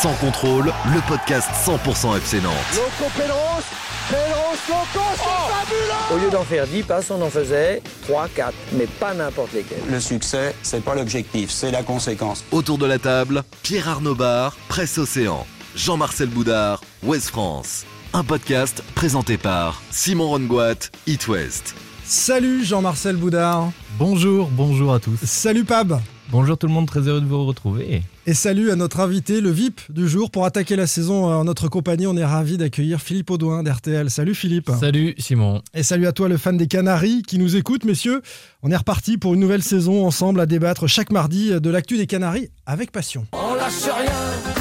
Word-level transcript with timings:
Sans 0.00 0.14
contrôle, 0.14 0.72
le 0.94 1.06
podcast 1.06 1.46
100% 1.66 2.16
FC 2.16 2.40
Nantes. 2.40 2.54
Loco 2.74 3.10
Pedros, 3.14 3.62
Pedros, 4.08 4.56
Loco, 4.66 5.04
c'est 5.14 5.52
fabuleux 5.52 6.14
Au 6.14 6.24
lieu 6.24 6.30
d'en 6.30 6.42
faire 6.42 6.66
10 6.66 6.82
passes, 6.84 7.10
on 7.10 7.20
en 7.20 7.28
faisait 7.28 7.82
3, 8.04 8.28
4, 8.34 8.54
mais 8.72 8.86
pas 8.86 9.12
n'importe 9.12 9.52
lesquels. 9.52 9.82
Le 9.90 10.00
succès, 10.00 10.54
c'est 10.62 10.82
pas 10.82 10.94
l'objectif, 10.94 11.50
c'est 11.50 11.70
la 11.70 11.82
conséquence. 11.82 12.46
Autour 12.50 12.78
de 12.78 12.86
la 12.86 12.98
table, 12.98 13.42
Pierre 13.62 13.90
Arnaud 13.90 14.14
Bar, 14.14 14.56
Presse 14.68 14.96
Océan, 14.96 15.46
Jean-Marcel 15.76 16.28
Boudard, 16.28 16.80
Ouest 17.02 17.28
France. 17.28 17.84
Un 18.14 18.24
podcast 18.24 18.82
présenté 18.94 19.36
par 19.36 19.82
Simon 19.90 20.28
Rongoat, 20.28 20.88
It 21.08 21.28
West. 21.28 21.74
Salut 22.06 22.64
Jean-Marcel 22.64 23.16
Boudard. 23.16 23.70
Bonjour, 23.98 24.48
bonjour 24.50 24.94
à 24.94 24.98
tous. 24.98 25.18
Salut 25.24 25.64
Pab. 25.64 26.00
Bonjour 26.32 26.56
tout 26.56 26.68
le 26.68 26.72
monde, 26.72 26.86
très 26.86 27.00
heureux 27.00 27.20
de 27.20 27.26
vous 27.26 27.44
retrouver. 27.44 28.02
Et 28.24 28.34
salut 28.34 28.70
à 28.70 28.76
notre 28.76 29.00
invité, 29.00 29.40
le 29.40 29.50
VIP 29.50 29.80
du 29.90 30.08
jour. 30.08 30.30
Pour 30.30 30.44
attaquer 30.44 30.76
la 30.76 30.86
saison 30.86 31.24
en 31.24 31.42
notre 31.42 31.66
compagnie, 31.66 32.06
on 32.06 32.16
est 32.16 32.24
ravi 32.24 32.56
d'accueillir 32.56 33.00
Philippe 33.00 33.30
Audouin 33.30 33.64
d'RTL. 33.64 34.10
Salut 34.10 34.36
Philippe. 34.36 34.70
Salut 34.78 35.14
Simon. 35.18 35.60
Et 35.74 35.82
salut 35.82 36.06
à 36.06 36.12
toi 36.12 36.28
le 36.28 36.36
fan 36.36 36.56
des 36.56 36.68
Canaries 36.68 37.22
qui 37.22 37.36
nous 37.38 37.56
écoute, 37.56 37.84
messieurs. 37.84 38.22
On 38.62 38.70
est 38.70 38.76
reparti 38.76 39.18
pour 39.18 39.34
une 39.34 39.40
nouvelle 39.40 39.64
saison 39.64 40.06
ensemble 40.06 40.38
à 40.38 40.46
débattre 40.46 40.86
chaque 40.86 41.10
mardi 41.10 41.50
de 41.60 41.70
l'actu 41.70 41.96
des 41.96 42.06
Canaries 42.06 42.50
avec 42.64 42.92
passion. 42.92 43.26
On 43.32 43.54
lâche 43.54 43.82
rien, 43.82 44.59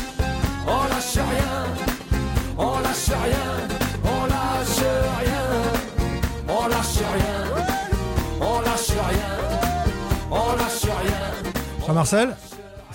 rien. 12.03 12.19
Jean-Marcel 12.25 12.35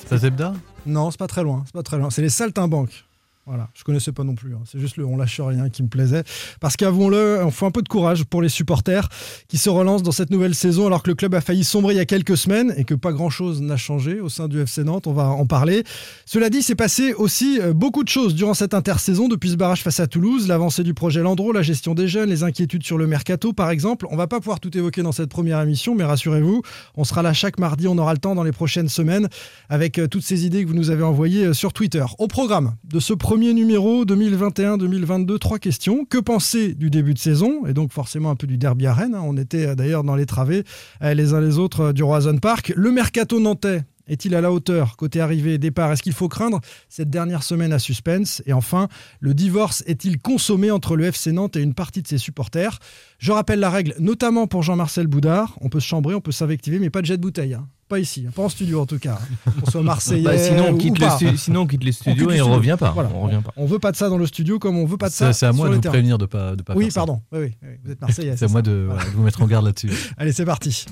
Ça 0.09 0.17
Zebda 0.17 0.55
Non, 0.87 1.11
c'est 1.11 1.19
pas 1.19 1.27
très 1.27 1.43
loin. 1.43 1.63
C'est 1.67 1.75
pas 1.75 1.83
très 1.83 1.99
loin. 1.99 2.11
C'est 2.11 2.23
les 2.23 2.29
Saltimbanques. 2.29 3.05
Voilà, 3.47 3.69
je 3.75 3.85
connaissais 3.85 4.13
pas 4.13 4.25
non 4.25 4.35
plus. 4.35 4.55
hein. 4.55 4.61
C'est 4.65 4.81
juste 4.81 4.97
le 4.97 5.05
on 5.05 5.19
lâche 5.19 5.39
rien 5.39 5.69
qui 5.69 5.83
me 5.83 5.89
plaisait. 5.89 6.25
Parce 6.61 6.77
qu'avouons-le, 6.79 7.41
on 7.45 7.51
faut 7.51 7.67
un 7.67 7.71
peu 7.71 7.83
de 7.83 7.89
courage 7.89 8.25
pour 8.25 8.41
les 8.41 8.49
supporters 8.49 9.09
qui 9.49 9.59
se 9.59 9.69
relancent 9.69 10.03
dans 10.03 10.13
cette 10.13 10.31
nouvelle 10.31 10.55
saison 10.55 10.87
alors 10.87 11.03
que 11.03 11.11
le 11.11 11.15
club 11.15 11.35
a 11.35 11.43
failli 11.43 11.63
sombrer 11.63 11.93
il 11.93 11.99
y 11.99 12.01
a 12.01 12.07
quelques 12.07 12.39
semaines 12.39 12.73
et 12.79 12.85
que 12.85 12.95
pas 12.95 13.13
grand-chose 13.13 13.61
n'a 13.61 13.77
changé 13.77 14.19
au 14.21 14.31
sein 14.31 14.49
du 14.49 14.61
FC 14.63 14.83
Nantes. 14.83 15.07
On 15.07 15.13
va 15.13 15.29
en 15.29 15.45
parler. 15.45 15.85
Cela 16.25 16.49
dit, 16.49 16.63
c'est 16.63 16.75
passé 16.75 17.13
aussi 17.13 17.59
euh, 17.61 17.75
beaucoup 17.75 18.03
de 18.03 18.09
choses 18.09 18.35
durant 18.35 18.55
cette 18.55 18.73
intersaison 18.73 19.29
depuis 19.29 19.51
ce 19.51 19.57
barrage 19.57 19.83
face 19.83 20.01
à 20.01 20.07
Toulouse, 20.07 20.49
l'avancée 20.49 20.83
du 20.83 20.95
projet 20.95 21.21
Landreau, 21.21 21.53
la 21.53 21.61
gestion 21.61 21.95
des 21.95 22.09
jeunes, 22.09 22.31
les 22.31 22.45
inquiétudes 22.45 22.85
sur 22.85 22.97
le 22.97 23.07
mercato 23.07 23.53
par 23.53 23.69
exemple. 23.69 24.07
On 24.11 24.17
va 24.17 24.27
pas 24.27 24.41
pouvoir 24.41 24.59
tout 24.59 24.75
évoquer 24.75 25.03
dans 25.03 25.13
cette 25.13 25.29
première 25.29 25.61
émission, 25.61 25.95
mais 25.95 26.05
rassurez-vous, 26.05 26.63
on 26.97 27.05
sera 27.05 27.21
là 27.21 27.35
chaque 27.35 27.59
mardi. 27.59 27.89
On 27.89 27.99
aura 27.99 28.15
le 28.15 28.21
temps 28.21 28.35
dans 28.35 28.43
les 28.43 28.53
prochaines 28.53 28.89
semaines 28.89 29.29
avec 29.69 29.99
euh, 29.99 30.09
toutes 30.09 30.25
ces 30.25 30.47
idées 30.47 30.63
que 30.65 30.69
vous 30.69 30.75
nous 30.75 30.89
avez 30.89 31.03
envoyées 31.03 31.45
euh, 31.45 31.53
sur 31.53 31.75
Twitter. 31.75 32.05
Au 32.19 32.27
programme 32.27 32.77
de 32.85 33.01
ce 33.01 33.13
premier 33.13 33.34
numéro 33.37 34.05
2021-2022, 34.05 35.39
trois 35.39 35.59
questions. 35.59 36.05
Que 36.05 36.19
penser 36.19 36.75
du 36.75 36.91
début 36.91 37.15
de 37.15 37.19
saison? 37.19 37.67
Et 37.67 37.75
donc 37.75 37.93
forcément 37.93 38.31
un 38.31 38.37
peu 38.37 38.47
du 38.47 38.59
derby 38.59 38.87
à 38.87 38.95
Rennes. 38.95 39.15
hein. 39.15 39.23
On 39.25 39.37
était 39.37 39.75
d'ailleurs 39.77 40.05
dans 40.05 40.17
les 40.17 40.27
travées 40.27 40.65
euh, 41.03 41.15
les 41.15 41.35
uns 41.35 41.41
les 41.41 41.59
autres 41.59 41.81
euh, 41.81 41.93
du 41.93 42.03
Roison 42.03 42.37
Park. 42.39 42.73
Le 42.77 42.91
mercato 42.91 43.41
nantais 43.41 43.83
est-il 44.07 44.35
à 44.35 44.41
la 44.41 44.53
hauteur 44.53 44.97
côté 44.97 45.21
arrivée 45.21 45.55
et 45.55 45.59
départ? 45.59 45.91
Est-ce 45.93 46.03
qu'il 46.03 46.13
faut 46.13 46.29
craindre 46.29 46.61
cette 46.89 47.09
dernière 47.11 47.43
semaine 47.43 47.73
à 47.73 47.79
suspense? 47.79 48.43
Et 48.47 48.53
enfin, 48.53 48.89
le 49.21 49.33
divorce 49.35 49.83
est-il 49.87 50.19
consommé 50.19 50.71
entre 50.71 50.95
le 50.97 51.05
FC 51.05 51.33
Nantes 51.33 51.57
et 51.57 51.63
une 51.63 51.75
partie 51.75 52.03
de 52.03 52.07
ses 52.09 52.19
supporters? 52.19 52.79
Je 53.19 53.33
rappelle 53.33 53.61
la 53.61 53.71
règle, 53.71 53.95
notamment 53.99 54.47
pour 54.47 54.63
Jean-Marcel 54.63 55.07
Boudard. 55.07 55.57
On 55.61 55.69
peut 55.71 55.81
se 55.81 55.87
chambrer, 55.87 56.15
on 56.15 56.21
peut 56.21 56.33
s'invectiver, 56.33 56.79
mais 56.79 56.91
pas 56.91 57.01
de 57.01 57.07
jet 57.07 57.17
de 57.17 57.23
bouteille. 57.23 57.55
hein. 57.55 57.67
Pas 57.89 57.99
ici, 57.99 58.25
hein. 58.27 58.31
pas 58.35 58.43
en 58.43 58.49
studio 58.49 58.81
en 58.81 58.87
tout 58.87 58.99
cas. 58.99 59.19
Qu'on 59.63 59.71
soit 59.71 59.83
marseillais 59.83 60.23
Bah, 60.25 60.39
sinon, 60.39 60.69
on 60.69 60.73
ou 60.73 60.79
quitte 60.79 60.99
pas. 60.99 61.11
le 61.21 61.29
stu- 61.29 61.37
sinon 61.37 61.61
on 61.61 61.67
quitte 61.67 61.85
les 61.85 61.93
studios 61.93 62.31
et 62.31 62.41
on 62.41 62.45
studios. 62.47 62.55
revient 62.55 62.77
pas. 62.81 62.93
Voilà. 62.93 63.11
On 63.15 63.21
revient 63.21 63.43
pas. 63.45 63.53
On 63.57 63.67
veut 63.67 63.79
pas 63.79 63.93
de 63.93 63.97
ça 63.97 64.09
dans 64.09 64.17
le 64.17 64.27
studio 64.27 64.59
comme 64.59 64.79
on 64.79 64.87
veut 64.87 64.97
pas 64.97 65.09
de 65.11 65.15
ça. 65.15 65.33
C'est 65.35 65.41
c'est 65.41 65.47
à 65.47 65.53
moi 65.53 65.67
sur 65.67 65.71
de 65.71 65.75
vous 65.77 65.81
terrain. 65.83 65.93
prévenir 65.93 66.17
de 66.17 66.25
pas 66.27 66.57
de 66.57 66.63
pas 66.63 66.75
Oui, 66.75 66.85
faire 66.85 66.93
ça. 66.95 67.01
pardon. 67.01 67.21
Oui, 67.33 67.39
oui, 67.41 67.53
oui. 67.63 67.69
Vous 67.85 67.91
êtes 67.93 68.01
marseillais. 68.01 68.35
C'est 68.39 68.47
à 68.47 68.49
moi 68.49 68.63
de, 68.63 68.87
voilà, 68.89 69.05
de 69.05 69.11
vous 69.11 69.23
mettre 69.23 69.43
en 69.43 69.47
garde 69.47 69.67
là-dessus. 69.67 69.91
Allez, 70.17 70.33
c'est 70.33 70.47
parti. 70.47 70.87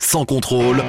Sans 0.00 0.24
contrôle, 0.24 0.82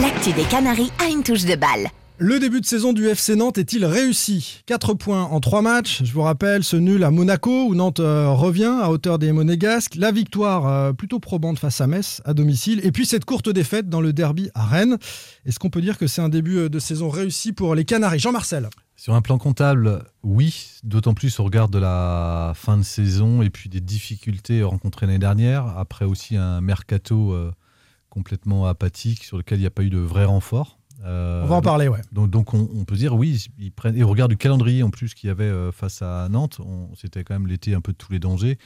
L'actu 0.00 0.32
des 0.32 0.44
Canaries 0.44 0.92
a 1.04 1.08
une 1.10 1.22
touche 1.22 1.44
de 1.44 1.54
balle. 1.56 1.88
Le 2.20 2.40
début 2.40 2.60
de 2.60 2.66
saison 2.66 2.92
du 2.92 3.06
FC 3.06 3.36
Nantes 3.36 3.58
est-il 3.58 3.84
réussi? 3.84 4.64
4 4.66 4.94
points 4.94 5.22
en 5.22 5.38
3 5.38 5.62
matchs. 5.62 6.02
Je 6.02 6.12
vous 6.12 6.22
rappelle 6.22 6.64
ce 6.64 6.74
nul 6.74 7.04
à 7.04 7.12
Monaco 7.12 7.66
où 7.68 7.76
Nantes 7.76 8.00
euh, 8.00 8.28
revient 8.30 8.76
à 8.82 8.90
hauteur 8.90 9.20
des 9.20 9.30
Monégasques. 9.30 9.94
La 9.94 10.10
victoire 10.10 10.66
euh, 10.66 10.92
plutôt 10.92 11.20
probante 11.20 11.60
face 11.60 11.80
à 11.80 11.86
Metz 11.86 12.20
à 12.24 12.34
domicile. 12.34 12.80
Et 12.82 12.90
puis 12.90 13.06
cette 13.06 13.24
courte 13.24 13.48
défaite 13.48 13.88
dans 13.88 14.00
le 14.00 14.12
derby 14.12 14.50
à 14.54 14.66
Rennes. 14.66 14.98
Est-ce 15.46 15.60
qu'on 15.60 15.70
peut 15.70 15.80
dire 15.80 15.96
que 15.96 16.08
c'est 16.08 16.20
un 16.20 16.28
début 16.28 16.56
euh, 16.56 16.68
de 16.68 16.80
saison 16.80 17.08
réussi 17.08 17.52
pour 17.52 17.76
les 17.76 17.84
Canaries? 17.84 18.18
Jean-Marcel 18.18 18.68
Sur 18.96 19.14
un 19.14 19.22
plan 19.22 19.38
comptable, 19.38 20.02
oui, 20.24 20.72
d'autant 20.82 21.14
plus 21.14 21.38
au 21.38 21.44
regard 21.44 21.68
de 21.68 21.78
la 21.78 22.50
fin 22.56 22.76
de 22.76 22.82
saison 22.82 23.42
et 23.42 23.50
puis 23.50 23.70
des 23.70 23.80
difficultés 23.80 24.64
rencontrées 24.64 25.06
l'année 25.06 25.20
dernière. 25.20 25.78
Après 25.78 26.04
aussi 26.04 26.36
un 26.36 26.60
mercato 26.60 27.36
complètement 28.10 28.66
apathique 28.66 29.22
sur 29.22 29.36
lequel 29.36 29.58
il 29.58 29.60
n'y 29.60 29.68
a 29.68 29.70
pas 29.70 29.84
eu 29.84 29.90
de 29.90 29.98
vrai 29.98 30.24
renfort. 30.24 30.77
Euh, 31.04 31.42
On 31.44 31.46
va 31.46 31.56
en 31.56 31.62
parler, 31.62 31.86
ouais. 31.88 32.00
Donc, 32.12 32.30
donc 32.30 32.54
on, 32.54 32.68
on 32.74 32.84
peut 32.84 32.96
dire 32.96 33.14
oui, 33.14 33.46
ils 33.58 33.70
prennent, 33.72 33.96
et 33.96 34.02
au 34.02 34.08
regard 34.08 34.28
du 34.28 34.36
calendrier 34.36 34.82
en 34.82 34.90
plus 34.90 35.14
qu'il 35.14 35.28
y 35.28 35.30
avait 35.30 35.44
euh, 35.44 35.70
face 35.72 36.02
à 36.02 36.28
Nantes, 36.28 36.58
on- 36.60 36.88
c'était 36.96 37.22
quand 37.24 37.34
même 37.34 37.46
l'été 37.46 37.74
un 37.74 37.80
peu 37.80 37.92
de 37.92 37.96
tous 37.96 38.10
les 38.12 38.18
dangers. 38.18 38.58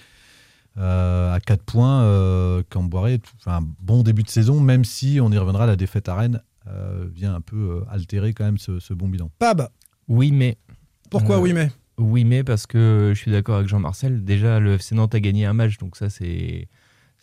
Euh, 0.78 1.34
à 1.34 1.41
4 1.41 1.62
points, 1.62 2.03
euh, 2.04 2.62
Camboiré, 2.70 3.20
un 3.44 3.60
bon 3.81 4.03
début 4.03 4.22
de 4.22 4.31
saison, 4.31 4.59
même 4.60 4.84
si 4.84 5.19
on 5.20 5.31
y 5.31 5.37
reviendra, 5.37 5.66
la 5.66 5.76
défaite 5.76 6.09
à 6.09 6.15
Rennes 6.15 6.41
euh, 6.69 7.04
vient 7.15 7.34
un 7.34 7.43
peu 7.43 7.56
euh, 7.56 7.81
altérer 7.91 8.32
quand 8.32 8.44
même 8.44 8.56
ce, 8.59 8.78
ce 8.81 8.94
bon 8.94 9.09
bilan. 9.09 9.31
Pab, 9.38 9.69
Oui, 10.09 10.32
mais. 10.32 10.56
pourquoi 11.10 11.37
Euh, 11.37 11.41
oui 11.41 11.53
mais? 11.53 11.70
Oui, 11.99 12.25
mais 12.25 12.43
parce 12.43 12.66
que 12.66 13.12
je 13.14 13.19
suis 13.20 13.31
d'accord 13.31 13.56
avec 13.56 13.69
Jean-Marcel. 13.69 14.25
Déjà, 14.25 14.59
le 14.60 14.75
FC 14.78 14.94
Nantes 14.94 15.14
a 15.14 15.20
gagné 15.20 15.44
un 15.44 15.53
match, 15.53 15.76
donc 15.76 15.97
ça, 15.97 16.09
c'est. 16.09 16.69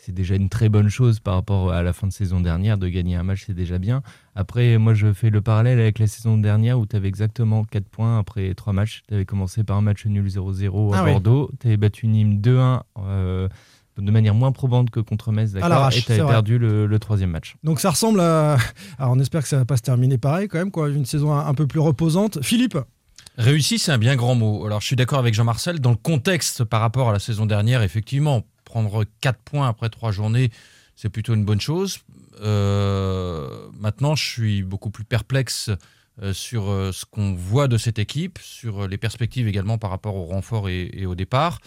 C'est 0.02 0.14
déjà 0.14 0.36
une 0.36 0.48
très 0.48 0.70
bonne 0.70 0.88
chose 0.88 1.20
par 1.20 1.34
rapport 1.34 1.74
à 1.74 1.84
la 1.84 1.92
fin 1.92 2.08
de 2.08 2.14
saison 2.14 2.40
dernière. 2.40 2.78
De 2.78 2.88
gagner 2.88 3.16
un 3.18 3.24
match, 3.24 3.44
c'est 3.48 3.54
déjà 3.54 3.80
bien. 3.80 4.02
Après, 4.34 4.78
moi, 4.78 4.94
je 4.94 5.12
fais 5.12 5.30
le 5.30 5.42
parallèle 5.42 5.78
avec 5.78 6.00
la 6.00 6.08
saison 6.08 6.38
dernière 6.38 6.80
où 6.80 6.86
tu 6.86 6.96
avais 6.96 7.10
exactement 7.10 7.66
4 7.66 7.84
points 7.90 8.18
après 8.18 8.54
3 8.54 8.72
matchs. 8.72 9.04
Tu 9.10 9.14
avais 9.14 9.26
commencé 9.26 9.66
par 9.66 9.76
un 9.76 9.82
match 9.82 10.06
nul 10.06 10.26
0-0 10.26 10.94
à 10.94 11.00
Ah 11.00 11.04
oui. 11.04 11.12
Bordeaux. 11.12 11.52
Tu 11.60 11.68
avais 11.68 11.76
battu 11.76 12.08
Nîmes 12.08 12.40
2-1 12.40 12.80
euh, 13.00 13.50
de 13.98 14.12
manière 14.12 14.34
moins 14.36 14.54
probante 14.54 14.90
que 14.90 15.02
contre 15.02 15.34
Metz, 15.34 15.52
d'accord 15.52 15.90
Et 15.92 16.02
tu 16.02 16.14
avais 16.14 16.26
perdu 16.26 16.58
le, 16.58 16.86
le 16.86 17.00
troisième 17.00 17.32
match. 17.32 17.58
Donc 17.66 17.82
ça 17.82 17.90
ressemble 17.90 18.22
à... 18.22 18.56
Alors 19.00 19.12
on 19.12 19.20
espère 19.20 19.42
que 19.42 19.50
ça 19.50 19.58
va 19.58 19.66
pas 19.66 19.76
se 19.76 19.82
terminer 19.82 20.18
pareil 20.18 20.48
quand 20.48 20.60
même, 20.60 20.72
quoi. 20.72 20.88
Une 20.90 21.06
saison 21.06 21.34
un, 21.34 21.46
un 21.46 21.54
peu 21.54 21.68
plus 21.68 21.82
reposante. 21.82 22.42
Philippe? 22.42 22.78
Réussi, 23.38 23.80
c'est 23.80 23.92
un 23.92 23.98
bien 23.98 24.16
grand 24.16 24.36
mot. 24.36 24.66
Alors, 24.66 24.82
je 24.82 24.88
suis 24.88 24.96
d'accord 24.98 25.20
avec 25.20 25.34
Jean-Marcel. 25.34 25.80
Dans 25.80 25.92
le 25.92 25.96
contexte 25.98 26.64
par 26.66 26.82
rapport 26.82 27.10
à 27.10 27.14
la 27.14 27.20
saison 27.20 27.46
dernière, 27.46 27.84
effectivement, 27.84 28.44
prendre 28.70 29.04
4 29.22 29.40
points 29.40 29.68
après 29.68 29.90
3 29.90 30.12
journées, 30.12 30.52
c'est 30.96 31.10
plutôt 31.10 31.34
une 31.34 31.44
bonne 31.44 31.60
chose. 31.60 32.00
Euh, 32.40 33.68
maintenant, 33.74 34.16
je 34.16 34.24
suis 34.24 34.62
beaucoup 34.62 34.92
plus 34.92 35.04
perplexe 35.04 35.72
euh, 36.22 36.34
sur 36.34 36.70
euh, 36.70 36.92
ce 36.92 37.04
qu'on 37.06 37.34
voit 37.34 37.68
de 37.68 37.78
cette 37.78 37.98
équipe, 37.98 38.38
sur 38.38 38.88
les 38.88 38.98
perspectives 38.98 39.48
également 39.48 39.80
par 39.80 39.90
rapport 39.90 40.16
au 40.16 40.26
renfort 40.26 40.70
et, 40.70 41.06
au 41.08 41.16
départ. 41.16 41.62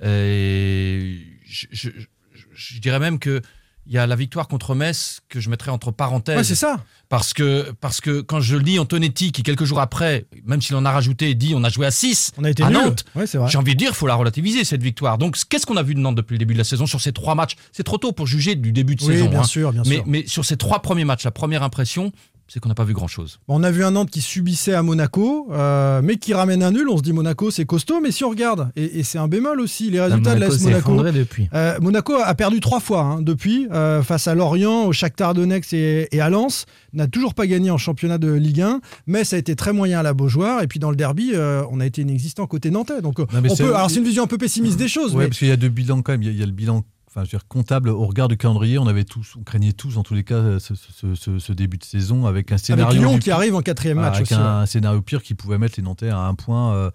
Et 0.00 1.18
je 1.44 2.80
dirais 2.80 3.00
même 3.00 3.18
que 3.18 3.42
il 3.86 3.92
y 3.92 3.98
a 3.98 4.06
la 4.06 4.16
victoire 4.16 4.48
contre 4.48 4.74
Metz 4.74 5.20
que 5.28 5.40
je 5.40 5.50
mettrais 5.50 5.70
entre 5.70 5.90
parenthèses. 5.90 6.36
Ouais, 6.38 6.44
c'est 6.44 6.54
ça. 6.54 6.80
Parce 7.08 7.34
que, 7.34 7.70
parce 7.80 8.00
que 8.00 8.22
quand 8.22 8.40
je 8.40 8.56
lis 8.56 8.78
Antonetti, 8.78 9.30
qui 9.30 9.42
quelques 9.42 9.64
jours 9.64 9.80
après, 9.80 10.24
même 10.46 10.62
s'il 10.62 10.74
en 10.76 10.84
a 10.84 10.90
rajouté, 10.90 11.34
dit 11.34 11.52
on 11.54 11.62
a 11.64 11.68
joué 11.68 11.86
à 11.86 11.90
6 11.90 12.32
On 12.38 12.44
a 12.44 12.50
été 12.50 12.62
à. 12.62 12.70
Nantes, 12.70 13.04
Ouais, 13.14 13.26
j'ai 13.26 13.58
envie 13.58 13.74
de 13.74 13.78
dire, 13.78 13.90
il 13.90 13.94
faut 13.94 14.06
la 14.06 14.14
relativiser, 14.14 14.64
cette 14.64 14.82
victoire. 14.82 15.18
Donc, 15.18 15.36
qu'est-ce 15.48 15.66
qu'on 15.66 15.76
a 15.76 15.82
vu 15.82 15.94
de 15.94 16.00
Nantes 16.00 16.16
depuis 16.16 16.32
le 16.34 16.38
début 16.38 16.54
de 16.54 16.58
la 16.58 16.64
saison 16.64 16.86
sur 16.86 17.00
ces 17.00 17.12
trois 17.12 17.34
matchs? 17.34 17.56
C'est 17.72 17.82
trop 17.84 17.98
tôt 17.98 18.12
pour 18.12 18.26
juger 18.26 18.54
du 18.54 18.72
début 18.72 18.94
de 18.96 19.04
Oui, 19.04 19.14
saison. 19.14 19.28
bien 19.28 19.40
hein. 19.40 19.44
sûr, 19.44 19.72
bien 19.72 19.82
mais, 19.86 19.96
sûr. 19.96 20.04
mais 20.06 20.26
sur 20.26 20.44
ces 20.44 20.56
trois 20.56 20.80
premiers 20.80 21.04
matchs, 21.04 21.24
la 21.24 21.30
première 21.30 21.62
impression, 21.62 22.10
c'est 22.46 22.60
qu'on 22.60 22.68
n'a 22.68 22.74
pas 22.74 22.84
vu 22.84 22.92
grand-chose. 22.92 23.40
On 23.48 23.62
a 23.62 23.70
vu 23.70 23.84
un 23.84 23.92
Nantes 23.92 24.10
qui 24.10 24.20
subissait 24.20 24.74
à 24.74 24.82
Monaco, 24.82 25.48
euh, 25.52 26.00
mais 26.04 26.16
qui 26.16 26.34
ramène 26.34 26.62
un 26.62 26.70
nul. 26.72 26.88
On 26.88 26.96
se 26.98 27.02
dit 27.02 27.12
Monaco, 27.12 27.50
c'est 27.50 27.64
costaud, 27.64 28.00
mais 28.02 28.10
si 28.10 28.22
on 28.24 28.28
regarde, 28.30 28.70
et, 28.76 28.98
et 28.98 29.02
c'est 29.02 29.18
un 29.18 29.28
bémol 29.28 29.60
aussi, 29.60 29.90
les 29.90 30.00
résultats 30.00 30.34
de 30.34 30.40
Monaco 30.40 30.52
l'AS 30.52 30.58
s'est 30.60 30.70
Monaco. 30.92 31.10
depuis. 31.18 31.48
Euh, 31.54 31.78
Monaco 31.80 32.14
a 32.22 32.34
perdu 32.34 32.60
trois 32.60 32.80
fois 32.80 33.00
hein, 33.02 33.22
depuis, 33.22 33.66
euh, 33.72 34.02
face 34.02 34.28
à 34.28 34.34
Lorient, 34.34 34.84
au 34.86 34.92
Shakhtar 34.92 35.34
Donetsk 35.34 35.72
et, 35.72 36.08
et 36.14 36.20
à 36.20 36.28
Lens. 36.30 36.66
N'a 36.92 37.06
toujours 37.08 37.34
pas 37.34 37.46
gagné 37.46 37.70
en 37.70 37.78
championnat 37.78 38.18
de 38.18 38.30
Ligue 38.32 38.60
1, 38.60 38.80
mais 39.06 39.24
ça 39.24 39.36
a 39.36 39.38
été 39.38 39.56
très 39.56 39.72
moyen 39.72 39.98
à 40.00 40.02
la 40.02 40.12
Beaujoire. 40.14 40.62
Et 40.62 40.66
puis 40.68 40.78
dans 40.78 40.90
le 40.90 40.96
derby, 40.96 41.32
on 41.70 41.80
a 41.80 41.86
été 41.86 42.02
inexistant 42.02 42.46
côté 42.46 42.70
nantais. 42.70 43.00
Donc 43.02 43.18
Non, 43.18 43.26
mais 43.42 43.50
on 43.50 43.54
c'est- 43.56 43.64
peut. 43.64 43.74
Alors 43.74 43.90
c'est 43.90 43.98
une 43.98 44.04
vision 44.04 44.22
un 44.22 44.26
peu 44.28 44.38
pessimiste 44.38 44.78
des 44.78 44.86
choses, 44.88 45.14
mais 45.16 45.26
parce 45.26 45.38
qu'il 45.38 45.48
y 45.48 45.52
a 45.52 45.56
deux 45.56 45.68
bilans 45.70 46.02
quand 46.02 46.12
même. 46.12 46.22
Il 46.22 46.26
y 46.26 46.28
a, 46.28 46.32
il 46.32 46.38
y 46.38 46.42
a 46.42 46.46
le 46.46 46.52
bilan 46.52 46.84
enfin, 47.14 47.20
je 47.24 47.30
veux 47.30 47.38
dire, 47.38 47.46
comptable 47.48 47.88
au 47.90 48.04
regard 48.06 48.26
du 48.28 48.36
calendrier. 48.36 48.78
On 48.78 48.86
avait 48.88 49.04
tous, 49.04 49.36
on 49.38 49.42
craignait 49.44 49.72
tous, 49.72 49.96
en 49.96 50.02
tous 50.02 50.14
les 50.14 50.24
cas, 50.24 50.58
ce, 50.58 50.74
ce- 50.74 51.14
ce- 51.14 51.38
ce 51.38 51.52
début 51.52 51.78
de 51.78 51.84
saison 51.84 52.26
avec 52.26 52.50
un 52.50 52.54
avec 52.56 52.64
scénario. 52.66 53.00
Lyon 53.00 53.18
qui 53.18 53.30
arrive 53.30 53.54
en 53.54 53.62
quatrième 53.62 53.98
match 54.00 54.16
avec 54.16 54.22
aussi. 54.32 54.34
un, 54.34 54.60
ouais. 54.62 54.66
scénario 54.66 55.00
pire 55.02 55.22
qui 55.22 55.34
pouvait 55.34 55.58
mettre 55.58 55.74
les 55.76 55.82
Nantais 55.84 56.08
à 56.10 56.18
un 56.18 56.34
point 56.34 56.74
euh, 56.74 56.90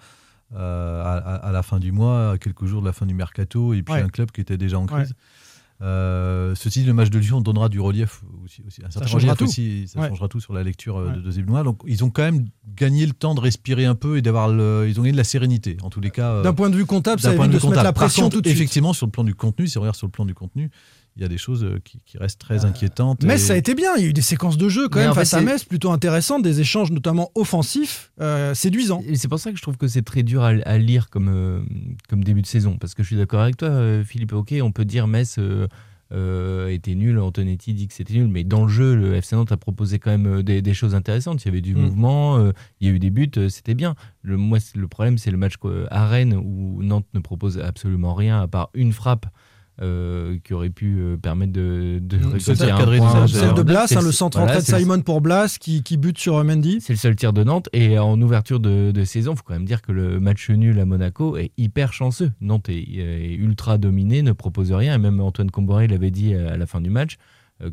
euh, 0.56 1.04
à, 1.04 1.13
à- 1.18 1.36
à 1.48 1.51
la 1.51 1.63
fin 1.63 1.80
du 1.80 1.92
mois, 1.92 2.31
à 2.31 2.38
quelques 2.38 2.66
jours 2.66 2.81
de 2.81 2.88
la 2.88 2.94
fin 2.94 3.06
du 3.06 3.13
mercato, 3.13 3.74
et 3.74 3.81
puis 3.83 3.94
Ouais. 3.94 4.01
un 4.01 4.10
club 4.10 4.31
qui 4.31 4.42
était 4.42 4.57
déjà 4.57 4.77
en 4.80 4.86
crise. 4.88 5.13
Euh, 5.81 6.56
ceci, 6.56 6.81
dit, 6.81 6.86
le 6.86 6.94
match 6.94 7.10
de 7.10 7.20
Lyon 7.20 7.40
donnera 7.40 7.70
du 7.70 7.80
relief 7.80 8.22
aussi, 8.44 8.62
aussi 8.68 8.81
un 8.86 8.90
certain 8.92 9.08
changera 9.08 9.31
relief 9.34 9.38
tout. 9.38 9.44
aussi, 9.46 9.88
ça 9.88 10.02
Ouais. 10.02 10.10
changera 10.10 10.28
tout 10.28 10.42
sur 10.42 10.54
la 10.54 10.62
lecture 10.64 10.98
euh, 10.98 11.08
Ouais. 11.10 11.16
de 11.16 11.22
deuxième 11.22 11.46
mois. 11.46 11.64
Donc, 11.64 11.81
ils 11.88 12.04
ont 12.04 12.10
quand 12.10 12.24
même 12.24 12.48
gagné 12.76 13.06
le 13.06 13.14
temps 13.14 13.34
de 13.34 13.40
respirer 13.40 13.86
un 13.86 13.96
peu 13.96 14.18
et 14.18 14.22
d'avoir 14.22 14.50
le, 14.50 14.88
ils 14.90 15.00
ont 15.00 15.04
gagné 15.04 15.14
de 15.14 15.18
la 15.18 15.24
sérénité. 15.24 15.78
En 15.81 15.90
tous 15.90 16.02
les 16.02 16.12
cas, 16.12 16.31
euh, 16.31 16.44
D'un 16.44 16.54
point 16.54 16.70
de 16.70 16.76
vue 16.76 16.86
comptable, 16.86 17.22
ça 17.22 17.34
évite 17.34 17.44
de 17.48 17.54
de 17.54 17.60
se 17.60 17.66
mettre 17.68 17.78
la 17.78 17.81
comptable. 17.84 17.96
Pression 17.96 18.24
contre, 18.24 18.36
tout 18.36 18.42
de 18.42 18.48
suite. 18.50 18.58
Effectivement, 18.58 18.92
sur 18.94 19.06
le 19.06 19.12
plan 19.12 19.24
du 19.24 19.36
contenu, 19.36 19.68
si 19.68 19.78
on 19.78 19.81
regarde 19.81 19.96
sur 19.96 20.08
le 20.08 20.12
plan 20.12 20.26
du 20.26 20.34
contenu, 20.34 20.70
il 21.16 21.22
y 21.22 21.26
a 21.26 21.28
des 21.28 21.38
choses 21.38 21.64
euh, 21.64 21.80
qui, 21.84 22.00
qui 22.06 22.18
restent 22.18 22.40
très 22.40 22.64
inquiétantes. 22.66 23.24
Metz, 23.24 23.42
et- 23.42 23.46
ça 23.48 23.54
a 23.54 23.56
été 23.58 23.76
bien. 23.76 23.96
Il 23.98 24.04
y 24.04 24.06
a 24.06 24.10
eu 24.10 24.14
des 24.14 24.22
séquences 24.22 24.58
de 24.58 24.70
jeu 24.70 24.88
quand 24.88 25.00
Mais 25.00 25.06
même 25.06 25.14
fait, 25.14 25.20
face 25.22 25.34
à 25.34 25.42
Metz 25.42 25.64
plutôt 25.66 25.92
intéressantes, 25.92 26.44
des 26.44 26.62
échanges 26.62 26.92
notamment 26.92 27.32
offensifs, 27.36 28.12
euh, 28.22 28.54
séduisants. 28.54 29.02
Et 29.06 29.16
c'est 29.16 29.28
pour 29.28 29.40
ça 29.40 29.52
que 29.52 29.58
je 29.58 29.62
trouve 29.62 29.78
que 29.78 29.88
c'est 29.88 30.02
très 30.04 30.24
dur 30.24 30.44
à, 30.44 30.50
à 30.66 30.78
lire 30.78 31.10
comme, 31.10 31.30
euh, 31.30 31.60
comme 32.10 32.24
début 32.24 32.42
de 32.42 32.48
saison. 32.48 32.78
Parce 32.78 32.94
que 32.94 33.04
je 33.04 33.08
suis 33.08 33.18
d'accord 33.18 33.42
avec 33.42 33.58
toi, 33.58 33.70
euh, 33.70 34.04
Philippe. 34.04 34.34
Ok, 34.34 34.54
on 34.62 34.72
peut 34.72 34.86
dire 34.86 35.08
Metz 35.08 35.36
euh, 35.40 35.68
euh, 36.12 36.70
était 36.70 36.96
nul, 36.96 37.20
Antonetti 37.20 37.74
dit 37.76 37.88
que 37.88 37.94
c'était 37.94 38.16
nul, 38.16 38.28
mais 38.30 38.44
dans 38.44 38.64
le 38.64 38.68
jeu, 38.70 38.96
le 38.96 39.14
FC 39.16 39.36
Nantes 39.36 39.52
a 39.52 39.58
proposé 39.58 40.00
quand 40.00 40.10
même 40.10 40.26
euh, 40.40 40.44
des, 40.44 40.62
des 40.62 40.74
choses 40.74 40.96
intéressantes. 40.96 41.44
Il 41.44 41.48
y 41.48 41.52
avait 41.52 41.62
du 41.62 41.76
Mm. 41.76 41.82
mouvement, 41.82 42.38
euh, 42.40 42.52
il 42.82 42.88
y 42.88 42.92
a 42.92 42.94
eu 42.94 43.00
des 43.00 43.12
buts, 43.12 43.30
euh, 43.38 43.48
c'était 43.50 43.76
bien. 43.76 43.94
Le, 44.24 44.36
moi, 44.38 44.58
le 44.74 44.88
problème, 44.88 45.18
c'est 45.20 45.30
le 45.32 45.38
match 45.38 45.54
à 45.92 46.08
Rennes 46.08 46.34
où 46.34 46.82
Nantes 46.82 47.06
ne 47.14 47.20
propose 47.20 47.60
absolument 47.60 48.14
rien 48.16 48.42
à 48.42 48.48
part 48.48 48.70
une 48.74 48.92
frappe. 48.94 49.28
Euh, 49.81 50.38
qui 50.44 50.54
aurait 50.54 50.70
pu 50.70 50.98
euh, 51.00 51.18
permettre 51.18 51.54
de, 51.54 52.00
de 52.02 52.18
récolter 52.18 52.70
un 52.72 52.78
point. 52.98 53.28
Celle 53.28 53.54
de. 53.54 53.64
Blas, 53.64 53.88
hein, 53.96 54.02
le- 54.04 54.12
centre 54.12 54.40
voilà, 54.40 54.60
de 54.60 54.66
Simon 54.66 55.02
pour 55.02 55.22
Blas 55.22 55.58
qui, 55.60 55.84
qui 55.84 55.98
bute 55.98 56.18
sur 56.18 56.44
Mendy. 56.44 56.80
c'est 56.81 56.94
le 56.94 56.98
seul 56.98 57.16
tir 57.16 57.34
de 57.34 57.44
Nantes. 57.44 57.70
Et 57.74 57.98
en 58.00 58.20
ouverture 58.22 58.60
de, 58.60 58.92
de 58.92 59.04
saison, 59.06 59.34
il 59.34 59.38
faut 59.38 59.44
quand 59.46 59.54
même 59.54 59.66
dire 59.66 59.81
que 59.81 59.92
le 59.92 60.20
match 60.20 60.50
nul 60.50 60.80
à 60.80 60.86
Monaco 60.86 61.38
est 61.38 61.52
hyper 61.58 61.94
chanceux. 61.94 62.31
Nantes 62.42 62.70
est, 62.70 62.81
est 62.98 63.34
ultra 63.36 63.78
dominé, 63.78 64.22
ne 64.22 64.31
propose 64.31 64.72
rien. 64.72 64.96
Et 64.96 64.98
même 64.98 65.20
Antoine 65.20 65.52
Comboiré 65.52 65.88
l'avait 65.88 66.12
dit 66.12 66.34
à 66.34 66.58
la 66.58 66.66
fin 66.66 66.82
du 66.82 66.90
match 66.90 67.16
euh, 67.16 67.18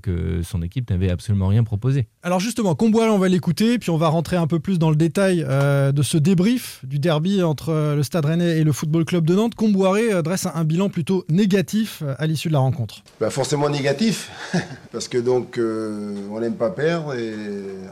que 0.03 0.43
son 0.43 0.63
équipe 0.63 0.91
n'avait 0.91 1.11
absolument 1.11 1.49
rien 1.49 1.65
proposé. 1.65 2.07
Alors 2.23 2.41
justement, 2.41 2.75
Comboiré, 2.75 3.11
on 3.11 3.19
va 3.19 3.29
l'écouter, 3.29 3.79
puis 3.79 3.91
on 3.91 3.97
va 3.97 4.09
rentrer 4.09 4.37
un 4.37 4.47
peu 4.47 4.59
plus 4.59 4.79
dans 4.79 4.91
le 4.91 4.97
détail 4.97 5.45
euh, 5.49 5.93
de 5.93 6.03
ce 6.03 6.19
débrief 6.19 6.81
du 6.85 6.99
derby 6.99 7.43
entre 7.43 7.71
euh, 7.71 7.95
le 7.97 8.03
Stade 8.03 8.25
Rennais 8.25 8.59
et 8.59 8.65
le 8.65 8.73
Football 8.73 9.05
Club 9.05 9.25
de 9.25 9.35
Nantes. 9.35 9.55
Comboiré 9.55 10.13
euh, 10.13 10.23
dresse 10.23 10.47
un, 10.47 10.53
un 10.55 10.65
bilan 10.65 10.89
plutôt 10.89 11.25
négatif 11.29 12.03
euh, 12.03 12.15
à 12.19 12.27
l'issue 12.27 12.49
de 12.49 12.53
la 12.55 12.59
rencontre. 12.59 13.03
Bah, 13.21 13.31
forcément 13.31 13.69
négatif, 13.69 14.31
parce 14.93 15.09
que 15.09 15.19
donc 15.19 15.59
euh, 15.59 16.17
on 16.33 16.41
n'aime 16.41 16.57
pas 16.57 16.71
perdre 16.71 17.15
et 17.15 17.35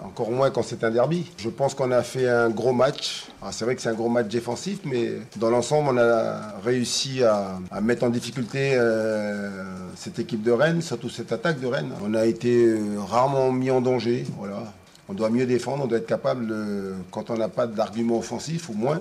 encore 0.04 0.30
moins 0.30 0.50
quand 0.50 0.62
c'est 0.62 0.84
un 0.84 0.90
derby. 0.90 1.26
Je 1.36 1.48
pense 1.48 1.74
qu'on 1.74 1.90
a 1.90 2.02
fait 2.02 2.28
un 2.28 2.50
gros 2.50 2.72
match. 2.72 3.26
Alors, 3.40 3.52
c'est 3.52 3.64
vrai 3.64 3.76
que 3.76 3.82
c'est 3.82 3.90
un 3.90 3.94
gros 3.94 4.08
match 4.08 4.28
défensif, 4.28 4.78
mais 4.84 5.12
dans 5.36 5.50
l'ensemble 5.50 5.90
on 5.92 5.98
a 5.98 6.54
réussi 6.64 7.22
à, 7.22 7.58
à 7.70 7.80
mettre 7.80 8.04
en 8.04 8.10
difficulté 8.10 8.72
euh, 8.74 9.50
cette 9.96 10.18
équipe 10.18 10.42
de 10.42 10.50
Rennes, 10.50 10.82
surtout 10.82 11.08
cette 11.08 11.32
attaque 11.32 11.60
de 11.60 11.66
Rennes. 11.66 11.83
On 12.02 12.14
a 12.14 12.26
été 12.26 12.66
euh, 12.66 12.96
rarement 12.98 13.52
mis 13.52 13.70
en 13.70 13.80
danger. 13.80 14.24
On 15.08 15.14
doit 15.14 15.30
mieux 15.30 15.46
défendre, 15.46 15.84
on 15.84 15.86
doit 15.86 15.98
être 15.98 16.06
capable, 16.06 16.54
quand 17.10 17.28
on 17.30 17.36
n'a 17.36 17.48
pas 17.48 17.66
d'argument 17.66 18.18
offensif, 18.18 18.70
ou 18.70 18.72
moins 18.72 19.00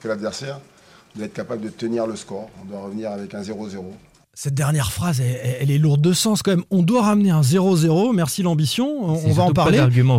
que 0.00 0.08
l'adversaire, 0.08 0.58
on 1.14 1.18
doit 1.18 1.26
être 1.26 1.34
capable 1.34 1.60
de 1.60 1.68
tenir 1.68 2.06
le 2.06 2.16
score. 2.16 2.48
On 2.62 2.64
doit 2.64 2.80
revenir 2.80 3.10
avec 3.10 3.34
un 3.34 3.42
0-0. 3.42 3.84
Cette 4.34 4.54
dernière 4.54 4.90
phrase, 4.92 5.20
elle, 5.20 5.56
elle 5.60 5.70
est 5.70 5.78
lourde 5.78 6.00
de 6.00 6.12
sens 6.12 6.42
quand 6.42 6.50
même. 6.50 6.64
On 6.70 6.82
doit 6.82 7.02
ramener 7.02 7.30
un 7.30 7.40
0-0, 7.42 8.14
merci 8.14 8.42
l'ambition, 8.42 8.86
on, 9.04 9.32
va 9.32 9.44
en 9.44 9.52
parler. 9.52 9.78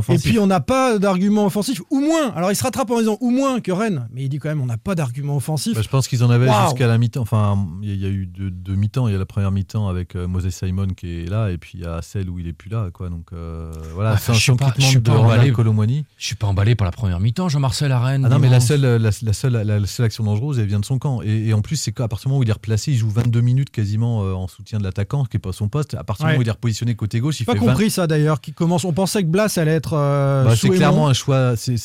Et 0.10 0.18
puis 0.18 0.40
on 0.40 0.48
n'a 0.48 0.60
pas 0.62 1.00
d'argument 1.00 1.46
offensif, 1.46 1.82
ou 1.90 2.00
moins. 2.00 2.32
Alors 2.36 2.52
il 2.52 2.56
se 2.56 2.64
rattrape 2.64 2.90
en 2.92 3.00
disant 3.00 3.18
ou 3.20 3.30
moins 3.32 3.60
que 3.60 3.72
Rennes, 3.72 4.08
mais 4.14 4.24
il 4.24 4.30
dit 4.30 4.40
quand 4.40 4.50
même 4.50 4.62
on 4.62 4.66
n'a 4.66 4.78
pas 4.78 4.96
d'argument 4.96 5.36
offensif. 5.36 5.76
Bah, 5.76 5.82
je 5.84 5.90
pense 5.90 6.08
qu'ils 6.08 6.24
en 6.24 6.30
avaient 6.30 6.50
jusqu'à 6.66 6.88
la 6.88 6.98
mi-temps. 6.98 7.22
Enfin, 7.22 7.58
il 7.82 7.90
y, 7.90 7.92
a- 7.92 7.96
il 7.96 8.02
y 8.02 8.06
a 8.06 8.10
eu 8.10 8.26
deux, 8.26 8.50
deux 8.52 8.76
mi-temps. 8.76 9.08
Il 9.08 9.12
y 9.12 9.16
a 9.16 9.20
la 9.20 9.26
première 9.26 9.52
mi-temps 9.52 9.88
avec 9.88 10.16
euh, 10.16 10.28
Moses 10.28 10.50
Simon 10.50 10.88
qui 10.88 11.22
est 11.24 11.30
là, 11.30 11.50
et 11.50 11.58
puis 11.58 11.72
il 11.76 11.82
y 11.82 11.86
a 11.86 12.02
celle 12.02 12.30
où 12.30 12.40
il 12.40 12.48
est 12.48 12.54
plus 12.54 12.70
là. 12.70 12.90
Quoi. 12.94 13.10
Donc 13.10 13.28
euh, 13.34 13.72
voilà, 13.94 14.12
Ah, 14.12 14.18
c'est 14.18 14.32
un 14.32 14.54
de 14.56 14.60
pas 15.00 15.12
emballé. 15.12 15.24
Ronald 15.26 15.54
Colomwani. 15.54 16.06
Je 16.18 16.26
suis 16.26 16.36
pas 16.36 16.48
emballé 16.48 16.76
par 16.76 16.86
la 16.86 16.92
première 16.92 17.20
mi-temps, 17.20 17.50
Jean-Marcel 17.50 17.92
Arène. 17.92 18.26
Ah 18.26 18.30
non, 18.30 18.40
mais 18.40 18.50
la 18.50 18.60
seule, 18.60 18.82
la, 18.82 18.98
la 18.98 19.34
seule, 19.34 19.54
la, 19.54 19.86
seule 19.86 20.06
action 20.06 20.24
dangereuse, 20.24 20.60
elle 20.60 20.68
vient 20.68 20.80
de 20.80 20.86
son 20.86 21.00
camp. 21.00 21.22
Et, 21.22 21.48
et 21.50 21.54
en 21.54 21.62
plus, 21.62 21.76
c'est 21.76 21.92
qu'à 21.92 22.08
partir 22.08 22.28
du 22.28 22.30
moment 22.30 22.40
où 22.40 22.44
il 22.44 22.50
est 22.50 22.54
replacé, 22.54 22.92
il 22.92 22.98
joue 22.98 23.10
22 23.10 23.42
minutes 23.42 23.70
quasiment 23.72 24.05
euh, 24.24 24.34
en 24.34 24.48
soutien 24.48 24.80
de 24.80 24.84
l'attaquant, 24.84 25.24
qui 25.25 25.36
n'est 25.36 25.40
pas 25.42 25.52
son 25.52 25.68
poste. 25.69 25.94
À 25.96 26.04
partir 26.04 26.25
du 26.25 26.28
Ouais. 26.28 26.34
moment 26.34 26.40
où 26.40 26.44
il 26.44 26.48
est 26.48 26.52
repositionné 26.52 26.96
côté 26.96 27.19
gauche, 27.19 27.40
il 27.40 27.46
pas 27.46 27.54
fait 27.54 27.60
20 27.60 27.66
compris 27.66 27.90
ça 27.90 28.07
d'ailleurs. 28.07 28.42
Qui 28.42 28.54
commence 28.54 28.86
On 28.86 28.94
pensait 28.94 29.22
que 29.24 29.28
Blas 29.28 29.57
allait 29.57 29.72
être. 29.74 29.94
euh, 29.94 30.44
Bah, 30.46 30.56
c'est 30.56 30.69
clairement 30.69 31.07
un 31.07 31.13
choix. 31.13 31.56
C'est 31.56 31.75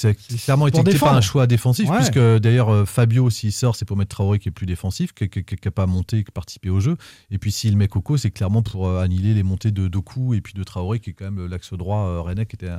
clairement 0.45 0.67
été 0.67 0.83
pas 0.99 1.13
un 1.13 1.21
choix 1.21 1.47
défensif, 1.47 1.89
Ouais. 1.89 1.97
puisque 1.97 2.19
d'ailleurs 2.19 2.69
euh, 2.71 2.85
Fabio, 2.85 3.31
s'il 3.31 3.53
sort, 3.53 3.77
c'est 3.77 3.85
pour 3.85 3.97
mettre 3.97 4.11
Traoré 4.17 4.39
qui 4.39 4.49
est 4.49 4.53
plus 4.53 4.67
défensif, 4.67 5.13
qui 5.13 5.29
n'a 5.65 5.71
pas 5.71 5.87
monté, 5.87 6.25
qui 6.25 6.31
participé 6.31 6.71
au 6.71 6.81
jeu. 6.81 6.97
Et 7.31 7.39
puis 7.39 7.53
s'il 7.53 7.77
met 7.77 7.89
Coco, 7.89 8.17
c'est 8.17 8.31
clairement 8.31 8.63
pour 8.63 8.89
annihiler 8.99 9.35
les 9.35 9.43
montées 9.43 9.71
de 9.73 9.89
Doku 9.89 10.35
et 10.35 10.41
puis 10.41 10.55
de 10.55 10.63
Traoré, 10.65 11.01
qui 11.01 11.11
est 11.11 11.13
quand 11.15 11.31
même 11.31 11.47
l'axe 11.47 11.73
droit 11.73 12.23
rennais, 12.23 12.47
qui 12.47 12.57
était 12.57 12.71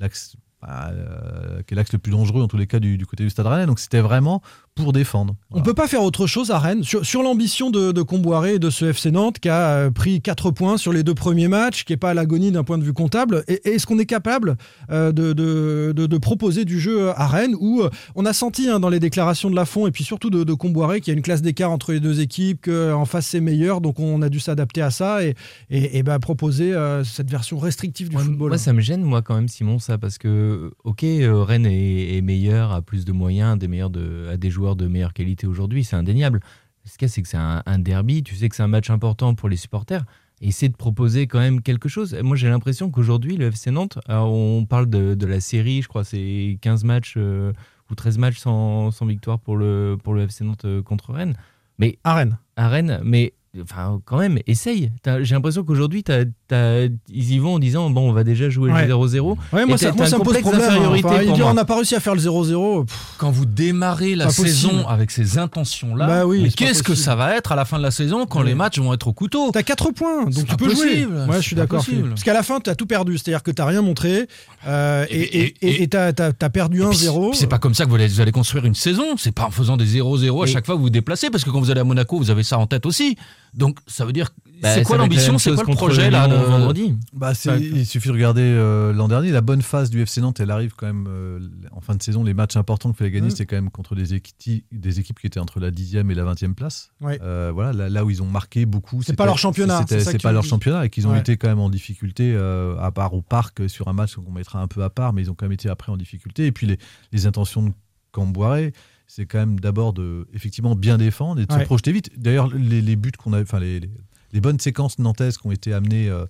l'axe. 0.00 0.34
bah, 0.60 0.90
euh, 0.92 1.62
qui 1.62 1.74
est 1.74 1.76
l'axe 1.76 1.92
le 1.92 2.00
plus 2.00 2.10
dangereux 2.10 2.42
en 2.42 2.48
tous 2.48 2.56
les 2.56 2.66
cas 2.66 2.80
du, 2.80 2.98
du 2.98 3.06
côté 3.06 3.22
du 3.22 3.30
Stade 3.30 3.46
Rennais. 3.46 3.66
Donc 3.66 3.78
c'était 3.78 4.00
vraiment 4.00 4.42
pour 4.82 4.92
défendre. 4.92 5.34
On 5.50 5.62
peut 5.62 5.74
pas 5.74 5.88
faire 5.88 6.02
autre 6.02 6.26
chose 6.26 6.50
à 6.50 6.58
Rennes 6.58 6.82
sur, 6.84 7.04
sur 7.04 7.22
l'ambition 7.22 7.70
de, 7.70 7.92
de 7.92 8.02
Comboiré 8.02 8.54
et 8.54 8.58
de 8.58 8.70
ce 8.70 8.86
FC 8.86 9.10
Nantes 9.10 9.38
qui 9.38 9.48
a 9.48 9.68
euh, 9.70 9.90
pris 9.90 10.20
4 10.20 10.50
points 10.50 10.76
sur 10.76 10.92
les 10.92 11.02
deux 11.02 11.14
premiers 11.14 11.48
matchs, 11.48 11.84
qui 11.84 11.92
est 11.92 11.96
pas 11.96 12.10
à 12.10 12.14
l'agonie 12.14 12.50
d'un 12.52 12.64
point 12.64 12.78
de 12.78 12.84
vue 12.84 12.92
comptable. 12.92 13.44
Est-ce 13.48 13.86
qu'on 13.86 13.98
est 13.98 14.06
capable 14.06 14.56
euh, 14.90 15.12
de, 15.12 15.32
de- 15.32 15.92
de- 15.94 16.06
de 16.06 16.18
proposer 16.18 16.64
du 16.64 16.78
jeu 16.80 17.10
à 17.10 17.26
Rennes 17.26 17.54
où 17.60 17.82
euh, 17.82 17.90
on 18.14 18.24
a 18.26 18.32
senti 18.32 18.68
hein, 18.68 18.80
dans 18.80 18.88
les 18.88 19.00
déclarations 19.00 19.50
de 19.50 19.54
Lafont 19.56 19.86
et 19.86 19.90
puis 19.90 20.04
surtout 20.04 20.30
de, 20.30 20.54
Comboiré 20.54 21.00
qu'il 21.00 21.12
y 21.12 21.14
a 21.14 21.16
une 21.16 21.22
classe 21.22 21.42
d'écart 21.42 21.70
entre 21.70 21.92
les 21.92 22.00
deux 22.00 22.20
équipes, 22.20 22.64
qu'en 22.64 23.04
face 23.04 23.26
c'est 23.28 23.40
meilleur, 23.40 23.80
donc 23.80 24.00
on 24.00 24.22
a 24.22 24.28
dû 24.28 24.40
s'adapter 24.40 24.82
à 24.82 24.90
ça 24.90 25.22
et, 25.24 25.34
et, 25.70 25.98
et 25.98 26.02
bah, 26.02 26.18
proposer 26.18 26.72
euh, 26.74 27.04
cette 27.04 27.30
version 27.30 27.58
restrictive 27.58 28.08
du 28.08 28.16
football. 28.16 28.48
Moi, 28.48 28.58
ça 28.58 28.72
me 28.72 28.80
gêne, 28.80 29.02
moi, 29.02 29.22
quand 29.22 29.34
même, 29.34 29.48
Simon, 29.48 29.78
ça, 29.78 29.98
parce 29.98 30.18
que, 30.18 30.70
ok, 30.84 31.04
euh, 31.04 31.42
Rennes 31.42 31.66
est, 31.66 32.16
est 32.16 32.20
meilleur, 32.22 32.72
a 32.72 32.82
plus 32.82 33.04
de 33.04 33.12
moyens, 33.12 33.58
des 33.58 33.68
meilleurs 33.68 33.90
de, 33.90 34.28
a 34.32 34.36
des 34.36 34.50
joueurs 34.50 34.67
de 34.76 34.86
meilleure 34.86 35.12
qualité 35.12 35.46
aujourd'hui, 35.46 35.84
c'est 35.84 35.96
indéniable. 35.96 36.40
Ce 36.84 36.96
qu'il 36.96 37.06
y 37.06 37.10
a, 37.10 37.12
c'est 37.12 37.22
que 37.22 37.28
c'est 37.28 37.36
un, 37.36 37.62
un 37.66 37.78
derby, 37.78 38.22
tu 38.22 38.34
sais 38.34 38.48
que 38.48 38.56
c'est 38.56 38.62
un 38.62 38.68
match 38.68 38.88
important 38.90 39.34
pour 39.34 39.48
les 39.48 39.56
supporters. 39.56 40.04
Et 40.40 40.48
essaie 40.48 40.68
de 40.68 40.76
proposer 40.76 41.26
quand 41.26 41.40
même 41.40 41.60
quelque 41.62 41.88
chose. 41.88 42.16
Moi, 42.22 42.36
j'ai 42.36 42.48
l'impression 42.48 42.90
qu'aujourd'hui, 42.90 43.36
le 43.36 43.46
FC 43.52 43.70
Nantes, 43.72 43.98
on 44.08 44.64
parle 44.68 44.88
de, 44.88 45.14
de 45.14 45.26
la 45.26 45.40
série, 45.40 45.82
je 45.82 45.88
crois, 45.88 46.04
c'est 46.04 46.58
15 46.60 46.84
matchs 46.84 47.14
euh, 47.16 47.52
ou 47.90 47.94
13 47.96 48.18
matchs 48.18 48.38
sans, 48.38 48.90
sans 48.92 49.04
victoire 49.06 49.40
pour 49.40 49.56
le, 49.56 49.96
pour 50.02 50.14
le 50.14 50.22
FC 50.22 50.44
Nantes 50.44 50.64
euh, 50.64 50.80
contre 50.82 51.12
Rennes. 51.12 51.34
Mais 51.78 51.98
à 52.04 52.14
Rennes. 52.14 52.38
à 52.56 52.68
Rennes, 52.68 53.00
mais 53.04 53.34
enfin 53.60 54.00
quand 54.04 54.18
même, 54.18 54.38
essaye. 54.46 54.92
J'ai 55.22 55.34
l'impression 55.34 55.64
qu'aujourd'hui, 55.64 56.04
t'as- 56.04 56.24
t'as- 56.24 56.30
ils 56.50 57.32
y 57.32 57.38
vont 57.38 57.54
en 57.54 57.58
disant 57.58 57.90
bon, 57.90 58.08
on 58.08 58.12
va 58.12 58.24
déjà 58.24 58.48
jouer 58.48 58.72
Ouais. 58.72 58.86
le 58.86 58.94
0-0. 58.94 59.36
Ouais, 59.52 59.66
moi, 59.66 59.76
ça, 59.78 59.92
moi, 59.92 60.06
me 60.06 60.18
pose 60.24 60.38
problème. 60.40 60.64
hein. 60.70 60.90
Enfin, 61.04 61.22
il 61.22 61.32
dit, 61.32 61.42
on 61.42 61.54
n'a 61.54 61.64
pas 61.64 61.76
réussi 61.76 61.94
à 61.94 62.00
faire 62.00 62.14
le 62.14 62.20
0-0. 62.20 62.84
Pff, 62.84 62.96
Quand 63.18 63.30
vous 63.30 63.44
démarrez 63.46 64.14
la 64.14 64.26
possible. 64.26 64.48
saison 64.48 64.86
avec 64.88 65.10
ces 65.10 65.38
intentions-là, 65.38 66.06
Bah 66.06 66.26
oui, 66.26 66.40
mais 66.42 66.50
c'est 66.50 66.56
qu'est-ce 66.56 66.82
que 66.82 66.94
ça 66.94 67.14
va 67.16 67.36
être 67.36 67.52
à 67.52 67.56
la 67.56 67.64
fin 67.64 67.78
de 67.78 67.82
la 67.82 67.90
saison 67.90 68.26
quand 68.26 68.40
Ouais. 68.40 68.46
les 68.46 68.54
matchs 68.54 68.78
vont 68.78 68.92
être 68.94 69.08
au 69.08 69.12
couteau? 69.12 69.50
T'as 69.52 69.62
4 69.62 69.90
points, 69.92 70.24
donc 70.24 70.32
C'est 70.34 70.44
tu 70.44 70.56
peux 70.56 70.66
possible, 70.66 70.84
jouer. 70.86 71.06
Ouais, 71.06 71.26
je 71.28 71.32
c'est 71.36 71.42
suis 71.42 71.56
d'accord. 71.56 71.84
Parce 72.10 72.22
qu'à 72.24 72.32
la 72.34 72.42
fin, 72.42 72.60
t'as 72.60 72.74
tout 72.74 72.86
perdu. 72.86 73.18
C'est-à-dire 73.18 73.42
que 73.42 73.50
t'as 73.50 73.64
rien 73.66 73.82
montré 73.82 74.26
euh, 74.66 75.04
et 75.10 75.88
t'as 75.88 76.12
t'as 76.12 76.48
perdu 76.50 76.82
Et 76.82 76.86
puis, 76.88 76.96
1-0. 77.06 77.30
puis 77.30 77.38
C'est 77.38 77.46
pas 77.46 77.58
comme 77.58 77.74
ça 77.74 77.84
que 77.84 77.90
vous 77.90 77.96
allez, 77.96 78.08
vous 78.08 78.20
allez 78.20 78.32
construire 78.32 78.64
une 78.64 78.74
saison. 78.74 79.16
C'est 79.16 79.32
pas 79.32 79.44
en 79.46 79.50
faisant 79.50 79.76
des 79.76 79.86
0-0 79.86 80.42
à 80.42 80.46
chaque 80.46 80.66
fois 80.66 80.74
que 80.74 80.78
vous 80.78 80.84
vous 80.84 80.90
déplacez, 80.90 81.30
parce 81.30 81.44
que 81.44 81.50
quand 81.50 81.60
vous 81.60 81.70
allez 81.70 81.80
à 81.80 81.84
Monaco, 81.84 82.16
vous 82.18 82.30
avez 82.30 82.42
ça 82.42 82.58
en 82.58 82.66
tête 82.66 82.86
aussi. 82.86 83.16
Donc 83.54 83.78
ça 83.86 84.04
veut 84.04 84.12
dire. 84.12 84.30
Bah, 84.62 84.74
c'est 84.74 84.82
quoi 84.82 84.96
l'ambition 84.96 85.38
C'est 85.38 85.54
quoi 85.54 85.64
le 85.66 85.74
projet 85.74 86.10
là 86.10 86.26
de- 86.28 86.34
vendredi 86.34 86.94
Bah, 87.12 87.32
il 87.60 87.86
suffit 87.86 88.08
de 88.08 88.12
regarder 88.12 88.42
euh, 88.42 88.92
l'an 88.92 89.08
dernier. 89.08 89.30
La 89.30 89.40
bonne 89.40 89.62
phase 89.62 89.90
du 89.90 90.00
FC 90.02 90.20
Nantes, 90.20 90.40
elle 90.40 90.50
arrive 90.50 90.74
quand 90.76 90.86
même 90.86 91.06
euh, 91.08 91.38
en 91.72 91.80
fin 91.80 91.94
de 91.94 92.02
saison. 92.02 92.24
Les 92.24 92.34
matchs 92.34 92.56
importants 92.56 92.90
qu'il 92.90 92.98
fallait 92.98 93.10
gagner, 93.10 93.28
Mm. 93.28 93.30
c'était 93.30 93.46
quand 93.46 93.56
même 93.56 93.70
contre 93.70 93.94
des, 93.94 94.14
équipes, 94.14 94.64
des 94.72 95.00
équipes 95.00 95.18
qui 95.20 95.26
étaient 95.26 95.40
entre 95.40 95.60
la 95.60 95.70
10e 95.70 96.10
et 96.10 96.14
la 96.14 96.24
20e 96.24 96.54
place. 96.54 96.90
Ouais. 97.00 97.18
Euh, 97.22 97.50
voilà, 97.54 97.72
là, 97.72 97.88
là 97.88 98.04
où 98.04 98.10
ils 98.10 98.22
ont 98.22 98.26
marqué 98.26 98.66
beaucoup. 98.66 99.02
C'est 99.02 99.14
pas 99.16 99.26
leur 99.26 99.38
championnat, 99.38 99.84
c'est 99.88 100.16
que 100.16 100.22
pas 100.22 100.32
leur 100.32 100.42
dis. 100.42 100.48
championnat 100.48 100.86
et 100.86 100.90
qu'ils 100.90 101.06
ont 101.06 101.12
Ouais. 101.12 101.20
été 101.20 101.36
quand 101.36 101.48
même 101.48 101.60
en 101.60 101.70
difficulté, 101.70 102.32
euh, 102.34 102.76
à 102.80 102.90
part 102.90 103.14
au 103.14 103.22
parc 103.22 103.60
euh, 103.60 103.68
sur 103.68 103.88
un 103.88 103.92
match 103.92 104.16
qu'on 104.16 104.32
mettra 104.32 104.60
un 104.60 104.66
peu 104.66 104.82
à 104.82 104.90
part, 104.90 105.12
mais 105.12 105.22
ils 105.22 105.30
ont 105.30 105.34
quand 105.34 105.46
même 105.46 105.52
été 105.52 105.68
après 105.68 105.92
en 105.92 105.96
difficulté. 105.96 106.46
Et 106.46 106.52
puis 106.52 106.66
les, 106.66 106.78
les 107.12 107.26
intentions 107.26 107.62
de 107.62 107.72
Camboiré, 108.10 108.72
c'est 109.06 109.26
quand 109.26 109.38
même 109.38 109.60
d'abord 109.60 109.92
de 109.92 110.26
effectivement 110.34 110.74
bien 110.74 110.96
défendre 110.98 111.40
et 111.40 111.46
de 111.46 111.52
Ouais. 111.52 111.60
se 111.60 111.64
projeter 111.66 111.92
vite. 111.92 112.10
D'ailleurs, 112.18 112.48
les, 112.54 112.80
les 112.82 112.96
buts 112.96 113.12
qu'on 113.16 113.32
a, 113.32 113.40
enfin 113.42 113.60
les, 113.60 113.80
les- 113.80 113.90
les 114.32 114.40
bonnes 114.40 114.60
séquences 114.60 114.98
nantaises 114.98 115.38
qui 115.38 115.46
ont 115.46 115.52
été 115.52 115.72
amenées 115.72 116.08
euh, 116.08 116.26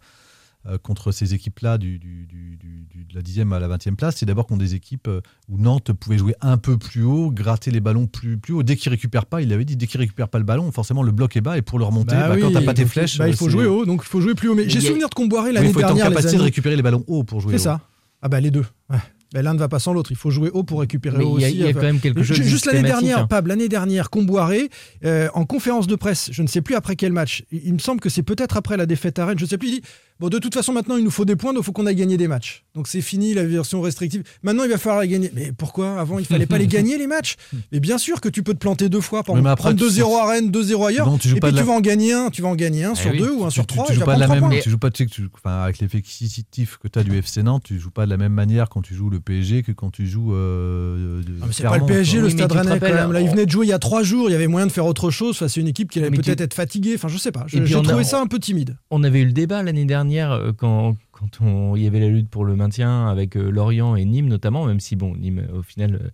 euh, 0.67 0.77
contre 0.77 1.13
ces 1.13 1.35
équipes-là 1.35 1.79
du, 1.79 1.99
de 1.99 3.15
la 3.15 3.23
10e 3.23 3.55
à 3.55 3.59
la 3.61 3.69
20e 3.69 3.95
place, 3.95 4.17
c'est 4.17 4.27
d'abord 4.27 4.47
contre 4.47 4.61
des 4.61 4.75
équipes 4.75 5.09
euh, 5.09 5.21
où 5.49 5.57
Nantes 5.57 5.93
pouvait 5.93 6.19
jouer 6.19 6.35
un 6.41 6.59
peu 6.59 6.77
plus 6.77 7.05
haut, 7.05 7.31
gratter 7.31 7.71
les 7.71 7.81
ballons 7.81 8.07
plus, 8.07 8.39
plus 8.39 8.55
haut. 8.55 8.63
Dès 8.63 8.77
qu'ils 8.77 8.91
récupèrent 8.91 9.27
pas, 9.27 9.41
il 9.41 9.53
avait 9.53 9.65
dit, 9.65 9.77
dès 9.77 9.87
qu'ils 9.87 10.01
récupèrent 10.01 10.29
pas 10.29 10.39
le 10.39 10.45
ballon, 10.45 10.71
forcément 10.73 11.03
le 11.03 11.13
bloc 11.13 11.37
est 11.37 11.41
bas 11.41 11.57
et 11.57 11.63
pour 11.63 11.79
le 11.79 11.85
remonter, 11.85 12.15
Bah 12.15 12.29
bah, 12.29 12.35
oui, 12.35 12.41
quand 12.43 12.53
t'as 12.53 12.63
pas 12.63 12.75
tes 12.75 12.87
flèches, 12.87 13.19
bah, 13.19 13.29
il 13.29 13.37
faut 13.37 13.49
jouer 13.49 13.67
haut, 13.67 13.87
donc 13.87 14.03
il 14.05 14.09
faut 14.09 14.21
jouer 14.21 14.35
plus 14.35 14.49
haut. 14.49 14.55
Mais 14.55 14.69
j'ai 14.69 14.81
souvenir 14.81 15.09
de 15.09 15.15
Comboiré 15.15 15.51
Oui, 15.51 15.55
l'année 15.55 15.69
il 15.69 15.73
faut 15.73 15.81
être 15.81 15.87
en 15.87 15.95
dernière, 15.95 16.11
les 16.11 16.17
capacité 16.17 16.39
de 16.39 16.43
récupérer 16.43 16.77
les 16.77 16.83
ballons 16.83 17.05
hauts 17.07 17.25
pour 17.25 17.41
jouer 17.41 17.53
C'est 17.53 17.69
haut. 17.69 17.75
ça. 17.75 17.81
Ah 18.21 18.29
bah 18.29 18.41
les 18.41 18.51
deux. 18.51 18.65
Ouais. 18.91 18.99
Ben, 19.33 19.43
l'un 19.43 19.55
ne 19.55 19.59
va 19.59 19.69
pas 19.69 19.79
sans 19.79 19.93
l'autre. 19.93 20.11
Il 20.11 20.17
faut 20.17 20.31
jouer 20.31 20.51
haut 20.53 20.63
pour 20.63 20.81
récupérer 20.81 21.19
Mais 21.19 21.25
haut 21.25 21.39
il 21.39 21.43
y 21.43 21.45
a- 21.45 21.49
aussi. 21.49 21.57
il 21.57 21.61
y 21.61 21.65
a 21.65 21.69
Enfin, 21.69 21.81
quand 21.81 21.87
même 21.87 22.01
quelque 22.01 22.23
chose 22.23 22.37
Juste 22.37 22.67
l'année 22.67 22.83
dernière, 22.83 23.19
hein. 23.21 23.27
Pab, 23.27 23.47
l'année 23.47 23.69
dernière, 23.69 24.09
Comboiré, 24.11 24.71
euh, 25.05 25.29
en 25.35 25.45
conférence 25.45 25.87
de 25.87 25.97
presse, 25.97 26.31
je 26.33 26.43
ne 26.43 26.47
sais 26.49 26.61
plus 26.63 26.75
après 26.75 26.97
quel 26.97 27.13
match, 27.13 27.45
il 27.53 27.61
il 27.67 27.75
me 27.75 27.79
semble 27.79 28.01
que 28.01 28.09
c'est 28.09 28.23
peut-être 28.23 28.57
après 28.57 28.77
la 28.77 28.87
défaite 28.87 29.19
à 29.19 29.27
Rennes, 29.27 29.39
je 29.39 29.45
ne 29.45 29.49
sais 29.49 29.59
plus, 29.59 29.69
il 29.69 29.75
dit 29.81 29.83
Bon, 30.21 30.29
de 30.29 30.39
toute 30.39 30.53
façon, 30.55 30.73
maintenant, 30.73 30.97
il 30.97 31.05
nous 31.05 31.11
faut 31.11 31.25
des 31.25 31.37
points, 31.37 31.53
donc 31.53 31.63
il 31.63 31.67
faut 31.67 31.73
qu'on 31.73 31.87
aille 31.87 31.95
gagner 31.95 32.17
des 32.17 32.27
matchs. 32.29 32.65
Donc 32.75 32.89
c'est 32.89 33.01
fini 33.01 33.35
la 33.35 33.45
version 33.45 33.81
restrictive. 33.81 34.23
Maintenant, 34.43 34.65
il 34.65 34.71
va 34.71 34.79
falloir 34.79 35.03
les 35.03 35.09
gagner. 35.09 35.31
Mais 35.35 35.53
pourquoi 35.57 36.01
Avant, 36.01 36.19
il 36.19 36.25
fallait 36.25 36.47
pas 36.47 36.59
les 36.59 36.67
gagner, 36.69 36.99
les 36.99 37.07
matchs? 37.07 37.37
Mais 37.73 37.79
bien 37.81 37.99
sûr 37.99 38.21
que 38.21 38.29
tu 38.29 38.43
peux 38.43 38.53
te 38.55 38.59
planter 38.59 38.89
deux 38.89 39.01
fois. 39.01 39.23
Par 39.23 39.35
Oui, 39.37 39.43
mais 39.43 39.51
après, 39.51 39.75
prendre 39.75 39.79
tu 39.93 40.01
2-0 40.01 40.17
à 40.21 40.29
Rennes, 40.31 40.51
2-0 40.51 40.87
ailleurs. 40.89 41.07
Non, 41.09 41.19
tu 41.19 41.29
joues 41.29 41.37
et 41.37 41.41
pas 41.41 41.49
puis 41.49 41.55
tu 41.57 41.61
la- 41.61 41.67
vas 41.67 41.73
en 41.73 41.81
gagner 41.81 42.13
un, 42.13 42.31
tu 42.31 42.43
vas 42.43 42.49
en 42.49 42.57
gagner 42.57 42.85
un 42.85 42.93
Eh 42.95 42.97
sur 42.97 43.11
oui. 43.13 43.19
deux 43.19 43.31
ou 43.31 43.45
un 43.45 43.51
sur 43.51 43.65
tu, 43.67 43.75
trois. 43.75 43.87
tu 43.87 43.95
joues 43.95 44.01
tu 44.01 44.07
pas 44.07 44.15
de 44.17 44.21
la 44.21 44.29
même, 44.29 44.51
tu 44.61 44.71
joues 44.71 44.79
pas, 44.79 44.91
tu 44.91 45.05
sais 45.05 45.09
que 45.09 45.15
tu- 45.15 45.29
enfin, 45.35 45.63
avec 45.63 45.79
l'effectif 45.79 46.79
que 46.83 46.89
tu 46.89 46.99
as 46.99 47.03
du 47.05 47.17
FC 47.17 47.43
Nantes, 47.43 47.63
tu 47.65 47.79
joues 47.79 47.91
pas 47.91 48.05
de 48.05 48.11
la 48.11 48.17
même 48.17 48.33
manière 48.33 48.69
quand 48.69 48.83
tu 48.83 48.95
joues 48.95 49.11
le 49.11 49.21
PSG 49.21 49.63
que 49.63 49.73
quand 49.73 49.91
tu 49.91 50.07
joues. 50.07 50.35
Euh, 50.35 51.23
Ah, 51.43 51.45
mais 51.47 51.53
c'est 51.53 51.63
pas 51.63 51.79
le 51.79 51.87
PSG, 51.87 52.15
quoi. 52.19 52.23
le 52.23 52.31
Stade 52.31 52.51
tu 52.51 52.57
Rennais 52.59 52.81
quand 52.81 52.87
même. 52.93 53.13
Là, 53.13 53.21
il 53.21 53.29
on- 53.29 53.31
venait 53.33 53.47
de 53.47 53.51
jouer 53.51 53.67
il 53.67 53.71
y 53.71 53.73
a 53.73 53.79
trois 53.79 54.03
jours. 54.03 54.29
Il 54.29 54.33
y 54.33 54.35
avait 54.37 54.47
moyen 54.49 54.67
de 54.67 54.73
faire 54.73 54.87
autre 54.87 55.11
chose. 55.11 55.37
Enfin, 55.37 55.49
c'est 55.49 55.61
une 55.61 55.69
équipe 55.69 55.91
qui 55.91 55.99
allait 56.01 56.11
tu- 56.11 56.21
peut-être 56.23 56.41
être 56.41 56.55
fatiguée. 56.55 56.93
Enfin, 56.97 57.09
je 57.09 57.19
sais 57.19 57.33
pas. 57.33 57.45
J'ai 57.47 57.63
trouvé 57.83 58.03
ça 58.05 58.21
un 58.21 58.27
peu 58.27 58.39
timide. 58.39 58.77
On 58.91 59.05
avait 59.05 59.21
eu 59.21 59.27
le 59.27 59.33
débat 59.33 59.63
l'année 59.63 59.85
dernière 59.85 60.08
euh, 60.17 60.53
quand, 60.53 60.97
on- 61.41 61.77
il 61.77 61.83
y 61.83 61.87
avait 61.87 62.01
la 62.01 62.09
lutte 62.09 62.29
pour 62.31 62.45
le 62.45 62.57
maintien 62.57 63.07
avec 63.09 63.37
euh, 63.37 63.51
Lorient 63.51 63.97
et 63.97 64.05
Nîmes 64.05 64.29
notamment, 64.29 64.65
même 64.67 64.81
si 64.81 64.97
bon, 64.97 65.15
Nîmes 65.17 65.47
au 65.55 65.63
final 65.63 65.95
euh, 65.97 66.09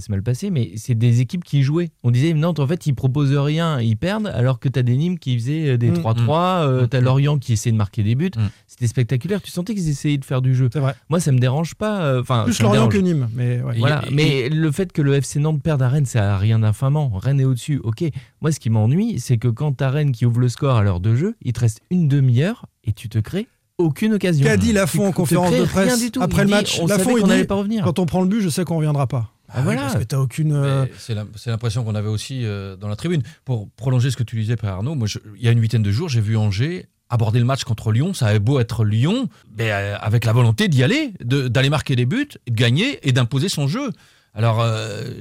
ça 0.00 0.06
s'est 0.06 0.12
mal 0.12 0.22
passé, 0.22 0.50
mais 0.50 0.72
c'est 0.76 0.94
des 0.96 1.20
équipes 1.20 1.44
qui 1.44 1.62
jouaient. 1.62 1.90
On 2.02 2.10
disait 2.10 2.32
Nantes 2.34 2.58
en 2.58 2.66
fait 2.66 2.86
ils 2.86 2.94
proposent 2.94 3.32
rien, 3.36 3.80
ils 3.80 3.96
perdent, 3.96 4.26
alors 4.28 4.58
que 4.58 4.68
tu 4.68 4.78
as 4.78 4.82
des 4.82 4.96
Nîmes 4.96 5.18
qui 5.18 5.38
faisaient 5.38 5.68
euh, 5.70 5.76
des 5.78 5.90
Mm. 5.90 5.94
3-3, 5.98 6.62
euh, 6.66 6.86
tu 6.90 6.96
as. 6.96 7.00
Lorient 7.00 7.38
qui 7.38 7.52
essayait 7.52 7.72
de 7.72 7.76
marquer 7.76 8.02
des 8.02 8.14
buts. 8.14 8.30
Mm. 8.36 8.40
C'était 8.66 8.86
spectaculaire, 8.86 9.40
tu 9.42 9.50
sentais 9.50 9.74
qu'ils 9.74 9.88
essayaient 9.88 10.18
de 10.18 10.24
faire 10.24 10.42
du 10.42 10.54
jeu. 10.54 10.68
Vrai. 10.74 10.94
Moi 11.08 11.20
ça 11.20 11.30
me 11.32 11.38
dérange 11.38 11.74
pas. 11.74 12.02
euh, 12.02 12.20
Enfin, 12.20 12.44
Plus 12.44 12.60
Lorient 12.60 12.88
dérange. 12.88 12.92
que 12.94 12.98
Nîmes. 12.98 13.28
Mais 13.34 13.60
ouais. 13.62 13.78
Voilà, 13.78 14.02
Et- 14.08 14.14
mais 14.14 14.48
le 14.48 14.70
fait 14.72 14.92
que 14.92 15.02
le 15.02 15.14
FC 15.14 15.38
Nantes 15.40 15.62
perde 15.62 15.82
à 15.82 15.88
Rennes, 15.88 16.06
ça 16.06 16.34
a 16.34 16.38
rien 16.38 16.58
d'infamant. 16.58 17.10
Rennes 17.14 17.40
est 17.40 17.44
au-dessus, 17.44 17.80
ok. 17.84 18.04
Moi, 18.40 18.52
ce 18.52 18.60
qui 18.60 18.70
m'ennuie, 18.70 19.20
c'est 19.20 19.36
que 19.38 19.48
quand 19.48 19.72
t'as 19.72 19.90
Rennes 19.90 20.12
qui 20.12 20.24
ouvre 20.26 20.40
le 20.40 20.48
score 20.48 20.76
à 20.76 20.82
l'heure 20.82 21.00
de 21.00 21.14
jeu, 21.14 21.34
il 21.42 21.52
te 21.52 21.60
reste 21.60 21.80
une 21.90 22.08
demi-heure 22.08 22.66
et 22.84 22.92
tu 22.92 23.08
te 23.08 23.18
crées 23.18 23.46
aucune 23.78 24.12
occasion. 24.12 24.44
Qu'a 24.44 24.58
dit 24.58 24.68
Tu 24.68 24.72
Lafont 24.74 25.06
en 25.06 25.12
conférence 25.12 25.50
de 25.56 25.64
presse 25.64 26.02
après 26.20 26.42
Il 26.42 26.44
le 26.44 26.46
dit, 26.48 26.50
match 26.50 26.78
On 26.82 26.86
Lafont, 26.86 27.10
il 27.16 27.20
qu'on 27.20 27.26
dit, 27.26 27.30
n'allait 27.30 27.44
pas 27.44 27.54
revenir. 27.54 27.82
Quand 27.82 27.98
on 27.98 28.04
prend 28.04 28.20
le 28.20 28.28
but, 28.28 28.42
je 28.42 28.50
sais 28.50 28.62
qu'on 28.64 28.76
reviendra 28.76 29.06
pas. 29.06 29.32
Ah, 29.52 29.62
voilà. 29.62 29.82
Parce 29.82 29.96
que 29.96 30.02
t'as 30.04 30.18
aucune. 30.18 30.52
euh, 30.52 30.86
C'est 30.98 31.50
l'impression 31.50 31.84
qu'on 31.84 31.94
avait 31.94 32.08
aussi 32.08 32.44
euh, 32.44 32.76
dans 32.76 32.88
la 32.88 32.96
tribune. 32.96 33.22
Pour 33.44 33.68
prolonger 33.70 34.10
ce 34.10 34.16
que 34.16 34.22
tu 34.22 34.36
disais, 34.40 34.56
Père 34.56 34.74
Arnaud, 34.74 34.94
moi, 34.94 35.06
je- 35.06 35.18
il 35.36 35.42
y 35.42 35.48
a 35.48 35.50
une 35.50 35.60
huitaine 35.60 35.82
de 35.82 35.90
jours, 35.92 36.08
j'ai 36.08 36.20
vu 36.20 36.36
Angers 36.36 36.86
aborder 37.08 37.38
le 37.40 37.44
match 37.44 37.64
contre 37.64 37.90
Lyon. 37.92 38.14
Ça 38.14 38.26
avait 38.26 38.38
beau 38.38 38.60
être 38.60 38.84
Lyon, 38.84 39.28
mais 39.58 39.72
euh, 39.72 39.98
avec 39.98 40.24
la 40.24 40.32
volonté 40.32 40.68
d'y 40.68 40.82
aller, 40.84 41.12
de- 41.24 41.48
d'aller 41.48 41.70
marquer 41.70 41.96
des 41.96 42.06
buts, 42.06 42.28
de 42.48 42.54
gagner 42.54 43.00
et 43.08 43.12
d'imposer 43.12 43.48
son 43.48 43.66
jeu. 43.66 43.90
Alors, 44.32 44.64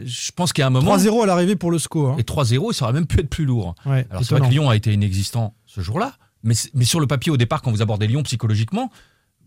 je 0.05 0.31
pense 0.35 0.53
qu'il 0.53 0.61
y 0.61 0.63
a 0.63 0.67
un 0.67 0.69
moment. 0.69 0.95
3-0 0.95 1.23
à 1.23 1.25
l'arrivée 1.25 1.55
pour 1.55 1.71
le 1.71 1.79
SCO. 1.79 2.07
hein. 2.09 2.15
Et 2.19 2.23
3-0, 2.23 2.73
ça 2.73 2.85
aurait 2.85 2.93
même 2.93 3.07
pu 3.07 3.19
être 3.19 3.29
plus 3.29 3.45
lourd. 3.45 3.73
Ouais, 3.85 4.05
Alors, 4.11 4.23
c'est 4.23 4.35
vrai 4.35 4.47
que 4.47 4.51
Lyon 4.53 4.69
a 4.69 4.75
été 4.75 4.93
inexistant 4.93 5.55
ce 5.65 5.81
jour-là, 5.81 6.13
mais 6.43 6.53
sur 6.85 6.99
le 6.99 7.07
papier, 7.07 7.31
au 7.31 7.37
départ, 7.37 7.63
quand 7.63 7.71
vous 7.71 7.81
abordez 7.81 8.05
Lyon 8.05 8.21
psychologiquement, 8.21 8.91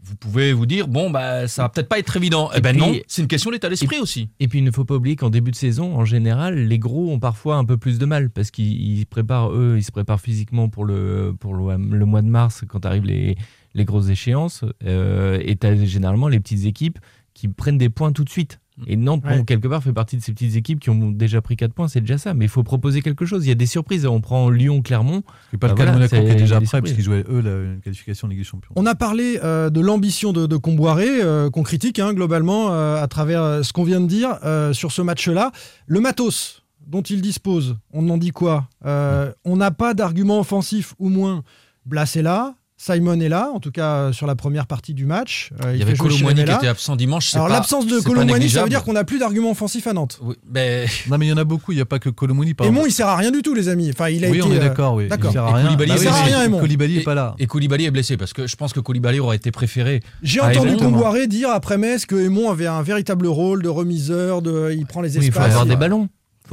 vous 0.04 0.16
pouvez 0.16 0.52
vous 0.52 0.66
dire, 0.66 0.88
bon, 0.88 1.10
bah, 1.10 1.46
ça 1.46 1.62
va 1.62 1.68
peut-être 1.68 1.88
pas 1.88 1.98
être 1.98 2.16
évident. 2.16 2.50
Eh 2.56 2.60
ben 2.60 2.72
puis- 2.72 2.80
non, 2.80 2.92
c'est 3.06 3.22
une 3.22 3.28
question 3.28 3.50
d'état 3.52 3.68
d'esprit 3.68 3.98
aussi. 4.00 4.28
Et 4.40 4.48
puis 4.48 4.58
il 4.58 4.64
ne 4.64 4.70
faut 4.72 4.84
pas 4.84 4.96
oublier 4.96 5.14
qu'en 5.14 5.30
début 5.30 5.52
de 5.52 5.56
saison, 5.56 5.94
en 5.96 6.04
général, 6.04 6.56
les 6.56 6.78
gros 6.78 7.10
ont 7.12 7.20
parfois 7.20 7.56
un 7.56 7.64
peu 7.64 7.76
plus 7.76 7.98
de 7.98 8.06
mal 8.06 8.30
parce 8.30 8.50
qu'ils 8.50 8.98
ils 8.98 9.06
préparent, 9.06 9.52
eux, 9.52 9.76
ils 9.78 9.84
se 9.84 9.92
préparent 9.92 10.20
physiquement 10.20 10.68
pour 10.68 10.84
le, 10.84 11.34
pour 11.38 11.54
le, 11.54 11.76
le 11.76 12.04
mois 12.04 12.22
de 12.22 12.28
mars 12.28 12.64
quand 12.68 12.84
arrivent 12.84 13.04
les, 13.04 13.36
les 13.74 13.84
grosses 13.84 14.08
échéances. 14.08 14.64
Euh, 14.84 15.38
et 15.44 15.56
tu 15.56 15.66
as 15.66 15.76
généralement 15.84 16.26
les 16.28 16.40
petites 16.40 16.64
équipes 16.66 16.98
qui 17.34 17.46
prennent 17.48 17.78
des 17.78 17.88
points 17.88 18.12
tout 18.12 18.24
de 18.24 18.30
suite. 18.30 18.58
Et 18.86 18.96
Nantes, 18.96 19.22
bon, 19.22 19.28
Ouais. 19.30 19.44
quelque 19.44 19.68
part, 19.68 19.82
fait 19.82 19.92
partie 19.92 20.16
de 20.16 20.22
ces 20.22 20.32
petites 20.32 20.56
équipes 20.56 20.80
qui 20.80 20.90
ont 20.90 21.10
déjà 21.10 21.40
pris 21.40 21.56
4 21.56 21.72
points, 21.72 21.88
c'est 21.88 22.00
déjà 22.00 22.18
ça. 22.18 22.34
Mais 22.34 22.46
il 22.46 22.48
faut 22.48 22.62
proposer 22.62 23.02
quelque 23.02 23.24
chose. 23.24 23.44
Il 23.44 23.48
y 23.48 23.52
a 23.52 23.54
des 23.56 23.66
surprises. 23.66 24.06
On 24.06 24.20
prend 24.20 24.50
Lyon-Clermont. 24.50 25.22
C'est 25.50 25.58
pas 25.58 25.68
Bah 25.68 25.72
le 25.74 25.76
cas 25.78 25.82
voilà, 25.92 25.92
de 25.92 25.96
Monaco 26.14 26.26
qui 26.26 26.32
est 26.32 26.40
déjà 26.40 26.60
puisqu'ils 26.80 27.02
jouaient 27.04 27.24
eux 27.28 27.40
la 27.40 27.72
une 27.74 27.80
qualification 27.80 28.26
en 28.26 28.30
Ligue 28.30 28.38
des 28.40 28.44
Champions. 28.44 28.72
On 28.76 28.86
a 28.86 28.94
parlé 28.94 29.38
euh, 29.42 29.70
de 29.70 29.80
l'ambition 29.80 30.32
de, 30.32 30.46
de 30.46 30.56
Comboiré, 30.56 31.06
euh, 31.22 31.50
qu'on 31.50 31.62
critique 31.62 31.98
hein, 31.98 32.12
globalement 32.14 32.72
euh, 32.72 33.02
à 33.02 33.06
travers 33.08 33.64
ce 33.64 33.72
qu'on 33.72 33.84
vient 33.84 34.00
de 34.00 34.06
dire 34.06 34.38
euh, 34.44 34.72
sur 34.72 34.92
ce 34.92 35.02
match-là. 35.02 35.52
Le 35.86 36.00
matos 36.00 36.62
dont 36.86 37.02
il 37.02 37.22
dispose, 37.22 37.76
on 37.92 38.08
en 38.10 38.18
dit 38.18 38.30
quoi? 38.32 38.68
Euh, 38.84 39.32
On 39.44 39.56
n'a 39.56 39.70
pas 39.70 39.94
d'argument 39.94 40.40
offensif, 40.40 40.94
ou 40.98 41.08
moins. 41.08 41.42
Blas 41.86 42.14
est 42.16 42.22
là, 42.22 42.54
Simon 42.84 43.20
est 43.20 43.28
là, 43.28 43.48
en 43.54 43.60
tout 43.60 43.70
cas 43.70 43.94
euh, 43.94 44.12
sur 44.12 44.26
la 44.26 44.34
première 44.34 44.66
partie 44.66 44.92
du 44.92 45.06
match. 45.06 45.50
Euh, 45.64 45.70
Il 45.72 45.78
y 45.78 45.82
avait 45.84 45.94
Colomboigny 45.94 46.44
qui 46.44 46.50
était 46.50 46.66
absent 46.66 46.96
dimanche. 46.96 47.32
Alors 47.36 47.48
l'absence 47.48 47.86
de 47.86 48.00
Colomboigny, 48.00 48.50
ça 48.50 48.64
veut 48.64 48.68
dire 48.68 48.82
qu'on 48.82 48.94
n'a 48.94 49.04
plus 49.04 49.20
d'argument 49.20 49.52
offensif 49.52 49.86
à 49.86 49.92
Nantes. 49.92 50.18
Oui, 50.20 50.34
ben, 50.44 50.88
Non, 51.08 51.16
mais 51.16 51.26
il 51.26 51.28
y 51.28 51.32
en 51.32 51.36
a 51.36 51.44
beaucoup, 51.44 51.70
il 51.70 51.76
n'y 51.76 51.80
a 51.80 51.84
pas 51.86 52.00
que 52.00 52.08
par 52.08 52.28
Aimon, 52.28 52.42
exemple. 52.42 52.88
il 52.88 52.92
sert 52.92 53.06
à 53.06 53.14
rien 53.16 53.30
du 53.30 53.40
tout, 53.40 53.54
les 53.54 53.68
amis. 53.68 53.90
Enfin, 53.92 54.08
il 54.08 54.24
a 54.24 54.30
oui, 54.30 54.38
été, 54.38 54.46
on 54.48 54.52
est 54.52 54.56
euh, 54.56 54.60
d'accord, 54.60 54.94
oui. 54.94 55.06
d'accord. 55.06 55.30
Il 55.30 55.32
sert 55.32 55.44
Et 55.44 55.50
à 55.50 55.54
rien. 55.54 55.64
Koulibaly, 55.66 55.90
Bah 55.90 55.96
oui, 55.96 56.02
sert 56.04 56.12
à 56.12 56.18
mais 56.18 56.24
rien, 56.24 56.42
Aimon. 56.42 56.58
Koulibaly 56.58 56.96
et, 56.96 56.98
est 56.98 57.04
pas 57.04 57.14
là. 57.14 57.36
et 57.38 57.46
Koulibaly 57.46 57.84
est 57.84 57.90
blessé 57.92 58.16
parce 58.16 58.32
que 58.32 58.48
je 58.48 58.56
pense 58.56 58.72
que 58.72 58.80
Koulibaly 58.80 59.20
aurait 59.20 59.36
été 59.36 59.52
préféré. 59.52 60.00
J'ai 60.24 60.40
entendu 60.40 60.76
Comboiré 60.76 61.28
dire 61.28 61.50
après 61.50 61.78
Metz 61.78 62.04
que 62.04 62.16
Aimon 62.16 62.50
avait 62.50 62.66
un 62.66 62.82
véritable 62.82 63.28
rôle 63.28 63.62
de 63.62 63.68
remiseur, 63.68 64.42
de, 64.42 64.74
il 64.76 64.86
prend 64.86 65.02
les 65.02 65.18
Oui, 65.18 65.26
il 65.26 65.32
faut 65.32 65.38
espaces. 65.38 65.52
avoir 65.52 65.66
des 65.66 65.76
ballons. 65.76 66.08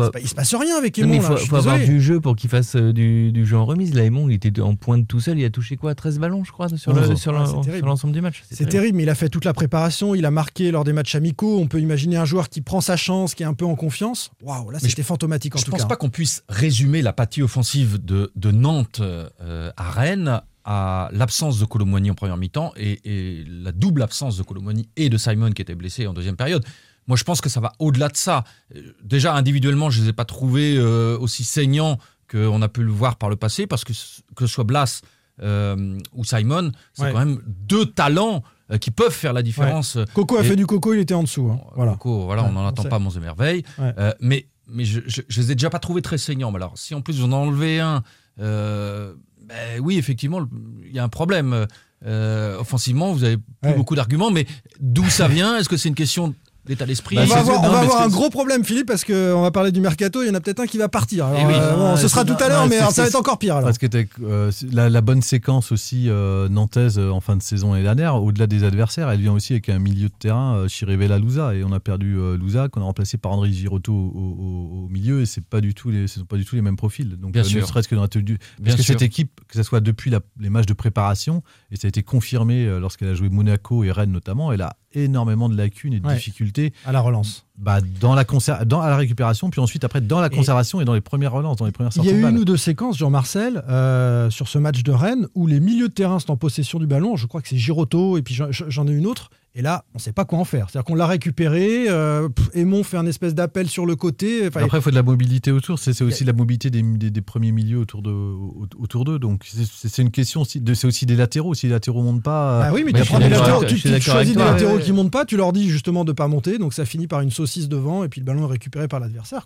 Faut- 0.05 0.19
Il 0.21 0.27
se 0.27 0.35
passe 0.35 0.53
rien 0.55 0.77
avec 0.77 0.97
Aimon. 0.99 1.13
il 1.13 1.21
faut, 1.21 1.37
je 1.37 1.53
avoir 1.55 1.77
du 1.79 2.01
jeu 2.01 2.19
pour 2.19 2.35
qu'il 2.35 2.49
fasse 2.49 2.75
euh, 2.75 2.91
du, 2.93 3.31
du 3.31 3.45
jeu 3.45 3.57
en 3.57 3.65
remise. 3.65 3.93
Là, 3.93 4.03
Aimon, 4.03 4.29
il 4.29 4.33
était 4.35 4.59
en 4.61 4.75
pointe 4.75 5.07
tout 5.07 5.19
seul. 5.19 5.37
Il 5.39 5.45
a 5.45 5.49
touché 5.49 5.75
quoi? 5.77 5.95
13 5.95 6.19
ballons, 6.19 6.43
je 6.43 6.51
crois, 6.51 6.67
sur 6.69 6.93
le- 6.93 6.99
Onze. 7.01 7.19
sur 7.21 7.33
Ouais, 7.33 7.39
le- 7.39 7.45
c'est 7.45 7.51
sur 7.51 7.61
terrible. 7.61 7.87
l'ensemble 7.87 8.13
du 8.13 8.21
match. 8.21 8.43
C'est 8.51 8.67
terrible, 8.67 8.97
mais 8.97 9.03
il 9.03 9.09
a 9.09 9.15
fait 9.15 9.29
toute 9.29 9.45
la 9.45 9.53
préparation, 9.53 10.15
il 10.15 10.25
a 10.25 10.31
marqué 10.31 10.71
lors 10.71 10.83
des 10.83 10.93
matchs 10.93 11.15
amicaux. 11.15 11.59
On 11.59 11.67
peut 11.67 11.79
imaginer 11.79 12.17
un 12.17 12.25
joueur 12.25 12.49
qui 12.49 12.61
prend 12.61 12.81
sa 12.81 12.97
chance, 12.97 13.35
qui 13.35 13.43
est 13.43 13.47
un 13.47 13.53
peu 13.53 13.65
en 13.65 13.75
confiance. 13.75 14.31
Waouh, 14.41 14.71
là 14.71 14.79
c'était 14.79 15.03
fantomatique 15.03 15.55
en 15.55 15.59
Je 15.59 15.65
tout 15.65 15.71
pense 15.71 15.81
cas. 15.81 15.87
pas 15.87 15.95
qu'on 15.95 16.09
puisse 16.09 16.43
résumer 16.49 17.01
l'apathie 17.01 17.41
offensive 17.41 18.03
de, 18.03 18.31
de 18.35 18.51
Nantes 18.51 18.99
euh, 19.01 19.71
à 19.77 19.89
Rennes 19.91 20.41
à 20.65 21.09
l'absence 21.13 21.57
de 21.59 21.65
Colomboigny 21.65 22.11
en 22.11 22.15
première 22.15 22.37
mi-temps 22.37 22.73
et, 22.77 22.99
et 23.03 23.43
la 23.47 23.71
double 23.71 24.01
absence 24.03 24.37
de 24.37 24.43
Colomboigny 24.43 24.87
et 24.97 25.09
de 25.09 25.17
Simon 25.17 25.51
qui 25.51 25.61
était 25.61 25.73
blessé 25.73 26.05
en 26.05 26.13
deuxième 26.13 26.35
période. 26.35 26.63
Moi, 27.09 27.17
je 27.17 27.25
pense 27.25 27.41
que 27.41 27.49
ça 27.49 27.59
va 27.59 27.73
au-delà 27.79 28.07
de 28.07 28.15
ça. 28.15 28.45
Euh, 28.75 28.81
Déjà, 29.03 29.35
individuellement, 29.35 29.89
je 29.89 29.99
ne 29.99 30.03
les 30.05 30.09
ai 30.11 30.13
pas 30.13 30.23
trouvés 30.25 30.77
euh, 30.77 31.17
aussi 31.19 31.43
saignants 31.43 31.97
qu'on 32.31 32.61
a 32.61 32.69
pu 32.69 32.83
le 32.83 32.91
voir 32.91 33.17
par 33.17 33.29
le 33.29 33.35
passé, 33.35 33.67
parce 33.67 33.83
que 33.83 33.91
que 34.35 34.45
ce 34.47 34.53
soit 34.53 34.63
Blas 34.63 35.01
euh, 35.41 35.97
ou 36.13 36.23
Simon, 36.23 36.71
c'est 36.93 37.03
Ouais. 37.03 37.11
quand 37.11 37.19
même 37.25 37.39
deux 37.45 37.85
talents 37.87 38.43
qui 38.79 38.91
peuvent 38.91 39.11
faire 39.11 39.33
la 39.33 39.41
différence. 39.41 39.97
Coco 40.13 40.37
a 40.37 40.41
Et- 40.41 40.47
fait 40.47 40.55
du 40.55 40.67
coco, 40.67 40.93
il 40.93 40.99
était 40.99 41.15
en 41.15 41.23
dessous. 41.23 41.49
hein. 41.51 41.59
Voilà. 41.75 41.93
Coco, 41.93 42.25
voilà, 42.25 42.43
Ouais, 42.43 42.49
on 42.49 42.53
n'en 42.53 42.67
attend 42.67 42.83
sait. 42.83 42.89
pas 42.89 42.99
monts 42.99 43.09
et 43.09 43.19
merveilles. 43.19 43.63
Euh, 43.79 44.13
mais 44.21 44.47
mais 44.67 44.85
je, 44.85 44.99
je 45.07 45.41
les 45.41 45.51
ai 45.51 45.55
déjà 45.55 45.71
pas 45.71 45.79
trouvés 45.79 46.03
très 46.03 46.19
saignants. 46.19 46.51
Mais 46.51 46.57
alors, 46.57 46.77
si 46.77 46.93
en 46.93 47.01
plus 47.01 47.17
vous 47.19 47.25
en 47.25 47.31
enlevez 47.31 47.79
un, 47.79 48.03
ben 48.37 49.79
oui, 49.81 49.97
effectivement, 49.97 50.41
il 50.85 50.91
y 50.93 50.99
a 50.99 51.03
un 51.03 51.09
problème. 51.09 51.65
Euh, 52.05 52.57
offensivement, 52.59 53.11
vous 53.11 53.23
avez 53.25 53.37
plus 53.37 53.71
Ouais. 53.71 53.75
beaucoup 53.75 53.95
d'arguments, 53.95 54.31
mais 54.31 54.45
d'où 54.79 55.09
ça 55.09 55.27
vient? 55.27 55.57
Est-ce 55.57 55.67
que 55.67 55.75
c'est 55.77 55.89
une 55.89 55.95
question 55.95 56.33
d'état 56.65 56.85
d'esprit 56.85 57.17
on 57.17 57.21
va 57.21 57.27
c'est- 57.27 57.33
avoir, 57.39 57.61
non, 57.63 57.69
on 57.69 57.71
va 57.71 57.79
avoir 57.79 58.01
un 58.03 58.07
gros 58.09 58.29
problème, 58.29 58.63
Philippe, 58.63 58.87
parce 58.87 59.03
qu'on 59.03 59.41
va 59.41 59.49
parler 59.51 59.71
du 59.71 59.81
mercato. 59.81 60.21
Il 60.21 60.27
y 60.27 60.29
en 60.29 60.35
a 60.35 60.39
peut-être 60.41 60.59
un 60.59 60.67
qui 60.67 60.77
va 60.77 60.87
partir. 60.89 61.25
Alors, 61.25 61.39
Eh 61.41 61.45
oui. 61.45 61.53
euh, 61.55 61.75
bon, 61.75 61.91
Ouais, 61.93 61.97
ce 61.97 62.07
sera 62.07 62.23
tout 62.25 62.35
à 62.39 62.47
l'heure, 62.49 62.67
mais 62.67 62.77
alors, 62.77 62.91
ça 62.91 63.01
va 63.01 63.07
être 63.07 63.15
encore 63.15 63.39
pire. 63.39 63.55
Alors. 63.55 63.67
Parce 63.67 63.77
que 63.77 63.87
euh, 64.21 64.51
la, 64.71 64.89
la 64.89 65.01
bonne 65.01 65.21
séquence 65.21 65.71
aussi 65.71 66.05
euh, 66.09 66.47
nantaise 66.49 66.99
en 66.99 67.19
fin 67.21 67.35
de 67.35 67.41
saison 67.41 67.71
l'année 67.73 67.83
dernière, 67.83 68.15
au-delà 68.21 68.45
des 68.47 68.63
adversaires, 68.63 69.09
elle 69.09 69.21
vient 69.21 69.33
aussi 69.33 69.53
avec 69.53 69.69
un 69.69 69.79
milieu 69.79 70.09
de 70.09 70.13
terrain, 70.19 70.55
euh, 70.57 70.67
Chirivella 70.67 71.17
Louza, 71.17 71.55
et 71.55 71.63
on 71.63 71.71
a 71.71 71.79
perdu 71.79 72.17
euh, 72.17 72.37
Louza, 72.37 72.67
qu'on 72.69 72.81
a 72.81 72.85
remplacé 72.85 73.17
par 73.17 73.31
André 73.31 73.51
Girotto 73.51 73.91
au, 73.93 73.95
au- 73.97 74.85
au 74.85 74.89
milieu, 74.89 75.21
et 75.21 75.25
c'est 75.25 75.43
pas 75.43 75.61
du 75.61 75.73
tout 75.73 75.89
les, 75.89 76.07
ce 76.07 76.19
sont 76.19 76.25
pas 76.25 76.37
du 76.37 76.45
tout 76.45 76.55
les 76.55 76.61
mêmes 76.61 76.75
profils. 76.77 77.09
Donc, 77.17 77.31
Bien 77.31 77.41
euh, 77.41 77.45
ne 77.45 77.49
sûr. 77.49 77.67
serait-ce 77.67 77.87
que 77.87 77.95
dans 77.95 78.01
la 78.03 78.07
tenue- 78.07 78.25
Bien 78.25 78.37
parce 78.65 78.75
que 78.75 78.83
sûr. 78.83 78.93
cette 78.93 79.01
équipe, 79.01 79.41
que 79.47 79.55
ce 79.55 79.63
soit 79.63 79.79
depuis 79.79 80.11
la- 80.11 80.19
les 80.39 80.49
matchs 80.49 80.65
de 80.67 80.73
préparation, 80.73 81.41
et 81.71 81.77
ça 81.77 81.87
a 81.87 81.89
été 81.89 82.03
confirmé 82.03 82.65
euh, 82.65 82.79
lorsqu'elle 82.79 83.09
a 83.09 83.15
joué 83.15 83.29
Monaco 83.29 83.83
et 83.83 83.91
Rennes 83.91 84.11
notamment, 84.11 84.51
elle 84.51 84.61
a 84.61 84.75
énormément 84.93 85.49
de 85.49 85.55
lacunes 85.57 85.93
et 85.93 85.99
de 85.99 86.07
Ouais. 86.07 86.15
difficultés 86.15 86.73
À 86.85 86.91
la 86.91 87.01
relance. 87.01 87.45
bah, 87.57 87.79
dans, 87.99 88.15
la 88.15 88.23
dans 88.65 88.81
à 88.81 88.89
la 88.89 88.95
récupération, 88.97 89.49
puis 89.49 89.59
ensuite 89.61 89.83
après 89.83 90.01
dans 90.01 90.19
la 90.21 90.29
conservation 90.29 90.81
et 90.81 90.85
dans 90.85 90.93
les 90.93 91.01
premières 91.01 91.31
relances, 91.33 91.57
dans 91.57 91.65
les 91.65 91.71
premières 91.71 91.91
Il 91.97 92.05
y 92.05 92.09
a 92.09 92.13
eu 92.13 92.23
une 92.29 92.37
ou 92.37 92.45
deux 92.45 92.57
séquences, 92.57 92.97
Jean-Marcel, 92.97 93.63
euh, 93.69 94.29
sur 94.29 94.47
ce 94.47 94.57
match 94.57 94.81
de 94.83 94.91
Rennes, 94.91 95.27
où 95.35 95.45
les 95.47 95.59
milieux 95.59 95.89
de 95.89 95.93
terrain 95.93 96.19
sont 96.19 96.31
en 96.31 96.37
possession 96.37 96.79
du 96.79 96.87
ballon. 96.87 97.15
Je 97.15 97.27
crois 97.27 97.41
que 97.41 97.47
c'est 97.49 97.57
Girotto, 97.57 98.17
et 98.17 98.21
puis 98.21 98.33
j'en 98.49 98.87
ai 98.87 98.91
une 98.91 99.05
autre. 99.07 99.29
Et 99.55 99.63
là, 99.63 99.83
on 99.93 99.97
ne 99.97 99.99
sait 99.99 100.13
pas 100.13 100.25
quoi 100.25 100.37
en 100.37 100.45
faire. 100.45 100.69
C'est-à-dire 100.69 100.85
qu'on 100.85 100.93
l'a 100.95 101.07
récupéré, 101.07 101.85
euh, 101.89 102.29
pff, 102.29 102.49
Aimon 102.53 102.83
fait 102.83 102.97
un 102.97 103.07
espèce 103.07 103.33
d'appel 103.33 103.67
sur 103.67 103.87
le 103.87 103.95
côté. 103.95 104.45
Après, 104.45 104.65
il 104.77 104.81
faut 104.81 104.91
de 104.91 104.95
la 104.95 105.01
mobilité 105.03 105.51
autour. 105.51 105.79
C'est 105.79 105.99
aussi 106.03 106.23
de 106.23 106.27
la 106.29 106.33
mobilité 106.37 106.69
des, 106.69 106.83
des- 106.83 107.09
des 107.09 107.21
premiers 107.21 107.51
milieux 107.51 107.79
autour 107.79 108.03
de 108.03 108.11
au- 108.11 108.67
autour 108.77 109.05
d'eux. 109.05 109.17
Donc 109.17 109.43
c'est- 109.45 110.01
une 110.01 110.11
question 110.11 110.43
C'est 110.45 110.85
aussi 110.85 111.05
des 111.07 111.15
latéraux. 111.15 111.55
Si 111.55 111.65
les 111.65 111.71
latéraux 111.73 112.03
montent 112.03 112.21
pas, 112.23 112.65
Ah 112.65 112.73
oui, 112.73 112.83
mais 112.85 112.91
Mais 112.93 113.01
tu 113.01 113.11
des 113.17 113.27
latéraux, 113.29 113.65
tu, 113.65 113.77
choisis 113.77 114.35
des 114.35 114.39
latéraux 114.43 114.75
ouais, 114.77 114.81
qui 114.83 114.91
montent 114.93 115.11
pas, 115.11 115.25
tu 115.25 115.35
leur 115.35 115.51
dis 115.51 115.67
justement 115.69 116.05
de 116.05 116.11
pas 116.11 116.27
monter, 116.27 116.59
donc 116.59 116.73
ça 116.73 116.85
finit 116.85 117.07
par 117.07 117.21
une 117.21 117.31
saucisse 117.31 117.67
devant 117.67 118.03
et 118.03 118.07
puis 118.09 118.21
le 118.21 118.25
ballon 118.25 118.47
est 118.47 118.51
récupéré 118.51 118.87
par 118.87 118.99
l'adversaire, 118.99 119.45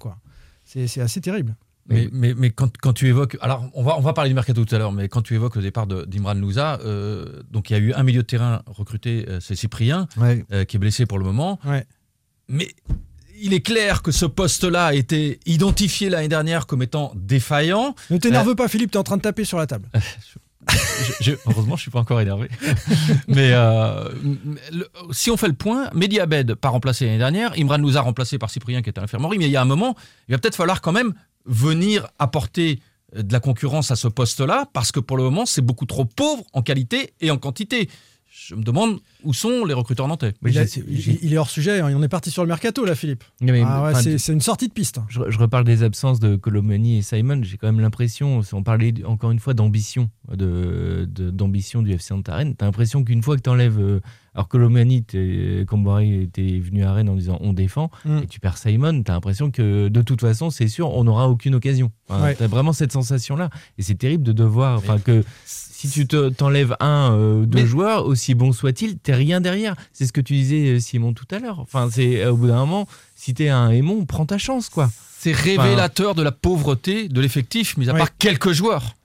c'est 0.65 0.99
assez 1.01 1.21
terrible. 1.21 1.55
Mais, 1.89 2.07
mais, 2.13 2.33
mais 2.33 2.49
quand, 2.49 2.77
quand 2.77 2.93
tu 2.93 3.07
évoques. 3.07 3.37
Alors, 3.41 3.69
on 3.73 3.83
va, 3.83 3.97
on 3.97 4.01
va 4.01 4.13
parler 4.13 4.29
du 4.29 4.33
mercato 4.35 4.63
tout 4.63 4.73
à 4.73 4.77
l'heure, 4.77 4.93
mais 4.93 5.09
quand 5.09 5.21
tu 5.21 5.35
évoques 5.35 5.55
le 5.57 5.61
départ 5.61 5.85
d'Imran 5.85 6.33
Louza, 6.35 6.79
euh, 6.85 7.41
donc 7.51 7.69
il 7.69 7.73
y 7.73 7.75
a 7.75 7.79
eu 7.79 7.93
un 7.93 8.03
milieu 8.03 8.21
de 8.21 8.27
terrain 8.27 8.61
recruté, 8.67 9.25
euh, 9.27 9.39
c'est 9.41 9.55
Cyprien, 9.55 10.07
Ouais. 10.17 10.45
euh, 10.53 10.63
qui 10.63 10.77
est 10.77 10.79
blessé 10.79 11.05
pour 11.05 11.19
le 11.19 11.25
moment. 11.25 11.59
Ouais. 11.65 11.85
Mais 12.47 12.69
il 13.41 13.53
est 13.53 13.59
clair 13.61 14.01
que 14.01 14.11
ce 14.13 14.25
poste-là 14.25 14.85
a 14.87 14.93
été 14.93 15.39
identifié 15.45 16.09
l'année 16.09 16.29
dernière 16.29 16.67
comme 16.67 16.83
étant 16.83 17.11
défaillant. 17.15 17.95
Ne 18.09 18.17
t'énerve 18.17 18.55
pas, 18.55 18.69
Philippe, 18.69 18.91
t'es 18.91 18.97
en 18.97 19.03
train 19.03 19.17
de 19.17 19.21
taper 19.21 19.43
sur 19.43 19.57
la 19.57 19.67
table. 19.67 19.89
Je- 20.71 21.31
je- 21.31 21.35
heureusement, 21.45 21.75
je 21.75 21.81
suis 21.81 21.91
pas 21.91 21.99
encore 21.99 22.21
énervé. 22.21 22.47
Mais 23.27 23.49
euh, 23.51 24.07
le- 24.71 24.87
si 25.11 25.29
on 25.29 25.35
fait 25.35 25.47
le 25.49 25.53
point, 25.53 25.89
Mehdi 25.93 26.21
Abed 26.21 26.55
pas 26.55 26.69
remplacé 26.69 27.03
l'année 27.05 27.17
dernière, 27.17 27.51
Imran 27.59 27.79
Louza 27.79 27.99
remplacé 27.99 28.37
par 28.37 28.49
Cyprien 28.49 28.81
qui 28.81 28.89
était 28.89 28.99
à 28.99 29.01
l'infirmerie, 29.01 29.37
mais 29.37 29.45
il 29.47 29.51
y 29.51 29.57
a 29.57 29.61
un 29.61 29.65
moment, 29.65 29.97
il 30.29 30.31
va 30.31 30.37
peut-être 30.37 30.55
falloir 30.55 30.79
quand 30.79 30.93
même 30.93 31.13
venir 31.45 32.07
apporter 32.19 32.79
euh, 33.15 33.23
de 33.23 33.33
la 33.33 33.39
concurrence 33.39 33.91
à 33.91 33.95
ce 33.95 34.07
poste-là, 34.07 34.67
parce 34.73 34.91
que 34.91 34.99
pour 34.99 35.17
le 35.17 35.23
moment, 35.23 35.45
c'est 35.45 35.61
beaucoup 35.61 35.85
trop 35.85 36.05
pauvre 36.05 36.43
en 36.53 36.61
qualité 36.61 37.13
et 37.21 37.31
en 37.31 37.37
quantité. 37.37 37.89
Je 38.35 38.55
me 38.55 38.63
demande 38.63 38.99
où 39.23 39.31
sont 39.31 39.63
les 39.63 39.75
recruteurs 39.75 40.07
nantais. 40.07 40.33
Il, 40.43 40.57
a- 40.57 40.63
il- 40.89 41.19
il 41.21 41.33
est 41.33 41.37
hors 41.37 41.49
sujet, 41.51 41.81
hein. 41.81 41.93
on 41.95 42.01
est 42.01 42.07
parti 42.07 42.31
sur 42.31 42.41
le 42.41 42.47
mercato 42.47 42.83
là, 42.83 42.95
Philippe. 42.95 43.23
Ah 43.63 43.83
ouais, 43.83 44.17
c'est 44.17 44.33
une 44.33 44.41
sortie 44.41 44.67
de 44.67 44.73
piste. 44.73 44.99
Je, 45.07 45.21
je 45.29 45.37
reparle 45.37 45.63
des 45.65 45.83
absences 45.83 46.19
de 46.19 46.35
Colomani 46.35 46.97
et 46.97 47.01
Simon. 47.03 47.41
J'ai 47.43 47.57
quand 47.57 47.67
même 47.67 47.79
l'impression, 47.79 48.41
si 48.41 48.55
on 48.55 48.63
parlait 48.63 48.91
encore 49.05 49.29
une 49.31 49.39
fois 49.39 49.53
d'ambition, 49.53 50.09
de, 50.35 51.07
de- 51.09 51.29
d'ambition 51.29 51.83
du 51.83 51.91
FC 51.91 52.07
Santarène, 52.07 52.55
t'as 52.55 52.65
l'impression 52.65 53.03
qu'une 53.03 53.21
fois 53.21 53.35
que 53.37 53.41
t'enlèves. 53.41 53.79
euh, 53.79 53.99
alors 54.35 54.47
Colomani, 54.47 55.05
Comboiré 55.67 56.23
était 56.23 56.57
venu 56.59 56.83
à 56.83 56.91
Rennes 56.93 57.09
en 57.09 57.15
disant 57.15 57.37
on 57.41 57.53
défend, 57.53 57.91
Mm. 58.03 58.19
et 58.23 58.27
tu 58.27 58.39
perds 58.39 58.57
Simon, 58.57 59.03
t'as 59.03 59.13
l'impression 59.13 59.51
que 59.51 59.89
de 59.89 60.01
toute 60.01 60.21
façon, 60.21 60.49
c'est 60.49 60.67
sûr, 60.67 60.89
on 60.91 61.03
n'aura 61.03 61.29
aucune 61.29 61.53
occasion. 61.53 61.91
Enfin, 62.09 62.23
Ouais. 62.23 62.35
T'as 62.35 62.47
vraiment 62.47 62.73
cette 62.73 62.91
sensation-là. 62.91 63.49
Et 63.77 63.83
c'est 63.83 63.93
terrible 63.95 64.23
de 64.23 64.31
devoir. 64.31 64.77
Enfin, 64.79 64.97
que 64.99 65.23
si 65.87 66.01
tu 66.01 66.07
te- 66.07 66.29
t'enlèves 66.29 66.75
un, 66.79 67.11
euh, 67.13 67.45
deux 67.45 67.61
Mais- 67.61 67.65
joueurs, 67.67 68.05
aussi 68.05 68.33
bon 68.35 68.51
soit-il, 68.53 68.97
t'es 68.97 69.13
rien 69.13 69.41
derrière. 69.41 69.75
C'est 69.93 70.05
ce 70.05 70.13
que 70.13 70.21
tu 70.21 70.33
disais, 70.33 70.67
euh, 70.75 70.79
Simon, 70.79 71.13
tout 71.13 71.27
à 71.31 71.39
l'heure. 71.39 71.59
Enfin, 71.59 71.89
c'est 71.91 72.23
euh, 72.23 72.31
au 72.31 72.37
bout 72.37 72.47
d'un 72.47 72.57
moment, 72.57 72.87
si 73.15 73.33
t'es 73.33 73.49
un 73.49 73.69
aimant, 73.69 74.03
prends 74.05 74.25
ta 74.25 74.37
chance, 74.37 74.69
quoi. 74.69 74.91
C'est 75.19 75.31
révélateur 75.31 76.15
de 76.15 76.23
la 76.23 76.31
pauvreté 76.31 77.07
de 77.07 77.21
l'effectif, 77.21 77.77
mis 77.77 77.89
à 77.89 77.93
Ouais. 77.93 77.99
part 77.99 78.17
quelques 78.17 78.51
joueurs. 78.51 78.95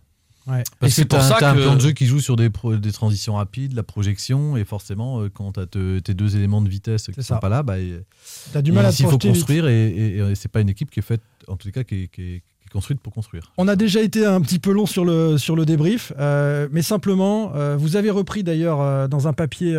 Ouais. 0.46 0.64
Parce 0.80 0.92
Et 0.92 0.94
c'est 0.96 1.02
que 1.02 1.08
pour 1.08 1.18
pour 1.18 1.28
ça 1.28 1.36
un 1.50 1.54
que- 1.54 1.60
plan 1.62 1.74
de 1.76 1.80
jeu 1.80 1.92
qui 1.92 2.06
joue 2.06 2.20
sur 2.20 2.34
des, 2.34 2.48
pro- 2.48 2.74
des 2.76 2.90
transitions 2.92 3.34
rapides, 3.34 3.74
la 3.74 3.82
projection, 3.82 4.56
et 4.56 4.64
forcément, 4.64 5.20
euh, 5.20 5.28
quand 5.32 5.52
tu 5.52 5.60
as 5.60 5.66
tes 6.00 6.14
deux 6.14 6.36
éléments 6.36 6.62
de 6.62 6.70
vitesse 6.70 7.02
qui 7.02 7.12
C'est 7.12 7.18
ne 7.18 7.22
ça. 7.22 7.34
sont 7.34 7.40
pas 7.40 7.50
là, 7.50 7.62
bah, 7.62 7.74
T'as 8.52 8.62
du 8.62 8.72
mal 8.72 8.86
à 8.86 8.90
te 8.92 8.96
il 9.02 9.04
faut 9.04 9.10
vite. 9.12 9.22
construire, 9.28 9.68
et, 9.68 9.88
et- 9.88 10.16
et 10.18 10.34
c'est 10.34 10.48
pas 10.50 10.60
une 10.62 10.70
équipe 10.70 10.90
qui 10.90 11.00
est 11.00 11.02
faite, 11.02 11.20
en 11.48 11.56
tout 11.56 11.70
cas, 11.70 11.84
qui 11.84 12.04
est, 12.04 12.08
qui 12.08 12.22
est- 12.22 12.42
construite 12.70 13.00
pour 13.00 13.12
construire. 13.12 13.52
On 13.58 13.68
a 13.68 13.76
déjà 13.76 14.00
été 14.02 14.24
un 14.26 14.40
petit 14.40 14.58
peu 14.58 14.72
long 14.72 14.86
sur 14.86 15.04
le, 15.04 15.38
sur 15.38 15.56
le 15.56 15.64
débrief, 15.64 16.12
euh, 16.18 16.68
mais 16.72 16.82
simplement, 16.82 17.52
euh, 17.54 17.76
vous 17.78 17.96
avez 17.96 18.10
repris 18.10 18.42
d'ailleurs 18.42 18.80
euh, 18.80 19.08
dans 19.08 19.28
un 19.28 19.32
papier 19.32 19.76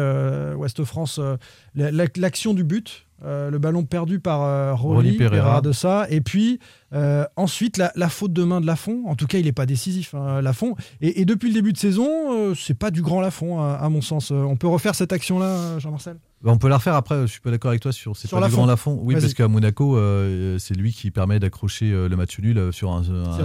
Ouest 0.58 0.84
France 0.84 1.20
la- 1.76 1.92
la- 1.92 2.06
l'action 2.18 2.54
du 2.54 2.64
but, 2.64 3.06
le 3.26 3.58
ballon 3.58 3.84
perdu 3.84 4.20
par 4.20 4.78
Rolly, 4.80 5.10
Rolly 5.10 5.18
Pereira. 5.18 5.42
Pereira 5.44 5.62
de 5.62 5.72
ça, 5.74 6.08
et 6.10 6.22
puis 6.22 6.60
euh, 6.94 7.26
ensuite 7.36 7.78
la, 7.78 7.92
la 7.96 8.10
faute 8.10 8.34
de 8.34 8.44
main 8.44 8.62
de 8.62 8.66
Lafont. 8.66 9.04
En 9.08 9.16
tout 9.16 9.28
cas, 9.28 9.38
il 9.38 9.46
n'est 9.46 9.52
pas 9.52 9.66
décisif, 9.66 10.14
hein, 10.16 10.42
Lafont. 10.42 10.76
Et, 11.02 11.22
et 11.22 11.26
depuis 11.26 11.48
le 11.50 11.54
début 11.54 11.74
de 11.74 11.78
saison, 11.78 12.08
euh, 12.32 12.56
c'est 12.56 12.74
pas 12.74 12.92
du 12.92 13.02
grand 13.02 13.22
Lafont, 13.22 13.62
à, 13.62 13.74
à 13.74 13.90
mon 13.90 14.02
sens. 14.02 14.32
Euh, 14.32 14.36
On 14.44 14.56
peut 14.58 14.68
refaire 14.68 14.96
cette 14.96 15.14
action-là, 15.14 15.80
Jean-Marcel? 15.80 16.18
Bah, 16.42 16.52
on 16.54 16.58
peut 16.58 16.70
la 16.70 16.78
refaire 16.78 16.96
après, 16.96 17.20
je 17.24 17.26
suis 17.28 17.42
pas 17.42 17.52
d'accord 17.52 17.68
avec 17.70 17.82
toi 17.82 17.92
sur 17.92 18.16
c'est 18.16 18.30
Sur 18.30 18.38
pas 18.40 18.46
du 18.46 18.52
Lafont. 18.52 18.58
grand 18.62 18.66
Lafont. 18.66 19.00
Oui, 19.04 19.14
parce 19.16 19.34
qu'à 19.34 19.50
Monaco, 19.50 19.98
euh, 19.98 20.58
c'est 20.58 20.74
lui 20.74 20.94
qui 20.94 21.12
permet 21.12 21.38
d'accrocher 21.38 21.92
euh, 21.92 22.08
le 22.08 22.16
match 22.16 22.40
nul 22.40 22.58
euh, 22.58 22.72
sur 22.72 22.94
un, 22.94 23.02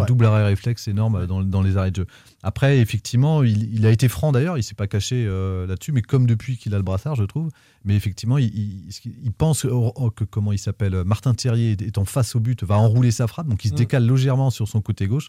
double 0.06 0.26
arrêt 0.26 0.44
réflexe 0.44 0.86
énorme 0.86 1.16
euh, 1.16 1.26
dans, 1.26 1.42
dans 1.42 1.60
les 1.60 1.76
arrêts 1.76 1.90
de 1.90 1.96
jeu. 1.96 2.06
Après, 2.44 2.78
effectivement, 2.78 3.42
il, 3.42 3.74
il 3.74 3.84
a 3.84 3.90
été 3.90 4.06
franc 4.08 4.30
d'ailleurs, 4.30 4.58
il 4.58 4.62
s'est 4.62 4.76
pas 4.76 4.86
caché 4.86 5.24
euh, 5.26 5.66
là-dessus, 5.66 5.90
mais 5.90 6.02
comme 6.02 6.26
depuis 6.28 6.56
qu'il 6.56 6.72
a 6.72 6.76
le 6.76 6.84
brassard, 6.84 7.16
je 7.16 7.24
trouve. 7.24 7.48
Mais 7.84 7.96
effectivement, 7.96 8.38
il, 8.38 8.46
il- 8.46 8.88
il 9.24 9.32
pense 9.32 9.62
que, 9.62 9.68
oh, 9.68 9.92
que- 10.14 10.22
comment 10.24 10.52
il 10.52 10.58
s'appelle, 10.58 11.02
Martin 11.04 11.34
Thierry 11.34 11.72
étant 11.72 12.04
face 12.04 12.36
au 12.36 12.40
but, 12.40 12.62
va 12.62 12.78
enrouler 12.78 13.10
sa 13.10 13.26
frappe, 13.26 13.33
donc 13.42 13.64
il 13.64 13.68
se 13.68 13.74
Mm. 13.74 13.78
décale 13.78 14.06
légèrement 14.06 14.50
sur 14.50 14.68
son 14.68 14.80
côté 14.80 15.08
gauche. 15.08 15.28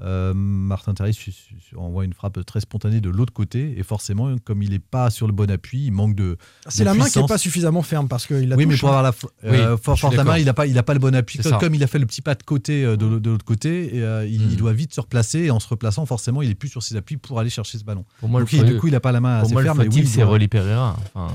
Euh, 0.00 0.32
Martin 0.34 0.94
su- 1.12 1.32
envoie 1.76 2.04
une 2.06 2.14
frappe 2.14 2.42
très 2.46 2.60
spontanée 2.60 3.00
de 3.02 3.10
l'autre 3.10 3.32
côté, 3.32 3.78
et 3.78 3.82
forcément, 3.82 4.34
comme 4.42 4.62
il 4.62 4.70
n'est 4.70 4.78
pas 4.78 5.10
sur 5.10 5.26
le 5.26 5.32
bon 5.34 5.50
appui, 5.50 5.84
il 5.86 5.90
manque 5.92 6.14
de. 6.14 6.38
C'est 6.68 6.82
la 6.84 6.94
main 6.94 7.06
qui 7.08 7.18
n'est 7.20 7.26
pas 7.26 7.36
suffisamment 7.38 7.82
ferme 7.82 8.08
parce 8.08 8.26
qu'il 8.26 8.48
la 8.48 8.56
Oui, 8.56 8.64
mais 8.64 8.76
pour 8.76 8.88
avoir 8.88 9.02
la 9.02 9.12
euh, 9.44 9.72
Oui, 9.74 9.78
force 9.82 10.02
la 10.14 10.24
main, 10.24 10.38
il 10.38 10.46
n'a 10.46 10.54
pas, 10.54 10.66
il 10.66 10.78
a 10.78 10.82
pas 10.82 10.94
le 10.94 10.98
bon 11.00 11.14
appui. 11.14 11.38
C'est 11.42 11.50
Comme, 11.50 11.60
comme 11.60 11.74
il 11.74 11.84
a 11.84 11.86
fait 11.86 11.98
le 11.98 12.06
petit 12.06 12.22
pas 12.22 12.34
de 12.34 12.42
côté 12.42 12.84
euh, 12.84 12.96
de, 12.96 13.18
de 13.18 13.30
l'autre 13.30 13.44
côté, 13.44 13.96
et, 13.96 14.02
euh, 14.02 14.26
il, 14.26 14.40
Mm. 14.46 14.50
il 14.52 14.56
doit 14.56 14.72
vite 14.72 14.94
se 14.94 15.00
replacer. 15.00 15.40
Et 15.40 15.50
en 15.50 15.60
se 15.60 15.68
replaçant, 15.68 16.06
forcément, 16.06 16.40
il 16.42 16.50
est 16.50 16.54
plus 16.54 16.68
sur 16.68 16.82
ses 16.82 16.96
appuis 16.96 17.16
pour 17.18 17.38
aller 17.38 17.50
chercher 17.50 17.76
ce 17.78 17.84
ballon. 17.84 18.04
Pour 18.20 18.28
moi, 18.30 18.40
Donc, 18.40 18.50
le 18.52 18.58
il- 18.58 18.64
du 18.64 18.78
coup, 18.78 18.86
il 18.88 18.92
n'a 18.92 19.00
pas 19.00 19.12
la 19.12 19.20
main 19.20 19.36
Pour 19.40 19.44
assez 19.46 19.52
moi, 19.52 19.62
le 19.62 19.66
ferme. 19.66 19.78
mais 19.78 19.84
fautif, 19.84 20.00
oui, 20.04 20.06
il 20.08 20.12
c'est 20.14 20.22
Rolly 20.22 20.48
Pereira. 20.48 20.96
Enfin, 21.14 21.32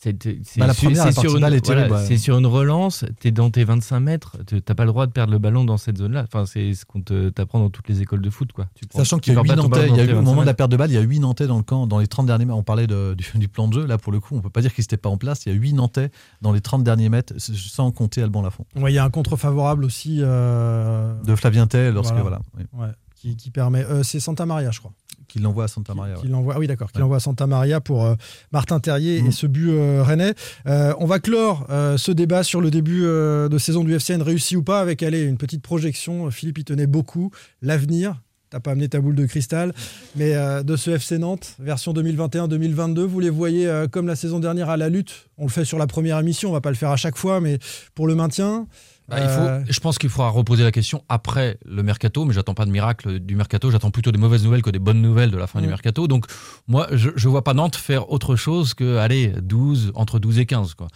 c'est 0.00 0.60
Bah, 0.60 0.72
sur 0.74 0.90
une, 0.90 0.94
voilà, 0.96 2.06
sur 2.18 2.36
relance, 2.46 3.04
tu 3.20 3.28
es 3.28 3.30
dans 3.32 3.50
tes 3.50 3.64
25 3.64 3.98
mètres, 3.98 4.36
tu 4.46 4.54
n'as 4.56 4.74
pas 4.76 4.84
le 4.84 4.90
droit 4.92 5.06
de 5.06 5.10
perdre 5.12 5.32
le 5.32 5.38
ballon 5.40 5.64
dans 5.64 5.76
cette 5.76 5.98
zone-là. 5.98 6.22
Enfin, 6.22 6.46
c'est 6.46 6.72
ce 6.74 6.84
qu'on 6.84 7.00
t'apprends 7.32 7.58
dans 7.58 7.68
toutes 7.70 7.88
les 7.88 8.00
écoles 8.00 8.22
de 8.22 8.30
foot. 8.30 8.52
Quoi. 8.52 8.66
Tu 8.76 8.86
prends- 8.86 9.00
Sachant 9.00 9.18
qu'il 9.18 9.32
y 9.34 9.36
a 9.36 9.42
perds 9.42 9.44
8 9.44 9.48
pas 9.48 9.56
ton 9.56 9.62
Nantais, 9.68 9.88
y 9.96 10.00
a 10.00 10.04
eu, 10.04 10.12
au 10.12 10.16
moment 10.16 10.30
25 10.30 10.40
de 10.42 10.46
la 10.46 10.54
perte 10.54 10.70
de 10.70 10.76
balle, 10.76 10.90
il 10.90 10.94
y 10.94 10.98
a 10.98 11.00
8 11.00 11.18
Nantais 11.18 11.46
dans 11.48 11.56
le 11.56 11.64
camp 11.64 11.86
dans 11.88 11.98
les 11.98 12.06
30 12.06 12.26
derniers 12.26 12.44
mètres. 12.44 12.56
On 12.58 12.62
parlait 12.62 12.86
de- 12.86 13.14
du, 13.18 13.26
du 13.38 13.48
plan 13.48 13.66
de 13.66 13.74
jeu, 13.74 13.86
là 13.86 13.98
pour 13.98 14.12
le 14.12 14.20
coup, 14.20 14.36
on 14.36 14.40
peut 14.40 14.50
pas 14.50 14.60
dire 14.60 14.72
qu'ils 14.72 14.82
n'étaient 14.82 14.96
pas 14.96 15.08
en 15.08 15.16
place. 15.16 15.44
Il 15.46 15.52
y 15.52 15.56
a 15.56 15.58
8 15.58 15.72
Nantais 15.72 16.10
dans 16.42 16.52
les 16.52 16.60
30 16.60 16.84
derniers 16.84 17.08
mètres, 17.08 17.34
sans 17.38 17.90
compter 17.90 18.22
Alban 18.22 18.42
Lafont. 18.42 18.64
Ouais, 18.76 18.92
Il 18.92 18.94
y 18.94 18.98
a 18.98 19.04
un 19.04 19.10
contre 19.10 19.36
favorable 19.36 19.84
aussi. 19.84 20.18
euh, 20.20 21.12
De 21.24 21.34
Flavien 21.34 21.66
Tay, 21.66 21.90
lorsque 21.92 22.14
Voilà. 22.14 22.40
voilà, 22.56 22.68
oui, 22.74 22.80
ouais, 22.80 22.92
qui, 23.16 23.36
qui 23.36 23.50
permet. 23.50 23.84
euh, 23.84 24.02
c'est 24.04 24.20
Santa 24.20 24.46
Maria, 24.46 24.70
je 24.70 24.78
crois. 24.78 24.92
Qu'il 25.28 25.42
l'envoie 25.42 25.64
à 25.64 25.68
Santa 25.68 25.94
Maria. 25.94 26.14
qui 26.16 26.22
ouais. 26.24 26.28
l'envoie, 26.28 26.54
ah 26.56 26.58
oui, 26.58 26.66
d'accord, 26.66 26.90
qui 26.90 26.96
Ouais. 26.98 27.02
l'envoie 27.02 27.18
à 27.18 27.20
Santa 27.20 27.46
Maria 27.46 27.80
pour 27.80 28.04
euh, 28.04 28.14
Martin 28.50 28.80
Terrier 28.80 29.18
et 29.18 29.22
Mhm. 29.22 29.30
ce 29.32 29.46
but 29.46 29.70
euh, 29.70 30.02
rennais. 30.02 30.34
Euh, 30.66 30.92
on 30.98 31.06
va 31.06 31.20
clore 31.20 31.66
euh, 31.70 31.96
ce 31.98 32.10
débat 32.12 32.42
sur 32.42 32.60
le 32.60 32.70
début 32.70 33.02
de 33.02 33.58
saison 33.58 33.84
du 33.84 33.94
FCN, 33.94 34.22
réussi 34.22 34.56
ou 34.56 34.62
pas, 34.62 34.80
avec 34.80 35.02
allez, 35.02 35.22
une 35.22 35.36
petite 35.36 35.62
projection. 35.62 36.30
Philippe 36.30 36.58
y 36.58 36.64
tenait 36.64 36.86
beaucoup. 36.86 37.30
L'avenir, 37.62 38.20
t'as 38.50 38.60
pas 38.60 38.70
amené 38.72 38.88
ta 38.88 39.00
boule 39.00 39.14
de 39.14 39.26
cristal, 39.26 39.72
mais 40.16 40.34
euh, 40.34 40.62
de 40.62 40.76
ce 40.76 40.90
FC 40.90 41.18
Nantes, 41.18 41.54
version 41.58 41.92
2021-2022, 41.92 43.00
vous 43.00 43.20
les 43.20 43.30
voyez 43.30 43.66
euh, 43.66 43.86
comme 43.88 44.06
la 44.06 44.16
saison 44.16 44.38
dernière 44.40 44.70
à 44.70 44.76
la 44.76 44.88
lutte. 44.88 45.28
On 45.36 45.44
le 45.44 45.50
fait 45.50 45.64
sur 45.64 45.78
la 45.78 45.86
première 45.86 46.18
émission, 46.18 46.50
on 46.50 46.52
va 46.52 46.60
pas 46.60 46.70
le 46.70 46.76
faire 46.76 46.90
à 46.90 46.96
chaque 46.96 47.16
fois, 47.16 47.40
mais 47.40 47.58
pour 47.94 48.06
le 48.06 48.14
maintien. 48.14 48.66
Bah, 49.08 49.16
il 49.22 49.28
faut, 49.28 49.40
euh, 49.40 49.64
je 49.68 49.80
pense 49.80 49.96
qu'il 49.98 50.10
faudra 50.10 50.28
reposer 50.28 50.64
la 50.64 50.72
question 50.72 51.02
après 51.08 51.58
le 51.64 51.82
mercato, 51.82 52.26
mais 52.26 52.34
j'attends 52.34 52.52
pas 52.54 52.66
de 52.66 52.70
miracle 52.70 53.20
du 53.20 53.36
mercato, 53.36 53.70
j'attends 53.70 53.90
plutôt 53.90 54.12
des 54.12 54.18
mauvaises 54.18 54.44
nouvelles 54.44 54.60
que 54.62 54.68
des 54.70 54.78
bonnes 54.78 55.00
nouvelles 55.00 55.30
de 55.30 55.38
la 55.38 55.46
fin 55.46 55.60
Mm. 55.60 55.62
du 55.62 55.68
mercato. 55.68 56.08
Donc 56.08 56.26
moi, 56.66 56.88
je, 56.92 57.08
je 57.16 57.28
vois 57.28 57.42
pas 57.42 57.54
Nantes 57.54 57.76
faire 57.76 58.10
autre 58.10 58.36
chose 58.36 58.74
que 58.74 58.96
allez 58.98 59.28
12 59.40 59.92
entre 59.94 60.18
12 60.18 60.38
et 60.40 60.46
15 60.46 60.74
quoi. 60.74 60.88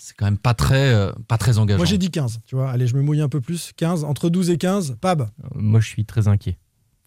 C'est 0.00 0.16
quand 0.16 0.24
même 0.26 0.38
pas 0.38 0.54
très 0.54 0.94
euh, 0.94 1.12
pas 1.26 1.38
très 1.38 1.58
engageant. 1.58 1.78
moi 1.78 1.86
j'ai 1.86 1.98
dit 1.98 2.10
15, 2.10 2.40
tu 2.46 2.54
vois. 2.54 2.70
Allez, 2.70 2.86
je 2.86 2.96
me 2.96 3.02
mouille 3.02 3.20
un 3.20 3.28
peu 3.28 3.40
plus. 3.40 3.72
15, 3.76 4.04
entre 4.04 4.30
12 4.30 4.50
et 4.50 4.56
15, 4.58 4.96
Pab. 5.00 5.28
Moi, 5.54 5.80
je 5.80 5.88
suis 5.88 6.04
très 6.04 6.28
inquiet. 6.28 6.56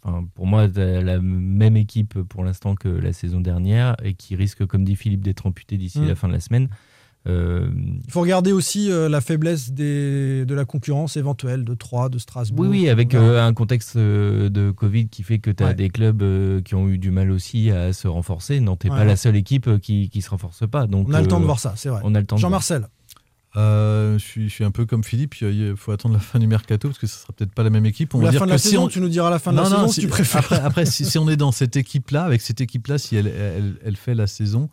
Enfin, 0.03 0.25
pour 0.35 0.45
moi, 0.47 0.67
la 0.67 1.19
même 1.21 1.77
équipe 1.77 2.19
pour 2.23 2.43
l'instant 2.43 2.75
que 2.75 2.89
la 2.89 3.13
saison 3.13 3.39
dernière 3.39 3.95
et 4.03 4.13
qui 4.13 4.35
risque, 4.35 4.65
comme 4.65 4.83
dit 4.83 4.95
Philippe, 4.95 5.21
d'être 5.23 5.45
amputée 5.45 5.77
d'ici 5.77 5.99
Mm. 6.01 6.07
la 6.07 6.15
fin 6.15 6.27
de 6.27 6.33
la 6.33 6.39
semaine. 6.39 6.69
Euh, 7.27 7.69
Il 8.05 8.11
faut 8.11 8.21
regarder 8.21 8.51
aussi 8.51 8.91
euh, 8.91 9.07
la 9.07 9.21
faiblesse 9.21 9.71
des, 9.71 10.43
de 10.45 10.55
la 10.55 10.65
concurrence 10.65 11.17
éventuelle 11.17 11.63
de 11.63 11.73
Troyes, 11.75 12.09
de 12.09 12.17
Strasbourg. 12.17 12.65
oui, 12.67 12.79
oui, 12.81 12.89
avec 12.89 13.13
euh, 13.13 13.45
un 13.45 13.53
contexte 13.53 13.95
de 13.97 14.71
Covid 14.71 15.07
qui 15.07 15.21
fait 15.23 15.37
que 15.39 15.51
tu 15.51 15.63
as 15.63 15.67
Ouais. 15.67 15.73
des 15.75 15.89
clubs 15.89 16.21
euh, 16.23 16.61
qui 16.61 16.73
ont 16.73 16.87
eu 16.89 16.97
du 16.97 17.11
mal 17.11 17.29
aussi 17.29 17.69
à 17.69 17.93
se 17.93 18.07
renforcer. 18.07 18.59
Non, 18.59 18.75
t'es 18.75 18.89
Ouais. 18.89 18.97
pas 18.97 19.05
la 19.05 19.15
seule 19.15 19.35
équipe 19.35 19.79
qui 19.81 20.09
ne 20.13 20.21
se 20.21 20.29
renforce 20.31 20.67
pas. 20.67 20.87
Donc, 20.87 21.09
on 21.09 21.13
a 21.13 21.21
le 21.21 21.27
temps 21.27 21.39
de 21.39 21.45
voir 21.45 21.59
ça, 21.59 21.73
c'est 21.75 21.89
vrai. 21.89 22.01
On 22.03 22.15
a 22.15 22.19
le 22.19 22.25
temps 22.25 22.37
de 22.37 22.41
voir. 22.41 22.49
Jean-Marcel, 22.49 22.87
Euh, 23.57 24.17
je, 24.17 24.23
suis, 24.23 24.47
je 24.49 24.53
suis 24.53 24.63
un 24.63 24.71
peu 24.71 24.85
comme 24.85 25.03
Philippe, 25.03 25.35
il 25.41 25.73
faut 25.75 25.91
attendre 25.91 26.13
la 26.15 26.21
fin 26.21 26.39
du 26.39 26.47
mercato 26.47 26.87
parce 26.87 26.97
que 26.97 27.05
ce 27.05 27.19
sera 27.19 27.33
peut-être 27.33 27.53
pas 27.53 27.63
la 27.63 27.69
même 27.69 27.85
équipe. 27.85 28.15
On 28.15 28.19
va 28.19 28.25
la 28.25 28.31
dire 28.31 28.39
fin 28.39 28.45
de 28.45 28.51
que 28.51 28.55
la 28.55 28.57
si 28.57 28.69
saison, 28.69 28.85
on- 28.85 28.87
tu 28.87 29.01
nous 29.01 29.09
diras 29.09 29.29
la 29.29 29.39
fin 29.39 29.51
de 29.51 29.57
Non, 29.57 29.63
la 29.63 29.69
non, 29.69 29.75
saison 29.81 29.91
si- 29.91 30.01
tu 30.01 30.07
préfères. 30.07 30.39
Après, 30.39 30.59
après, 30.59 30.85
si, 30.85 31.03
si 31.03 31.17
on 31.17 31.27
est 31.29 31.35
dans 31.35 31.51
cette 31.51 31.75
équipe-là, 31.75 32.23
avec 32.23 32.39
cette 32.41 32.61
équipe-là, 32.61 32.97
si 32.97 33.17
elle, 33.17 33.27
elle, 33.27 33.75
elle 33.83 33.97
fait 33.97 34.15
la 34.15 34.25
saison, 34.25 34.69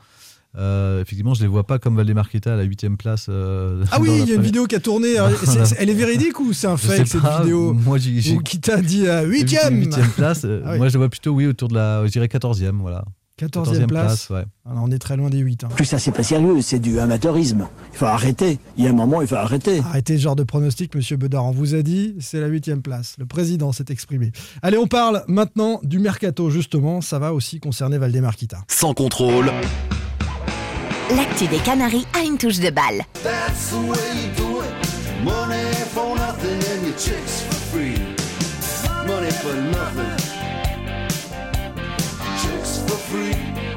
euh, 0.57 1.03
effectivement, 1.03 1.35
je 1.35 1.43
les 1.43 1.47
vois 1.47 1.65
pas 1.65 1.79
comme 1.79 1.97
Valdemarqueta 1.97 2.55
à 2.55 2.57
la 2.57 2.63
huitième 2.63 2.97
place. 2.97 3.27
euh, 3.29 3.85
Ah 3.93 3.99
oui, 4.01 4.09
il 4.23 4.29
y 4.29 4.33
a 4.33 4.35
une 4.37 4.43
vidéo 4.43 4.67
qui 4.67 4.75
a 4.75 4.81
tourné. 4.81 5.19
alors, 5.19 5.31
Voilà. 5.43 5.65
c'est- 5.67 5.77
Elle 5.79 5.91
est 5.91 5.95
véridique 5.95 6.41
ou 6.41 6.53
c'est 6.53 6.67
un 6.67 6.77
fake 6.77 7.07
cette 7.07 7.21
pas, 7.23 7.41
vidéo 7.43 7.75
Moi, 7.75 7.99
j'ai 7.99 8.35
Ou 8.35 8.41
qui 8.41 8.59
t'a 8.61 8.81
dit 8.81 9.07
à 9.09 9.23
j'ai 9.23 9.29
vu 9.29 9.35
8ème 9.45 9.79
huitième 9.81 10.09
place. 10.11 10.43
euh, 10.45 10.63
Ah 10.67 10.73
oui. 10.73 10.79
Moi, 10.79 10.89
je 10.89 10.95
le 10.95 10.99
vois 10.99 11.09
plutôt, 11.09 11.33
oui, 11.33 11.47
autour 11.47 11.69
de 11.69 11.75
la, 11.75 12.05
je 12.07 12.11
dirais 12.11 12.27
14e, 12.29 12.79
voilà. 12.81 13.05
14e 13.39 13.87
place. 13.87 14.31
ouais. 14.31 14.43
Non, 14.69 14.83
on 14.87 14.91
est 14.91 14.99
très 14.99 15.17
loin 15.17 15.31
des 15.31 15.39
8. 15.39 15.63
hein. 15.63 15.69
Plus 15.77 15.85
ça, 15.85 16.01
c'est 16.01 16.11
pas 16.11 16.25
sérieux, 16.25 16.61
c'est 16.61 16.81
du 16.81 16.99
amateurisme. 16.99 17.69
Il 17.93 17.97
faut 17.99 18.07
arrêter. 18.07 18.59
Il 18.77 18.83
y 18.83 18.89
a 18.89 18.91
un 18.91 18.95
moment, 18.95 19.23
il 19.23 19.29
faut 19.29 19.37
arrêter. 19.37 19.79
Arrêtez 19.79 20.17
ce 20.17 20.23
genre 20.23 20.35
de 20.35 20.43
pronostic, 20.43 20.93
monsieur 20.97 21.17
Bedard. 21.17 21.45
On 21.45 21.53
vous 21.53 21.77
a 21.77 21.83
dit, 21.83 22.17
c'est 22.19 22.41
la 22.41 22.49
8 22.49 22.83
place. 22.83 23.15
Le 23.17 23.27
président 23.27 23.71
s'est 23.71 23.85
exprimé. 23.91 24.33
Allez, 24.61 24.77
on 24.77 24.89
parle 24.89 25.23
maintenant 25.29 25.79
du 25.85 26.01
mercato, 26.01 26.51
justement. 26.51 27.01
Ça 27.01 27.21
va 27.21 27.33
aussi 27.33 27.61
concerner 27.61 27.97
Valdemarquita. 27.99 28.65
Sans 28.67 28.93
contrôle, 28.93 29.53
L'actu 31.17 31.47
des 31.47 31.59
Canaries 31.59 32.07
a 32.15 32.23
une 32.23 32.37
touche 32.37 32.59
de 32.61 32.71
balle. 32.71 33.03
Money 39.07 39.31
for 39.31 39.55
nothing 39.55 40.19
chicks 42.37 42.79
for 42.87 42.99
free. 43.09 43.68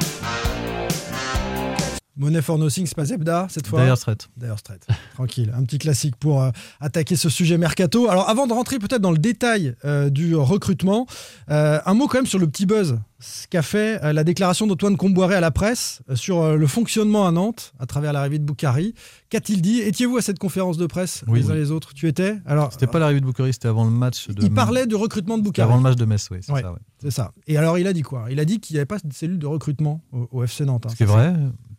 Money 2.18 2.42
for 2.42 2.58
nothing. 2.58 2.86
C'est 2.86 2.96
pas 2.96 3.06
Zebda 3.06 3.48
cette 3.50 3.68
fois 3.68 3.84
Dire 3.86 3.98
Straits. 3.98 4.28
Dire 4.38 4.60
Straits. 4.60 4.86
Tranquille, 5.16 5.52
un 5.56 5.64
petit 5.64 5.78
classique 5.78 6.16
pour 6.18 6.42
euh, 6.44 6.52
attaquer 6.82 7.16
ce 7.16 7.30
sujet 7.30 7.58
mercato. 7.58 8.10
Alors 8.10 8.30
avant 8.30 8.48
de 8.48 8.54
rentrer 8.54 8.80
peut-être 8.80 9.02
dans 9.02 9.12
le 9.12 9.18
détail 9.18 9.76
euh, 9.86 10.10
du 10.10 10.36
recrutement, 10.36 11.06
euh, 11.50 11.80
un 11.86 11.94
mot 11.94 12.08
quand 12.08 12.18
même 12.18 12.26
sur 12.26 12.40
le 12.40 12.48
petit 12.48 12.66
buzz 12.66 13.00
ce 13.24 13.46
qu'a 13.48 13.62
fait 13.62 14.00
la 14.14 14.24
déclaration 14.24 14.66
d'Antoine 14.66 14.98
Comboiré 14.98 15.36
à 15.36 15.42
la 15.42 15.52
presse 15.52 16.02
sur 16.16 16.58
le 16.58 16.66
fonctionnement 16.66 17.28
à 17.28 17.32
Nantes 17.32 17.72
à 17.80 17.86
travers 17.86 18.14
l'arrivée 18.14 18.40
de 18.40 18.44
Boukari. 18.44 18.96
Qu'a-t-il 19.30 19.62
dit? 19.62 19.80
Étiez-vous 19.80 20.18
à 20.18 20.24
cette 20.24 20.40
conférence 20.40 20.78
de 20.78 20.88
presse 20.88 21.24
Oui, 21.28 21.42
les 21.42 21.46
uns 21.46 21.54
oui. 21.54 21.60
les 21.60 21.70
autres? 21.70 21.94
Tu 21.94 22.08
étais? 22.08 22.38
Alors 22.48 22.74
C'était 22.74 22.88
pas 22.88 22.98
l'arrivée 22.98 23.20
de 23.22 23.26
Boukari, 23.28 23.54
c'était 23.54 23.68
avant 23.68 23.86
le 23.86 23.92
match 23.92 24.28
de. 24.28 24.44
il 24.44 24.52
parlait 24.52 24.88
du 24.88 24.96
recrutement 24.96 25.38
de 25.38 25.44
Boukari. 25.44 25.68
avant 25.68 25.78
le 25.78 25.84
match 25.84 25.98
de 25.98 26.06
Metz, 26.06 26.30
oui, 26.32 26.40
c'est 26.42 26.52
Ouais, 26.52 26.62
ça. 26.64 26.72
ouais. 26.72 27.12
Ça. 27.12 27.32
Et 27.46 27.58
alors 27.58 27.78
il 27.78 27.86
a 27.86 27.94
dit 27.94 28.02
quoi? 28.02 28.26
Il 28.32 28.40
a 28.40 28.46
dit 28.46 28.60
qu'il 28.60 28.74
n'y 28.74 28.80
avait 28.80 28.86
pas 28.88 28.98
de 28.98 29.14
cellule 29.14 29.38
de 29.38 29.46
recrutement 29.48 30.02
au, 30.12 30.28
au 30.32 30.44
FC 30.44 30.66
Nantes. 30.66 30.86
hein. 30.88 30.90
Ce 30.90 30.96
qui 30.96 31.04
est 31.04 31.06
vrai, 31.06 31.32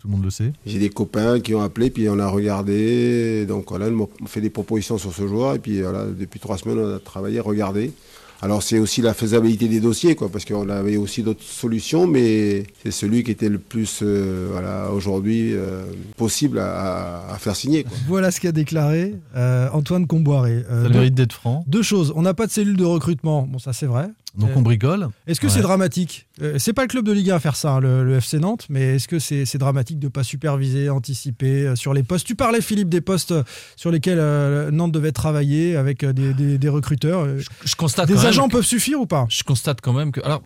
tout 0.03 0.09
le 0.09 0.15
monde 0.15 0.25
le 0.25 0.31
sait. 0.31 0.53
J'ai 0.67 0.81
des 0.81 0.89
copains 0.89 1.39
qui 1.39 1.55
ont 1.55 1.63
appelé, 1.63 1.89
puis 1.89 2.09
on 2.09 2.19
a 2.19 2.27
regardé. 2.27 3.47
Donc 3.47 3.67
voilà, 3.69 3.87
ils 3.87 3.93
m'ont 3.93 4.09
fait 4.27 4.41
des 4.41 4.51
propositions 4.51 4.99
sur 4.99 5.15
ce 5.15 5.29
joueur. 5.29 5.55
Et 5.55 5.61
puis 5.61 5.81
voilà, 5.81 6.07
depuis 6.07 6.41
trois 6.41 6.59
semaines, 6.59 6.81
on 6.81 6.97
a 6.97 6.99
travaillé, 6.99 7.39
regardé. 7.39 7.93
Alors 8.41 8.65
c'est 8.65 8.81
aussi 8.81 9.01
la 9.01 9.15
faisabilité 9.15 9.69
des 9.69 9.79
dossiers, 9.79 10.17
quoi, 10.17 10.29
parce 10.29 10.45
qu'on 10.45 10.69
avait 10.69 10.97
aussi 10.97 11.23
d'autres 11.23 11.45
solutions, 11.45 12.09
mais 12.09 12.65
c'est 12.83 12.91
celui 12.91 13.23
qui 13.23 13.31
était 13.31 13.49
le 13.49 13.61
plus, 13.61 14.01
euh, 14.03 14.49
voilà, 14.51 14.91
aujourd'hui 14.93 15.53
euh, 15.53 15.85
possible 16.17 16.59
à, 16.59 17.37
faire 17.39 17.55
signer. 17.55 17.85
Quoi. 17.85 17.93
Voilà 18.09 18.33
ce 18.33 18.41
qu'a 18.41 18.51
déclaré 18.51 19.15
euh, 19.37 19.69
Antoine 19.73 20.09
Comboiré. 20.09 20.65
Euh, 20.69 20.83
Ça 20.83 20.89
deux- 20.89 20.95
mérite 20.95 21.15
d'être 21.15 21.33
franc. 21.35 21.63
Deux 21.69 21.83
choses. 21.83 22.13
On 22.17 22.23
n'a 22.23 22.35
pas 22.35 22.49
de 22.49 22.51
cellule 22.51 22.77
de 22.77 22.85
recrutement. 22.85 23.47
Bon, 23.49 23.61
ça 23.61 23.73
c'est 23.73 23.87
vrai. 23.87 24.09
Donc 24.35 24.51
Euh, 24.51 24.55
on 24.57 24.63
bricole. 24.63 25.09
Est-ce 25.27 25.41
que 25.41 25.47
Ouais. 25.47 25.53
c'est 25.53 25.61
dramatique? 25.61 26.27
Euh, 26.41 26.59
C'est 26.59 26.73
pas 26.73 26.83
le 26.83 26.89
club 26.89 27.05
de 27.05 27.13
Ligue 27.13 27.31
1 27.31 27.37
à 27.37 27.41
faire 27.41 27.55
ça, 27.57 27.73
hein, 27.73 27.81
le, 27.81 28.03
le 28.03 28.17
FC 28.17 28.39
Nantes, 28.39 28.65
mais 28.71 28.97
est-ce 28.97 29.07
que 29.07 29.19
c'est 29.19 29.59
dramatique 29.59 29.99
de 29.99 30.09
pas 30.09 30.25
superviser, 30.25 30.89
anticiper 30.89 31.67
euh, 31.67 31.77
sur 31.77 31.93
les 31.93 32.03
postes? 32.03 32.27
Tu 32.27 32.35
parlais, 32.35 32.63
Philippe, 32.63 32.89
des 32.89 33.03
postes 33.03 33.35
sur 33.77 33.91
lesquels 33.91 34.19
euh, 34.19 34.71
Nantes 34.71 34.93
devait 34.93 35.13
travailler 35.13 35.77
avec 35.77 36.03
des, 36.05 36.33
des- 36.33 36.57
des 36.57 36.69
recruteurs. 36.71 37.27
Je 37.65 37.75
constate 37.77 38.09
Des 38.09 38.25
agents 38.25 38.49
que- 38.49 38.53
peuvent 38.53 38.65
suffire 38.67 39.01
ou 39.01 39.07
pas? 39.07 39.27
Je 39.29 39.43
constate 39.43 39.81
quand 39.83 39.93
même 39.93 40.13
que. 40.13 40.21
Alors, 40.25 40.43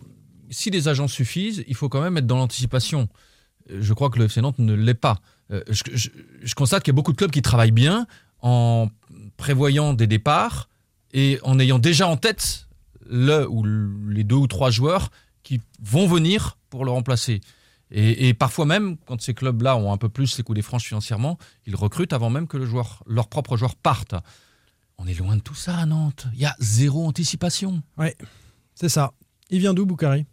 si 0.49 0.69
les 0.69 0.87
agents 0.89 1.07
suffisent, 1.07 1.63
il 1.67 1.75
faut 1.75 1.87
quand 1.87 2.01
même 2.01 2.17
être 2.17 2.27
dans 2.27 2.37
l'anticipation. 2.37 3.07
Je 3.69 3.93
crois 3.93 4.09
que 4.09 4.19
le 4.19 4.25
FC 4.25 4.41
Nantes 4.41 4.59
ne 4.59 4.73
l'est 4.73 4.93
pas. 4.93 5.19
Je, 5.49 5.83
je- 5.93 6.09
je 6.43 6.55
constate 6.55 6.83
qu'il 6.83 6.91
y 6.91 6.95
a 6.95 6.97
beaucoup 6.97 7.13
de 7.13 7.17
clubs 7.17 7.31
qui 7.31 7.41
travaillent 7.41 7.71
bien 7.71 8.05
en 8.41 8.89
prévoyant 9.37 9.93
des 9.93 10.07
départs 10.07 10.67
et 11.13 11.39
en 11.43 11.57
ayant 11.59 11.79
déjà 11.79 12.07
en 12.07 12.17
tête 12.17 12.66
le 13.09 13.47
ou 13.49 13.63
les 14.09 14.23
deux 14.23 14.35
ou 14.35 14.47
trois 14.47 14.71
joueurs 14.71 15.09
qui 15.43 15.61
vont 15.81 16.07
venir 16.07 16.57
pour 16.69 16.85
le 16.85 16.91
remplacer. 16.91 17.41
Et, 17.89 18.33
parfois 18.33 18.65
même, 18.65 18.97
quand 19.05 19.21
ces 19.21 19.33
clubs-là 19.33 19.77
ont 19.77 19.93
un 19.93 19.97
peu 19.97 20.09
plus 20.09 20.37
les 20.37 20.43
coups 20.43 20.57
des 20.57 20.61
franches 20.61 20.87
financièrement, 20.87 21.37
ils 21.65 21.75
recrutent 21.75 22.11
avant 22.11 22.29
même 22.29 22.45
que 22.45 22.57
le 22.57 22.65
joueur, 22.65 23.01
leur 23.07 23.29
propre 23.29 23.55
joueur 23.55 23.75
parte. 23.75 24.13
On 24.97 25.07
est 25.07 25.13
loin 25.13 25.37
de 25.37 25.41
tout 25.41 25.55
ça 25.55 25.77
à 25.77 25.85
Nantes. 25.85 26.27
Il 26.33 26.39
y 26.39 26.45
a 26.45 26.55
zéro 26.59 27.07
anticipation. 27.07 27.81
Ouais, 27.97 28.17
c'est 28.75 28.89
ça. 28.89 29.13
Il 29.49 29.59
vient 29.59 29.73
d'où, 29.73 29.85
Boukari? 29.85 30.25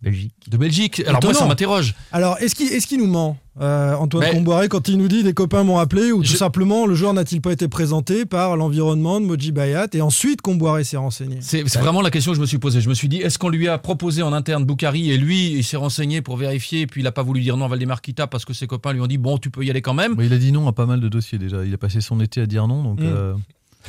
Belgique. 0.00 0.32
De 0.48 0.56
Belgique. 0.56 1.02
Alors 1.06 1.20
moi, 1.24 1.34
ça 1.34 1.44
m'interroge. 1.46 1.94
Alors, 2.12 2.38
est-ce 2.38 2.54
qu'il 2.54 2.72
est 2.72 2.96
nous 2.96 3.06
ment, 3.08 3.36
euh, 3.60 3.94
Antoine 3.96 4.24
Mais- 4.24 4.32
Comboiré, 4.32 4.68
quand 4.68 4.86
il 4.86 4.96
nous 4.96 5.08
dit 5.08 5.24
des 5.24 5.32
copains 5.34 5.64
m'ont 5.64 5.78
appelé 5.78 6.12
ou 6.12 6.18
tout 6.22 6.28
Je- 6.30 6.36
simplement 6.36 6.86
le 6.86 6.94
joueur 6.94 7.12
n'a-t-il 7.14 7.40
pas 7.40 7.50
été 7.50 7.66
présenté 7.66 8.24
par 8.24 8.56
l'environnement 8.56 9.20
de 9.20 9.26
Moji 9.26 9.50
Bayat 9.50 9.88
et 9.94 10.00
ensuite 10.00 10.40
Comboiré 10.40 10.84
s'est 10.84 10.96
renseigné? 10.96 11.38
C'est 11.40 11.68
c'est 11.68 11.80
vraiment 11.80 12.00
la 12.00 12.10
question 12.10 12.30
que 12.30 12.36
je 12.36 12.40
me 12.40 12.46
suis 12.46 12.58
posée. 12.58 12.80
Je 12.80 12.88
me 12.88 12.94
suis 12.94 13.08
dit, 13.08 13.16
est-ce 13.16 13.40
qu'on 13.40 13.48
lui 13.48 13.66
a 13.66 13.76
proposé 13.78 14.22
en 14.22 14.32
interne 14.32 14.64
Boukari 14.64 15.10
et 15.10 15.18
lui, 15.18 15.50
il 15.54 15.64
s'est 15.64 15.76
renseigné 15.76 16.22
pour 16.22 16.36
vérifier, 16.36 16.86
puis 16.86 17.00
il 17.00 17.04
n'a 17.04 17.12
pas 17.12 17.24
voulu 17.24 17.40
dire 17.40 17.56
non 17.56 17.64
à 17.64 17.68
Valdemar 17.68 18.00
Kita 18.00 18.28
parce 18.28 18.44
que 18.44 18.52
ses 18.52 18.68
copains 18.68 18.92
lui 18.92 19.00
ont 19.00 19.08
dit, 19.08 19.18
bon, 19.18 19.36
tu 19.38 19.50
peux 19.50 19.64
y 19.64 19.70
aller 19.70 19.82
quand 19.82 19.94
même. 19.94 20.14
Bah, 20.14 20.22
il 20.24 20.32
a 20.32 20.38
dit 20.38 20.52
non 20.52 20.68
à 20.68 20.72
pas 20.72 20.86
mal 20.86 21.00
de 21.00 21.08
dossiers 21.08 21.38
déjà. 21.38 21.64
Il 21.64 21.74
a 21.74 21.78
passé 21.78 22.00
son 22.00 22.20
été 22.20 22.40
à 22.40 22.46
dire 22.46 22.68
non. 22.68 22.84
Donc, 22.84 23.00
Mm. 23.00 23.04
euh, 23.04 23.34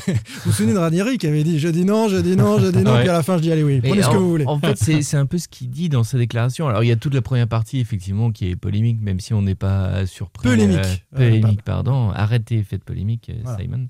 Vous 0.07 0.13
vous 0.45 0.51
souvenez 0.51 0.73
de 0.73 0.77
Ranieri 0.77 1.17
qui 1.17 1.27
avait 1.27 1.43
dit 1.43 1.59
je 1.59 1.67
dis 1.67 1.83
non, 1.83 2.07
je 2.09 2.17
dis 2.17 2.35
non, 2.35 2.59
je 2.59 2.67
dis 2.67 2.83
non, 2.83 2.93
Ouais. 2.93 3.01
puis 3.01 3.09
à 3.09 3.13
la 3.13 3.23
fin 3.23 3.37
je 3.37 3.41
dis 3.41 3.51
allez 3.51 3.63
oui, 3.63 3.81
prenez 3.81 4.01
ce 4.01 4.07
que 4.09 4.15
en, 4.15 4.19
vous 4.19 4.29
voulez. 4.29 4.45
En 4.45 4.59
fait, 4.59 4.75
c'est 5.01 5.17
un 5.17 5.25
peu 5.25 5.37
ce 5.37 5.47
qu'il 5.47 5.69
dit 5.69 5.89
dans 5.89 6.03
sa 6.03 6.17
déclaration. 6.17 6.67
Alors, 6.67 6.83
il 6.83 6.87
y 6.87 6.91
a 6.91 6.95
toute 6.95 7.13
la 7.13 7.21
première 7.21 7.47
partie, 7.47 7.79
effectivement, 7.79 8.31
qui 8.31 8.49
est 8.49 8.55
polémique, 8.55 9.01
même 9.01 9.19
si 9.19 9.33
on 9.33 9.41
n'est 9.41 9.55
pas 9.55 10.05
surpris. 10.05 10.47
Polémique. 10.47 10.77
Euh, 10.79 11.17
polémique, 11.17 11.63
pardon. 11.63 12.11
Arrêtez, 12.11 12.63
faites 12.63 12.83
polémique, 12.83 13.29
euh, 13.29 13.39
Voilà. 13.43 13.59
Simon. 13.59 13.87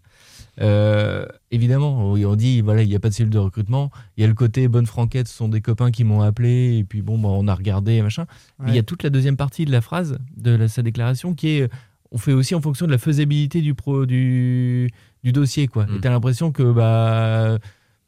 Euh, 0.62 1.26
évidemment, 1.52 2.12
on 2.14 2.36
dit 2.36 2.62
voilà, 2.62 2.82
il 2.84 2.90
n'y 2.90 2.96
a 2.96 3.00
pas 3.00 3.10
de 3.10 3.14
cellule 3.14 3.32
de 3.32 3.38
recrutement. 3.38 3.92
Il 4.18 4.22
y 4.22 4.24
a 4.26 4.28
le 4.28 4.34
côté 4.34 4.68
bonne 4.68 4.86
franquette, 4.86 5.28
ce 5.28 5.36
sont 5.36 5.48
des 5.48 5.62
copains 5.62 5.92
qui 5.92 6.04
m'ont 6.04 6.22
appelé, 6.22 6.78
et 6.80 6.84
puis 6.84 7.02
bon, 7.02 7.18
bah, 7.18 7.30
on 7.32 7.48
a 7.48 7.56
regardé, 7.56 8.02
machin. 8.02 8.26
Ouais. 8.60 8.66
il 8.70 8.76
y 8.76 8.80
a 8.80 8.84
toute 8.84 9.04
la 9.04 9.10
deuxième 9.10 9.38
partie 9.38 9.66
de 9.66 9.72
la 9.72 9.82
phrase, 9.82 10.18
de 10.36 10.52
la- 10.52 10.68
sa 10.68 10.82
déclaration, 10.82 11.34
qui 11.34 11.50
est 11.60 11.70
on 12.12 12.18
fait 12.18 12.34
aussi 12.34 12.56
en 12.56 12.62
fonction 12.62 12.88
de 12.88 12.92
la 12.92 12.98
faisabilité 12.98 13.62
du, 13.62 13.76
pro, 13.76 14.08
du, 14.08 14.90
du 15.24 15.32
dossier. 15.32 15.68
Quoi. 15.68 15.86
Mm. 15.86 15.96
Et 15.96 16.00
t'as 16.02 16.10
l'impression 16.10 16.52
que, 16.52 16.64
bah, 16.72 17.58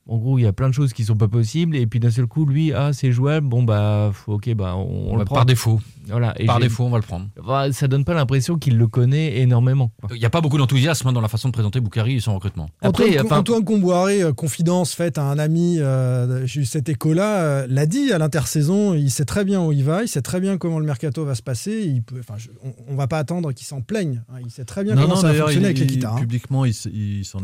en 0.08 0.18
gros, 0.18 0.38
il 0.40 0.42
y 0.42 0.48
a 0.48 0.54
plein 0.54 0.68
de 0.68 0.74
choses 0.74 0.94
qui 0.94 1.04
sont 1.06 1.16
pas 1.16 1.28
possibles, 1.28 1.76
et 1.76 1.86
puis 1.88 2.00
d'un 2.00 2.10
seul 2.12 2.26
coup, 2.28 2.46
lui, 2.46 2.74
ah, 2.74 2.92
c'est 2.94 3.12
jouable, 3.12 3.48
bon, 3.48 3.64
bah, 3.64 4.12
ok, 4.28 4.54
bah, 4.56 4.76
on, 4.76 5.12
on 5.12 5.14
le 5.14 5.20
Bah, 5.20 5.26
prend. 5.26 5.36
par 5.36 5.46
défaut. 5.46 5.80
Voilà. 6.12 6.34
Et 6.40 6.46
Par 6.46 6.60
défaut, 6.60 6.84
on 6.86 6.90
va 6.90 6.98
le 6.98 7.04
prendre. 7.04 7.28
Bah, 7.46 7.72
ça 7.72 7.88
donne 7.88 8.06
pas 8.06 8.14
l'impression 8.14 8.58
qu'il 8.58 8.78
le 8.78 8.88
connaît 8.88 9.40
énormément. 9.40 9.92
Il 10.14 10.20
n'y 10.20 10.26
a 10.26 10.30
pas 10.30 10.42
beaucoup 10.42 10.58
d'enthousiasme 10.58 11.08
hein, 11.08 11.14
dans 11.14 11.22
la 11.22 11.28
façon 11.28 11.48
de 11.50 11.54
présenter 11.54 11.80
Boukari 11.80 12.16
et 12.16 12.20
son 12.20 12.36
recrutement. 12.36 12.70
Après, 12.82 13.06
Antoine, 13.10 13.26
enfin- 13.26 13.38
Antoine 13.40 13.64
Comboiré, 13.64 14.22
euh, 14.24 14.34
confidence 14.34 14.94
faite 14.94 15.18
à 15.18 15.24
un 15.24 15.40
ami, 15.40 15.80
euh, 15.80 16.46
j'ai 16.46 16.62
eu 16.62 16.66
cet 16.66 16.90
écho-là, 16.90 17.42
euh, 17.42 17.68
l'a 17.70 17.86
dit 17.86 18.12
à 18.12 18.18
l'intersaison, 18.18 18.94
il 18.94 19.10
sait 19.12 19.26
très 19.26 19.46
bien 19.46 19.64
où 19.66 19.72
il 19.72 19.84
va, 19.84 20.04
il 20.04 20.08
sait 20.08 20.22
très 20.22 20.40
bien 20.40 20.58
comment 20.58 20.80
le 20.80 20.86
mercato 20.86 21.24
va 21.26 21.36
se 21.36 21.42
passer, 21.44 21.84
il 21.86 22.04
peut, 22.04 22.18
enfin, 22.20 22.36
je- 22.38 22.50
on, 22.64 22.74
on 22.88 22.96
va 22.96 23.08
pas 23.08 23.18
attendre 23.20 23.52
qu'il 23.54 23.66
s'en 23.66 23.82
plaigne, 23.82 24.22
hein, 24.30 24.36
il 24.44 24.52
sait 24.52 24.66
très 24.66 24.84
bien 24.84 24.96
non, 24.96 25.04
comment 25.04 25.16
non, 25.16 25.22
ça 25.22 25.32
va 25.34 25.40
fonctionner 25.40 25.62
il- 25.62 25.66
avec 25.66 25.78
les 25.80 25.84
il- 25.86 25.92
guitares. 25.92 26.16
hein. 26.16 26.20
Publiquement, 26.20 26.66
il, 26.66 26.74
il 26.94 27.26
s'en 27.26 27.44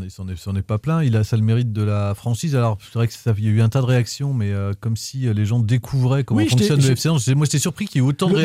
est, 0.56 0.62
pas 0.62 0.78
plein. 0.78 1.02
Il 1.02 1.16
a 1.16 1.24
ça 1.24 1.36
le 1.36 1.42
mérite 1.42 1.72
de 1.72 1.82
la 1.82 2.14
franchise. 2.14 2.54
Alors, 2.56 2.78
c'est 2.82 2.94
vrai 2.94 3.06
que 3.06 3.12
ça- 3.14 3.32
il 3.38 3.44
y 3.44 3.48
a 3.48 3.50
eu 3.50 3.60
un 3.60 3.68
tas 3.68 3.80
de 3.80 3.86
réactions, 3.86 4.34
mais 4.34 4.50
euh, 4.52 4.72
comme 4.80 4.96
si 4.96 5.32
les 5.32 5.44
gens 5.46 5.60
découvraient 5.60 6.24
comment 6.24 6.38
Oui, 6.40 6.48
fonctionne 6.48 6.80
le 6.80 6.90
FC 6.90 7.34
Moi, 7.34 7.44
j'étais 7.46 7.58
surpris 7.58 7.86
qu'il 7.86 8.00
y 8.00 8.04
ait 8.04 8.06
autant 8.08 8.28
de 8.28 8.34
Le- 8.36 8.42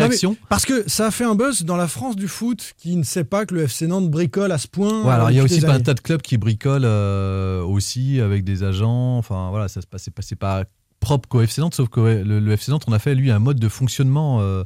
parce 0.49 0.65
que 0.65 0.89
ça 0.89 1.07
a 1.07 1.11
fait 1.11 1.23
un 1.23 1.35
buzz 1.35 1.63
dans 1.63 1.75
la 1.75 1.87
France 1.87 2.15
du 2.15 2.27
foot 2.27 2.73
qui 2.77 2.95
ne 2.95 3.03
sait 3.03 3.23
pas 3.23 3.45
que 3.45 3.55
le 3.55 3.63
FC 3.63 3.87
Nantes 3.87 4.09
bricole 4.09 4.51
à 4.51 4.57
ce 4.57 4.67
point. 4.67 5.03
Ouais, 5.03 5.11
alors, 5.11 5.31
il 5.31 5.37
y 5.37 5.39
a 5.39 5.43
aussi 5.43 5.61
pas 5.61 5.73
un 5.73 5.79
tas 5.79 5.93
de 5.93 5.99
clubs 5.99 6.21
qui 6.21 6.37
bricolent 6.37 6.85
euh, 6.85 7.61
aussi 7.61 8.19
avec 8.19 8.43
des 8.43 8.63
agents. 8.63 9.17
Enfin, 9.17 9.49
voilà, 9.49 9.67
ça 9.67 9.81
se 9.81 9.87
passe. 9.87 10.09
C'est 10.21 10.35
pas, 10.35 10.65
propre 11.03 11.27
qu'au 11.27 11.41
FC 11.41 11.61
Nantes, 11.61 11.75
sauf 11.75 11.89
que 11.89 11.99
le, 11.99 12.39
le 12.39 12.51
FC 12.53 12.71
Nantes, 12.71 12.85
on 12.87 12.93
a 12.93 12.99
fait 12.99 13.13
lui 13.13 13.29
un 13.29 13.39
mode 13.39 13.59
de 13.59 13.67
fonctionnement 13.67 14.39
euh, 14.39 14.43
euh, 14.43 14.63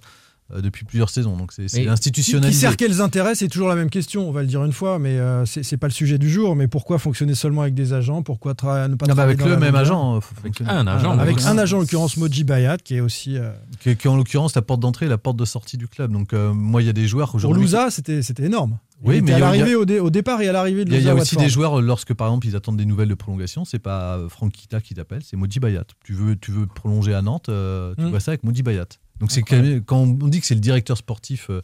depuis 0.56 0.86
plusieurs 0.86 1.10
saisons. 1.10 1.36
Donc, 1.36 1.52
c'est 1.52 1.64
Mais 1.64 1.68
Qui, 1.70 1.82
qui 1.82 1.88
institutionnalisé. 1.90 2.60
sert 2.62 2.78
quels 2.78 3.02
intérêts 3.02 3.36
C'est 3.36 3.48
toujours 3.50 3.68
la 3.68 3.76
même 3.76 3.90
question, 3.90 4.28
on 4.28 4.32
va 4.32 4.42
le 4.42 4.48
dire 4.48 4.64
une 4.64 4.72
fois, 4.72 4.98
mais 5.00 5.18
euh, 5.20 5.46
c'est 5.46 5.78
pas 5.78 5.88
le 5.88 5.94
sujet 5.94 6.18
du 6.18 6.30
jour. 6.30 6.56
Mais 6.56 6.68
pourquoi 6.68 7.00
fonctionner 7.00 7.36
seulement 7.36 7.62
avec 7.64 7.74
des 7.74 7.94
agents 7.94 8.22
Pourquoi 8.24 8.54
tra- 8.54 8.90
ne 8.90 8.96
pas 8.96 9.06
Non, 9.08 9.14
travailler 9.16 9.24
avec 9.34 9.40
dans 9.40 9.46
le 9.46 9.52
la 9.52 9.58
même 9.58 9.68
longueur 9.74 9.82
agent. 9.82 10.16
euh, 10.18 10.20
faut 10.22 10.36
fonctionner. 10.36 10.70
un 10.72 10.88
agent, 10.88 11.18
Avec 11.20 11.42
un 11.44 11.58
agent, 11.58 11.78
en 11.78 11.80
l'occurrence 11.82 12.18
Moji 12.18 12.44
Bayat, 12.44 12.78
qui 12.78 12.96
est 12.96 13.02
aussi. 13.02 13.38
euh, 13.38 13.52
Qui, 13.82 13.96
qui 13.96 14.08
est 14.08 14.10
en 14.10 14.16
l'occurrence 14.16 14.56
la 14.56 14.62
porte 14.62 14.80
d'entrée 14.80 15.06
et 15.06 15.10
la 15.10 15.18
porte 15.18 15.38
de 15.38 15.46
sortie 15.46 15.78
du 15.78 15.88
club. 15.88 16.12
Donc, 16.12 16.34
euh, 16.34 16.54
moi, 16.54 16.82
il 16.82 16.86
y 16.86 16.90
a 16.90 16.94
des 16.94 17.08
joueurs 17.08 17.28
Pour 17.30 17.36
aujourd'hui. 17.36 17.64
Louza, 17.64 17.90
c'était 17.90 18.22
c'était 18.22 18.44
énorme. 18.46 18.78
Oui, 19.04 19.22
mais 19.22 19.34
à 19.34 19.40
l'arrivée 19.40 19.76
au, 19.76 19.86
dé- 19.86 20.00
au 20.00 20.10
départ 20.10 20.42
et 20.42 20.48
à 20.48 20.52
l'arrivée 20.52 20.84
de 20.84 20.90
Il 20.90 20.94
y 20.94 20.98
a, 20.98 21.00
il 21.02 21.06
y 21.06 21.08
a 21.10 21.12
Louza 21.12 21.22
aussi 21.22 21.36
des 21.36 21.50
joueurs, 21.50 21.82
lorsque 21.82 22.14
par 22.16 22.28
exemple 22.28 22.48
ils 22.48 22.56
attendent 22.56 22.78
des 22.78 22.86
nouvelles 22.86 23.10
de 23.10 23.14
prolongation, 23.14 23.64
c'est 23.64 23.78
pas 23.78 24.18
euh, 24.18 24.28
Franck 24.28 24.54
Kita 24.54 24.82
qui 24.82 24.96
t'appelle, 24.96 25.22
c'est 25.24 25.38
Modi 25.38 25.60
Bayat. 25.60 25.84
Tu 26.04 26.14
veux, 26.14 26.36
tu 26.36 26.50
veux 26.52 26.66
prolonger 26.66 27.14
à 27.14 27.22
Nantes, 27.22 27.50
euh, 27.50 27.94
tu 27.96 28.06
Mm. 28.06 28.10
vois 28.10 28.20
ça 28.20 28.32
avec 28.32 28.44
Modi 28.44 28.64
Bayat. 28.64 28.86
Donc 29.20 29.32
c'est 29.32 29.42
quand, 29.42 29.62
quand 29.86 29.98
on 30.00 30.28
dit 30.28 30.40
que 30.40 30.46
c'est 30.46 30.56
le 30.56 30.62
directeur 30.62 30.98
sportif 30.98 31.48
euh, 31.50 31.62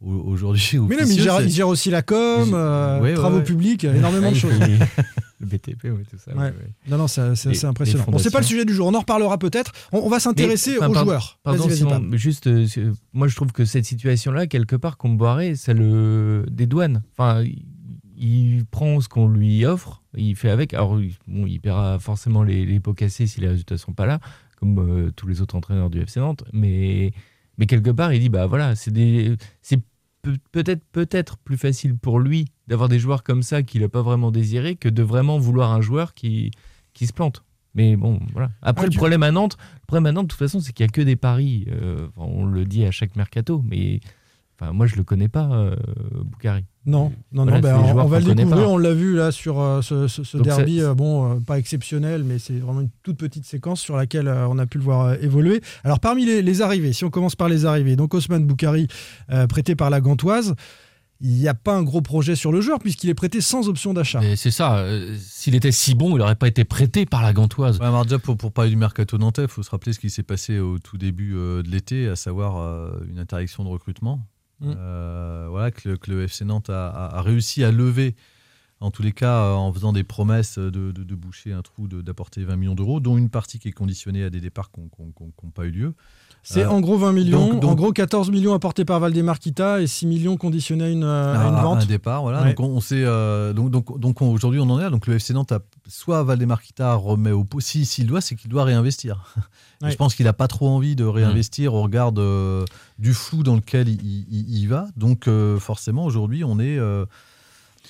au- 0.00 0.12
aujourd'hui. 0.26 0.70
Mais 0.74 0.96
non, 0.96 1.02
mais 1.06 1.14
il 1.14 1.20
gère, 1.20 1.38
c'est- 1.38 1.44
il 1.44 1.50
gère 1.52 1.68
aussi 1.68 1.90
la 1.90 2.02
com, 2.02 2.50
euh, 2.54 2.96
Ouais, 3.00 3.10
ouais, 3.10 3.14
travaux 3.14 3.38
ouais. 3.38 3.42
publics, 3.44 3.84
énormément 3.84 4.30
de 4.30 4.36
choses. 4.36 4.58
le 5.40 5.46
BTP, 5.46 5.84
oui, 5.90 6.04
tout 6.10 6.16
ça. 6.18 6.32
Ouais. 6.32 6.38
ouais, 6.38 6.44
ouais. 6.46 6.70
Non, 6.88 6.96
non, 6.98 7.06
c'est 7.08 7.34
c'est 7.34 7.64
impressionnant. 7.66 8.04
Bon, 8.08 8.18
c'est 8.18 8.30
pas 8.30 8.40
le 8.40 8.44
sujet 8.46 8.64
du 8.64 8.72
jour, 8.72 8.86
on 8.86 8.94
en 8.94 9.00
reparlera 9.00 9.38
peut-être. 9.38 9.72
On, 9.92 9.98
on 9.98 10.08
va 10.08 10.20
s'intéresser 10.20 10.76
enfin, 10.78 10.88
aux 10.88 10.92
pardon- 10.92 11.10
joueurs. 11.10 11.38
Pardon, 11.42 11.68
Simon, 11.68 12.10
juste, 12.12 12.46
euh, 12.46 12.66
moi 13.12 13.28
je 13.28 13.36
trouve 13.36 13.52
que 13.52 13.64
cette 13.64 13.84
situation-là, 13.84 14.46
quelque 14.46 14.76
part, 14.76 14.96
Comboiré, 14.96 15.56
ça 15.56 15.72
le 15.74 16.44
dédouane. 16.50 17.02
Enfin, 17.12 17.42
il, 17.42 17.64
il 18.16 18.64
prend 18.64 19.00
ce 19.00 19.08
qu'on 19.08 19.28
lui 19.28 19.66
offre, 19.66 20.02
il 20.16 20.36
fait 20.36 20.48
avec. 20.50 20.72
Alors, 20.72 21.00
il- 21.00 21.16
bon, 21.26 21.46
il 21.46 21.60
paiera 21.60 21.98
forcément 21.98 22.42
les, 22.42 22.64
les 22.64 22.80
pots 22.80 22.94
cassés 22.94 23.26
si 23.26 23.40
les 23.40 23.48
résultats 23.48 23.76
sont 23.76 23.92
pas 23.92 24.06
là, 24.06 24.20
comme 24.64 24.78
euh, 24.78 25.10
tous 25.14 25.26
les 25.26 25.42
autres 25.42 25.54
entraîneurs 25.56 25.90
du 25.90 26.00
FC 26.00 26.20
Nantes. 26.20 26.44
Mais, 26.52 27.12
mais 27.58 27.66
quelque 27.66 27.90
part, 27.90 28.12
il 28.12 28.20
dit 28.20 28.30
bah 28.30 28.46
voilà, 28.46 28.74
c'est 28.74 28.92
peut-être 30.52 30.82
peut-être 30.90 31.36
plus 31.36 31.58
facile 31.58 31.96
pour 31.96 32.18
lui 32.18 32.46
d'avoir 32.66 32.88
des 32.88 32.98
joueurs 32.98 33.22
comme 33.22 33.42
ça 33.42 33.62
qu'il 33.62 33.82
n'a 33.82 33.90
pas 33.90 34.00
vraiment 34.02 34.30
désiré 34.30 34.74
que 34.74 34.88
de 34.88 35.02
vraiment 35.02 35.38
vouloir 35.38 35.72
un 35.72 35.82
joueur 35.82 36.14
qui, 36.14 36.50
qui 36.94 37.06
se 37.06 37.12
plante. 37.12 37.44
Mais 37.74 37.96
bon, 37.96 38.20
voilà. 38.32 38.50
Après, 38.62 38.86
Ah, 38.86 38.90
le 38.90 38.96
problème 38.96 39.22
à 39.22 39.32
Nantes, 39.32 39.58
le 39.82 39.86
problème 39.86 40.06
à 40.06 40.12
Nantes, 40.12 40.26
de 40.26 40.30
toute 40.30 40.38
façon, 40.38 40.60
c'est 40.60 40.72
qu'il 40.72 40.86
n'y 40.86 40.90
a 40.90 40.92
que 40.92 41.02
des 41.02 41.16
paris. 41.16 41.66
Euh, 41.68 42.08
on 42.16 42.46
le 42.46 42.64
dit 42.64 42.84
à 42.84 42.90
chaque 42.90 43.16
mercato, 43.16 43.62
mais 43.68 44.00
Enfin, 44.56 44.72
moi, 44.72 44.86
je 44.86 44.94
le 44.96 45.02
connais 45.02 45.28
pas, 45.28 45.50
euh, 45.50 45.74
Boukari. 46.24 46.64
Non, 46.86 47.12
non, 47.32 47.44
Voilà, 47.46 47.52
non, 47.56 47.60
ben, 47.60 47.76
on, 47.96 48.04
va 48.06 48.20
le 48.20 48.34
découvrir, 48.34 48.64
pas. 48.66 48.68
on 48.70 48.76
l'a 48.76 48.92
vu 48.92 49.14
là 49.16 49.32
sur 49.32 49.58
euh, 49.60 49.80
ce, 49.80 50.06
ce- 50.06 50.22
ce 50.22 50.36
Donc, 50.36 50.44
derby, 50.46 50.82
euh, 50.82 50.92
bon, 50.94 51.32
euh, 51.32 51.40
pas 51.40 51.58
exceptionnel, 51.58 52.24
mais 52.24 52.38
c'est 52.38 52.58
vraiment 52.58 52.82
une 52.82 52.90
toute 53.02 53.16
petite 53.16 53.46
séquence 53.46 53.80
sur 53.80 53.96
laquelle 53.96 54.28
euh, 54.28 54.46
on 54.48 54.58
a 54.58 54.66
pu 54.66 54.76
le 54.78 54.84
voir 54.84 55.06
euh, 55.06 55.16
évoluer. 55.22 55.62
Alors 55.82 55.98
parmi 55.98 56.26
les, 56.26 56.42
les 56.42 56.60
arrivées, 56.62 56.92
si 56.92 57.04
on 57.04 57.10
commence 57.10 57.36
par 57.36 57.48
les 57.48 57.64
arrivées, 57.64 57.96
donc 57.96 58.12
Osman 58.12 58.44
Boukari, 58.46 58.86
euh, 59.30 59.46
prêté 59.46 59.74
par 59.74 59.88
la 59.88 60.02
Gantoise, 60.02 60.54
il 61.20 61.30
n'y 61.30 61.48
a 61.48 61.54
pas 61.54 61.74
un 61.74 61.82
gros 61.84 62.02
projet 62.02 62.34
sur 62.36 62.52
le 62.52 62.60
joueur 62.60 62.80
puisqu'il 62.80 63.08
est 63.08 63.14
prêté 63.14 63.40
sans 63.40 63.68
option 63.68 63.94
d'achat. 63.94 64.20
C'est 64.36 64.50
ça. 64.50 64.76
euh, 64.78 65.16
S'il 65.18 65.54
était 65.54 65.72
si 65.72 65.94
bon, 65.94 66.16
il 66.16 66.18
n'aurait 66.18 66.34
pas 66.34 66.48
été 66.48 66.64
prêté 66.64 67.06
par 67.06 67.22
la 67.22 67.32
Gantoise. 67.32 67.78
Ouais, 67.78 67.86
alors 67.86 68.02
déjà, 68.04 68.18
pour, 68.18 68.36
pour 68.36 68.52
parler 68.52 68.70
du 68.70 68.76
mercato 68.76 69.16
nantais, 69.16 69.42
il 69.42 69.48
faut 69.48 69.62
se 69.62 69.70
rappeler 69.70 69.94
ce 69.94 70.00
qui 70.00 70.10
s'est 70.10 70.22
passé 70.24 70.58
au 70.58 70.78
tout 70.78 70.98
début 70.98 71.34
euh, 71.34 71.62
de 71.62 71.70
l'été, 71.70 72.08
à 72.08 72.16
savoir 72.16 72.58
euh, 72.58 72.90
une 73.08 73.18
interdiction 73.20 73.64
de 73.64 73.68
recrutement. 73.70 74.20
Mm. 74.64 74.74
Euh, 74.78 75.46
voilà, 75.50 75.70
que 75.70 75.88
le, 75.88 75.96
que 75.96 76.10
le 76.10 76.22
FC 76.24 76.44
Nantes 76.44 76.70
a, 76.70 76.88
a- 76.88 77.18
a 77.18 77.22
réussi 77.22 77.62
à 77.64 77.70
lever, 77.72 78.14
en 78.80 78.90
tous 78.90 79.02
les 79.02 79.12
cas, 79.12 79.44
euh, 79.44 79.52
en 79.54 79.72
faisant 79.72 79.92
des 79.92 80.04
promesses 80.04 80.58
de, 80.58 80.70
de- 80.70 80.90
de 80.92 81.14
boucher 81.14 81.52
un 81.52 81.62
trou, 81.62 81.86
d'apporter 81.88 82.44
20 82.44 82.56
millions 82.56 82.74
d'euros, 82.74 83.00
dont 83.00 83.16
une 83.16 83.30
partie 83.30 83.58
qui 83.58 83.68
est 83.68 83.72
conditionnée 83.72 84.24
à 84.24 84.30
des 84.30 84.40
départs 84.40 84.70
qui 84.70 84.80
n'ont 84.80 85.50
pas 85.50 85.64
eu 85.64 85.70
lieu. 85.70 85.94
C'est 86.42 86.64
Euh, 86.64 86.70
en 86.70 86.80
gros 86.82 86.98
20 86.98 87.12
millions, 87.12 87.48
donc- 87.52 87.60
donc- 87.60 87.70
en 87.70 87.74
gros 87.74 87.92
14 87.92 88.30
millions 88.30 88.52
apportés 88.52 88.84
par 88.84 89.00
Valdemar 89.00 89.38
Kita 89.38 89.80
et 89.80 89.86
6 89.86 90.06
millions 90.06 90.36
conditionnés 90.36 90.84
à 90.84 90.88
une, 90.90 91.04
à 91.04 91.46
une 91.48 91.54
à 91.54 91.62
vente. 91.62 91.82
un 91.82 91.86
départ, 91.86 92.20
voilà. 92.20 92.42
Ouais. 92.42 92.48
Donc 92.52 92.60
on, 92.60 92.76
on 92.76 92.80
sait, 92.80 93.02
euh, 93.02 93.54
donc 93.54 93.70
donc 93.70 93.98
donc 93.98 94.20
on- 94.20 94.30
aujourd'hui 94.30 94.60
on 94.60 94.68
en 94.68 94.78
est 94.78 94.82
là. 94.82 94.90
Donc 94.90 95.06
le 95.06 95.14
FC 95.14 95.32
Nantes 95.32 95.52
a 95.52 95.60
soit 95.86 96.22
Valdemar 96.22 96.62
Kita 96.62 96.94
remet 96.94 97.30
au 97.32 97.44
pot. 97.44 97.60
Si 97.60 97.84
s'il 97.86 98.06
doit, 98.06 98.20
c'est 98.20 98.36
qu'il 98.36 98.50
doit 98.50 98.64
réinvestir. 98.64 99.32
Ouais. 99.82 99.90
Je 99.90 99.96
pense 99.96 100.14
qu'il 100.14 100.24
n'a 100.24 100.32
pas 100.32 100.48
trop 100.48 100.68
envie 100.68 100.96
de 100.96 101.04
réinvestir 101.04 101.74
au 101.74 101.82
regard 101.82 102.12
de- 102.12 102.64
du 102.98 103.12
flou 103.12 103.42
dans 103.42 103.56
lequel 103.56 103.88
il, 103.88 104.00
il- 104.30 104.48
il 104.62 104.66
va. 104.68 104.86
Donc 104.96 105.28
euh, 105.28 105.58
forcément 105.58 106.06
aujourd'hui 106.06 106.42
on 106.42 106.58
est 106.58 106.78
euh, 106.78 107.04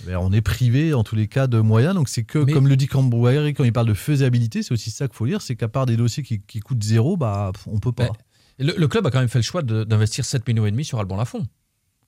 ben, 0.07 0.17
on 0.17 0.33
est 0.33 0.41
privé 0.41 0.93
en 0.95 1.05
tous 1.05 1.15
les 1.15 1.29
cas 1.29 1.47
de 1.47 1.61
moyens. 1.61 1.95
Donc 1.95 2.09
c'est 2.09 2.25
que 2.25 2.39
Mais- 2.39 2.53
comme 2.53 2.67
le 2.67 2.75
dit 2.77 2.89
Cambouari 2.89 3.55
quand 3.55 3.63
il 3.63 3.73
parle 3.73 3.87
de 3.87 3.95
faisabilité, 3.95 4.65
c'est 4.65 4.73
aussi 4.73 4.91
ça 4.91 5.07
qu'il 5.07 5.15
faut 5.17 5.27
lire, 5.27 5.41
c'est 5.41 5.55
qu'à 5.55 5.69
part 5.69 5.87
des 5.87 5.97
dossiers 5.97 6.25
qui, 6.25 6.41
qui 6.41 6.59
coûtent 6.61 6.83
zéro, 6.83 7.17
bah 7.17 7.53
on 7.67 7.79
peut 7.79 7.93
pas. 7.93 8.05
Ouais. 8.05 8.11
Le, 8.59 8.73
le 8.77 8.89
club 8.89 9.07
a 9.07 9.11
quand 9.13 9.21
même 9.21 9.29
fait 9.29 9.39
le 9.39 9.43
choix 9.45 9.63
d'investir 9.63 10.25
7 10.25 10.49
millions 10.49 10.67
et 10.67 10.71
demi 10.73 10.85
sur 10.85 10.99
Alban 10.99 11.17
Lafont. 11.17 11.47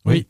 Oui. 0.05 0.27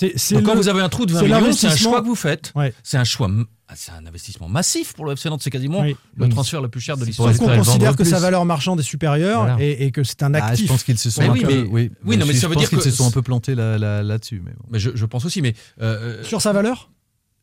Donc 0.00 0.44
quand 0.44 0.54
le- 0.54 0.60
vous 0.60 0.68
avez 0.68 0.80
un 0.80 0.88
trou 0.88 1.04
de 1.04 1.12
20 1.12 1.18
c'est 1.20 1.24
millions, 1.26 1.52
c'est 1.52 1.66
un 1.66 1.76
choix 1.76 2.00
que 2.00 2.06
vous 2.06 2.14
faites. 2.14 2.52
Ouais. 2.54 2.72
C'est 2.82 2.96
un 2.96 3.04
choix, 3.04 3.28
ah, 3.68 3.74
c'est 3.76 3.92
un 3.92 4.06
investissement 4.06 4.48
massif 4.48 4.94
pour 4.94 5.04
le 5.04 5.12
FC 5.12 5.28
Nantes. 5.28 5.42
C'est 5.42 5.50
quasiment 5.50 5.80
Oui. 5.82 5.94
le 6.16 6.22
Donc, 6.24 6.30
transfert 6.30 6.60
le 6.62 6.68
plus 6.68 6.80
cher 6.80 6.96
de 6.96 7.04
l'histoire. 7.04 7.28
Sauf 7.34 7.38
qu'on 7.46 7.56
considère 7.58 7.96
que 7.96 8.04
sa 8.04 8.18
valeur 8.18 8.44
marchande 8.44 8.80
est 8.80 8.82
supérieure 8.82 9.42
Voilà. 9.44 9.62
et, 9.62 9.84
et 9.86 9.90
que 9.90 10.02
c'est 10.04 10.22
un 10.22 10.32
Ah, 10.34 10.38
actif. 10.46 10.66
je 10.66 10.72
pense 10.72 10.82
qu'ils 10.84 10.98
se 10.98 11.10
sont 11.10 11.20
Mais 11.22 11.28
un 11.28 11.32
oui, 11.32 11.40
peu, 11.42 11.48
mais- 11.48 11.68
oui, 11.68 11.90
oui, 12.04 12.16
non, 12.16 12.26
mais 12.26 12.32
je 12.32 12.38
ça 12.38 12.48
veut 12.48 12.54
pense 12.54 12.62
dire 12.62 12.68
qu'ils 12.70 12.78
que- 12.78 12.84
se 12.84 12.90
sont 12.90 13.06
un 13.06 13.10
peu 13.10 13.22
plantés 13.22 13.54
là- 13.54 13.76
là- 13.78 14.02
là-dessus. 14.02 14.42
mais 14.44 14.52
bon. 14.52 14.64
Mais 14.70 14.78
je, 14.78 14.90
je 14.94 15.04
pense 15.06 15.24
aussi, 15.24 15.42
mais 15.42 15.54
euh, 15.82 16.22
Sur 16.24 16.40
sa 16.40 16.52
valeur? 16.52 16.90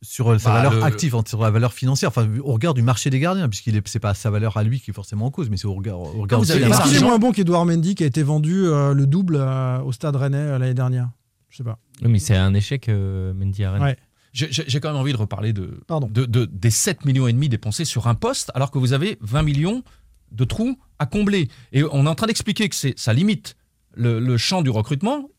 Sur 0.02 0.30
euh, 0.34 0.38
sa 0.38 0.50
Bah, 0.50 0.56
valeur 0.58 0.74
le- 0.74 0.84
active, 0.84 1.16
sur 1.26 1.42
la 1.42 1.50
valeur 1.50 1.74
financière, 1.74 2.10
enfin 2.10 2.28
au 2.44 2.54
regard 2.54 2.74
du 2.74 2.82
marché 2.84 3.10
des 3.10 3.20
gardiens, 3.20 3.48
puisqu'il 3.50 3.76
est, 3.76 3.88
c'est 3.88 4.00
pas 4.00 4.14
sa 4.14 4.30
valeur 4.30 4.58
à 4.58 4.64
lui 4.64 4.80
qui 4.80 4.92
est 4.92 4.94
forcément 4.94 5.26
en 5.28 5.32
cause, 5.32 5.50
mais 5.50 5.58
c'est 5.58 5.66
au 5.68 5.74
regard, 5.74 6.00
au 6.00 6.22
regard 6.22 6.42
pas 6.42 6.46
Est-ce 6.46 6.84
qu'il 6.84 6.96
est 6.98 7.02
moins 7.02 7.18
bon 7.18 7.32
qu'Edouard 7.32 7.66
Mendy 7.66 7.96
qui 7.96 8.04
a 8.04 8.08
été 8.08 8.22
vendu 8.22 8.66
euh, 8.66 8.94
le 8.94 9.08
double 9.08 9.38
euh, 9.40 9.80
au 9.82 9.92
Stade 9.92 10.16
Rennais 10.16 10.38
euh, 10.38 10.60
l'année 10.60 10.74
dernière? 10.76 11.10
Je 11.50 11.58
sais 11.58 11.64
pas. 11.64 11.80
Oui, 12.02 12.10
mais 12.10 12.20
c'est 12.20 12.36
un 12.36 12.54
échec, 12.54 12.90
euh, 12.90 13.34
Mendy 13.34 13.64
à 13.64 13.72
Rennes. 13.72 13.82
Ouais. 13.84 13.98
J'ai 14.36 14.80
quand 14.82 14.90
même 14.90 15.00
envie 15.00 15.14
de 15.14 15.18
reparler 15.18 15.54
de, 15.54 15.80
Pardon. 15.88 16.08
de, 16.12 16.26
de- 16.26 16.46
des 16.46 16.70
7 16.70 17.06
millions 17.06 17.28
et 17.28 17.34
demi 17.34 17.48
dépensés 17.50 17.86
sur 17.86 18.08
un 18.08 18.16
poste, 18.16 18.52
alors 18.54 18.70
que 18.70 18.78
vous 18.78 18.92
avez 18.94 19.18
20 19.22 19.44
millions 19.44 19.84
de 20.32 20.44
trous 20.44 20.78
à 21.00 21.06
combler. 21.06 21.48
Et 21.72 21.84
on 21.84 22.06
est 22.06 22.10
en 22.10 22.16
train 22.16 22.28
d'expliquer 22.28 22.68
que 22.68 22.76
ça 22.76 23.14
limite 23.14 23.56
le, 23.94 24.20
le 24.20 24.38
champ 24.38 24.62
du 24.62 24.70
recrutement. 24.70 25.30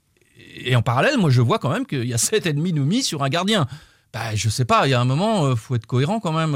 Et 0.57 0.75
en 0.77 0.83
parallèle, 0.83 1.19
moi, 1.19 1.29
je 1.31 1.43
vois 1.43 1.59
quand 1.59 1.71
même 1.71 1.85
qu'il 1.87 2.05
y 2.07 2.15
a 2.15 2.17
7,5 2.17 2.73
de 2.73 2.81
mis 2.81 3.03
sur 3.03 3.23
un 3.23 3.29
gardien. 3.29 3.67
Bah, 4.15 4.35
je 4.35 4.49
sais 4.49 4.65
pas, 4.65 4.87
il 4.87 4.91
y 4.91 4.95
a 4.95 5.01
un 5.01 5.05
moment, 5.05 5.51
il 5.51 5.57
faut 5.57 5.75
être 5.75 5.87
cohérent 5.87 6.21
quand 6.21 6.33
même. 6.33 6.53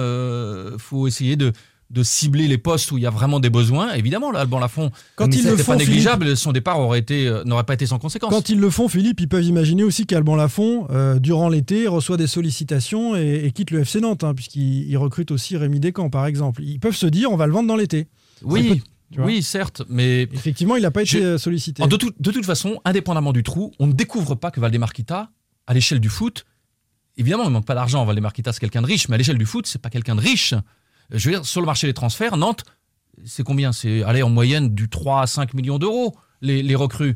Il 0.73 0.79
faut 0.79 1.07
essayer 1.07 1.37
de, 1.37 1.53
de 1.91 2.03
cibler 2.05 2.47
les 2.47 2.57
postes 2.59 2.93
où 2.93 2.99
il 2.99 3.03
y 3.03 3.07
a 3.07 3.11
vraiment 3.11 3.41
des 3.41 3.51
besoins. 3.51 3.93
Évidemment, 3.95 4.31
là, 4.31 4.41
Alban 4.41 4.61
Lafont, 4.61 4.93
Quand 5.17 5.35
ils 5.35 5.45
le 5.45 5.57
pas 5.57 5.75
négligeable, 5.75 6.37
son 6.37 6.53
départ 6.53 6.79
aurait 6.79 7.01
été, 7.01 7.27
euh, 7.27 7.43
n'aurait 7.45 7.65
pas 7.65 7.75
été 7.75 7.85
sans 7.85 7.99
conséquence. 7.99 8.31
Quand 8.31 8.49
ils 8.49 8.61
le 8.61 8.71
font, 8.71 8.89
Philippe, 8.89 9.21
ils 9.21 9.29
peuvent 9.29 9.45
imaginer 9.45 9.83
aussi 9.83 10.07
qu'Alban 10.07 10.37
Lafont, 10.37 10.87
euh, 10.91 11.19
durant 11.19 11.49
l'été, 11.49 11.89
reçoit 11.89 12.17
des 12.17 12.29
sollicitations 12.29 13.17
et, 13.17 13.43
et 13.45 13.51
quitte 13.51 13.73
le 13.73 13.81
FC 13.81 14.01
Nantes, 14.01 14.23
hein, 14.23 14.35
puisqu'il 14.35 14.89
il 14.89 14.97
recrute 14.99 15.33
aussi 15.33 15.57
Rémi 15.57 15.81
Descamps, 15.81 16.11
par 16.11 16.27
exemple. 16.27 16.63
Ils 16.63 16.79
peuvent 16.79 16.95
se 16.95 17.07
dire, 17.07 17.33
on 17.33 17.37
va 17.37 17.47
le 17.49 17.53
vendre 17.53 17.67
dans 17.69 17.77
l'été. 17.77 18.07
oui, 18.43 18.83
oui, 19.19 19.43
certes, 19.43 19.83
mais 19.89 20.29
Effectivement, 20.33 20.77
il 20.77 20.83
n'a 20.83 20.93
pas 20.93 21.03
été 21.03 21.21
euh, 21.25 21.39
sollicité. 21.39 21.85
De, 21.85 21.97
tout- 21.97 22.13
de 22.21 22.31
toute 22.31 22.47
façon, 22.47 22.81
indépendamment 22.85 23.33
du 23.33 23.43
trou, 23.43 23.73
on 23.81 23.89
ne 23.89 23.93
découvre 23.93 24.37
pas 24.37 24.53
que 24.53 24.61
Valdemar 24.61 24.93
Kita, 24.93 25.31
à 25.67 25.75
l'échelle 25.75 25.99
du 25.99 26.09
foot, 26.09 26.47
évidemment, 27.17 27.43
il 27.43 27.49
ne 27.49 27.53
manque 27.55 27.67
pas 27.67 27.75
d'argent. 27.75 28.05
Valdemar 28.05 28.33
Kita, 28.33 28.53
c'est 28.53 28.61
quelqu'un 28.61 28.83
de 28.83 28.87
riche, 28.87 29.09
mais 29.09 29.17
à 29.17 29.19
l'échelle 29.19 29.39
du 29.39 29.47
foot, 29.47 29.67
c'est 29.67 29.83
pas 29.83 29.91
quelqu'un 29.91 30.15
de 30.15 30.21
riche. 30.21 30.55
Je 31.13 31.29
veux 31.29 31.35
dire, 31.37 31.45
sur 31.45 31.61
le 31.61 31.67
marché 31.67 31.87
des 31.87 31.95
transferts, 31.95 32.37
Nantes, 32.37 32.65
c'est 33.25 33.43
combien? 33.43 33.73
C'est 33.73 34.03
aller 34.05 34.23
en 34.23 34.31
moyenne 34.31 34.75
du 34.75 34.89
3 34.89 35.23
à 35.23 35.27
5 35.27 35.55
millions 35.55 35.79
d'euros, 35.79 36.17
les, 36.41 36.63
les 36.63 36.75
recrues. 36.75 37.15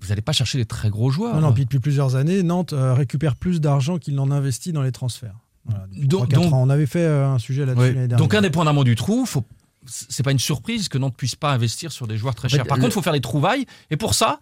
Vous 0.00 0.08
n'allez 0.08 0.22
pas 0.22 0.32
chercher 0.32 0.58
des 0.58 0.66
très 0.66 0.90
gros 0.90 1.10
joueurs. 1.10 1.34
Non, 1.34 1.40
non, 1.40 1.52
puis 1.52 1.64
depuis 1.64 1.78
plusieurs 1.78 2.16
années, 2.16 2.42
Nantes 2.42 2.72
euh, 2.72 2.94
récupère 2.94 3.36
plus 3.36 3.60
d'argent 3.60 3.98
qu'il 3.98 4.14
n'en 4.14 4.30
investit 4.30 4.72
dans 4.72 4.82
les 4.82 4.92
transferts. 4.92 5.36
Voilà, 5.64 5.86
Donc- 5.92 6.28
3-4 6.28 6.34
donc- 6.34 6.52
ans. 6.52 6.62
On 6.62 6.70
avait 6.70 6.86
fait 6.86 7.00
euh, 7.04 7.28
un 7.28 7.38
sujet 7.38 7.64
là-dessus 7.66 7.82
Oui. 7.82 7.94
l'année 7.94 8.08
dernière. 8.08 8.18
Donc, 8.18 8.34
indépendamment 8.34 8.84
du 8.84 8.96
trou, 8.96 9.24
faut, 9.26 9.44
c'est 9.86 10.22
pas 10.22 10.32
une 10.32 10.38
surprise 10.38 10.88
que 10.88 10.98
Nantes 10.98 11.16
puisse 11.16 11.36
pas 11.36 11.52
investir 11.52 11.92
sur 11.92 12.06
des 12.06 12.16
joueurs 12.16 12.34
très 12.34 12.48
chers. 12.48 12.66
Par 12.66 12.76
contre, 12.78 12.88
il 12.88 12.92
faut 12.92 13.02
faire 13.02 13.12
les 13.12 13.20
trouvailles. 13.20 13.66
Et 13.90 13.96
pour 13.96 14.14
ça, 14.14 14.40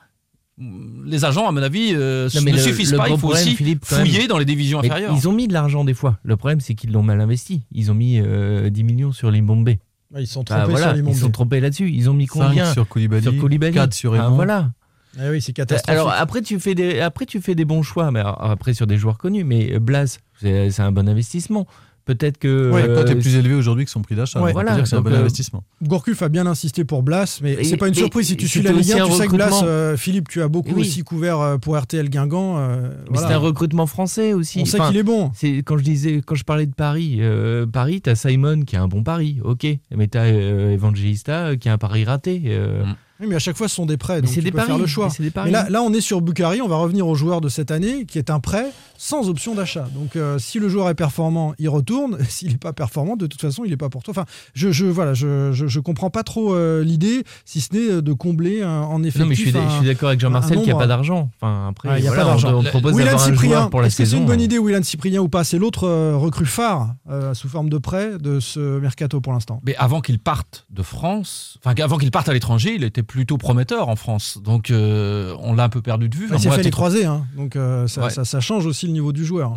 les 0.58 1.24
agents, 1.24 1.46
à 1.48 1.52
mon 1.52 1.62
avis, 1.62 1.90
euh, 1.94 2.28
Non, 2.34 2.40
ne 2.42 2.50
le- 2.52 2.58
suffisent 2.58 2.92
le 2.92 2.98
pas. 2.98 3.08
Il 3.08 3.12
faut 3.12 3.18
problème, 3.18 3.42
aussi 3.42 3.56
Philippe, 3.56 3.84
même- 3.90 4.00
fouiller 4.00 4.26
dans 4.26 4.38
les 4.38 4.44
divisions 4.44 4.80
Mais 4.80 4.86
inférieures. 4.90 5.14
ils 5.16 5.28
ont 5.28 5.32
mis 5.32 5.48
de 5.48 5.52
l'argent 5.52 5.84
des 5.84 5.92
fois. 5.94 6.18
Le 6.22 6.36
problème, 6.36 6.60
c'est 6.60 6.74
qu'ils 6.74 6.92
l'ont 6.92 7.02
mal 7.02 7.20
investi. 7.20 7.62
Ils 7.72 7.90
ont 7.90 7.94
mis 7.94 8.18
euh, 8.20 8.70
10 8.70 8.82
millions 8.84 9.12
sur 9.12 9.30
Limbombe. 9.30 9.68
Ouais, 9.68 10.22
ils 10.22 10.26
sont 10.26 10.44
Bah, 10.48 10.56
trompés 10.60 10.70
voilà, 10.70 10.94
sur 10.94 11.04
les 11.04 11.10
ils 11.10 11.16
sont 11.16 11.30
trompés 11.30 11.60
là-dessus. 11.60 11.90
Ils 11.90 12.08
ont 12.08 12.14
mis 12.14 12.26
5 12.26 12.32
combien 12.48 12.72
sur 12.72 12.88
Koulibaly, 12.88 13.22
Sur 13.22 13.36
Koulibaly. 13.36 13.74
4 13.74 13.92
sur 13.92 14.14
Ah, 14.14 14.22
Raymond. 14.24 14.36
voilà. 14.36 14.70
Ah 15.18 15.30
oui, 15.30 15.40
c'est 15.42 15.52
catastrophique. 15.52 15.90
Alors 15.98 16.10
après 16.12 16.42
tu 16.42 16.60
fais 16.60 16.74
des 16.74 17.00
après 17.00 17.24
tu 17.24 17.40
fais 17.40 17.54
des 17.54 17.64
bons 17.64 17.82
choix 17.82 18.10
mais 18.10 18.20
alors, 18.20 18.38
après 18.50 18.74
sur 18.74 18.86
des 18.86 18.98
joueurs 18.98 19.16
connus 19.16 19.44
mais 19.44 19.72
euh, 19.72 19.78
Blas 19.78 20.18
c'est 20.38 20.70
c'est 20.70 20.82
un 20.82 20.92
bon 20.92 21.08
investissement. 21.08 21.66
Peut-être 22.06 22.38
que 22.38 22.70
Ouais, 22.70 22.86
toi, 22.86 22.94
euh, 22.98 23.04
t'es 23.04 23.16
plus 23.16 23.34
élevé 23.36 23.54
aujourd'hui 23.54 23.84
que 23.84 23.90
son 23.90 24.00
prix 24.00 24.14
d'achat. 24.14 24.38
Ouais, 24.38 24.44
on 24.44 24.46
peut 24.46 24.52
voilà, 24.52 24.74
dire 24.74 24.84
que 24.84 24.88
c'est 24.88 24.96
un 24.96 25.00
bon 25.02 25.12
euh, 25.12 25.18
investissement. 25.20 25.62
Gourcuff 25.82 26.22
a 26.22 26.28
bien 26.28 26.46
insisté 26.46 26.84
pour 26.84 27.02
Blas, 27.02 27.40
mais 27.42 27.62
c'est 27.64 27.76
pas 27.76 27.88
une 27.88 27.94
surprise. 27.94 28.28
Si 28.28 28.36
tu 28.36 28.46
suis 28.48 28.62
la 28.62 28.70
Ligue 28.70 28.80
aussi 28.80 28.92
1, 28.98 29.04
un 29.04 29.08
tu 29.08 29.12
sais 29.14 29.26
que 29.26 29.34
Blas, 29.34 29.60
euh, 29.64 29.96
Philippe, 29.96 30.28
tu 30.28 30.40
as 30.40 30.46
beaucoup 30.48 30.72
oui. 30.76 30.82
aussi 30.82 31.02
couvert 31.02 31.40
euh, 31.40 31.58
pour 31.58 31.76
RTL 31.76 32.08
Guingamp. 32.08 32.56
euh, 32.58 32.88
mais 33.10 33.18
voilà. 33.18 33.28
c'est 33.28 33.34
un 33.34 33.38
recrutement 33.38 33.86
français 33.86 34.32
aussi. 34.32 34.60
On 34.60 34.64
sait 34.64 34.78
Enfin, 34.80 34.88
qu'il 34.88 34.98
est 34.98 35.02
bon. 35.02 35.30
C'est 35.34 35.58
quand 35.58 35.76
je 35.78 35.82
disais 35.84 36.22
quand 36.24 36.36
je 36.36 36.44
parlais 36.44 36.66
de 36.66 36.74
Paris, 36.74 37.16
euh, 37.20 37.66
Paris, 37.66 38.00
t'as 38.00 38.14
Simon 38.14 38.62
qui 38.62 38.76
a 38.76 38.82
un 38.82 38.88
bon 38.88 39.02
pari, 39.02 39.38
ok, 39.42 39.66
mais 39.96 40.06
t'as 40.06 40.26
euh, 40.26 40.72
Evangelista 40.72 41.46
euh, 41.48 41.56
qui 41.56 41.68
a 41.68 41.72
un 41.72 41.78
pari 41.78 42.04
raté. 42.04 42.40
euh, 42.46 42.84
Mm. 42.84 42.94
Oui, 43.18 43.28
mais 43.30 43.36
à 43.36 43.38
chaque 43.38 43.56
fois, 43.56 43.66
ce 43.66 43.74
sont 43.76 43.86
des 43.86 43.96
prêts. 43.96 44.16
mais 44.16 44.20
Donc 44.20 44.28
c'est 44.28 44.40
tu 44.40 44.44
des 44.44 44.50
peux 44.50 44.56
paris. 44.58 44.66
faire 44.68 44.76
le 44.78 44.86
choix. 44.86 45.06
mais 45.06 45.10
c'est 45.16 45.22
des 45.22 45.30
paris. 45.30 45.46
Mais 45.46 45.52
là, 45.52 45.66
là, 45.70 45.80
on 45.82 45.90
est 45.94 46.02
sur 46.02 46.20
Bukhari. 46.20 46.60
On 46.60 46.68
va 46.68 46.76
revenir 46.76 47.08
au 47.08 47.14
joueur 47.14 47.40
de 47.40 47.48
cette 47.48 47.70
année, 47.70 48.04
qui 48.04 48.18
est 48.18 48.28
un 48.28 48.40
prêt 48.40 48.66
sans 48.98 49.28
option 49.28 49.54
d'achat. 49.54 49.88
Donc, 49.94 50.16
euh, 50.16 50.38
si 50.38 50.58
le 50.58 50.68
joueur 50.68 50.88
est 50.88 50.94
performant, 50.94 51.54
il 51.58 51.68
retourne. 51.68 52.18
S'il 52.28 52.50
n'est 52.50 52.56
pas 52.58 52.72
performant, 52.72 53.16
de 53.16 53.26
toute 53.26 53.40
façon, 53.40 53.62
il 53.64 53.70
n'est 53.70 53.76
pas 53.76 53.88
pour 53.88 54.02
toi. 54.02 54.12
Enfin, 54.12 54.24
je, 54.54 54.70
je 54.72 54.86
voilà, 54.86 55.14
je, 55.14 55.52
je, 55.52 55.66
je 55.66 55.80
comprends 55.80 56.10
pas 56.10 56.22
trop 56.22 56.54
euh, 56.54 56.82
l'idée, 56.84 57.24
si 57.44 57.60
ce 57.60 57.74
n'est 57.74 58.02
de 58.02 58.12
combler 58.12 58.62
un- 58.62 58.82
en 58.82 59.02
effectif. 59.02 59.20
non 59.22 59.28
mais 59.28 59.34
je 59.34 59.76
suis, 59.78 59.86
d'accord 59.86 60.08
avec 60.08 60.20
Jean-Marcel 60.20 60.56
qu'il 60.58 60.66
n'y 60.66 60.72
a 60.72 60.76
pas 60.76 60.86
d'argent. 60.86 61.30
Enfin 61.40 61.68
après, 61.70 61.88
Ah, 61.92 61.98
il 61.98 62.04
y 62.04 62.08
a 62.08 62.10
voilà, 62.10 62.24
pas 62.24 62.28
d'argent. 62.30 62.54
On, 62.58 62.62
propose 62.62 62.98
un 63.00 63.18
Cyprien, 63.18 63.68
pour 63.68 63.80
la 63.80 63.86
est-ce 63.88 63.96
que 63.98 64.04
c'est 64.04 64.16
une 64.16 64.26
bonne 64.26 64.40
idée, 64.40 64.58
Willan 64.58 64.82
Cyprien 64.82 65.20
ou 65.20 65.28
pas 65.28 65.44
C'est 65.44 65.58
l'autre 65.58 65.84
euh, 65.88 66.16
recrue 66.16 66.46
phare 66.46 66.94
euh, 67.10 67.34
sous 67.34 67.48
forme 67.48 67.68
de 67.68 67.78
prêt 67.78 68.18
de 68.18 68.40
ce 68.40 68.78
mercato 68.80 69.20
pour 69.20 69.32
l'instant? 69.32 69.60
Mais 69.64 69.74
avant 69.76 70.00
qu'il 70.00 70.18
parte 70.18 70.66
de 70.70 70.82
France, 70.82 71.58
enfin 71.64 71.74
avant 71.82 71.98
qu'il 71.98 72.10
parte 72.10 72.28
à 72.28 72.32
l'étranger, 72.32 72.74
il 72.74 72.84
était 72.84 73.02
plutôt 73.02 73.38
prometteur 73.38 73.88
en 73.88 73.96
France. 73.96 74.38
Donc 74.42 74.70
euh, 74.70 75.34
on 75.40 75.54
l'a 75.54 75.64
un 75.64 75.68
peu 75.68 75.82
perdu 75.82 76.08
de 76.08 76.16
vue. 76.16 76.28
Il 76.32 76.38
s'est 76.40 76.50
fait 76.50 76.62
les 76.62 76.70
croisés, 76.70 77.04
hein. 77.04 77.24
donc 77.36 77.56
euh, 77.56 77.86
ça, 77.86 78.04
Ouais. 78.04 78.10
ça- 78.10 78.24
ça 78.24 78.40
change 78.40 78.66
aussi 78.66 78.85
le 78.86 78.92
niveau 78.92 79.12
du 79.12 79.24
joueur. 79.24 79.54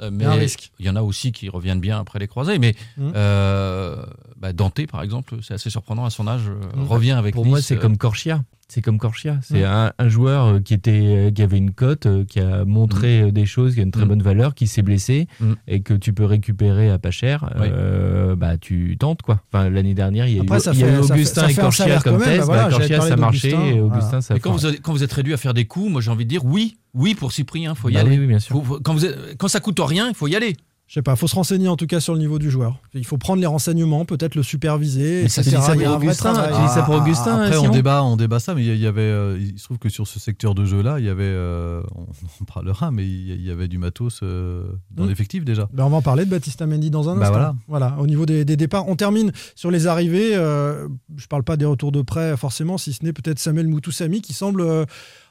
Euh, 0.00 0.10
mais 0.12 0.26
risque. 0.28 0.70
il 0.78 0.86
y 0.86 0.90
en 0.90 0.96
a 0.96 1.02
aussi 1.02 1.32
qui 1.32 1.48
reviennent 1.48 1.80
bien 1.80 1.98
après 2.00 2.18
les 2.18 2.26
croisés. 2.28 2.58
Mais 2.58 2.74
Mhm. 2.96 3.12
euh, 3.14 3.96
bah, 4.40 4.52
Dante, 4.52 4.86
par 4.90 5.02
exemple, 5.02 5.36
c'est 5.42 5.54
assez 5.54 5.70
surprenant 5.70 6.04
à 6.04 6.10
son 6.10 6.26
âge, 6.26 6.42
euh, 6.48 6.80
Mhm. 6.80 6.86
revient 6.86 7.12
avec 7.12 7.34
Pour 7.34 7.44
Nice, 7.44 7.50
moi, 7.50 7.60
c'est 7.62 7.76
comme 7.76 7.96
Corchia. 7.96 8.42
C'est 8.68 8.82
comme 8.82 8.98
Corchia. 8.98 9.38
C'est 9.42 9.60
Mm. 9.60 9.64
un, 9.64 9.92
un 9.96 10.08
joueur 10.08 10.60
qui 10.60 10.74
était, 10.74 11.30
qui 11.32 11.40
avait 11.40 11.56
une 11.56 11.70
cote, 11.70 12.08
qui 12.26 12.40
a 12.40 12.64
montré 12.64 13.22
euh, 13.22 13.30
des 13.30 13.46
choses, 13.46 13.74
qui 13.74 13.80
a 13.80 13.84
une 13.84 13.92
très 13.92 14.04
bonne 14.06 14.22
valeur, 14.22 14.56
qui 14.56 14.66
s'est 14.66 14.82
blessé 14.82 15.28
et 15.68 15.82
que 15.82 15.94
tu 15.94 16.12
peux 16.12 16.24
récupérer 16.24 16.90
à 16.90 16.98
pas 16.98 17.12
cher. 17.12 17.48
Oui. 17.60 17.68
euh, 17.70 18.34
bah, 18.34 18.58
tu 18.58 18.96
tentes 18.98 19.22
quoi. 19.22 19.40
Enfin, 19.52 19.70
l'année 19.70 19.94
dernière, 19.94 20.26
il 20.26 20.34
y 20.34 20.38
a 20.40 20.42
Après, 20.42 20.58
eu, 20.58 20.60
il 20.72 20.80
y 20.80 20.82
a 20.82 20.86
fait- 20.88 20.92
eu 20.98 21.02
ça 21.02 21.06
fait- 21.06 21.12
Augustin 21.14 21.40
ça 21.42 21.50
et 21.50 21.54
fait 21.54 21.60
Corchia 21.60 22.00
comme. 22.00 22.18
Bah 22.18 22.24
voilà, 22.44 22.70
j'allais 22.70 22.88
Corchia, 22.88 23.00
ça 23.02 23.16
marchait 23.16 23.50
et 23.52 23.80
Augustin, 23.80 24.08
Voilà. 24.08 24.20
ça 24.22 24.34
Mais 24.34 24.40
quand 24.40 24.50
vous, 24.50 24.66
êtes- 24.66 24.82
quand 24.82 24.92
vous 24.92 25.04
êtes 25.04 25.12
réduit 25.12 25.32
à 25.32 25.36
faire 25.36 25.54
des 25.54 25.66
coups, 25.66 25.88
moi 25.92 26.00
j'ai 26.00 26.10
envie 26.10 26.24
de 26.24 26.30
dire 26.30 26.44
oui, 26.44 26.76
oui 26.92 27.14
pour 27.14 27.30
Cyprien, 27.30 27.74
il 27.74 27.78
faut 27.78 27.88
y 27.88 27.92
Bah 27.94 28.00
aller. 28.00 28.10
oui, 28.10 28.18
oui, 28.18 28.26
bien 28.26 28.40
sûr. 28.40 28.60
Quand, 28.82 28.94
vous 28.94 29.04
êtes- 29.04 29.36
quand 29.38 29.46
ça 29.46 29.60
coûte 29.60 29.76
rien, 29.86 30.08
il 30.08 30.14
faut 30.14 30.26
y 30.26 30.36
aller. 30.36 30.56
Je 30.88 30.94
sais 30.94 31.02
pas, 31.02 31.16
faut 31.16 31.26
se 31.26 31.34
renseigner 31.34 31.66
en 31.66 31.74
tout 31.76 31.88
cas 31.88 31.98
sur 31.98 32.12
le 32.14 32.20
niveau 32.20 32.38
du 32.38 32.48
joueur. 32.48 32.78
Il 32.94 33.04
faut 33.04 33.18
prendre 33.18 33.40
les 33.40 33.46
renseignements, 33.48 34.04
peut-être 34.04 34.36
le 34.36 34.44
superviser. 34.44 35.22
Mais 35.24 35.28
ça, 35.28 35.40
etc. 35.42 35.56
tu 35.56 35.60
dis 35.60 35.66
ça 35.66 35.74
Il 35.74 35.82
pour 35.82 35.94
Augustin, 35.96 36.34
ça 36.68 36.82
pour 36.84 36.94
Augustin, 36.94 37.40
Après, 37.42 37.56
on 37.56 37.70
débat, 37.70 38.04
on 38.04 38.16
débat 38.16 38.38
ça, 38.38 38.54
mais 38.54 38.64
il 38.64 38.72
y- 38.72 38.78
il 38.78 38.86
avait, 38.86 39.00
euh, 39.00 39.36
il 39.36 39.58
se 39.58 39.64
trouve 39.64 39.78
que 39.78 39.88
sur 39.88 40.06
ce 40.06 40.20
secteur 40.20 40.54
de 40.54 40.64
jeu-là, 40.64 41.00
il 41.00 41.04
y 41.04 41.08
avait, 41.08 41.24
euh, 41.24 41.82
on 41.96 42.02
en 42.40 42.44
parlera, 42.44 42.92
mais 42.92 43.04
il 43.04 43.30
y- 43.32 43.34
il 43.46 43.50
avait 43.50 43.66
du 43.66 43.78
matos 43.78 44.20
euh, 44.22 44.62
dans 44.92 45.06
Mm. 45.06 45.08
l'effectif 45.08 45.44
déjà. 45.44 45.68
Ben, 45.72 45.82
on 45.86 45.88
va 45.90 45.96
en 45.96 46.02
parler 46.02 46.24
de 46.24 46.30
Baptista 46.30 46.66
Mendy 46.66 46.90
dans 46.92 47.08
un 47.08 47.16
Bah 47.16 47.30
instant. 47.30 47.56
voilà. 47.66 47.96
Au 47.98 48.06
niveau 48.06 48.24
des, 48.24 48.44
des 48.44 48.56
départs, 48.56 48.86
on 48.88 48.94
termine 48.94 49.32
sur 49.56 49.72
les 49.72 49.88
arrivées. 49.88 50.36
euh, 50.36 50.86
je 51.16 51.26
parle 51.26 51.42
pas 51.42 51.56
des 51.56 51.64
retours 51.64 51.90
de 51.90 52.02
prêt 52.02 52.36
forcément, 52.36 52.78
si 52.78 52.92
ce 52.92 53.04
n'est 53.04 53.12
peut-être 53.12 53.40
Samuel 53.40 53.66
Moutoussami 53.66 54.20
qui 54.22 54.34
semble 54.34 54.60
euh, 54.60 54.84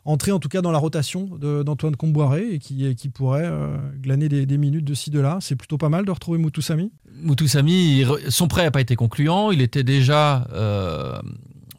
entrer 0.06 0.32
en 0.32 0.40
tout 0.40 0.50
cas 0.50 0.62
dans 0.62 0.72
la 0.72 0.78
rotation 0.78 1.28
d'Antoine 1.66 1.96
Comboiré 1.96 2.54
et 2.54 2.60
qui, 2.60 2.86
et 2.86 2.96
qui 2.96 3.10
pourrait 3.10 3.46
euh, 3.46 3.76
glaner 4.02 4.30
des, 4.30 4.46
des 4.46 4.58
minutes 4.58 4.86
de 4.86 4.94
ci 4.94 5.10
de 5.10 5.20
là. 5.20 5.40
C'est 5.42 5.56
plutôt 5.56 5.78
pas 5.78 5.90
mal 5.90 6.06
de 6.06 6.12
retrouver 6.12 6.38
Moutoussami. 6.38 6.92
Moutoussami, 7.24 8.00
il 8.02 8.08
son 8.30 8.48
prêt 8.48 8.64
n'a 8.64 8.72
pas 8.72 8.82
été 8.82 8.96
concluant. 8.96 9.52
Il 9.52 9.62
était 9.62 9.84
déjà 9.84 10.48
euh, 10.54 11.20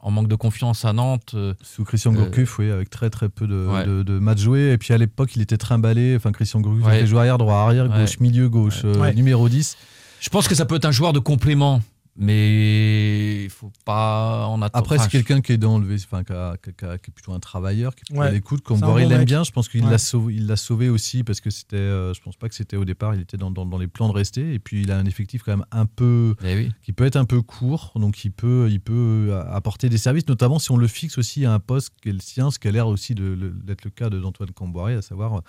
en 0.02 0.10
manque 0.10 0.28
de 0.28 0.34
confiance 0.34 0.84
à 0.84 0.92
Nantes. 0.92 1.32
euh, 1.34 1.54
Sous 1.62 1.84
Christian 1.84 2.12
Euh, 2.14 2.16
Gourcuff, 2.16 2.58
oui, 2.58 2.70
avec 2.70 2.90
très 2.90 3.10
très 3.10 3.28
peu 3.28 3.46
de, 3.46 3.66
Ouais. 3.66 3.86
de- 3.86 4.02
de 4.02 4.18
matchs 4.18 4.40
joués. 4.40 4.72
Et 4.72 4.78
puis 4.78 4.92
à 4.92 4.98
l'époque, 4.98 5.36
il 5.36 5.42
était 5.42 5.56
trimballé. 5.56 6.14
Enfin, 6.16 6.32
Christian 6.32 6.60
Gourcuff 6.60 6.84
Ouais. 6.86 6.98
était 6.98 7.06
joueur 7.06 7.20
arrière, 7.20 7.38
droit 7.38 7.54
arrière, 7.58 7.90
Ouais. 7.90 8.00
gauche 8.00 8.18
milieu, 8.20 8.48
gauche 8.48 8.82
euh, 8.84 8.98
Ouais. 8.98 9.14
numéro 9.14 9.48
10. 9.48 9.76
Je 10.20 10.28
pense 10.30 10.48
que 10.48 10.54
ça 10.54 10.64
peut 10.64 10.76
être 10.76 10.84
un 10.86 10.90
joueur 10.92 11.12
de 11.12 11.18
complément, 11.20 11.80
mais 12.16 13.44
il 13.44 13.50
faut 13.50 13.70
pas 13.84 14.46
en 14.46 14.60
attendre. 14.62 14.84
Après, 14.84 14.98
c'est 14.98 15.10
quelqu'un 15.10 15.40
qui 15.40 15.52
est 15.52 15.56
dans 15.58 15.78
le, 15.78 15.94
enfin, 15.94 16.24
qui, 16.24 16.32
a- 16.32 16.56
qui 16.62 16.70
a- 16.70 16.72
qui 16.72 16.84
a- 16.84 16.98
qui 16.98 17.10
est 17.10 17.14
plutôt 17.14 17.32
un 17.32 17.40
travailleur, 17.40 17.94
qui 17.94 18.00
est 18.02 18.04
plutôt 18.06 18.20
Ouais. 18.20 18.28
à 18.28 18.30
l'écoute. 18.30 18.62
Bon 18.68 18.98
il 18.98 19.08
l'aime 19.08 19.24
bien. 19.24 19.44
Je 19.44 19.50
pense 19.52 19.68
qu'il 19.68 19.84
Ouais. 19.84 19.90
l'a 19.90 19.98
sauvé, 19.98 20.34
il 20.34 20.46
l'a 20.46 20.56
sauvé 20.56 20.88
aussi 20.88 21.24
parce 21.24 21.40
que 21.40 21.50
c'était, 21.50 21.76
euh, 21.76 22.14
je 22.14 22.20
pense 22.20 22.36
pas 22.36 22.48
que 22.48 22.54
c'était 22.54 22.76
au 22.76 22.84
départ. 22.84 23.14
Il 23.14 23.20
était 23.20 23.36
dans, 23.36 23.50
dans- 23.50 23.66
dans 23.66 23.78
les 23.78 23.86
plans 23.88 24.08
de 24.08 24.14
rester. 24.14 24.54
Et 24.54 24.58
puis, 24.58 24.82
il 24.82 24.90
a 24.90 24.98
un 24.98 25.06
effectif 25.06 25.42
quand 25.42 25.52
même 25.56 25.66
un 25.72 25.86
peu, 25.86 26.34
eh 26.44 26.54
oui. 26.56 26.72
qui 26.82 26.92
peut 26.92 27.04
être 27.04 27.16
un 27.16 27.24
peu 27.24 27.42
court. 27.42 27.92
Donc, 27.96 28.24
il 28.24 28.30
peut, 28.32 28.68
il 28.70 28.80
peut 28.80 29.28
euh, 29.30 29.42
apporter 29.50 29.88
des 29.88 29.98
services, 29.98 30.26
notamment 30.28 30.58
si 30.58 30.70
on 30.70 30.76
le 30.76 30.86
fixe 30.88 31.18
aussi 31.18 31.44
à 31.44 31.52
un 31.52 31.58
poste 31.60 31.90
qui 32.02 32.08
est 32.08 32.12
le 32.12 32.20
sien, 32.20 32.50
ce 32.50 32.58
qui 32.58 32.68
a 32.68 32.70
l'air 32.70 32.88
aussi 32.88 33.14
d'être 33.14 33.84
le 33.84 33.90
cas 33.90 34.10
de 34.10 34.18
d'Antoine 34.20 34.50
Comboiré, 34.50 34.94
à 34.94 35.02
savoir 35.02 35.34
euh, 35.34 35.40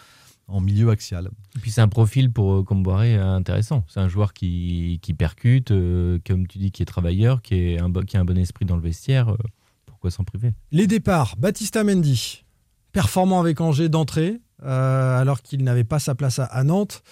en 0.48 0.62
milieu 0.62 0.90
axial. 0.90 1.30
Et 1.56 1.60
puis 1.60 1.72
c'est 1.72 1.82
un 1.82 1.88
profil 1.90 2.32
pour 2.32 2.54
euh, 2.54 2.64
Comboiré 2.64 3.16
euh, 3.16 3.36
intéressant. 3.36 3.84
C'est 3.88 4.00
un 4.00 4.08
joueur 4.08 4.34
qui, 4.34 5.00
qui 5.02 5.14
percute, 5.14 5.72
euh, 5.72 6.20
comme 6.26 6.48
tu 6.48 6.58
dis, 6.58 6.72
qui 6.72 6.82
est 6.84 6.86
travailleur, 6.86 7.42
qui, 7.42 7.56
est 7.56 7.80
un, 7.80 7.92
qui 7.92 8.16
a 8.18 8.22
un 8.22 8.26
bon 8.26 8.38
esprit 8.38 8.66
dans 8.66 8.76
le 8.76 8.82
vestiaire. 8.82 9.30
euh, 9.34 9.38
pourquoi 9.86 10.12
s'en 10.12 10.24
priver? 10.24 10.54
Les 10.72 10.88
départs, 10.88 11.36
Baptista 11.38 11.84
Mendy, 11.84 12.46
performant 12.92 13.40
avec 13.40 13.60
Angers 13.62 13.90
d'entrée, 13.90 14.40
euh, 14.64 15.20
alors 15.20 15.42
qu'il 15.42 15.64
n'avait 15.64 15.84
pas 15.84 16.00
sa 16.00 16.16
place 16.16 16.40
à, 16.40 16.46
à 16.46 16.64
Nantes. 16.64 17.04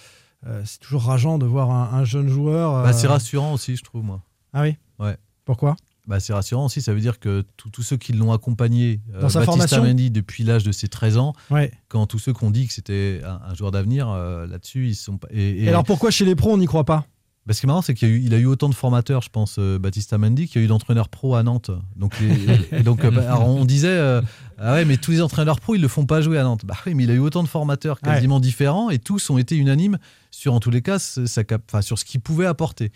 Euh, 0.46 0.62
c'est 0.64 0.78
toujours 0.80 1.02
rageant 1.04 1.38
de 1.38 1.46
voir 1.46 1.70
un, 1.70 1.98
un 1.98 2.04
jeune 2.04 2.28
joueur. 2.28 2.84
Bah, 2.84 2.92
c'est 2.92 3.06
rassurant 3.08 3.52
aussi, 3.52 3.76
je 3.76 3.82
trouve, 3.82 4.04
moi. 4.04 4.22
Ah 4.52 4.62
oui? 4.62 4.76
Ouais. 4.98 5.16
Pourquoi? 5.44 5.76
Bah, 6.06 6.20
c'est 6.20 6.32
rassurant 6.32 6.66
aussi, 6.66 6.80
ça 6.80 6.94
veut 6.94 7.00
dire 7.00 7.18
que 7.18 7.44
tous 7.56 7.82
ceux 7.82 7.96
qui 7.96 8.12
l'ont 8.12 8.32
accompagné, 8.32 9.00
euh, 9.14 9.20
Dans 9.22 9.28
sa 9.28 9.40
Baptista 9.40 9.66
formation 9.68 9.82
Mendy 9.82 10.10
depuis 10.12 10.44
l'âge 10.44 10.62
de 10.62 10.70
ses 10.70 10.86
13 10.88 11.16
ans, 11.18 11.32
Ouais. 11.50 11.72
quand 11.88 12.06
tous 12.06 12.18
ceux 12.20 12.32
qui 12.32 12.44
ont 12.44 12.50
dit 12.52 12.68
que 12.68 12.72
c'était 12.72 13.20
un, 13.24 13.40
un 13.50 13.54
joueur 13.54 13.72
d'avenir, 13.72 14.08
euh, 14.08 14.46
là-dessus, 14.46 14.86
ils 14.88 14.94
sont 14.94 15.18
pas. 15.18 15.26
Et, 15.32 15.64
Et 15.64 15.68
alors 15.68 15.82
pourquoi 15.84 16.10
chez 16.12 16.24
les 16.24 16.36
pros 16.36 16.52
on 16.52 16.58
n'y 16.58 16.66
croit 16.66 16.84
pas? 16.84 17.06
Bah, 17.44 17.54
ce 17.54 17.60
qui 17.60 17.66
est 17.66 17.68
marrant, 17.68 17.82
c'est 17.82 17.94
qu'il 17.94 18.08
a 18.08 18.10
eu, 18.10 18.20
il 18.24 18.34
a 18.34 18.38
eu 18.38 18.46
autant 18.46 18.68
de 18.68 18.74
formateurs, 18.74 19.22
je 19.22 19.28
pense, 19.30 19.56
euh, 19.60 19.78
Baptista 19.78 20.18
Mendy, 20.18 20.48
qu'il 20.48 20.60
y 20.60 20.64
a 20.64 20.64
eu 20.64 20.68
d'entraîneurs 20.68 21.08
pro 21.08 21.36
à 21.36 21.44
Nantes. 21.44 21.70
Donc, 21.94 22.14
les- 22.20 22.82
donc 22.82 23.04
euh, 23.04 23.10
bah, 23.12 23.22
alors, 23.26 23.46
on 23.48 23.64
disait, 23.64 23.86
euh, 23.88 24.20
ah 24.58 24.72
ouais, 24.74 24.84
mais 24.84 24.96
tous 24.96 25.12
les 25.12 25.22
entraîneurs 25.22 25.60
pro, 25.60 25.76
ils 25.76 25.80
le 25.80 25.86
font 25.86 26.06
pas 26.06 26.20
jouer 26.20 26.38
à 26.38 26.42
Nantes. 26.42 26.64
Bah 26.64 26.74
oui, 26.86 26.94
mais 26.94 27.04
il 27.04 27.10
a 27.10 27.14
eu 27.14 27.18
autant 27.20 27.44
de 27.44 27.48
formateurs 27.48 28.00
quasiment 28.00 28.40
différents 28.40 28.90
et 28.90 28.98
tous 28.98 29.30
ont 29.30 29.38
été 29.38 29.56
unanimes 29.56 29.98
sur, 30.32 30.54
en 30.54 30.60
tous 30.60 30.70
les 30.70 30.82
cas, 30.82 30.98
sa 30.98 31.44
cap- 31.44 31.76
sur 31.82 31.98
ce 32.00 32.04
qu'il 32.04 32.20
pouvait 32.20 32.46
apporter. 32.46 32.90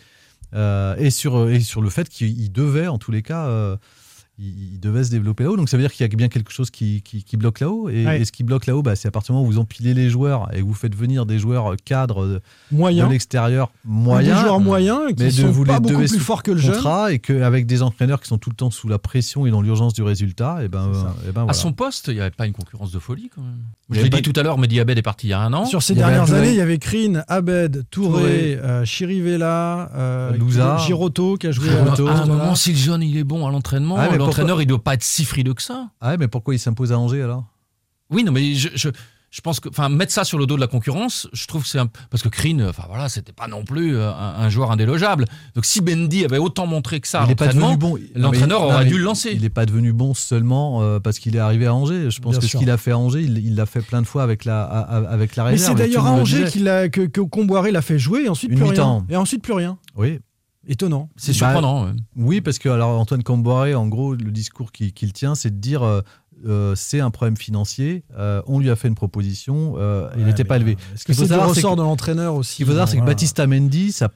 Euh, 0.55 0.97
et, 0.99 1.11
sur, 1.11 1.49
et 1.49 1.61
sur 1.61 1.81
le 1.81 1.91
fait 1.91 2.09
qu'il 2.09 2.51
devait, 2.53 2.89
en 2.89 2.99
tous 2.99 3.13
les 3.13 3.23
cas, 3.23 3.47
euh, 3.47 3.77
il, 4.41 4.73
il 4.75 4.81
devait 4.81 5.05
se 5.05 5.11
développer 5.11 5.45
là-haut. 5.45 5.57
Donc 5.57 5.69
ça 5.69 5.77
veut 5.77 5.83
dire 5.83 5.93
qu'il 5.93 6.05
y 6.05 6.11
a 6.13 6.17
bien 6.17 6.29
quelque 6.29 6.51
chose 6.53 6.71
qui, 6.71 7.03
qui- 7.03 7.23
qui 7.25 7.37
bloque 7.37 7.61
là-haut. 7.61 7.89
Et, 7.91 8.07
Ouais. 8.07 8.21
et 8.21 8.25
ce 8.25 8.33
qui 8.33 8.43
bloque 8.45 8.67
là-haut, 8.67 8.83
bah, 8.83 8.97
c'est 8.97 9.09
à 9.09 9.11
partir 9.11 9.33
du 9.35 9.37
moment 9.37 9.47
où 9.49 9.53
vous 9.53 9.59
empilez 9.59 9.93
les 9.95 10.09
joueurs 10.11 10.49
et 10.55 10.63
vous 10.63 10.73
faites 10.75 10.95
venir 10.97 11.27
des 11.27 11.39
joueurs 11.39 11.77
cadres 11.85 12.27
de, 12.27 12.41
Moyen. 12.73 13.07
de 13.07 13.13
l'extérieur 13.13 13.71
Des 13.85 13.91
moyens. 13.93 14.41
joueurs 14.41 14.61
moyens 14.61 15.01
qui 15.09 15.23
mais 15.23 15.31
de 15.31 15.31
sont 15.31 15.51
vous 15.51 15.65
pas 15.65 15.75
les 15.75 15.81
beaucoup 15.81 16.07
plus 16.07 16.19
forts 16.19 16.43
que 16.43 16.51
le 16.53 16.59
jeune. 16.59 16.73
contrat 16.75 17.13
et 17.13 17.19
qu'avec 17.19 17.67
des 17.67 17.83
entraîneurs 17.83 18.21
qui 18.21 18.29
sont 18.29 18.39
tout 18.39 18.51
le 18.51 18.57
temps 18.57 18.71
sous 18.71 18.89
la 18.89 18.99
pression 18.99 19.47
et 19.47 19.51
dans 19.51 19.61
l'urgence 19.63 19.93
du 19.93 20.03
résultat, 20.03 20.65
et 20.65 20.69
ben, 20.69 20.89
euh, 20.95 21.29
et 21.29 21.33
ben 21.33 21.47
À 21.49 21.53
son 21.53 21.73
poste, 21.73 22.07
il 22.09 22.15
n'y 22.15 22.21
avait 22.21 22.31
pas 22.31 22.47
une 22.47 22.53
concurrence 22.53 22.93
de 22.93 22.99
folie 22.99 23.31
quand 23.35 23.43
même. 23.43 23.59
Je 23.91 24.01
l'ai 24.01 24.09
dit 24.09 24.23
tout 24.23 24.33
à 24.37 24.43
l'heure, 24.43 24.57
Mehdi 24.57 24.79
Abed 24.81 24.97
est 24.97 25.03
parti 25.03 25.27
il 25.27 25.31
y 25.31 25.33
a 25.33 25.41
un 25.41 25.53
an. 25.53 25.65
Sur 25.67 25.83
ces 25.83 25.95
dernières 25.95 26.33
années, 26.33 26.51
il 26.51 26.57
y 26.57 26.61
avait 26.61 26.79
Krine, 26.79 27.25
Abed, 27.29 27.85
Touré, 27.91 28.11
Touré. 28.21 28.59
euh, 28.63 28.85
Chirivella, 28.85 29.91
euh, 29.95 30.37
Louza. 30.37 30.77
Giroto 30.79 31.37
qui 31.37 31.47
a 31.49 31.53
joué 31.53 31.69
Giroto. 31.69 32.07
à 32.09 32.13
à 32.13 32.23
un 32.23 32.27
moment, 32.27 32.55
si 32.55 32.71
le 32.73 32.79
jeune 32.79 33.03
il 33.03 33.17
est 33.17 33.25
bon 33.25 33.47
à 33.47 33.51
l'entraînement, 33.51 33.97
Ah, 33.99 34.09
mais 34.31 34.43
l'entraîneur 34.43 34.63
il 34.63 34.67
doit 34.67 34.83
pas 34.83 34.95
être 34.95 35.03
si 35.03 35.25
frileux 35.25 35.55
que 35.55 35.63
ça. 35.63 35.91
Ah 36.01 36.11
ouais, 36.11 36.17
mais 36.19 36.29
pourquoi 36.29 36.55
il 36.55 36.59
s'impose 36.59 36.93
à 36.93 36.99
Angers 36.99 37.23
alors? 37.23 37.45
Oui, 38.11 38.25
non, 38.25 38.33
mais 38.33 38.55
je, 38.55 38.69
je, 38.75 38.89
je 39.31 39.41
pense 39.41 39.61
que, 39.61 39.69
enfin, 39.69 39.89
mettre 39.89 40.13
ça 40.13 40.25
sur 40.25 40.37
le 40.37 40.47
dos 40.47 40.57
de 40.57 40.61
la 40.61 40.67
concurrence, 40.67 41.29
je 41.33 41.47
trouve 41.47 41.63
que 41.63 41.69
c'est 41.69 41.79
un, 41.79 41.87
parce 42.11 42.25
que 42.25 42.29
Krine, 42.29 42.67
enfin 42.69 42.83
voilà, 42.89 43.09
c'était 43.09 43.33
pas 43.33 43.47
non 43.47 43.63
plus 43.63 43.97
euh, 43.97 44.11
un, 44.13 44.35
un 44.41 44.49
joueur 44.49 44.73
indélogeable. 44.73 45.27
Donc 45.55 45.65
si 45.65 45.81
Bendy 45.81 46.25
avait 46.25 46.39
autant 46.39 46.67
montré 46.67 46.99
que 46.99 47.07
ça, 47.07 47.25
bon. 47.77 47.97
l'entraîneur 48.17 48.63
aurait 48.63 48.87
dû 48.87 48.99
le 48.99 49.05
lancer. 49.05 49.31
Il 49.33 49.43
n'est 49.43 49.49
pas 49.49 49.67
devenu 49.67 49.93
bon 49.93 50.13
seulement 50.15 50.83
euh, 50.83 50.99
parce 50.99 51.21
qu'il 51.21 51.37
est 51.37 51.39
arrivé 51.39 51.67
à 51.67 51.75
Angers. 51.75 52.11
Je 52.11 52.21
pense 52.21 52.33
Bien 52.33 52.41
que 52.41 52.47
sûr. 52.49 52.59
ce 52.59 52.65
qu'il 52.65 52.71
a 52.73 52.77
fait 52.77 52.91
à 52.91 52.99
Angers, 52.99 53.23
il 53.23 53.55
l'a 53.55 53.67
fait 53.67 53.83
plein 53.83 54.03
de 54.03 54.07
fois 54.09 54.25
avec 54.25 54.45
la, 54.45 54.65
à- 54.65 54.97
avec 55.09 55.37
la 55.37 55.45
Mais 55.53 55.57
c'est 55.59 55.75
d'ailleurs 55.77 56.07
à 56.07 56.11
Angers 56.11 56.47
qu'il 56.51 56.69
a, 56.69 56.89
que, 56.89 57.03
que 57.03 57.21
Comboiré 57.21 57.71
l'a 57.71 57.83
fait 57.83 58.01
jouer 58.01 58.25
et 58.25 58.29
ensuite 58.29 58.51
Une 58.51 58.57
plus 58.59 58.67
rien. 58.71 59.07
Et 59.09 59.15
ensuite 59.15 59.43
plus 59.45 59.53
rien. 59.53 59.79
Oui, 59.97 60.19
Étonnant. 60.71 61.11
C'est 61.17 61.33
surprenant. 61.33 61.85
ouais. 61.87 61.93
Oui, 62.17 62.41
parce 62.41 62.59
que 62.59 62.69
alors 62.69 62.99
Antoine 62.99 63.23
Camboiré, 63.23 63.75
en 63.75 63.87
gros, 63.89 64.15
le 64.15 64.31
discours 64.31 64.73
qu'il 64.73 65.13
tient, 65.13 65.35
c'est 65.35 65.51
de 65.51 65.61
dire 65.61 65.83
euh, 65.83 66.01
euh, 66.47 66.75
c'est 66.77 67.01
un 67.01 67.11
problème 67.11 67.37
financier. 67.37 68.03
euh, 68.17 68.41
on 68.47 68.59
lui 68.61 68.71
a 68.71 68.77
fait 68.77 68.89
une 68.89 68.95
proposition, 68.95 69.75
euh, 69.79 70.09
il 70.17 70.25
n'était 70.25 70.45
pas 70.45 70.57
élevé. 70.57 70.77
Ce 70.97 71.05
qu'il 71.05 71.15
faut 71.15 71.27
savoir, 71.27 71.49
ressort 71.51 71.73
que- 71.73 71.79
de 71.79 71.83
l'entraîneur 71.83 72.35
aussi 72.37 72.53
Ce 72.53 72.57
qu'il 72.57 72.67
faut 72.67 72.71
savoir, 72.73 72.89
c'est 72.89 72.95
que 72.97 73.01
Voilà. 73.01 73.13
Baptista 73.13 73.47
Mendy, 73.47 73.93
sa, 73.93 74.09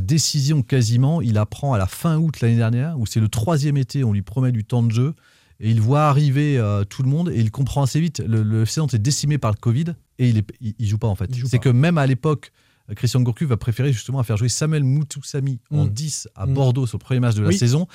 décision 0.00 0.62
quasiment, 0.62 1.20
il 1.20 1.36
apprend 1.38 1.74
à 1.74 1.78
la 1.78 1.86
fin 1.86 2.16
août 2.18 2.40
l'année 2.40 2.56
dernière, 2.56 2.98
où 2.98 3.04
c'est 3.04 3.20
le 3.20 3.28
troisième 3.28 3.76
été, 3.76 4.04
on 4.04 4.12
lui 4.12 4.22
promet 4.22 4.52
du 4.52 4.64
temps 4.64 4.82
de 4.82 4.92
jeu, 4.92 5.14
et 5.60 5.70
il 5.70 5.80
voit 5.80 6.04
arriver 6.04 6.58
tout 6.88 7.02
le 7.02 7.08
monde, 7.08 7.30
et 7.30 7.40
il 7.40 7.50
comprend 7.50 7.82
assez 7.82 8.00
vite. 8.00 8.22
Le, 8.26 8.42
le 8.42 8.62
FC 8.62 8.80
Nantes 8.80 8.94
est 8.94 8.98
décimé 8.98 9.36
par 9.38 9.50
le 9.50 9.56
Covid, 9.58 9.86
et 10.18 10.28
il, 10.30 10.38
est, 10.38 10.46
il, 10.60 10.74
il 10.78 10.86
joue 10.86 10.98
pas 10.98 11.08
en 11.08 11.14
fait. 11.16 11.30
C'est 11.46 11.58
que 11.58 11.68
même 11.68 11.98
à 11.98 12.06
l'époque, 12.06 12.52
Christian 12.94 13.20
Gourcuff 13.22 13.48
va 13.48 13.56
préférer 13.56 13.92
justement 13.92 14.18
à 14.20 14.24
faire 14.24 14.36
jouer 14.36 14.48
Samuel 14.48 14.84
Moutoussami 14.84 15.58
en 15.70 15.84
Mm. 15.86 15.88
10 15.90 16.28
à 16.34 16.46
Mm. 16.46 16.54
Bordeaux 16.54 16.86
sur 16.86 16.98
le 16.98 17.02
premier 17.02 17.20
match 17.20 17.34
de 17.34 17.42
la 17.42 17.48
Oui. 17.48 17.56
saison 17.58 17.86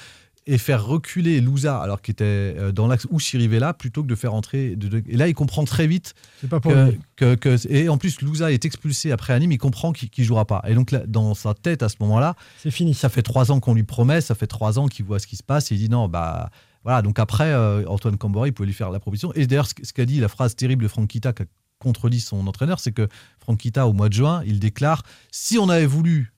et 0.48 0.58
faire 0.58 0.84
reculer 0.86 1.40
Louza 1.40 1.78
alors 1.80 2.02
qu'il 2.02 2.14
était 2.14 2.24
euh, 2.26 2.72
dans 2.72 2.88
l'axe 2.88 3.06
ou 3.12 3.20
Chirivella 3.20 3.74
plutôt 3.74 4.02
que 4.02 4.08
de 4.08 4.16
faire 4.16 4.34
entrer. 4.34 4.76
de- 4.76 5.04
et 5.08 5.16
là, 5.16 5.28
il 5.28 5.36
comprend 5.36 5.64
très 5.66 5.86
vite 5.86 6.16
C'est 6.42 6.50
pas 6.50 6.60
pour 6.60 6.72
que, 6.74 6.90
lui. 6.90 7.00
que- 7.16 7.36
que- 7.36 7.58
et 7.72 7.90
en 7.90 7.98
plus 8.00 8.22
Louza 8.22 8.52
est 8.52 8.66
expulsé 8.66 9.12
après 9.12 9.34
à 9.34 9.40
Nîmes, 9.40 9.52
il 9.52 9.60
comprend 9.60 9.92
qu'il 9.94 10.10
ne 10.18 10.24
jouera 10.24 10.46
pas. 10.46 10.64
Et 10.68 10.74
donc 10.74 10.90
là, 10.92 11.04
dans 11.08 11.36
sa 11.36 11.54
tête 11.54 11.84
à 11.84 11.90
ce 11.90 11.98
moment-là, 12.00 12.36
C'est 12.58 12.72
fini. 12.72 12.94
ça 12.96 13.10
fait 13.10 13.22
trois 13.22 13.52
ans 13.52 13.60
qu'on 13.60 13.76
lui 13.76 13.84
promet, 13.84 14.20
ça 14.20 14.34
fait 14.34 14.48
trois 14.48 14.80
ans 14.80 14.88
qu'il 14.88 15.06
voit 15.06 15.20
ce 15.20 15.28
qui 15.28 15.36
se 15.36 15.44
passe 15.44 15.72
et 15.72 15.76
il 15.76 15.78
dit 15.78 15.90
non 15.90 16.08
bah 16.10 16.50
voilà. 16.84 17.04
Donc 17.04 17.20
après 17.20 17.52
euh, 17.54 17.86
Antoine 17.88 18.18
Cambori, 18.18 18.52
pouvait 18.52 18.66
lui 18.68 18.74
faire 18.74 18.90
la 18.90 19.00
proposition. 19.00 19.32
Et 19.36 19.46
d'ailleurs 19.46 19.68
ce, 19.68 19.74
ce 19.84 19.94
qu'a 19.94 20.06
dit 20.06 20.20
la 20.20 20.28
phrase 20.28 20.56
terrible 20.56 20.82
de 20.84 20.88
Franck 20.88 21.08
Kita 21.08 21.34
qui 21.34 21.44
a 21.44 21.46
contredit 21.78 22.20
son 22.20 22.46
entraîneur, 22.48 22.80
c'est 22.80 22.92
que 22.92 23.08
Franck 23.52 23.60
Kita 23.60 23.86
au 23.86 23.92
mois 23.92 24.08
de 24.08 24.14
juin, 24.14 24.44
il 24.46 24.60
déclare 24.60 25.04
si 25.30 25.58
on 25.58 25.68
avait 25.68 25.86
voulu 25.86 26.32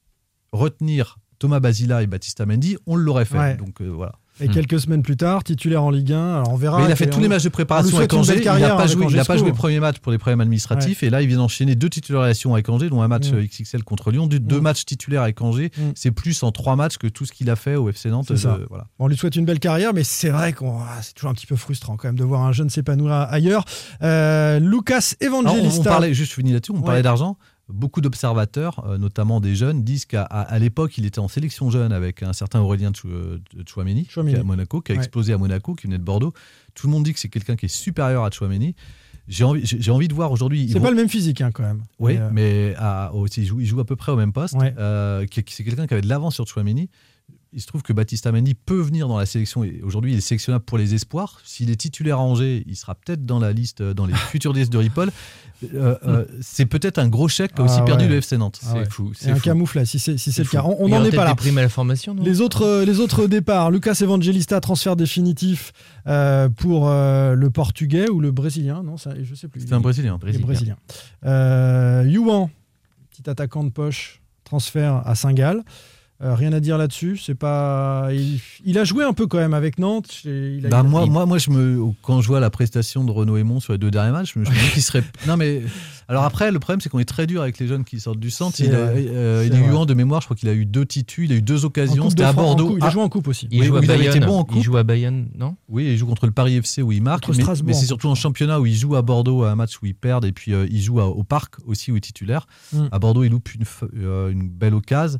retenir 0.52 1.20
Thomas 1.38 1.60
Basila 1.60 2.02
et 2.02 2.08
Baptista 2.08 2.48
Mendy, 2.48 2.76
on 2.88 2.96
l'aurait 2.96 3.26
fait. 3.26 3.38
Ouais. 3.38 3.56
Donc 3.56 3.82
euh, 3.82 3.88
voilà. 3.88 4.14
Et 4.40 4.48
Hmm. 4.48 4.52
quelques 4.52 4.80
semaines 4.80 5.04
plus 5.04 5.16
tard, 5.16 5.44
titulaire 5.44 5.84
en 5.84 5.92
Ligue 5.92 6.12
1. 6.12 6.36
Alors 6.38 6.50
on 6.52 6.56
verra. 6.56 6.80
Mais 6.80 6.86
il 6.86 6.92
a 6.92 6.96
fait 6.96 7.08
tous 7.10 7.20
les 7.20 7.28
matchs 7.28 7.44
de 7.44 7.50
on 7.50 7.52
préparation 7.52 7.96
avec 7.98 8.12
Angers. 8.14 8.40
Il 8.40 8.46
n'a 8.46 8.70
pas, 8.70 8.76
avec 8.84 8.90
joué, 8.92 9.06
il 9.10 9.20
a 9.20 9.26
pas 9.26 9.38
joué 9.38 9.50
le 9.50 9.54
premier 9.54 9.80
match 9.80 10.00
pour 10.00 10.12
les 10.12 10.18
problèmes 10.18 10.42
administratifs. 10.42 11.04
Et 11.04 11.10
là, 11.12 11.22
il 11.22 11.28
vient 11.28 11.38
d'enchaîner 11.38 11.76
deux 11.76 11.90
titularisations 11.90 12.54
avec 12.54 12.68
Angers, 12.68 12.90
dont 12.90 13.02
un 13.04 13.08
match 13.08 13.30
Mm. 13.32 13.36
euh, 13.36 13.46
XXL 13.46 13.84
contre 13.84 14.10
Lyon, 14.12 14.26
deux, 14.26 14.40
deux 14.40 14.60
Mm. 14.60 14.64
matchs 14.64 14.86
titulaires 14.86 15.22
avec 15.22 15.40
Angers. 15.42 15.72
C'est 15.96 16.12
plus 16.12 16.42
en 16.44 16.52
trois 16.52 16.76
matchs 16.76 16.98
que 16.98 17.06
tout 17.08 17.26
ce 17.26 17.32
qu'il 17.32 17.50
a 17.52 17.56
fait 17.56 17.76
au 17.76 17.90
FC 17.90 18.10
Nantes. 18.10 18.36
Ça. 18.36 18.56
Euh, 18.56 18.66
voilà. 18.70 18.88
On 18.98 19.08
lui 19.08 19.16
souhaite 19.18 19.36
une 19.36 19.46
belle 19.46 19.60
carrière, 19.60 19.94
mais 19.94 20.04
c'est 20.04 20.30
vrai 20.30 20.52
qu'on 20.54 20.80
ah, 20.80 21.00
c'est 21.04 21.14
toujours 21.14 21.30
un 21.30 21.34
petit 21.36 21.46
peu 21.48 21.56
frustrant 21.56 21.96
quand 21.96 22.08
même 22.08 22.18
de 22.18 22.24
voir 22.24 22.42
un 22.42 22.52
jeune 22.54 22.70
s'épanouir 22.72 23.12
ailleurs. 23.14 23.66
Euh, 24.02 24.60
Lucas 24.60 25.14
Alors, 25.22 25.40
on, 25.40 25.44
Evangelista. 25.46 25.80
on 25.80 25.84
parlait, 25.84 26.14
juste 26.14 26.32
je 26.32 26.36
finis 26.36 26.54
là-dessus, 26.54 26.72
on 26.72 26.78
Ouais. 26.80 26.84
parlait 26.86 27.04
d'argent. 27.04 27.38
Beaucoup 27.70 28.02
d'observateurs, 28.02 28.86
euh, 28.86 28.98
notamment 28.98 29.40
des 29.40 29.56
jeunes, 29.56 29.84
disent 29.84 30.06
qu'à 30.06 30.24
à- 30.24 30.42
à 30.42 30.60
l'époque, 30.60 30.98
il 30.98 31.06
était 31.06 31.20
en 31.20 31.30
sélection 31.30 31.70
jeune 31.72 31.94
avec 31.94 32.22
un 32.22 32.34
certain 32.34 32.60
Aurélien 32.60 32.92
euh, 33.06 33.40
Chouameni, 33.66 34.06
Chouameni. 34.10 34.34
qui 34.34 34.38
est 34.38 34.42
à 34.42 34.44
Monaco, 34.44 34.82
qui 34.82 34.92
a 34.92 34.96
Ouais. 34.96 35.00
explosé 35.00 35.32
à 35.34 35.38
Monaco, 35.38 35.74
qui 35.74 35.88
venait 35.88 35.98
de 35.98 36.04
Bordeaux. 36.04 36.34
Tout 36.76 36.88
le 36.88 36.92
monde 36.94 37.04
dit 37.06 37.14
que 37.14 37.20
c'est 37.20 37.30
quelqu'un 37.30 37.56
qui 37.56 37.68
est 37.68 37.70
supérieur 37.70 38.26
à 38.26 38.32
Chouameni. 38.32 38.76
J'ai 39.30 39.46
envie, 39.46 39.66
j'ai 39.66 39.82
j'ai 39.82 39.92
envie 39.92 40.10
de 40.10 40.14
voir 40.14 40.34
aujourd'hui. 40.34 40.68
C'est 40.68 40.78
vont- 40.80 40.84
pas 40.84 40.90
le 40.92 40.98
même 40.98 41.08
physique 41.08 41.40
hein, 41.40 41.52
quand 41.54 41.64
même. 41.64 41.84
Oui, 42.00 42.16
Mais, 42.16 42.20
euh, 42.20 42.30
mais 42.34 42.76
à- 42.78 43.14
aussi, 43.14 43.42
il, 43.44 43.46
joue, 43.46 43.62
il 43.62 43.66
joue 43.66 43.80
à 43.80 43.86
peu 43.86 43.96
près 43.96 44.12
au 44.12 44.18
même 44.18 44.34
poste. 44.34 44.56
Ouais. 44.56 44.74
Euh, 44.78 45.26
c'est 45.32 45.64
quelqu'un 45.64 45.88
qui 45.88 45.94
avait 45.94 46.02
de 46.04 46.10
l'avance 46.10 46.36
sur 46.36 46.46
Chouameni. 46.46 46.90
Il 47.54 47.62
se 47.62 47.68
trouve 47.68 47.82
que 47.82 47.94
Baptiste 47.94 48.26
Mendy 48.32 48.56
peut 48.56 48.82
venir 48.82 49.08
dans 49.08 49.18
la 49.18 49.26
sélection. 49.26 49.64
Et 49.64 49.82
aujourd'hui, 49.84 50.14
il 50.14 50.18
est 50.18 50.22
sélectionnable 50.22 50.66
pour 50.66 50.78
les 50.78 50.94
espoirs. 50.94 51.40
S'il 51.44 51.70
est 51.70 51.76
titulaire 51.76 52.18
à 52.18 52.22
Angers, 52.22 52.64
il 52.68 52.76
sera 52.76 52.96
peut-être 52.96 53.26
dans 53.26 53.40
la 53.40 53.54
liste, 53.54 53.82
euh, 53.82 53.94
dans 53.94 54.06
les 54.06 54.14
futurs 54.32 54.54
disques 54.54 54.72
de 54.72 54.78
Ripoll. 54.78 55.12
Euh, 55.74 55.96
euh, 56.06 56.26
c'est 56.42 56.66
peut-être 56.66 56.98
un 57.00 57.08
gros 57.08 57.30
chèque 57.30 57.54
qu'a 57.54 57.64
aussi 57.64 57.78
Ah 57.80 57.84
perdu 57.84 58.04
ouais. 58.06 58.10
le 58.12 58.18
FC 58.18 58.38
Nantes. 58.38 58.60
Ah 58.68 58.74
ouais. 58.74 58.86
fou. 58.90 59.12
C'est 59.16 59.32
un 59.32 59.40
camouflet, 59.40 59.86
si 59.86 59.98
c'est 59.98 60.18
si 60.18 60.32
c'est 60.34 60.44
le 60.44 60.50
cas. 60.50 60.64
On 60.64 60.90
n'en 60.90 61.06
est 61.06 61.16
pas 61.16 61.24
là. 61.24 61.36
primes 61.36 61.58
à 61.58 61.62
la 61.62 61.70
formation, 61.70 62.14
non 62.14 62.24
Les 62.24 62.42
autres, 62.42 62.84
les 62.84 63.00
autres 63.00 63.28
départs, 63.28 63.72
Lucas 63.72 63.98
Evangelista, 64.02 64.60
transfert 64.60 64.96
définitif 64.96 65.72
euh, 66.08 66.50
pour 66.50 66.90
euh, 66.90 67.34
le 67.34 67.50
Portugais 67.50 68.10
ou 68.10 68.20
le 68.20 68.32
Brésilien, 68.32 68.84
non, 68.84 68.98
ça, 68.98 69.12
je 69.22 69.36
sais 69.36 69.48
plus. 69.48 69.62
C'était 69.62 69.74
un 69.74 69.80
Brésilien. 69.80 70.18
Brésilien. 70.18 70.76
Euh, 71.26 72.04
Youan, 72.06 72.50
petit 73.10 73.30
attaquant 73.30 73.64
de 73.64 73.70
poche, 73.70 74.22
transfert 74.44 75.02
à 75.06 75.16
Saint-Gall. 75.16 75.64
Euh, 76.24 76.36
rien 76.36 76.54
à 76.54 76.60
dire 76.62 76.78
là-dessus. 76.78 77.18
C'est 77.18 77.36
pas. 77.36 78.08
Il, 78.14 78.40
il 78.64 78.78
a 78.78 78.84
joué 78.86 79.04
un 79.04 79.12
peu 79.14 79.28
quand 79.28 79.40
même 79.40 79.54
avec 79.54 79.78
Nantes. 79.78 80.22
et 80.26 80.56
Il 80.58 80.66
a- 80.66 80.70
Bah, 80.70 80.78
il 80.82 80.86
a- 80.86 80.90
moi, 80.90 81.06
moi, 81.06 81.26
moi, 81.26 81.38
je 81.38 81.50
me, 81.50 81.82
quand 82.02 82.22
je 82.22 82.28
vois 82.28 82.40
la 82.40 82.50
prestation 82.50 83.04
de 83.04 83.12
Renaud 83.12 83.36
Aymon 83.38 83.60
sur 83.60 83.74
les 83.74 83.80
deux 83.80 83.92
derniers 83.92 84.12
matchs, 84.14 84.34
je 84.36 84.40
me, 84.40 84.46
je 84.46 84.50
me 84.52 84.56
dis 84.56 84.70
qu'il 84.74 84.82
serait. 84.84 85.04
Non, 85.28 85.36
mais. 85.38 85.62
Alors 86.08 86.24
après, 86.24 86.52
le 86.52 86.60
problème, 86.60 86.80
c'est 86.82 86.90
qu'on 86.90 87.00
est 87.00 87.06
très 87.06 87.28
dur 87.28 87.42
avec 87.42 87.60
les 87.60 87.68
jeunes 87.68 87.84
qui 87.84 88.00
sortent 88.00 88.20
du 88.20 88.30
centre. 88.30 88.60
Il, 88.60 88.74
a, 88.74 88.78
euh, 88.78 89.44
il 89.46 89.54
est 89.54 89.86
de 89.86 89.94
mémoire, 89.94 90.22
je 90.22 90.28
crois 90.28 90.36
qu'il 90.36 90.50
a 90.50 90.54
eu 90.54 90.66
deux 90.66 90.86
titus, 90.86 91.30
il 91.30 91.34
a 91.34 91.36
eu 91.38 91.42
deux 91.42 91.66
occasions. 91.66 92.06
De 92.06 92.10
C'était 92.10 92.24
à 92.24 92.34
Bordeaux. 92.34 92.76
il 92.78 92.84
a 92.84 92.88
Ah, 92.88 92.90
joué 92.90 93.02
en 93.02 93.10
coupe 93.10 93.28
aussi. 93.28 93.48
Il 93.52 93.62
Oui, 93.62 93.68
joue 93.68 93.76
à 93.76 93.80
avait 93.80 94.06
été 94.06 94.20
bon 94.20 94.40
en 94.40 94.44
coupe. 94.46 94.58
Il 94.58 94.64
joue 94.64 94.78
à 94.78 94.84
Bayonne, 94.84 95.30
non? 95.38 95.56
Oui, 95.70 95.86
il 95.92 95.98
joue 95.98 96.06
contre 96.06 96.26
le 96.26 96.32
Paris 96.32 96.56
FC 96.58 96.82
où 96.82 96.92
il 96.92 97.02
marque, 97.02 97.26
Contre 97.26 97.64
mais, 97.66 97.74
c'est 97.74 97.86
surtout 97.86 98.08
en 98.08 98.16
championnat 98.16 98.60
où 98.60 98.66
il 98.66 98.76
joue 98.76 98.96
à 98.96 99.02
Bordeaux 99.02 99.44
à 99.44 99.52
un 99.52 99.56
match 99.56 99.78
où 99.82 99.86
il 99.86 99.96
perd 99.96 100.26
et 100.26 100.32
puis 100.32 100.54
euh, 100.54 100.68
il 100.70 100.82
joue 100.82 101.00
à- 101.00 101.06
au 101.08 101.24
Parc 101.24 101.56
aussi 101.66 101.92
où 101.92 101.96
il 101.96 101.98
est 101.98 102.02
titulaire. 102.02 102.46
Mm. 102.74 102.84
À 102.92 103.00
Bordeaux, 103.00 103.24
il 103.24 103.32
loupe 103.32 103.54
une, 103.54 103.64
euh, 104.04 104.30
une 104.30 104.48
belle 104.50 104.74
occasion. 104.74 105.20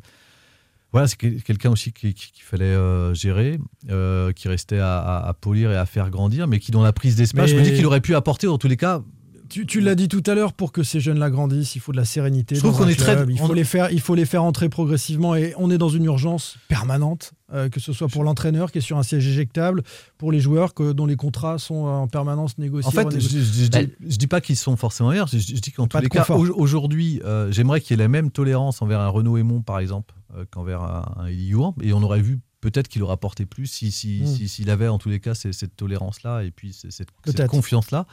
Voilà, 0.94 1.08
c'est 1.08 1.16
quel- 1.16 1.42
quelqu'un 1.42 1.70
aussi 1.70 1.92
qui- 1.92 2.14
qui- 2.14 2.30
qu'il 2.32 2.44
fallait 2.44 2.64
euh, 2.66 3.12
gérer, 3.14 3.58
euh, 3.90 4.30
qui 4.32 4.46
restait 4.48 4.78
à, 4.78 4.96
à- 4.98 5.28
à 5.28 5.34
polir 5.34 5.72
et 5.72 5.76
à 5.76 5.86
faire 5.86 6.08
grandir, 6.08 6.46
mais 6.46 6.60
qui 6.60 6.70
dans 6.70 6.82
la 6.84 6.92
prise 6.92 7.16
d'espace, 7.16 7.50
je 7.50 7.56
me 7.56 7.62
dis 7.62 7.74
qu'il 7.74 7.84
aurait 7.84 8.00
pu 8.00 8.14
apporter 8.14 8.46
dans 8.46 8.58
tous 8.58 8.68
les 8.68 8.76
cas. 8.76 9.02
Tu, 9.50 9.66
tu 9.66 9.80
l'as 9.80 9.94
dit 9.94 10.08
tout 10.08 10.22
à 10.26 10.34
l'heure, 10.34 10.52
pour 10.54 10.72
que 10.72 10.82
ces 10.82 11.00
jeunes-là 11.00 11.30
grandissent, 11.30 11.76
il 11.76 11.80
faut 11.80 11.92
de 11.92 11.96
la 11.98 12.04
sérénité. 12.06 12.54
Je 12.54 12.60
trouve 12.60 12.76
qu'on 12.78 12.88
est 12.88 12.94
très-. 12.98 13.24
Il 13.28 13.38
faut, 13.38 13.50
on- 13.50 13.52
les 13.52 13.64
faire, 13.64 13.90
il 13.92 14.00
faut 14.00 14.14
les 14.14 14.24
faire 14.24 14.42
entrer 14.42 14.68
progressivement 14.68 15.34
et 15.36 15.52
on 15.58 15.70
est 15.70 15.78
dans 15.78 15.90
une 15.90 16.04
urgence 16.04 16.56
permanente, 16.68 17.32
euh, 17.52 17.68
que 17.68 17.78
ce 17.78 17.92
soit 17.92 18.08
pour 18.08 18.24
l'entraîneur 18.24 18.72
qui 18.72 18.78
est 18.78 18.80
sur 18.80 18.96
un 18.96 19.02
siège 19.02 19.26
éjectable, 19.28 19.82
pour 20.16 20.32
les 20.32 20.40
joueurs 20.40 20.74
que, 20.74 20.92
dont 20.92 21.06
les 21.06 21.16
contrats 21.16 21.58
sont 21.58 21.84
en 21.84 22.08
permanence 22.08 22.56
négociés. 22.56 22.88
En 22.88 22.90
fait, 22.90 23.20
je, 23.20 23.28
je 23.28 23.68
Bah, 23.70 23.80
dis, 24.00 24.26
pas 24.28 24.40
qu'ils 24.40 24.56
sont 24.56 24.76
forcément 24.76 25.10
meilleurs, 25.10 25.28
je, 25.28 25.38
je 25.38 25.54
dis 25.60 25.72
qu'en 25.72 25.88
tous 25.88 25.98
les 25.98 26.08
cas, 26.08 26.20
confort. 26.24 26.40
aujourd'hui, 26.58 27.20
euh, 27.24 27.52
j'aimerais 27.52 27.80
qu'il 27.80 27.96
y 27.96 28.00
ait 28.00 28.02
la 28.02 28.08
même 28.08 28.30
tolérance 28.30 28.80
envers 28.80 29.00
un 29.00 29.08
Renaud 29.08 29.36
Aymon, 29.36 29.60
par 29.60 29.78
exemple, 29.78 30.14
qu'envers 30.50 30.82
un, 30.82 31.04
un 31.18 31.28
Youan, 31.30 31.74
et 31.82 31.92
on 31.92 32.02
aurait 32.02 32.20
vu 32.22 32.40
peut-être 32.60 32.88
qu'il 32.88 33.02
aurait 33.02 33.12
apporté 33.12 33.44
plus 33.46 33.66
si, 33.66 33.92
si, 33.92 34.26
si- 34.26 34.48
s'il 34.48 34.70
avait 34.70 34.88
en 34.88 34.98
tous 34.98 35.10
les 35.10 35.20
cas 35.20 35.34
cette 35.34 35.76
tolérance-là 35.76 36.42
et 36.44 36.50
puis 36.50 36.72
cette, 36.72 37.08
confiance-là. 37.48 38.06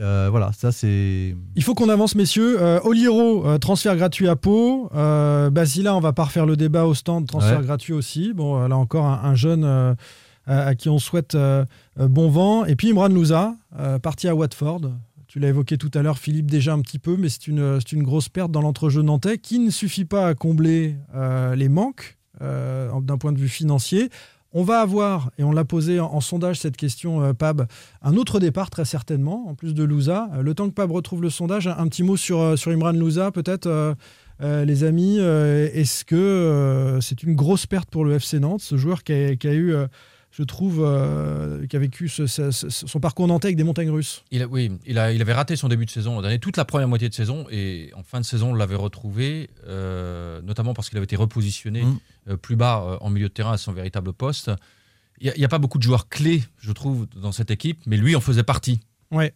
Euh, 0.00 0.28
voilà, 0.30 0.52
ça 0.52 0.70
c'est. 0.70 1.34
Il 1.56 1.62
faut 1.64 1.74
qu'on 1.74 1.88
avance, 1.88 2.14
messieurs. 2.14 2.62
Euh, 2.62 2.78
Oliero, 2.84 3.44
euh, 3.46 3.58
transfert 3.58 3.96
gratuit 3.96 4.28
à 4.28 4.36
Pau. 4.36 4.88
Euh, 4.94 5.50
Basila, 5.50 5.96
on 5.96 6.00
va 6.00 6.12
pas 6.12 6.24
refaire 6.24 6.46
le 6.46 6.56
débat 6.56 6.84
au 6.84 6.94
stand, 6.94 7.26
transfert 7.26 7.58
Ouais. 7.60 7.64
gratuit 7.66 7.92
aussi. 7.92 8.32
Bon, 8.34 8.62
euh, 8.62 8.68
là 8.68 8.76
encore, 8.76 9.06
un, 9.06 9.20
un 9.24 9.34
jeune 9.34 9.64
euh, 9.64 9.94
à, 10.46 10.74
qui 10.76 10.88
on 10.90 10.98
souhaite 11.00 11.34
euh, 11.34 11.64
euh, 11.98 12.06
bon 12.06 12.28
vent. 12.28 12.64
Et 12.66 12.76
puis 12.76 12.90
Imran 12.90 13.08
Louza, 13.08 13.54
euh, 13.78 13.98
parti 13.98 14.28
à 14.28 14.34
Watford. 14.36 14.82
Tu 15.34 15.40
l'as 15.40 15.48
évoqué 15.48 15.78
tout 15.78 15.90
à 15.94 16.02
l'heure, 16.02 16.18
Philippe, 16.18 16.48
déjà 16.48 16.74
un 16.74 16.80
petit 16.80 17.00
peu, 17.00 17.16
mais 17.16 17.28
c'est 17.28 17.48
une, 17.48 17.80
grosse 18.04 18.28
perte 18.28 18.52
dans 18.52 18.60
l'entrejeu 18.62 19.02
nantais 19.02 19.36
qui 19.38 19.58
ne 19.58 19.70
suffit 19.70 20.04
pas 20.04 20.28
à 20.28 20.34
combler 20.34 20.94
euh, 21.12 21.56
les 21.56 21.68
manques 21.68 22.18
euh, 22.40 22.88
d'un 23.00 23.18
point 23.18 23.32
de 23.32 23.38
vue 23.38 23.48
financier. 23.48 24.10
On 24.52 24.62
va 24.62 24.80
avoir, 24.80 25.32
et 25.36 25.42
on 25.42 25.50
l'a 25.50 25.64
posé 25.64 25.98
en, 25.98 26.20
sondage 26.20 26.60
cette 26.60 26.76
question, 26.76 27.20
euh, 27.20 27.32
Pab, 27.32 27.66
un 28.02 28.14
autre 28.14 28.38
départ 28.38 28.70
très 28.70 28.84
certainement, 28.84 29.48
en 29.48 29.56
plus 29.56 29.74
de 29.74 29.82
Louza. 29.82 30.30
Le 30.40 30.54
temps 30.54 30.68
que 30.68 30.74
Pab 30.74 30.92
retrouve 30.92 31.20
le 31.20 31.30
sondage, 31.30 31.66
un, 31.66 31.88
petit 31.88 32.04
mot 32.04 32.16
sur, 32.16 32.54
Imran 32.68 32.92
Louza, 32.92 33.32
peut-être, 33.32 33.96
les 34.40 34.84
amis. 34.84 35.18
Est-ce 35.18 36.04
que 36.04 37.00
c'est 37.02 37.24
une 37.24 37.34
grosse 37.34 37.66
perte 37.66 37.90
pour 37.90 38.04
le 38.04 38.14
FC 38.14 38.38
Nantes, 38.38 38.62
ce 38.62 38.76
joueur 38.76 39.02
qui 39.02 39.12
a, 39.12 39.52
eu, 39.52 39.74
je 40.36 40.42
trouve, 40.42 40.82
euh, 40.84 41.64
qui 41.68 41.76
a 41.76 41.78
vécu 41.78 42.08
ce- 42.08 42.26
ce- 42.26 42.50
ce- 42.50 42.68
son 42.68 42.98
parcours 42.98 43.28
nantais 43.28 43.46
avec 43.46 43.56
des 43.56 43.62
montagnes 43.62 43.90
russes 43.90 44.24
Il 44.32 44.42
a- 44.42 44.48
oui, 44.48 44.72
il, 44.84 44.98
a, 44.98 45.12
il 45.12 45.22
avait 45.22 45.32
raté 45.32 45.54
son 45.54 45.68
début 45.68 45.84
de 45.86 45.90
saison 45.90 46.20
l'an 46.20 46.38
toute 46.38 46.56
la 46.56 46.64
première 46.64 46.88
moitié 46.88 47.08
de 47.08 47.14
saison, 47.14 47.46
et 47.52 47.92
en 47.94 48.02
fin 48.02 48.18
de 48.20 48.24
saison, 48.24 48.50
on 48.50 48.54
l'avait 48.54 48.74
retrouvé, 48.74 49.48
euh, 49.68 50.42
notamment 50.42 50.74
parce 50.74 50.88
qu'il 50.88 50.98
avait 50.98 51.04
été 51.04 51.14
repositionné 51.14 51.84
Mm. 51.84 51.98
euh, 52.30 52.36
plus 52.36 52.56
bas 52.56 52.82
euh, 52.84 52.96
en 53.00 53.10
milieu 53.10 53.28
de 53.28 53.32
terrain 53.32 53.52
à 53.52 53.58
son 53.58 53.72
véritable 53.72 54.12
poste. 54.12 54.50
Il 55.20 55.32
n'y 55.38 55.44
a, 55.44 55.48
pas 55.48 55.58
beaucoup 55.60 55.78
de 55.78 55.84
joueurs 55.84 56.08
clés, 56.08 56.42
je 56.58 56.72
trouve, 56.72 57.06
dans 57.14 57.30
cette 57.30 57.52
équipe, 57.52 57.78
mais 57.86 57.96
lui 57.96 58.16
en 58.16 58.20
faisait 58.20 58.42
partie. 58.42 58.80
Ouais. 59.12 59.32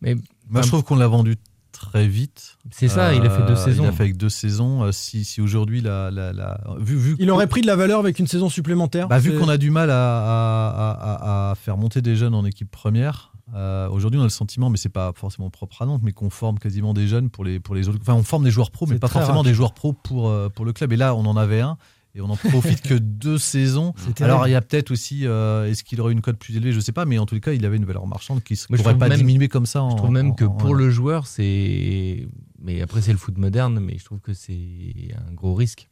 Mais 0.00 0.14
Moi, 0.48 0.62
je 0.62 0.68
trouve 0.68 0.82
qu'on 0.82 0.96
l'a 0.96 1.06
vendu 1.08 1.36
très 1.72 2.06
vite. 2.08 2.56
C'est 2.70 2.88
ça, 2.88 3.14
il 3.14 3.24
a 3.24 3.30
fait 3.30 3.44
deux 3.46 3.56
saisons. 3.56 3.84
Il 3.84 3.88
a 3.88 3.92
fait 3.92 4.02
avec 4.04 4.16
deux 4.16 4.28
saisons. 4.28 4.84
Euh, 4.84 4.92
si, 4.92 5.24
si 5.24 5.40
aujourd'hui, 5.40 5.80
la, 5.80 6.10
la, 6.10 6.32
la- 6.32 6.60
vu, 6.78 6.96
vu 6.96 7.16
Il 7.18 7.30
aurait 7.30 7.46
pris 7.46 7.60
de 7.60 7.66
la 7.66 7.76
valeur 7.76 7.98
avec 8.00 8.18
une 8.18 8.26
saison 8.26 8.48
supplémentaire. 8.48 9.08
Bah, 9.08 9.18
vu 9.18 9.38
qu'on 9.38 9.48
a 9.48 9.56
du 9.58 9.70
mal 9.70 9.90
à, 9.90 9.94
à- 9.94 10.90
à- 10.90 11.50
à 11.50 11.54
faire 11.54 11.76
monter 11.76 12.02
des 12.02 12.16
jeunes 12.16 12.34
en 12.34 12.44
équipe 12.44 12.70
première, 12.70 13.32
euh, 13.54 13.88
aujourd'hui 13.88 14.18
on 14.18 14.22
a 14.22 14.26
le 14.26 14.30
sentiment, 14.30 14.68
mais 14.70 14.76
c'est 14.76 14.88
pas 14.90 15.12
forcément 15.14 15.48
propre 15.50 15.80
à 15.82 15.86
Nantes, 15.86 16.02
mais 16.04 16.12
qu'on 16.12 16.30
forme 16.30 16.58
quasiment 16.58 16.92
des 16.94 17.06
jeunes 17.08 17.30
pour 17.30 17.44
les, 17.44 17.60
pour 17.60 17.74
les 17.74 17.88
autres. 17.88 17.98
Enfin, 18.02 18.14
on 18.14 18.22
forme 18.22 18.44
des 18.44 18.50
joueurs 18.50 18.70
pros, 18.70 18.86
mais 18.86 18.98
pas 18.98 19.08
forcément 19.08 19.42
des 19.42 19.54
joueurs 19.54 19.72
pros 19.74 19.92
pour, 19.92 20.28
euh, 20.28 20.48
pour 20.48 20.64
le 20.64 20.72
club. 20.72 20.92
Et 20.92 20.96
là, 20.96 21.14
on 21.14 21.24
en 21.26 21.36
avait 21.36 21.60
un. 21.60 21.76
Et 22.18 22.20
on 22.20 22.28
en 22.30 22.36
profite 22.36 22.82
que 22.82 22.94
deux 22.94 23.38
saisons. 23.38 23.94
Alors 24.20 24.48
il 24.48 24.50
y 24.50 24.54
a 24.56 24.60
peut-être 24.60 24.90
aussi, 24.90 25.24
euh, 25.24 25.70
est-ce 25.70 25.84
qu'il 25.84 26.00
aurait 26.00 26.12
une 26.12 26.20
cote 26.20 26.36
plus 26.36 26.56
élevée? 26.56 26.72
Je 26.72 26.80
sais 26.80 26.90
pas, 26.92 27.04
mais 27.04 27.16
en 27.18 27.26
tous 27.26 27.36
les 27.36 27.40
cas, 27.40 27.52
il 27.52 27.64
avait 27.64 27.76
une 27.76 27.84
valeur 27.84 28.08
marchande 28.08 28.42
qui 28.42 28.54
ne 28.70 28.76
pourrait 28.76 28.98
pas 28.98 29.08
même- 29.08 29.18
diminuer 29.18 29.46
comme 29.48 29.66
ça. 29.66 29.82
En, 29.84 29.90
Je 29.90 29.96
trouve 29.96 30.10
même 30.10 30.30
en- 30.30 30.34
que 30.34 30.44
en- 30.44 30.50
pour 30.50 30.74
le 30.74 30.90
joueur, 30.90 31.28
c'est. 31.28 32.26
Mais 32.60 32.80
après, 32.82 33.02
c'est 33.02 33.12
le 33.12 33.18
foot 33.18 33.38
moderne, 33.38 33.78
mais 33.80 33.96
je 33.98 34.04
trouve 34.04 34.18
que 34.18 34.32
c'est 34.34 35.14
un 35.28 35.32
gros 35.32 35.54
risque. 35.54 35.88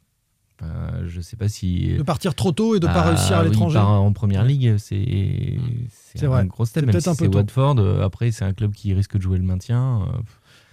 Enfin, 0.61 1.07
je 1.07 1.20
sais 1.20 1.37
pas 1.37 1.49
si. 1.49 1.95
De 1.97 2.03
partir 2.03 2.35
trop 2.35 2.51
tôt 2.51 2.74
et 2.74 2.81
de 2.81 2.87
pas 2.87 3.03
Ah, 3.05 3.11
réussir 3.11 3.37
à 3.37 3.43
oui, 3.43 3.51
l'étranger. 3.51 3.74
part 3.74 3.89
en 4.03 4.12
première 4.12 4.43
ligue, 4.43 4.79
c'est 4.79 5.59
C'est 5.91 6.18
c'est 6.18 6.27
vrai. 6.27 6.41
un 6.41 6.45
gros 6.47 6.64
step. 6.64 6.87
C'est 6.87 6.93
Même 6.93 7.01
si 7.01 7.09
un 7.09 7.14
peu 7.14 7.27
c'est. 7.31 7.35
Watford. 7.37 7.77
euh, 7.79 8.03
Après, 8.05 8.31
c'est 8.33 8.45
un 8.45 8.53
club 8.55 8.72
qui 8.72 8.93
risque 8.95 9.16
de 9.16 9.22
jouer 9.22 9.37
le 9.39 9.45
maintien. 9.45 10.09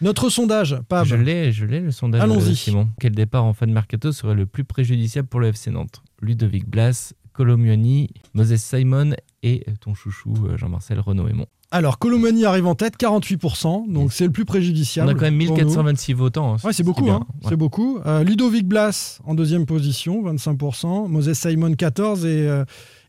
Notre 0.03 0.29
sondage, 0.29 0.77
Pab. 0.89 1.05
Je 1.05 1.15
l'ai, 1.15 1.51
je 1.51 1.65
l'ai 1.65 1.79
le 1.79 1.91
sondage. 1.91 2.21
Allons-y. 2.21 2.55
Simon. 2.55 2.89
Quel 2.99 3.13
départ 3.15 3.45
en 3.45 3.53
fin 3.53 3.65
de 3.67 3.71
mercato 3.71 4.11
serait 4.11 4.35
le 4.35 4.45
plus 4.45 4.63
préjudiciable 4.65 5.27
pour 5.27 5.39
le 5.39 5.47
FC 5.47 5.71
Nantes? 5.71 6.01
Ludovic 6.21 6.67
Blas, 6.69 7.13
Colomioni, 7.31 8.09
Moses 8.33 8.55
Simon 8.57 9.11
et 9.41 9.65
ton 9.81 9.93
chouchou 9.95 10.33
euh, 10.45 10.57
Jean-Marcel 10.57 10.99
Renaud 10.99 11.27
Aymon. 11.27 11.47
Alors, 11.71 11.97
Colomani 11.97 12.45
arrive 12.45 12.67
en 12.67 12.75
tête, 12.75 12.99
48%, 12.99 13.91
donc 13.91 14.13
c'est 14.13 14.25
le 14.25 14.31
plus 14.31 14.43
On 14.43 14.45
préjudiciable. 14.45 15.09
a 15.09 15.13
quand 15.15 15.21
même 15.21 15.39
pour 15.39 15.47
nous. 15.57 15.63
1426 15.63 16.13
votants. 16.13 16.53
hein, 16.53 16.57
Ouais, 16.63 16.71
c'est 16.71 16.83
beaucoup, 16.83 17.09
hein. 17.09 17.25
Ouais. 17.41 17.49
c'est 17.49 17.55
beaucoup. 17.55 17.97
Euh, 18.05 18.23
Ludovic 18.23 18.67
Blas 18.67 19.19
en 19.25 19.33
deuxième 19.33 19.65
position, 19.65 20.21
25%. 20.31 21.07
Moses 21.07 21.33
Simon, 21.33 21.71
14%. 21.71 22.25
Et 22.27 22.47
euh, 22.47 22.63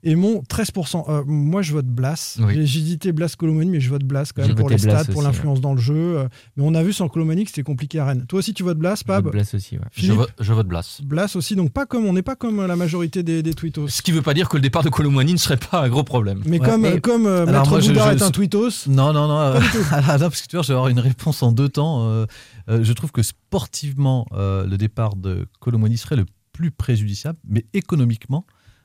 Aymon, 0.05 0.43
13%. 0.49 1.05
Euh, 1.09 1.23
moi, 1.27 1.63
je 1.63 1.73
vote 1.73 1.87
Blas. 1.87 2.39
Oui. 2.41 2.55
J'ai 2.67 2.81
hésité 2.81 3.13
Blas 3.13 3.35
Colomani, 3.37 3.71
mais 3.71 3.81
je 3.81 3.89
vote 3.91 4.05
Blas 4.05 4.31
quand 4.35 4.47
même 4.47 4.55
pour 4.55 4.69
les 4.69 4.77
Blas 4.77 5.03
stats, 5.05 5.13
pour 5.13 5.23
l'influence 5.23 5.61
dans 5.61 5.75
le 5.75 5.81
jeu. 5.81 5.95
Euh, 6.19 6.29
Mais 6.57 6.63
on 6.67 6.75
a 6.75 6.83
vu 6.83 6.93
sans 6.93 7.09
Colomani 7.09 7.45
que 7.45 7.51
c'était 7.51 7.63
compliqué 7.63 7.99
à 7.99 8.07
Rennes. 8.07 8.25
Toi 8.29 8.39
aussi, 8.41 8.55
tu 8.55 8.63
votes 8.63 8.79
Blas, 8.79 8.97
Je 9.01 9.05
Pab 9.05 9.25
vote 9.25 9.33
Blas 9.33 9.51
aussi. 9.55 9.77
ouais. 9.77 9.85
Je 9.97 10.13
vote, 10.13 10.31
je 10.39 10.53
vote 10.53 10.67
Blas. 10.69 11.01
Blas 11.05 11.35
aussi, 11.37 11.57
donc 11.57 11.73
pas 11.73 11.87
comme 11.87 12.05
on 12.07 12.13
n'est 12.13 12.23
pas 12.23 12.37
comme 12.37 12.65
la 12.67 12.77
majorité 12.77 13.23
des, 13.23 13.43
des 13.43 13.55
tweetos. 13.55 13.89
Ce 13.89 14.03
qui 14.03 14.11
ne 14.13 14.17
veut 14.17 14.23
pas 14.23 14.35
dire 14.35 14.49
que 14.49 14.57
le 14.57 14.63
départ 14.63 14.83
de 14.83 14.89
Colomani 14.91 15.33
ne 15.33 15.39
serait 15.39 15.57
pas 15.57 15.83
un 15.83 15.89
gros 15.89 16.05
problème. 16.05 16.43
Mais 16.47 16.61
Ouais, 16.61 16.69
comme, 16.69 16.81
mais- 16.83 17.01
comme 17.01 17.27
euh, 17.27 17.47
Alors 17.47 17.61
Maître 17.63 17.71
moi, 17.71 17.81
je- 17.81 17.89
Boudard 17.89 18.11
je- 18.13 18.17
est 18.19 18.23
un 18.23 18.31
tweetos, 18.31 18.87
Non, 18.89 19.13
non, 19.13 19.27
non. 19.29 19.39
euh, 19.39 19.61
ah, 19.91 20.19
non, 20.19 20.29
parce 20.29 20.43
que 20.43 20.49
tu 20.49 20.57
vois, 20.57 20.63
je 20.63 20.69
vais 20.69 20.75
avoir 20.75 20.89
une 20.89 21.01
réponse 21.01 21.43
en 21.43 21.53
deux 21.53 21.69
temps. 21.69 22.05
Euh, 22.09 22.27
euh, 22.69 22.81
je 22.83 22.93
trouve 22.93 23.11
que 23.13 23.23
sportivement, 23.23 24.27
euh, 24.33 24.67
le 24.67 24.77
départ 24.77 25.17
de 25.17 25.47
Colomoni 25.61 25.97
serait 25.97 26.17
le 26.17 26.27
plus 26.53 26.71
préjudiciable, 26.71 27.39
mais 27.49 27.65
économiquement, 27.73 28.45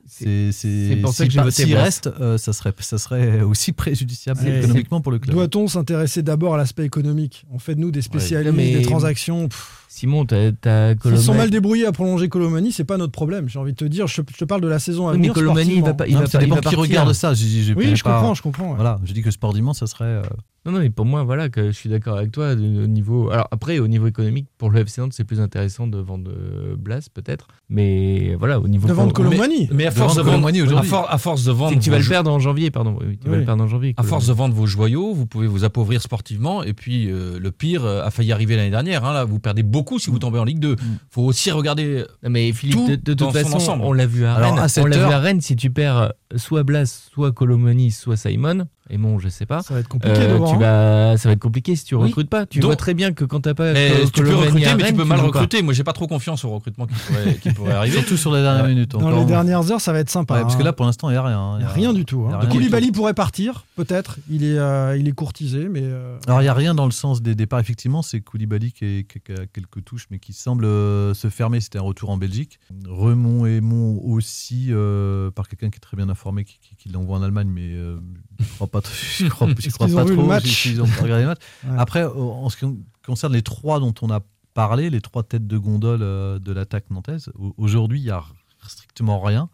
c'est 0.09 0.97
pour 1.01 1.13
ça 1.13 1.23
si 1.23 1.27
que 1.27 1.33
j'ai 1.33 1.39
voté 1.41 1.63
s'il 1.63 1.75
reste, 1.75 2.07
euh, 2.19 2.37
ça 2.37 2.53
serait 2.53 2.73
ça 2.79 2.97
serait 2.97 3.41
aussi 3.41 3.71
préjudiciable 3.73 4.41
Ouais, 4.43 4.59
économiquement 4.59 5.01
pour 5.01 5.11
le 5.11 5.19
club. 5.19 5.35
doit-on 5.35 5.67
s'intéresser 5.67 6.21
d'abord 6.23 6.55
à 6.55 6.57
l'aspect 6.57 6.85
économique? 6.85 7.45
On 7.51 7.59
fait 7.59 7.75
de 7.75 7.79
nous 7.79 7.91
des 7.91 8.01
spécialistes, 8.01 8.55
mais- 8.55 8.73
des 8.77 8.81
transactions. 8.81 9.47
pff. 9.47 9.75
Simon, 9.91 10.23
t'as 10.23 10.51
t'as 10.51 10.91
S'ils 10.91 11.17
sont 11.17 11.31
Colomani- 11.33 11.37
mal 11.37 11.49
débrouillés 11.49 11.85
à 11.87 11.91
prolonger 11.91 12.29
Colomani, 12.29 12.71
c'est 12.71 12.83
pas 12.83 12.97
notre 12.97 13.11
problème. 13.11 13.49
J'ai 13.49 13.57
envie 13.57 13.71
de 13.71 13.77
te 13.77 13.85
dire, 13.85 14.05
je, 14.05 14.21
je 14.31 14.37
te 14.37 14.45
parle 14.45 14.61
de 14.61 14.67
la 14.67 14.77
saison 14.77 15.07
à 15.07 15.13
Oui, 15.13 15.17
mais 15.17 15.21
venir. 15.29 15.33
Colomani, 15.33 15.73
il 15.77 15.81
va 15.83 15.95
pas. 15.95 16.05
Il 16.07 16.11
Non, 16.13 16.19
va 16.19 16.25
mais 16.25 16.29
ça 16.29 16.37
pas- 16.37 16.45
il 16.45 16.53
va 16.53 16.61
qui 16.61 16.75
regarde 16.75 17.11
ça. 17.13 17.33
Je, 17.33 17.43
je- 17.43 17.61
je 17.61 17.73
Oui, 17.73 17.95
je 17.95 18.03
pas- 18.03 18.13
comprends, 18.19 18.33
je 18.35 18.41
comprends. 18.43 18.69
ouais. 18.69 18.75
Voilà, 18.75 18.99
je 19.03 19.13
dis 19.13 19.23
que 19.23 19.31
sportivement, 19.31 19.73
ça 19.73 19.87
serait. 19.87 20.05
euh, 20.05 20.21
Non, 20.65 20.73
non, 20.73 20.79
mais 20.79 20.89
pour 20.91 21.05
moi, 21.05 21.23
voilà, 21.23 21.49
que 21.49 21.67
je 21.67 21.71
suis 21.71 21.89
d'accord 21.89 22.17
avec 22.17 22.31
toi. 22.31 22.53
de- 22.53 22.83
Au 22.83 22.87
niveau... 22.87 23.31
Alors 23.31 23.47
après, 23.49 23.79
au 23.79 23.87
niveau 23.87 24.05
économique, 24.07 24.45
pour 24.59 24.69
le 24.69 24.79
FC 24.81 25.01
Nantes, 25.01 25.13
c'est 25.13 25.23
plus 25.23 25.39
intéressant 25.39 25.87
de 25.87 25.97
vendre 25.97 26.29
euh, 26.29 26.75
Blas, 26.77 27.07
peut-être. 27.11 27.47
Mais 27.69 28.35
voilà, 28.35 28.59
au 28.59 28.67
niveau. 28.67 28.87
De 28.87 28.93
vendre 28.93 29.13
Colomani. 29.13 29.69
Mais 29.73 29.85
à 29.87 29.91
force 29.91 30.17
de 30.17 30.21
vendre, 30.21 30.47
à, 30.77 30.83
for- 30.83 31.07
à 31.09 31.17
force 31.17 31.45
de 31.45 31.51
vendre, 31.51 31.79
tu 31.79 31.89
vas 31.89 31.97
le 31.97 32.03
jou- 32.03 32.09
perdre 32.11 32.29
en 32.31 32.37
janvier, 32.39 32.69
pardon. 32.69 32.97
Oui, 33.01 33.17
tu 33.17 33.27
vas 33.29 33.37
le 33.37 33.45
perdre 33.45 33.63
en 33.63 33.67
janvier. 33.67 33.95
À 33.97 34.03
force 34.03 34.27
de 34.27 34.33
vendre 34.33 34.53
vos 34.53 34.67
joyaux, 34.67 35.13
vous 35.15 35.25
pouvez 35.25 35.47
vous 35.47 35.63
appauvrir 35.63 36.01
sportivement. 36.03 36.61
Et 36.61 36.73
puis, 36.73 37.09
euh, 37.09 37.39
le 37.39 37.51
pire 37.51 37.85
a 37.87 38.11
failli 38.11 38.31
arriver 38.33 38.55
l'année 38.55 38.69
dernière. 38.69 39.03
hein, 39.05 39.13
là, 39.13 39.23
vous 39.25 39.39
perdez 39.39 39.63
beaucoup 39.63 39.78
si 39.99 40.09
vous 40.09 40.19
tombez 40.19 40.39
en 40.39 40.43
Ligue 40.43 40.59
2. 40.59 40.75
faut 41.09 41.23
aussi 41.23 41.51
regarder. 41.51 42.05
Non, 42.23 42.29
mais 42.29 42.51
Philippe, 42.53 42.77
tout 42.77 42.97
de, 42.97 43.13
toute 43.13 43.31
façon, 43.31 43.55
ensemble. 43.55 43.83
on 43.85 43.93
l'a 43.93 44.05
vu 44.05 44.25
à 44.25 44.35
Alors, 44.35 44.55
Rennes. 44.55 44.59
à 44.59 44.81
on 44.81 44.85
l'a 44.85 44.97
vu 44.97 45.13
à 45.13 45.19
Rennes, 45.19 45.41
si 45.41 45.55
tu 45.55 45.69
perds 45.69 46.13
soit 46.35 46.63
Blas, 46.63 46.85
soit 47.11 47.31
Colomani, 47.31 47.91
soit 47.91 48.15
Simon, 48.17 48.67
et 48.91 48.97
bon, 48.97 49.19
je 49.19 49.29
sais 49.29 49.45
pas. 49.45 49.61
Ça 49.61 49.73
va 49.73 49.79
être 49.81 49.87
compliqué 49.87 50.17
euh, 50.19 50.37
tu 50.45 50.53
hein. 50.55 50.57
vas, 50.57 51.17
ça 51.17 51.29
va 51.29 51.33
être 51.33 51.39
compliqué 51.39 51.75
si 51.75 51.85
tu 51.85 51.95
Oui. 51.95 52.07
recrutes 52.07 52.29
pas. 52.29 52.45
Tu 52.45 52.59
Donc- 52.59 52.69
vois 52.69 52.75
très 52.75 52.93
bien 52.93 53.13
que 53.13 53.23
quand 53.25 53.41
t'as 53.41 53.53
pas 53.53 53.73
Mais 53.73 53.89
Col- 53.89 54.11
tu 54.11 54.23
peux 54.23 54.35
recruter, 54.35 54.75
mais 54.77 54.87
tu 54.87 54.93
peux 54.93 55.03
mal 55.05 55.19
recruter. 55.19 55.61
Moi, 55.61 55.73
j'ai 55.73 55.83
pas 55.83 55.93
trop 55.93 56.07
confiance 56.07 56.43
au 56.45 56.49
recrutement 56.49 56.85
qui 56.87 56.95
pourrait, 56.95 57.35
qui 57.35 57.51
pourrait 57.51 57.73
arriver. 57.73 57.97
Surtout 57.97 58.17
sur 58.17 58.33
les 58.33 58.41
dernières 58.41 58.67
minutes. 58.67 58.91
Dans 58.91 58.99
encore. 59.01 59.19
les 59.19 59.25
dernières 59.25 59.71
heures, 59.71 59.81
ça 59.81 59.91
va 59.93 59.99
être 59.99 60.09
sympa. 60.09 60.35
Ouais, 60.35 60.41
parce 60.41 60.55
que 60.55 60.61
hein. 60.61 60.65
là, 60.65 60.73
pour 60.73 60.85
l'instant, 60.85 61.09
il 61.09 61.13
n'y 61.13 61.17
a 61.17 61.23
rien. 61.23 61.39
hein. 61.39 61.55
Il 61.57 61.59
n'y 61.59 61.65
a 61.65 61.73
rien 61.73 61.93
du 61.93 62.05
tout. 62.05 62.25
il 62.27 62.31
y 62.31 62.33
a 62.33 62.39
Hein. 62.39 62.47
Koulibaly 62.47 62.91
pourrait 62.91 63.13
partir, 63.13 63.65
peut-être. 63.75 64.17
Il 64.29 64.43
est, 64.43 64.57
euh, 64.57 64.97
il 64.97 65.07
est 65.07 65.11
courtisé, 65.13 65.67
mais. 65.69 65.81
euh, 65.83 66.17
Alors, 66.27 66.41
il 66.41 66.45
n'y 66.45 66.49
a 66.49 66.53
rien 66.53 66.73
dans 66.73 66.85
le 66.85 66.91
sens 66.91 67.21
des 67.21 67.35
départs. 67.35 67.59
Effectivement, 67.59 68.01
c'est 68.01 68.21
Koulibaly 68.21 68.71
qui, 68.71 68.85
est- 68.85 69.03
qui- 69.07 69.31
a 69.31 69.45
quelques 69.51 69.83
touches, 69.85 70.07
mais 70.11 70.19
qui 70.19 70.33
semble 70.33 70.65
se 70.65 71.27
fermer. 71.29 71.59
C'était 71.61 71.79
un 71.79 71.83
retour 71.83 72.09
en 72.09 72.17
Belgique. 72.17 72.59
Remont 72.87 73.45
et 73.45 73.61
Mont 73.61 73.99
aussi, 74.03 74.67
euh, 74.69 75.29
par 75.31 75.47
quelqu'un 75.47 75.69
qui 75.69 75.77
est 75.77 75.79
très 75.79 75.95
bien 75.97 76.05
informé, 76.09 76.18
qui, 76.45 76.59
qui- 76.59 76.75
qui 76.75 76.89
l'envoie 76.89 77.17
en 77.17 77.23
Allemagne, 77.23 77.47
mais 77.49 77.69
euh, 77.73 77.99
je 78.39 78.43
ne 78.43 78.49
crois 78.55 78.67
pas, 78.67 78.81
trop- 78.81 78.93
je 79.17 79.27
crois, 79.27 79.47
je 79.47 79.53
Est-ce 79.67 79.73
crois 79.75 79.87
qu'ils 79.87 79.95
pas 79.95 80.01
ont 80.03 80.05
vu 80.05 80.11
le 80.11 80.17
trop. 80.17 80.27
match 80.27 80.43
si- 80.45 80.53
s'ils 80.69 80.81
ont 80.81 80.87
pas 80.87 81.01
regardé 81.03 81.23
le 81.23 81.29
match. 81.29 81.41
Ouais. 81.65 81.75
Après, 81.77 82.03
en 82.05 82.49
ce 82.49 82.57
qui 82.57 82.65
concerne 83.05 83.33
les 83.33 83.41
trois 83.41 83.79
dont 83.79 83.93
on 84.01 84.09
a 84.11 84.19
parlé, 84.53 84.89
les 84.89 85.01
trois 85.01 85.23
têtes 85.23 85.47
de 85.47 85.57
gondole 85.57 86.01
euh, 86.01 86.39
de 86.39 86.51
l'attaque 86.51 86.89
nantaise, 86.89 87.29
au- 87.37 87.53
aujourd'hui, 87.57 87.99
il 87.99 88.03
n'y 88.05 88.09
a 88.11 88.23
strictement 88.67 89.19
rien. 89.21 89.49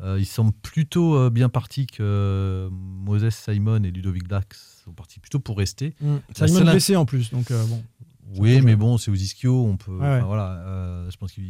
Euh, 0.00 0.18
ils 0.18 0.26
semblent 0.26 0.52
plutôt 0.62 1.14
euh, 1.16 1.30
bien 1.30 1.48
partis 1.48 1.86
que 1.86 2.02
euh, 2.02 2.68
Moses 2.72 3.30
Simon 3.30 3.82
et 3.84 3.90
Ludovic 3.92 4.26
Dax 4.26 4.82
sont 4.84 4.92
partis 4.92 5.20
plutôt 5.20 5.38
pour 5.38 5.56
rester. 5.56 5.94
La 6.00 6.46
Simon 6.48 6.58
seule- 6.60 6.70
blessé 6.70 6.96
en 6.96 7.06
plus, 7.06 7.30
donc 7.30 7.50
bon. 7.52 7.82
Oui, 8.36 8.60
mais 8.62 8.76
bon, 8.76 8.98
c'est 8.98 9.10
aux 9.10 9.14
ischio, 9.14 9.64
on 9.64 9.76
peut. 9.76 9.96
Ouais. 9.96 10.20
Voilà, 10.22 10.62
euh, 10.66 11.10
je 11.10 11.16
pense 11.16 11.32
qu'il 11.32 11.44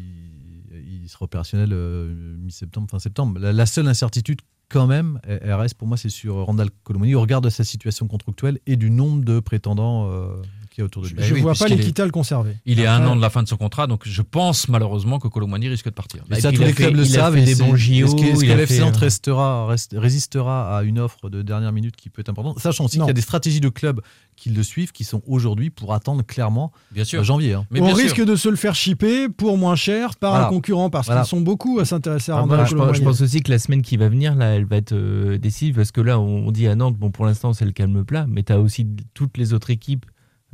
il 0.72 1.08
sera 1.08 1.24
opérationnel 1.24 1.70
euh, 1.72 2.36
mi-septembre, 2.38 2.88
fin 2.90 2.98
septembre. 2.98 3.38
La, 3.38 3.52
la 3.52 3.66
seule 3.66 3.86
incertitude, 3.86 4.40
quand 4.68 4.86
même, 4.86 5.20
reste 5.24 5.74
pour 5.74 5.86
moi, 5.86 5.96
c'est 5.96 6.08
sur 6.08 6.36
Randall 6.36 6.70
Colomoni 6.82 7.14
au 7.14 7.20
regard 7.20 7.40
de 7.40 7.50
sa 7.50 7.64
situation 7.64 8.08
contractuelle 8.08 8.58
et 8.66 8.76
du 8.76 8.90
nombre 8.90 9.24
de 9.24 9.38
prétendants 9.40 10.10
euh, 10.10 10.42
qu'il 10.74 10.82
y 10.82 10.82
a 10.82 10.86
autour 10.86 11.02
de 11.02 11.08
lui. 11.08 11.16
Je 11.18 11.34
oui, 11.34 11.40
vois 11.40 11.52
pas 11.52 11.58
puisqu'il 11.66 11.72
est- 11.74 11.76
l'équita 11.82 12.04
le 12.04 12.10
conserver. 12.10 12.56
Il 12.66 12.80
est 12.80 12.86
à 12.86 12.94
un 12.96 13.06
an 13.06 13.14
de 13.16 13.20
la 13.20 13.30
fin 13.30 13.42
de 13.42 13.48
son 13.48 13.56
contrat, 13.56 13.86
donc 13.86 14.02
je 14.04 14.22
pense 14.22 14.68
malheureusement 14.68 15.18
que 15.20 15.28
Colomani 15.28 15.68
risque 15.68 15.84
de 15.86 15.90
partir. 15.90 16.24
Mais 16.28 16.38
Et 16.38 16.40
ça, 16.40 16.50
tous 16.50 16.60
il 16.60 16.66
les 16.66 16.72
clubs 16.72 16.94
le 16.96 17.02
il 17.04 17.08
savent. 17.08 17.36
et 17.36 17.44
des 17.44 17.54
bons 17.54 17.74
Est-ce 17.76 17.84
JO, 18.06 18.16
que, 18.16 18.22
est-ce 18.24 18.40
que 18.40 18.44
il 18.46 18.56
l'FC 18.56 18.82
restera, 18.98 19.66
reste- 19.66 19.94
résistera 19.96 20.76
à 20.78 20.82
une 20.82 20.98
offre 20.98 21.30
de 21.30 21.42
dernière 21.42 21.72
minute 21.72 21.94
qui 21.96 22.10
peut 22.10 22.20
être 22.20 22.28
importante 22.28 22.58
Sachant 22.58 22.84
aussi 22.86 22.98
qu'il 22.98 23.06
y 23.06 23.10
a 23.10 23.12
des 23.14 23.20
stratégies 23.20 23.60
de 23.60 23.68
clubs 23.68 24.00
qui 24.36 24.50
le 24.50 24.62
suivent, 24.64 24.90
qui 24.90 25.04
sont 25.04 25.22
aujourd'hui 25.28 25.70
pour 25.70 25.94
attendre 25.94 26.22
clairement 26.24 26.72
Bien 26.90 27.04
sûr. 27.04 27.20
euh, 27.20 27.24
janvier. 27.24 27.54
hein. 27.54 27.66
Mais 27.70 27.80
on 27.80 27.88
sûr. 27.88 27.96
risque 27.96 28.24
de 28.24 28.34
se 28.34 28.48
le 28.48 28.56
faire 28.56 28.74
shipper 28.74 29.28
pour 29.28 29.56
moins 29.56 29.76
cher 29.76 30.16
par 30.16 30.32
Voilà. 30.32 30.46
un 30.46 30.50
concurrent 30.50 30.90
parce 30.90 31.06
Voilà. 31.06 31.20
qu'ils 31.22 31.28
sont 31.28 31.40
beaucoup 31.40 31.78
à 31.78 31.84
s'intéresser 31.84 32.32
à 32.32 32.38
Ah, 32.38 32.42
voilà, 32.44 32.64
je, 32.64 32.70
pense, 32.74 32.80
je 32.80 32.86
Colomani. 32.86 33.04
pense 33.04 33.20
aussi 33.20 33.42
que 33.42 33.50
la 33.52 33.60
semaine 33.60 33.82
qui 33.82 33.96
va 33.96 34.08
venir, 34.08 34.34
là, 34.34 34.46
elle 34.56 34.64
va 34.64 34.76
être 34.76 34.92
euh, 34.92 35.38
décisive 35.38 35.76
parce 35.76 35.92
que 35.92 36.00
là, 36.00 36.18
on, 36.18 36.48
on 36.48 36.50
dit 36.50 36.66
à 36.66 36.74
Nantes, 36.74 36.96
bon, 36.98 37.10
pour 37.12 37.26
l'instant, 37.26 37.52
c'est 37.52 37.64
le 37.64 37.70
calme 37.72 38.04
plat, 38.04 38.26
mais 38.28 38.42
tu 38.42 38.52
as 38.52 38.58
aussi 38.58 38.86
toutes 39.14 39.38
les 39.38 39.52
autres 39.52 39.70
équipes 39.70 40.04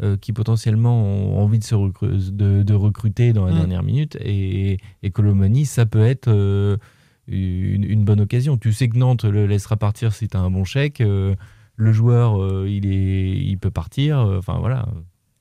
euh, 0.03 0.17
qui 0.17 0.33
potentiellement 0.33 1.03
ont 1.05 1.39
envie 1.39 1.59
de, 1.59 1.65
se 1.65 1.75
recru- 1.75 2.31
de, 2.35 2.63
de 2.63 2.75
recruter 2.75 3.33
dans 3.33 3.45
la 3.45 3.53
Mm. 3.53 3.57
dernière 3.59 3.83
minute. 3.83 4.17
Et, 4.21 4.79
et 5.03 5.11
Colomani, 5.11 5.67
ça 5.67 5.87
peut 5.87 6.05
être 6.05 6.29
euh, 6.29 6.77
une, 7.29 7.85
une 7.85 8.05
bonne 8.05 8.21
occasion. 8.21 8.57
Tu 8.57 8.73
sais 8.73 8.89
que 8.89 8.97
Nantes 8.99 9.25
le 9.25 9.47
laissera 9.47 9.77
partir 9.77 10.13
si 10.13 10.29
tu 10.29 10.37
as 10.37 10.41
un 10.41 10.51
bon 10.51 10.65
chèque. 10.65 11.01
euh, 11.01 11.35
le 11.77 11.93
joueur, 11.93 12.67
il, 12.67 12.87
est, 12.93 13.31
il 13.39 13.57
peut 13.59 13.71
partir. 13.71 14.19
Enfin, 14.19 14.59
voilà, 14.61 14.87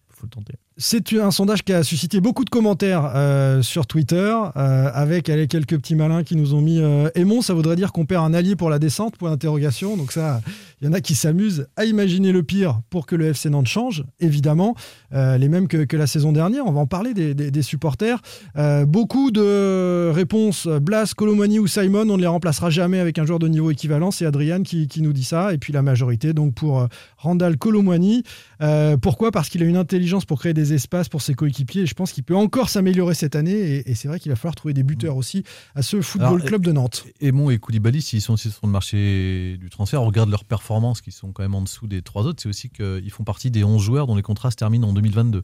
faut 0.09 0.25
le 0.25 0.29
tenter. 0.29 0.53
C'est 0.77 1.11
un 1.19 1.31
sondage 1.31 1.63
qui 1.63 1.73
a 1.73 1.83
suscité 1.83 2.21
beaucoup 2.21 2.45
de 2.45 2.49
commentaires 2.49 3.11
euh, 3.13 3.61
sur 3.61 3.85
Twitter, 3.85 4.33
euh, 4.55 4.89
avec 4.93 5.27
allez, 5.27 5.47
quelques 5.47 5.75
petits 5.77 5.95
malins 5.95 6.23
qui 6.23 6.37
nous 6.37 6.53
ont 6.53 6.61
mis 6.61 6.79
euh, 6.79 7.09
Aimon, 7.15 7.41
ça 7.41 7.53
voudrait 7.53 7.75
dire 7.75 7.91
qu'on 7.91 8.05
perd 8.05 8.23
un 8.23 8.33
allié 8.33 8.55
pour 8.55 8.69
la 8.69 8.79
descente, 8.79 9.17
pour 9.17 9.27
l'interrogation. 9.27 9.97
Donc 9.97 10.13
ça, 10.13 10.39
il 10.81 10.85
y 10.85 10.87
en 10.89 10.93
a 10.93 11.01
qui 11.01 11.15
s'amusent 11.15 11.67
à 11.75 11.85
imaginer 11.85 12.31
le 12.31 12.43
pire 12.43 12.81
pour 12.89 13.05
que 13.05 13.15
le 13.15 13.25
FC 13.27 13.49
Nantes 13.49 13.67
change, 13.67 14.03
évidemment, 14.19 14.75
euh, 15.13 15.37
les 15.37 15.49
mêmes 15.49 15.67
que, 15.67 15.83
que 15.83 15.97
la 15.97 16.07
saison 16.07 16.31
dernière. 16.31 16.65
On 16.67 16.71
va 16.71 16.79
en 16.79 16.87
parler 16.87 17.13
des, 17.13 17.33
des- 17.33 17.51
des 17.51 17.61
supporters. 17.61 18.21
Euh, 18.57 18.85
beaucoup 18.85 19.31
de 19.31 20.09
réponses, 20.13 20.67
Blas, 20.67 21.13
Colomani 21.15 21.59
ou 21.59 21.67
Simon, 21.67 22.09
on 22.09 22.15
ne 22.17 22.21
les 22.21 22.27
remplacera 22.27 22.69
jamais 22.69 22.99
avec 22.99 23.19
un 23.19 23.25
joueur 23.25 23.39
de 23.39 23.47
niveau 23.47 23.71
équivalent. 23.71 24.11
C'est 24.11 24.25
Adrian 24.25 24.63
qui, 24.63 24.87
qui 24.87 25.01
nous 25.01 25.13
dit 25.13 25.23
ça. 25.23 25.53
Et 25.53 25.57
puis 25.57 25.73
la 25.73 25.81
majorité, 25.81 26.33
donc 26.33 26.53
pour 26.53 26.79
euh, 26.79 26.87
Randall 27.17 27.57
Colomani. 27.57 28.23
Euh, 28.61 28.97
pourquoi? 28.97 29.31
Parce 29.31 29.49
qu'il 29.49 29.63
a 29.63 29.65
une 29.65 29.77
intelligence 29.77 30.25
pour 30.25 30.39
créer 30.39 30.53
des 30.53 30.73
espaces 30.73 31.09
pour 31.09 31.21
ses 31.21 31.33
coéquipiers. 31.33 31.83
Et 31.83 31.85
je 31.85 31.93
pense 31.93 32.11
qu'il 32.11 32.23
peut 32.23 32.35
encore 32.35 32.69
s'améliorer 32.69 33.13
cette 33.15 33.35
année. 33.35 33.51
Et, 33.51 33.91
et 33.91 33.95
c'est 33.95 34.07
vrai 34.07 34.19
qu'il 34.19 34.31
va 34.31 34.35
falloir 34.35 34.55
trouver 34.55 34.73
des 34.73 34.83
buteurs 34.83 35.17
aussi 35.17 35.43
à 35.75 35.81
ce 35.81 36.01
Football 36.01 36.35
Alors, 36.35 36.45
Club 36.45 36.61
de 36.65 36.71
Nantes. 36.71 37.05
Aymon 37.21 37.49
et 37.49 37.57
Koulibaly, 37.57 38.01
s'ils 38.01 38.21
sont 38.21 38.33
aussi 38.33 38.49
sur 38.51 38.65
le 38.65 38.71
marché 38.71 39.57
du 39.59 39.69
transfert, 39.69 40.01
on 40.01 40.05
regarde 40.05 40.29
leurs 40.29 40.43
performances 40.69 41.01
qui 41.01 41.11
sont 41.11 41.31
quand 41.31 41.41
même 41.41 41.55
en 41.55 41.61
dessous 41.63 41.87
des 41.87 42.01
trois 42.03 42.23
autres, 42.25 42.41
c'est 42.43 42.49
aussi 42.49 42.69
qu'ils 42.69 43.09
font 43.11 43.23
partie 43.23 43.49
des 43.49 43.63
11 43.63 43.81
joueurs 43.81 44.05
dont 44.05 44.15
les 44.15 44.21
contrats 44.21 44.51
se 44.51 44.55
terminent 44.55 44.87
en 44.87 44.93
2022. 44.93 45.43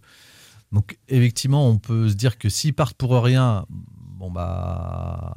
Donc 0.72 0.98
effectivement, 1.08 1.68
on 1.68 1.78
peut 1.80 2.10
se 2.10 2.14
dire 2.14 2.38
que 2.38 2.48
s'ils 2.50 2.74
partent 2.76 2.96
pour 2.98 3.12
rien, 3.24 3.66
bon 3.70 4.30
bah 4.30 5.34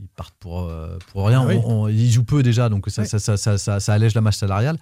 ils 0.00 0.08
partent 0.16 0.34
pour, 0.40 0.60
euh, 0.60 0.96
pour 1.12 1.26
rien. 1.26 1.42
Ah 1.42 1.46
oui. 1.48 1.56
On- 1.64 1.82
on- 1.84 1.88
ils 1.88 2.10
jouent 2.10 2.24
peu 2.24 2.42
déjà, 2.42 2.68
donc 2.70 2.88
ça- 2.88 3.04
ça 3.78 3.92
allège 3.92 4.14
la 4.14 4.20
masse 4.22 4.38
salariale. 4.38 4.78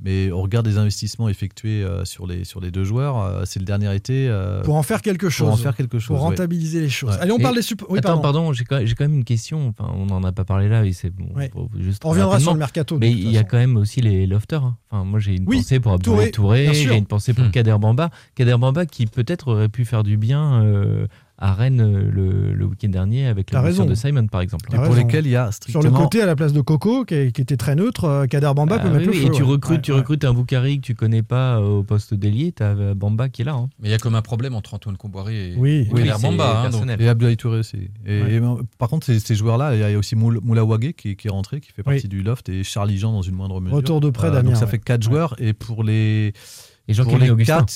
Mais 0.00 0.32
on 0.32 0.42
regarde 0.42 0.66
les 0.66 0.78
investissements 0.78 1.28
effectués 1.28 1.82
euh, 1.84 2.04
sur, 2.04 2.26
les, 2.26 2.44
sur 2.44 2.60
les 2.60 2.70
deux 2.70 2.84
joueurs. 2.84 3.18
euh, 3.20 3.42
c'est 3.44 3.58
le 3.60 3.64
dernier 3.64 3.94
été. 3.94 4.28
euh, 4.28 4.62
Pour 4.62 4.76
en 4.76 4.82
faire 4.82 5.02
quelque 5.02 5.28
chose. 5.28 5.46
pour 5.46 5.54
en 5.54 5.56
faire 5.58 5.76
quelque 5.76 5.98
chose. 5.98 6.08
Pour 6.08 6.16
ouais. 6.16 6.30
rentabiliser 6.30 6.80
les 6.80 6.88
choses. 6.88 7.10
Ouais. 7.14 7.20
Allez, 7.20 7.32
on 7.32 7.38
Et- 7.38 7.42
parle 7.42 7.54
des. 7.56 7.62
Oui, 7.88 7.98
Attends, 7.98 8.08
pardon. 8.08 8.22
pardon, 8.22 8.52
j'ai 8.52 8.64
quand, 8.64 8.80
j'ai 8.84 8.94
quand 8.94 9.04
même 9.04 9.14
une 9.14 9.24
question. 9.24 9.68
Enfin, 9.78 9.92
on 9.96 10.06
n'en 10.06 10.22
a 10.24 10.32
pas 10.32 10.44
parlé 10.44 10.68
là. 10.68 10.84
et 10.84 10.92
c'est 10.92 11.10
bon, 11.10 11.26
Ouais. 11.34 11.50
juste 11.78 12.04
On 12.04 12.10
reviendra 12.10 12.40
sur 12.40 12.52
le 12.52 12.58
mercato. 12.58 12.96
de 12.96 13.00
Mais 13.00 13.10
il 13.10 13.30
y 13.30 13.38
a 13.38 13.44
quand 13.44 13.58
même 13.58 13.76
aussi 13.76 14.00
les 14.00 14.26
lofters. 14.26 14.64
hein. 14.64 14.76
Enfin, 14.90 15.04
moi, 15.04 15.20
j'ai 15.20 15.36
une 15.36 15.44
Oui, 15.46 15.58
pensée 15.58 15.80
pour 15.80 15.92
Abdoulaye 15.92 16.30
Touré, 16.30 16.74
j'ai 16.74 16.96
une 16.96 17.06
pensée 17.06 17.32
pour 17.34 17.44
Hmm. 17.44 17.50
Kader 17.50 17.76
Bamba. 17.80 18.10
Kader 18.34 18.56
Bamba 18.58 18.86
qui 18.86 19.06
peut-être 19.06 19.48
aurait 19.52 19.68
pu 19.68 19.84
faire 19.84 20.02
du 20.02 20.16
bien 20.16 20.62
euh, 20.64 21.06
à 21.44 21.54
Rennes 21.54 21.80
euh, 21.80 22.08
le, 22.10 22.54
le 22.54 22.64
week-end 22.66 22.88
dernier 22.88 23.26
avec 23.26 23.50
la 23.50 23.60
raison. 23.60 23.84
de 23.84 23.94
Simon, 23.96 24.28
par 24.28 24.40
exemple. 24.42 24.68
Et 24.72 24.76
pour 24.76 24.84
raison. 24.84 24.96
lesquels 24.96 25.26
il 25.26 25.32
y 25.32 25.36
a 25.36 25.46
Sur 25.46 25.54
strictement. 25.54 25.82
le 25.82 25.90
côté, 25.90 26.22
à 26.22 26.26
la 26.26 26.36
place 26.36 26.52
de 26.52 26.60
Coco, 26.60 27.04
qui, 27.04 27.32
qui 27.32 27.40
était 27.40 27.56
très 27.56 27.74
neutre, 27.74 28.04
euh, 28.04 28.26
Kader 28.26 28.52
Bamba 28.54 28.76
Ah 28.78 28.82
peut 28.82 28.88
oui, 28.88 28.94
mettre 28.94 29.10
oui, 29.10 29.16
le 29.16 29.22
et 29.22 29.26
feu. 29.26 29.32
tu 29.32 29.42
ouais. 29.42 29.48
recrutes, 29.48 29.82
tu 29.82 29.90
Ouais, 29.92 29.98
recrutes 29.98 30.24
un 30.24 30.32
Boukari 30.34 30.76
que 30.80 30.86
tu 30.86 30.94
connais 30.94 31.22
pas 31.22 31.58
euh, 31.58 31.78
au 31.78 31.82
poste 31.82 32.14
d'ailier, 32.14 32.52
tu 32.52 32.62
as 32.62 32.94
Bamba 32.94 33.28
qui 33.28 33.42
est 33.42 33.44
là. 33.44 33.54
hein. 33.54 33.68
Mais 33.80 33.88
il 33.88 33.90
y 33.90 33.94
a 33.94 33.98
comme 33.98 34.14
un 34.14 34.22
problème 34.22 34.54
entre 34.54 34.74
Antoine 34.74 34.96
Comboiré 34.96 35.50
et, 35.52 35.56
Oui. 35.56 35.70
et 35.70 35.88
Oui, 35.92 36.04
Kader 36.04 36.22
Bamba. 36.22 36.62
hein, 36.66 36.70
donc-. 36.70 37.00
Et 37.00 37.08
Abdoulaye 37.08 37.36
Touré 37.36 37.58
aussi. 37.58 37.90
Et, 38.06 38.22
Ouais. 38.22 38.34
et, 38.34 38.40
par 38.78 38.88
contre, 38.88 39.06
ces, 39.06 39.18
ces 39.18 39.34
joueurs-là, 39.34 39.74
il 39.74 39.80
y 39.80 39.84
a 39.84 39.98
aussi 39.98 40.14
Moula 40.14 40.38
Moula 40.44 40.64
Ouagué 40.64 40.92
qui, 40.92 41.16
qui 41.16 41.26
est 41.26 41.30
rentré, 41.30 41.60
qui 41.60 41.72
fait 41.72 41.82
partie 41.82 42.02
Oui. 42.04 42.08
du 42.08 42.22
loft, 42.22 42.48
et 42.48 42.62
Charlie 42.62 42.98
Jean 42.98 43.12
dans 43.12 43.22
une 43.22 43.34
moindre 43.34 43.60
mesure. 43.60 43.76
Retour 43.76 44.00
de 44.00 44.10
près 44.10 44.28
Euh, 44.28 44.30
d'Amiens, 44.30 44.50
Donc 44.50 44.58
ça 44.58 44.64
ouais. 44.66 44.70
fait 44.70 44.78
quatre 44.78 45.06
Ouais. 45.06 45.12
joueurs. 45.12 45.34
Et 45.38 45.52
pour 45.54 45.82
les, 45.82 46.32
Et 46.88 46.92
les 46.92 47.30
Augustin. 47.30 47.58
quatre. 47.58 47.74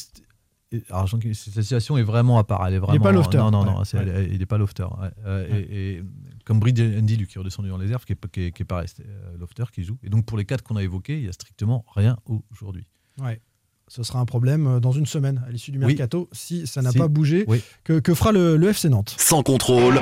Et- 0.77 0.85
Alors, 0.91 1.07
Jean- 1.07 1.18
cette 1.20 1.35
situation 1.62 1.99
est 1.99 2.03
vraiment 2.03 2.39
à 2.39 2.45
part. 2.45 2.66
Elle 2.66 2.74
est 2.74 2.79
vraiment, 2.79 3.03
pas 3.03 3.12
lofter. 3.12 3.39
Non, 3.39 3.51
non, 3.51 3.64
non, 3.64 3.79
Ouais. 3.79 3.85
c'est- 3.85 3.99
elle 3.99 4.09
est- 4.09 4.29
il 4.33 4.39
n'est 4.39 4.47
pas 4.47 4.59
lofter. 4.59 4.85
ouais. 4.85 5.09
Euh, 5.24 5.47
et, 5.51 5.97
et 5.99 6.03
comme 6.45 6.59
Brady 6.61 6.83
Andy, 6.99 7.16
lui, 7.16 7.27
qui 7.27 7.37
est 7.37 7.41
redescendu 7.41 7.68
dans 7.68 7.79
les 7.79 7.91
airs, 7.91 8.05
qui 8.05 8.12
est, 8.12 8.31
qui 8.31 8.43
est, 8.45 8.53
qui 8.53 8.62
est 8.62 8.66
pareil, 8.66 8.89
c'est 8.95 9.05
euh, 9.07 9.37
lofter 9.39 9.64
qui 9.72 9.83
joue. 9.85 9.99
Et 10.03 10.09
donc 10.09 10.24
pour 10.27 10.39
les 10.39 10.45
quatre 10.45 10.62
qu'on 10.62 10.77
a 10.77 10.83
évoqués, 10.83 11.16
il 11.18 11.22
n'y 11.24 11.29
a 11.29 11.33
strictement 11.33 11.85
rien 11.95 12.16
aujourd'hui. 12.53 12.87
Ouais. 13.20 13.41
Ce 13.89 14.03
sera 14.03 14.18
un 14.18 14.24
problème 14.24 14.66
euh, 14.66 14.81
dans 14.81 14.91
une 14.93 15.07
semaine, 15.07 15.43
à 15.47 15.51
l'issue 15.51 15.70
du 15.70 15.79
Oui. 15.79 15.87
mercato, 15.87 16.29
si 16.33 16.66
ça 16.66 16.83
n'a 16.83 16.91
Si. 16.91 16.99
pas 16.99 17.07
bougé. 17.09 17.45
Oui. 17.47 17.62
Que, 17.85 18.01
que 18.01 18.14
fera 18.14 18.33
le, 18.33 18.57
le 18.57 18.68
FC 18.68 18.89
Nantes? 18.89 19.14
Sans 19.18 19.43
contrôle, 19.43 20.01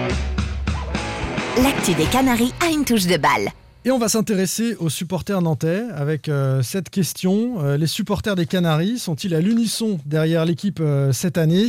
L'actu 1.62 1.95
des 1.95 2.07
Canaries 2.07 2.53
a 2.61 2.70
une 2.70 2.85
touche 2.85 3.07
de 3.07 3.16
balle. 3.16 3.49
Et 3.87 3.91
on 3.91 3.99
va 3.99 4.09
s'intéresser 4.09 4.76
aux 4.76 4.89
supporters 4.89 5.43
nantais 5.43 5.85
avec 5.95 6.30
euh, 6.30 6.62
cette 6.62 6.89
question. 6.89 7.62
Euh, 7.62 7.76
les 7.76 7.87
supporters 7.87 8.35
des 8.35 8.47
Canaries 8.47 8.99
sont-ils 8.99 9.35
à 9.35 9.43
l'unisson 9.43 10.01
derrière 10.07 10.47
l'équipe 10.47 10.80
euh, 10.80 11.12
cette 11.12 11.37
année? 11.37 11.66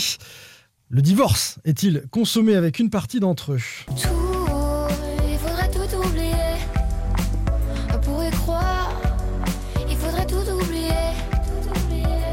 Le 0.90 1.02
divorce 1.02 1.60
est-il 1.66 2.04
consommé 2.12 2.56
avec 2.56 2.80
une 2.80 2.90
partie 2.90 3.20
d'entre 3.20 3.54
eux? 3.54 4.25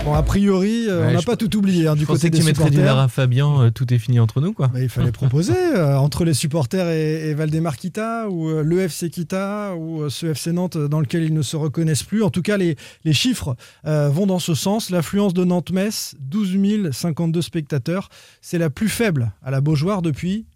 Bon, 0.05 0.15
a 0.15 0.23
priori, 0.25 0.87
euh, 0.89 1.03
Ouais, 1.07 1.11
on 1.11 1.13
n'a 1.13 1.23
pas 1.23 1.37
tout 1.37 1.57
oublié 1.57 1.87
hein, 1.87 1.95
du 1.95 2.07
côté 2.07 2.15
pensais 2.19 2.31
que 2.31 2.33
des 2.35 2.41
tu 2.41 2.45
mettrais 2.47 2.71
du 2.71 2.77
supporters. 2.79 2.99
à 2.99 3.07
Fabien, 3.07 3.61
euh, 3.61 3.71
tout 3.71 3.95
est 3.95 3.99
fini 3.99 4.19
entre 4.19 4.41
nous, 4.41 4.53
quoi. 4.53 4.67
Bah, 4.67 4.81
il 4.81 4.89
fallait 4.89 5.13
proposer 5.13 5.55
euh, 5.77 5.97
entre 5.97 6.25
les 6.25 6.35
supporters 6.35 6.89
et, 6.89 7.31
et 7.31 7.35
Valdemar 7.35 7.77
Kita 7.77 8.29
ou 8.29 8.49
euh, 8.49 8.63
le 8.65 8.81
FC 8.81 9.11
Kita 9.11 9.77
ou 9.77 10.03
euh, 10.03 10.09
ce 10.11 10.27
FC 10.27 10.51
Nantes 10.51 10.77
dans 10.77 10.99
lequel 10.99 11.23
ils 11.23 11.33
ne 11.33 11.43
se 11.43 11.55
reconnaissent 11.57 12.03
plus. 12.03 12.25
En 12.25 12.31
tout 12.31 12.43
cas, 12.43 12.57
les, 12.57 12.77
les 13.05 13.13
chiffres 13.13 13.55
euh, 13.87 14.09
vont 14.09 14.27
dans 14.27 14.41
ce 14.41 14.55
sens. 14.55 14.91
L'affluence 14.91 15.35
de 15.35 15.45
Nantes-Metz, 15.45 16.17
12 16.19 16.91
052 16.91 17.41
spectateurs, 17.41 18.09
c'est 18.41 18.59
la 18.59 18.71
plus 18.71 18.89
faible 18.89 19.31
à 19.41 19.53
la 19.53 19.61
Beaujoire 19.61 20.03
depuis 20.03 20.47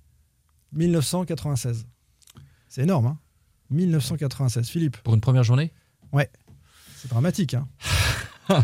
1996. 0.72 1.86
C'est 2.68 2.82
énorme, 2.82 3.06
hein 3.06 3.18
1996. 3.70 4.68
Philippe 4.68 4.96
Pour 5.04 5.14
une 5.14 5.20
première 5.20 5.44
journée? 5.44 5.70
Ouais. 6.12 6.30
C'est 6.96 7.10
dramatique. 7.10 7.54
Hein 7.54 7.68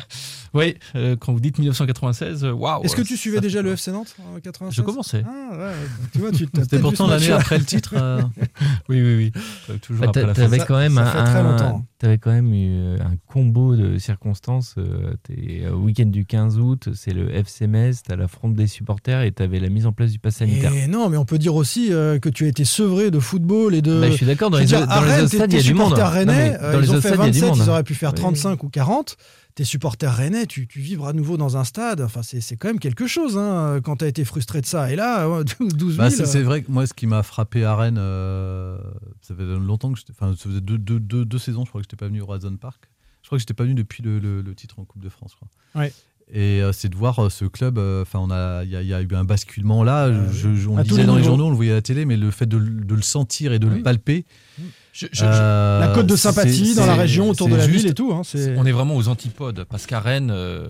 Oui, 0.55 0.77
euh, 0.97 1.17
quand 1.19 1.33
vous 1.33 1.41
dites 1.41 1.57
1996, 1.59 2.45
euh, 2.45 2.53
waouh 2.53 2.85
Est-ce 2.85 2.95
que 2.95 3.01
tu 3.01 3.15
ça 3.15 3.21
suivais 3.21 3.41
déjà 3.41 3.63
le 3.63 3.73
FC 3.73 3.91
Nantes 3.91 4.15
en 4.21 4.39
96 4.39 4.77
Je 4.77 4.83
commençais. 4.83 5.25
Ah, 5.27 5.57
ouais, 5.57 5.73
tu 6.13 6.19
vois, 6.19 6.31
tu 6.31 6.47
C'était 6.55 6.79
pourtant 6.79 7.07
l'année 7.07 7.31
après 7.31 7.57
le 7.59 7.65
titre. 7.65 7.95
euh, 7.97 8.21
Oui, 8.91 9.01
oui, 9.01 9.17
oui. 9.17 9.33
Euh, 9.71 9.79
Toujours 9.79 10.03
Bah, 10.03 10.09
après 10.11 10.25
la 10.27 10.35
Ça- 10.59 10.65
quand 10.67 10.77
même 10.77 10.97
ça 10.97 11.23
un, 11.25 11.43
longtemps. 11.43 11.87
t'avais 11.99 12.19
quand 12.19 12.33
même 12.33 12.53
eu 12.53 12.69
euh, 12.71 12.99
un 13.01 13.17
combo 13.33 13.77
de 13.77 13.97
circonstances. 13.97 14.75
euh, 14.77 15.15
T'es 15.23 15.67
au 15.73 15.77
week-end 15.79 16.05
du 16.05 16.27
15 16.27 16.59
août, 16.59 16.91
c'est 16.95 17.15
le 17.15 17.35
FC 17.35 17.67
Metz, 17.67 18.03
t'as 18.07 18.17
la 18.17 18.29
fronde 18.29 18.55
des 18.55 18.67
supporters 18.67 19.23
et 19.23 19.33
t'avais 19.33 19.59
la 19.59 19.71
mise 19.71 19.87
en 19.87 19.93
place 19.93 20.11
du 20.13 20.19
pass 20.19 20.37
sanitaire. 20.37 20.75
Et 20.75 20.87
non, 20.87 21.09
mais 21.09 21.17
on 21.17 21.25
peut 21.25 21.39
dire 21.39 21.55
aussi 21.55 21.95
euh, 21.95 22.19
que 22.19 22.29
tu 22.29 22.45
as 22.45 22.49
été 22.49 22.67
sevré 22.67 23.11
de 23.11 23.21
football 23.21 23.75
et 23.75 23.81
de. 23.81 24.03
Bah, 24.03 24.11
je 24.11 24.17
suis 24.17 24.27
d'accord, 24.27 24.51
dans 24.51 24.59
les 24.59 24.67
dire, 24.67 24.87
dans 24.87 25.01
les 25.01 25.13
autres 25.23 25.31
tes- 25.31 25.37
stades, 25.39 25.53
il 25.55 25.57
y 25.57 25.61
a 25.61 25.63
du 25.63 25.73
monde. 25.73 25.97
Non, 25.97 26.05
rennais, 26.05 26.59
euh, 26.61 26.73
dans 26.75 26.79
les 26.81 26.87
ils 26.89 26.91
ont 26.91 26.95
autres 26.97 27.09
fait 27.09 27.15
stades, 27.15 27.21
il 27.21 27.27
y 27.27 27.29
a 27.29 27.33
du 27.33 27.41
27, 27.41 27.49
monde. 27.57 27.67
ils 27.67 27.71
auraient 27.71 27.85
pu 27.85 27.95
faire 27.95 28.11
Oui. 28.11 28.17
35 28.21 28.63
ou 28.65 28.69
40. 28.69 29.17
Tes 29.55 29.65
supporters 29.65 30.15
rennais, 30.17 30.47
tu, 30.47 30.67
tu 30.67 30.81
vibres 30.81 31.07
à 31.07 31.13
nouveau 31.13 31.37
dans 31.37 31.59
un 31.59 31.65
stade. 31.65 32.01
Enfin, 32.01 32.23
c'est 32.23 32.41
c'est 32.41 32.57
quand 32.57 32.69
même 32.69 32.79
quelque 32.79 33.07
chose 33.07 33.37
hein, 33.37 33.81
quand 33.85 33.97
tu 33.97 34.05
as 34.07 34.09
été 34.09 34.25
frustré 34.25 34.61
de 34.63 34.67
ça. 34.67 34.91
Et 34.91 34.97
là, 34.97 35.29
ouais, 35.29 35.45
12 35.61 35.97
000. 35.97 35.99
Bah, 35.99 36.09
c'est 36.11 36.23
euh, 36.23 36.27
c'est 36.27 36.43
vrai 36.43 36.63
que 36.63 36.71
moi, 36.73 36.87
ce 36.87 36.95
qui 36.95 37.07
m'a 37.07 37.23
frappé 37.23 37.63
à 37.65 37.77
Rennes, 37.77 37.99
euh, 37.99 38.79
ça 39.21 39.35
fait 39.35 39.45
longtemps 39.45 39.93
que 39.93 39.99
j'étais. 39.99 40.13
Enfin, 40.19 40.35
ça 40.37 40.45
faisait 40.49 40.61
deux, 40.63 40.79
deux, 40.79 40.99
deux, 41.01 41.25
deux 41.27 41.39
saisons, 41.39 41.65
je 41.65 41.69
crois 41.71 41.81
que 41.83 41.85
j'étais 41.87 41.97
pas 41.97 42.07
venu 42.09 42.23
au 42.23 42.25
Horizon 42.25 42.57
Park. 42.57 42.89
Je 43.23 43.29
crois 43.29 43.37
que 43.37 43.41
j'étais 43.41 43.55
pas 43.55 43.65
venu 43.65 43.75
depuis 43.75 44.03
le, 44.03 44.19
le- 44.19 44.41
le 44.41 44.55
titre 44.55 44.79
en 44.79 44.85
Coupe 44.85 45.03
de 45.03 45.09
France. 45.11 45.37
Ouais. 45.75 45.93
Et 46.33 46.63
euh, 46.63 46.73
c'est 46.73 46.89
de 46.89 46.97
voir 46.97 47.19
euh, 47.19 47.29
ce 47.29 47.45
club. 47.45 47.77
euh, 47.79 48.03
Enfin, 48.03 48.21
on 48.21 48.31
a, 48.31 48.65
il 48.65 48.71
y, 48.71 48.77
a- 48.77 48.81
il 48.83 48.89
y 48.89 48.95
a 48.95 49.03
eu 49.03 49.09
un 49.13 49.25
basculement 49.25 49.85
là. 49.85 50.11
je- 50.31 50.55
je- 50.55 50.69
on 50.69 50.77
le 50.79 50.83
disait 50.83 51.05
dans 51.05 51.17
les 51.17 51.25
journaux, 51.25 51.47
on 51.47 51.51
le 51.51 51.57
voyait 51.57 51.73
à 51.73 51.75
la 51.75 51.83
télé, 51.83 52.07
mais 52.07 52.17
le 52.17 52.31
fait 52.31 52.47
de, 52.47 52.57
le- 52.57 52.85
de 52.85 52.95
le 52.95 53.03
sentir 53.03 53.53
et 53.53 53.59
de 53.59 53.67
Oui. 53.69 53.77
le 53.77 53.83
palper. 53.83 54.25
Je- 54.59 54.65
je- 54.93 55.07
je- 55.13 55.25
euh, 55.25 55.81
La 55.81 55.89
cote 55.89 56.07
de 56.07 56.17
sympathie 56.17 56.75
dans 56.75 56.87
la 56.87 56.95
région 56.95 57.29
autour 57.31 57.49
de 57.49 57.57
la 57.57 57.67
juste- 57.67 57.79
ville 57.85 57.91
et 57.91 57.95
tout. 57.95 58.13
hein, 58.13 58.23
On 58.57 58.65
est 58.67 58.73
vraiment 58.73 58.95
aux 58.97 59.09
antipodes 59.09 59.65
parce 59.69 59.87
qu'à 59.87 60.01
Rennes, 60.01 60.31
euh, 60.31 60.69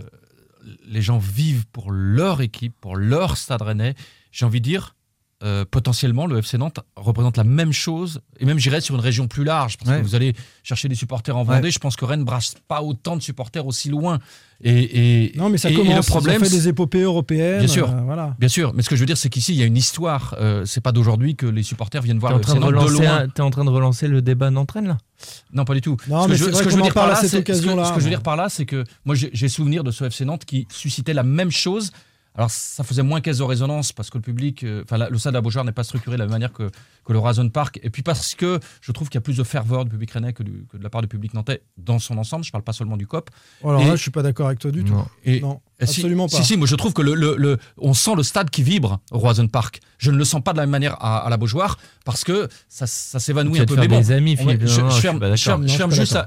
les 0.89 1.03
gens 1.03 1.19
vivent 1.19 1.65
pour 1.73 1.91
leur 1.91 2.41
équipe, 2.41 2.75
pour 2.81 2.97
leur 2.97 3.37
stade 3.37 3.63
rennais. 3.63 3.95
J'ai 4.31 4.47
envie 4.47 4.61
de 4.61 4.65
dire, 4.65 4.95
euh, 5.43 5.65
potentiellement, 5.71 6.27
le 6.27 6.39
FC 6.39 6.57
Nantes 6.59 6.81
représente 6.97 7.37
la 7.37 7.45
même 7.45 7.73
chose 7.73 8.21
et 8.39 8.45
même 8.45 8.59
j'irais 8.59 8.81
sur 8.81 8.95
une 8.95 9.01
région 9.01 9.27
plus 9.29 9.45
large 9.45 9.77
parce 9.79 9.91
Ouais. 9.91 9.99
que 9.99 10.03
vous 10.05 10.15
allez 10.15 10.35
chercher 10.63 10.89
des 10.89 10.95
supporters 10.95 11.37
en 11.37 11.45
Ouais. 11.45 11.57
Vendée. 11.57 11.71
Je 11.71 11.79
pense 11.79 11.97
que 11.97 12.05
Rennes 12.05 12.25
brasse 12.25 12.55
pas 12.69 12.83
autant 12.83 13.17
de 13.17 13.23
supporters 13.23 13.67
aussi 13.67 13.89
loin. 13.89 14.19
Et, 14.65 15.33
et- 15.33 15.37
Non, 15.37 15.49
mais 15.49 15.59
ça 15.59 15.71
et- 15.71 15.73
et 15.73 15.77
commence. 15.77 15.97
le 15.97 16.03
problème, 16.11 16.45
fait 16.45 16.49
des 16.51 16.69
épopées 16.69 17.01
européennes. 17.03 17.59
Bien 17.59 17.67
sûr. 17.69 17.91
euh, 17.91 18.01
voilà. 18.05 18.37
Bien 18.39 18.49
sûr, 18.49 18.73
mais 18.75 18.83
ce 18.83 18.89
que 18.89 18.95
je 18.95 19.01
veux 19.01 19.07
dire, 19.07 19.17
c'est 19.17 19.29
qu'ici, 19.29 19.53
il 19.55 19.59
y 19.59 19.63
a 19.63 19.67
une 19.67 19.77
histoire. 19.77 20.37
Euh, 20.39 20.65
c'est 20.65 20.81
pas 20.81 20.93
d'aujourd'hui 20.93 21.35
que 21.35 21.47
les 21.47 21.65
supporters 21.65 22.01
viennent 22.03 22.21
voir 22.21 22.33
le 22.35 22.41
train 22.41 22.53
FC 22.55 22.65
de 22.65 22.71
Nantes 22.73 22.87
de 22.87 22.93
loin. 22.93 23.27
t'es 23.29 23.41
en 23.43 23.51
train 23.51 23.65
de 23.65 23.71
relancer 23.71 24.07
le 24.07 24.23
débat 24.23 24.51
Nantes-Rennes, 24.51 24.87
là? 24.87 24.99
Non, 25.53 25.65
pas 25.65 25.75
du 25.75 25.81
tout. 25.81 25.97
Non, 26.09 26.25
ce 26.25 26.29
mais 26.29 26.35
que 26.35 26.39
je, 26.39 26.45
c'est 26.45 26.53
ce 26.59 26.63
que 26.63 26.71
je 26.71 26.77
veux 26.77 26.83
dire 26.83 26.95
par 26.95 27.09
là, 27.09 27.17
c'est- 27.17 27.27
ce 27.29 27.37
que- 27.39 27.43
que 27.43 27.55
je 27.55 28.05
veux 28.05 28.09
dire 28.11 28.23
par 28.23 28.37
là, 28.37 28.49
c'est 28.49 28.67
que 28.67 28.85
moi, 29.05 29.17
j'ai 29.17 29.31
j'ai 29.33 29.49
souvenir 29.49 29.83
de 29.83 29.91
ce 29.91 30.05
FC 30.05 30.25
Nantes 30.25 30.45
qui 30.45 30.67
suscitait 30.71 31.15
la 31.15 31.23
même 31.25 31.51
chose. 31.51 31.91
Alors, 32.35 32.51
ça 32.51 32.83
faisait 32.83 33.03
moins 33.03 33.21
caisse 33.21 33.39
de 33.39 33.43
résonance 33.43 33.93
parce 33.93 34.09
que 34.09 34.17
le 34.17 34.23
public, 34.23 34.65
euh, 34.65 34.83
enfin, 34.85 34.97
la- 34.97 35.11
le 35.11 35.19
stade 35.19 35.37
à 35.37 35.41
Beaujoire 35.43 35.65
n'est 35.67 35.73
pas 35.73 35.85
structuré 35.85 36.17
de 36.17 36.21
la 36.21 36.25
même 36.27 36.33
manière 36.33 36.53
que, 36.53 36.71
que 37.05 37.13
le 37.13 37.19
Razon 37.19 37.49
Park. 37.51 37.79
Et 37.83 37.91
puis 37.91 38.03
parce 38.03 38.35
que 38.35 38.59
je 38.81 38.91
trouve 38.93 39.09
qu'il 39.11 39.17
y 39.17 39.19
a 39.19 39.23
plus 39.23 39.37
de 39.37 39.45
ferveur 39.45 39.85
du 39.85 39.91
public 39.91 40.11
rennais 40.13 40.33
que, 40.33 40.43
du- 40.43 40.65
que 40.71 40.79
de 40.79 40.83
la 40.83 40.89
part 40.89 41.03
du 41.03 41.09
public 41.09 41.35
nantais 41.35 41.63
dans 41.77 41.99
son 41.99 42.17
ensemble. 42.17 42.45
Je 42.45 42.51
parle 42.51 42.65
pas 42.65 42.73
seulement 42.73 42.97
du 42.97 43.07
COP. 43.07 43.29
Alors 43.63 43.83
Et- 43.83 43.87
là, 43.87 43.97
je 43.97 44.01
suis 44.03 44.11
pas 44.11 44.23
d'accord 44.23 44.47
avec 44.47 44.59
toi 44.61 44.71
du 44.71 44.83
tout. 44.83 44.95
Et, 45.25 45.41
Non, 45.41 45.61
si- 45.87 46.01
absolument 46.01 46.29
pas. 46.29 46.37
Si, 46.37 46.45
si, 46.45 46.57
moi 46.57 46.67
je 46.67 46.75
trouve 46.77 46.93
que 46.93 47.03
le, 47.03 47.15
le- 47.15 47.37
le- 47.37 47.59
on 47.79 47.95
sent 47.95 48.13
le 48.17 48.23
stade 48.23 48.51
qui 48.51 48.63
vibre 48.63 49.01
au 49.11 49.19
Roison 49.19 49.47
Park. 49.49 49.81
Je 49.99 50.11
ne 50.11 50.17
le 50.17 50.25
sens 50.25 50.43
pas 50.43 50.53
de 50.53 50.59
la 50.59 50.65
même 50.65 50.71
manière 50.71 50.97
à, 51.01 51.19
à 51.27 51.31
la 51.31 51.37
Beaujoire 51.37 51.79
parce 52.05 52.25
que 52.25 52.49
ça, 52.69 52.87
ça 52.87 53.21
s'évanouit 53.21 53.61
un 53.61 53.65
peu. 53.67 53.75
faire 53.75 53.83
Mais 53.85 53.89
bon, 53.89 53.99
des 54.01 54.13
amis, 54.13 54.37
on 54.41 54.45
va- 54.45 54.53
Philippe. 54.53 54.67
je, 54.69 54.81
Non, 54.81 54.91
ferme, 54.91 55.21
je 55.23 55.27
je 55.27 55.37
juste, 55.37 55.49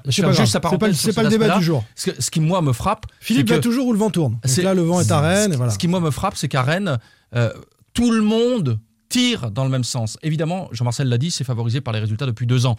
je 0.06 0.12
c'est 0.12 0.22
ferme 0.22 0.34
pas 0.34 0.41
juste 0.41 0.53
le- 0.53 0.60
parenthèse 0.62 0.95
c'est 0.95 1.01
sur 1.12 1.16
pas 1.16 1.24
le 1.24 1.30
cet 1.32 1.39
débat 1.39 1.58
du 1.58 1.64
jour. 1.64 1.84
Ce, 1.95 2.10
que- 2.12 2.22
ce 2.22 2.32
qui 2.32 2.39
moi 2.39 2.62
me 2.62 2.74
frappe, 2.74 3.06
Philippe 3.20 3.49
c'est 3.49 3.56
va 3.56 3.62
toujours 3.62 3.88
où 3.88 3.93
le 3.93 3.99
vent 3.99 4.10
tourne. 4.10 4.38
C'est- 4.45 4.62
là, 4.62 4.74
le 4.74 4.82
vent 4.84 4.99
est 5.01 5.12
à 5.12 5.20
Rennes. 5.22 5.53
Et 5.53 5.56
voilà. 5.58 5.72
ce 5.72 5.78
qui 5.78 5.88
moi 5.88 5.99
me 5.99 6.12
frappe, 6.12 6.36
c'est 6.38 6.47
qu'à 6.47 6.62
Rennes, 6.64 6.97
euh, 7.36 7.51
tout 7.93 8.12
le 8.12 8.22
monde 8.22 8.80
tire 9.10 9.51
dans 9.51 9.64
le 9.64 9.70
même 9.70 9.84
sens. 9.84 10.18
Évidemment, 10.24 10.68
Jean-Marcel 10.72 11.08
l'a 11.08 11.18
dit, 11.18 11.32
c'est 11.32 11.43
favorisé 11.43 11.80
par 11.82 11.93
les 11.93 11.99
résultats 11.99 12.26
depuis 12.26 12.45
deux 12.47 12.66
ans. 12.66 12.76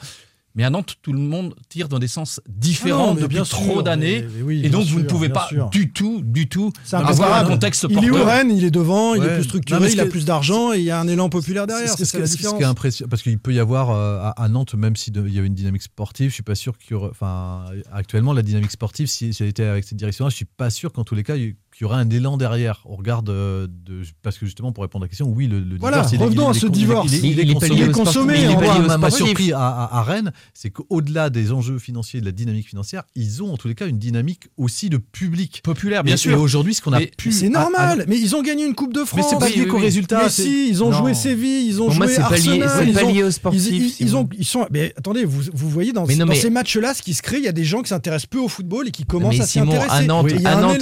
Mais 0.56 0.64
à 0.64 0.70
Nantes, 0.70 0.96
tout 1.02 1.12
le 1.12 1.18
monde 1.18 1.54
tire 1.68 1.88
dans 1.88 1.98
des 1.98 2.08
sens 2.08 2.40
différents 2.48 3.04
Ah 3.10 3.14
non, 3.14 3.14
depuis 3.14 3.28
bien 3.34 3.44
trop 3.44 3.64
sûr, 3.74 3.82
d'années. 3.82 4.22
mais- 4.22 4.28
mais 4.36 4.42
oui, 4.42 4.62
et 4.64 4.70
donc, 4.70 4.86
vous 4.86 5.00
ne 5.00 5.04
pouvez 5.04 5.28
pas 5.28 5.46
sûr. 5.48 5.68
du 5.70 5.92
tout, 5.92 6.22
du 6.24 6.48
tout 6.48 6.72
avoir 6.90 7.34
un 7.34 7.44
contexte 7.44 7.86
Il 7.90 8.02
est 8.02 8.10
où. 8.10 8.14
Rennes 8.24 8.50
Il 8.50 8.64
est 8.64 8.70
devant, 8.70 9.14
il 9.14 9.22
est 9.22 9.34
plus 9.34 9.44
structuré, 9.44 9.92
il 9.92 10.00
a 10.00 10.06
plus 10.06 10.24
d'argent 10.24 10.72
et 10.72 10.78
il 10.78 10.84
y 10.84 10.90
a 10.90 10.98
un 10.98 11.06
élan 11.08 11.28
populaire 11.28 11.66
derrière. 11.66 11.90
C'est 11.90 12.04
C'est 12.06 12.26
ce, 12.26 12.38
ça 12.38 12.56
qui 12.56 12.62
est 12.62 12.64
impressionnant, 12.64 13.08
parce 13.10 13.22
qu'il 13.22 13.38
peut 13.38 13.52
y 13.52 13.60
avoir 13.60 13.90
euh, 13.90 14.30
à, 14.36 14.48
Nantes, 14.48 14.74
même 14.74 14.96
s'il 14.96 15.14
y 15.16 15.38
avait 15.38 15.46
une 15.46 15.54
dynamique 15.54 15.82
sportive, 15.82 16.30
je 16.30 16.34
suis 16.34 16.42
pas 16.42 16.54
sûr 16.54 16.78
qu'il 16.78 16.92
y 16.92 16.94
aurait. 16.94 17.10
Enfin, 17.10 17.64
actuellement, 17.92 18.32
la 18.32 18.42
dynamique 18.42 18.70
sportive, 18.70 19.06
si, 19.08 19.34
si 19.34 19.42
elle 19.42 19.50
était 19.50 19.64
avec 19.64 19.84
cette 19.84 19.98
direction-là, 19.98 20.30
je 20.30 20.36
suis 20.36 20.44
pas 20.46 20.70
sûr 20.70 20.92
qu'en 20.92 21.04
tous 21.04 21.14
les 21.14 21.22
cas, 21.22 21.36
il 21.36 21.54
qu'il 21.76 21.84
y 21.84 21.90
aurait 21.90 21.98
un 22.00 22.08
élan 22.08 22.38
derrière. 22.38 22.80
On 22.86 22.96
regarde 22.96 23.26
de, 23.26 23.68
de- 23.84 24.02
parce 24.22 24.38
que 24.38 24.46
justement, 24.46 24.72
pour 24.72 24.82
répondre 24.82 25.02
à 25.02 25.06
la 25.06 25.08
question, 25.10 25.28
oui, 25.28 25.46
le, 25.46 25.60
le 25.60 25.76
Voilà, 25.78 25.98
divorce, 25.98 26.12
il 26.12 26.20
est- 26.20 26.24
revenons 26.24 26.46
il 26.46 26.56
à 26.56 26.58
ce 26.60 26.66
il 26.66 26.72
divorce. 26.72 27.12
Il 27.12 27.14
est, 27.14 27.18
il 27.18 27.38
est 27.40 27.42
Il 27.42 27.50
est 27.50 27.54
consommé. 27.54 27.84
au 27.88 27.92
consommé, 27.92 28.34
il 28.38 28.50
est 28.50 28.56
au 28.94 28.98
m'a 28.98 29.10
surpris 29.10 29.52
à, 29.52 29.58
à- 29.60 29.98
à 29.98 30.02
Rennes, 30.02 30.32
c'est 30.54 30.70
qu'au-delà 30.70 31.28
des 31.28 31.52
enjeux 31.52 31.78
financiers 31.78 32.18
et 32.18 32.20
de 32.22 32.26
la 32.26 32.32
dynamique 32.32 32.66
financière, 32.68 33.02
ils 33.14 33.42
ont 33.42 33.52
en 33.52 33.56
tous 33.58 33.68
les 33.68 33.74
cas 33.74 33.86
une 33.88 33.98
dynamique 33.98 34.44
aussi 34.56 34.88
de 34.88 34.96
public. 34.96 35.60
populaire, 35.62 36.00
Et- 36.00 36.04
bien 36.04 36.14
Et 36.14 36.18
sûr. 36.18 36.40
aujourd'hui, 36.40 36.72
ce 36.72 36.80
qu'on 36.80 36.94
a 36.94 36.98
Mais 37.00 37.10
pu. 37.16 37.28
Mais 37.28 37.34
C'est 37.34 37.54
à- 37.54 37.58
à- 37.60 37.62
normal, 37.64 38.04
mais 38.08 38.18
ils 38.18 38.34
ont 38.34 38.42
gagné 38.42 38.64
une 38.64 38.74
Coupe 38.74 38.94
de 38.94 39.00
Mais 39.00 39.06
France. 39.06 39.26
c'est 39.30 39.38
pas 39.38 39.48
lié 39.48 39.62
oui, 39.64 39.66
qu'au 39.68 39.76
oui. 39.76 39.82
résultat. 39.82 40.22
Mais 40.24 40.28
c'est- 40.30 40.42
si, 40.44 40.68
ils 40.70 40.82
ont 40.82 40.90
Non. 40.90 40.98
joué 40.98 41.12
Séville, 41.14 41.66
ils 41.68 41.82
ont 41.82 41.90
joué 41.90 42.16
Arsenal. 42.16 42.70
c'est 42.78 42.86
ils 42.88 42.92
pas 42.94 43.04
ont- 43.04 43.12
lié 43.12 43.22
au 43.22 43.26
Ils, 43.28 43.32
sportif, 43.32 44.00
ils- 44.00 44.16
ont, 44.16 44.28
ils 44.38 44.44
sont. 44.44 44.66
Mais 44.70 44.94
attendez, 44.96 45.24
vous, 45.24 45.42
vous 45.52 45.68
voyez 45.68 45.92
dans, 45.92 46.06
Mais 46.06 46.16
mais- 46.16 46.34
ces 46.36 46.48
matchs-là, 46.50 46.94
ce 46.94 47.02
qui 47.02 47.12
se 47.14 47.20
crée, 47.22 47.36
il 47.38 47.44
y 47.44 47.48
a 47.48 47.52
des 47.52 47.64
gens 47.64 47.82
qui 47.82 47.88
s'intéressent 47.90 48.26
peu 48.26 48.38
au 48.38 48.48
football 48.48 48.88
et 48.88 48.90
qui 48.90 49.04
commencent 49.04 49.36
mais 49.36 49.42
à 49.42 49.46
s'y 49.46 49.58
intéresser. 49.60 49.90
à 49.90 50.02
Nantes, 50.02 50.30
Et 50.30 50.34
il 50.36 50.42
y 50.42 50.46
a 50.46 50.50
à 50.52 50.58
un 50.58 50.60
Nantes- 50.62 50.78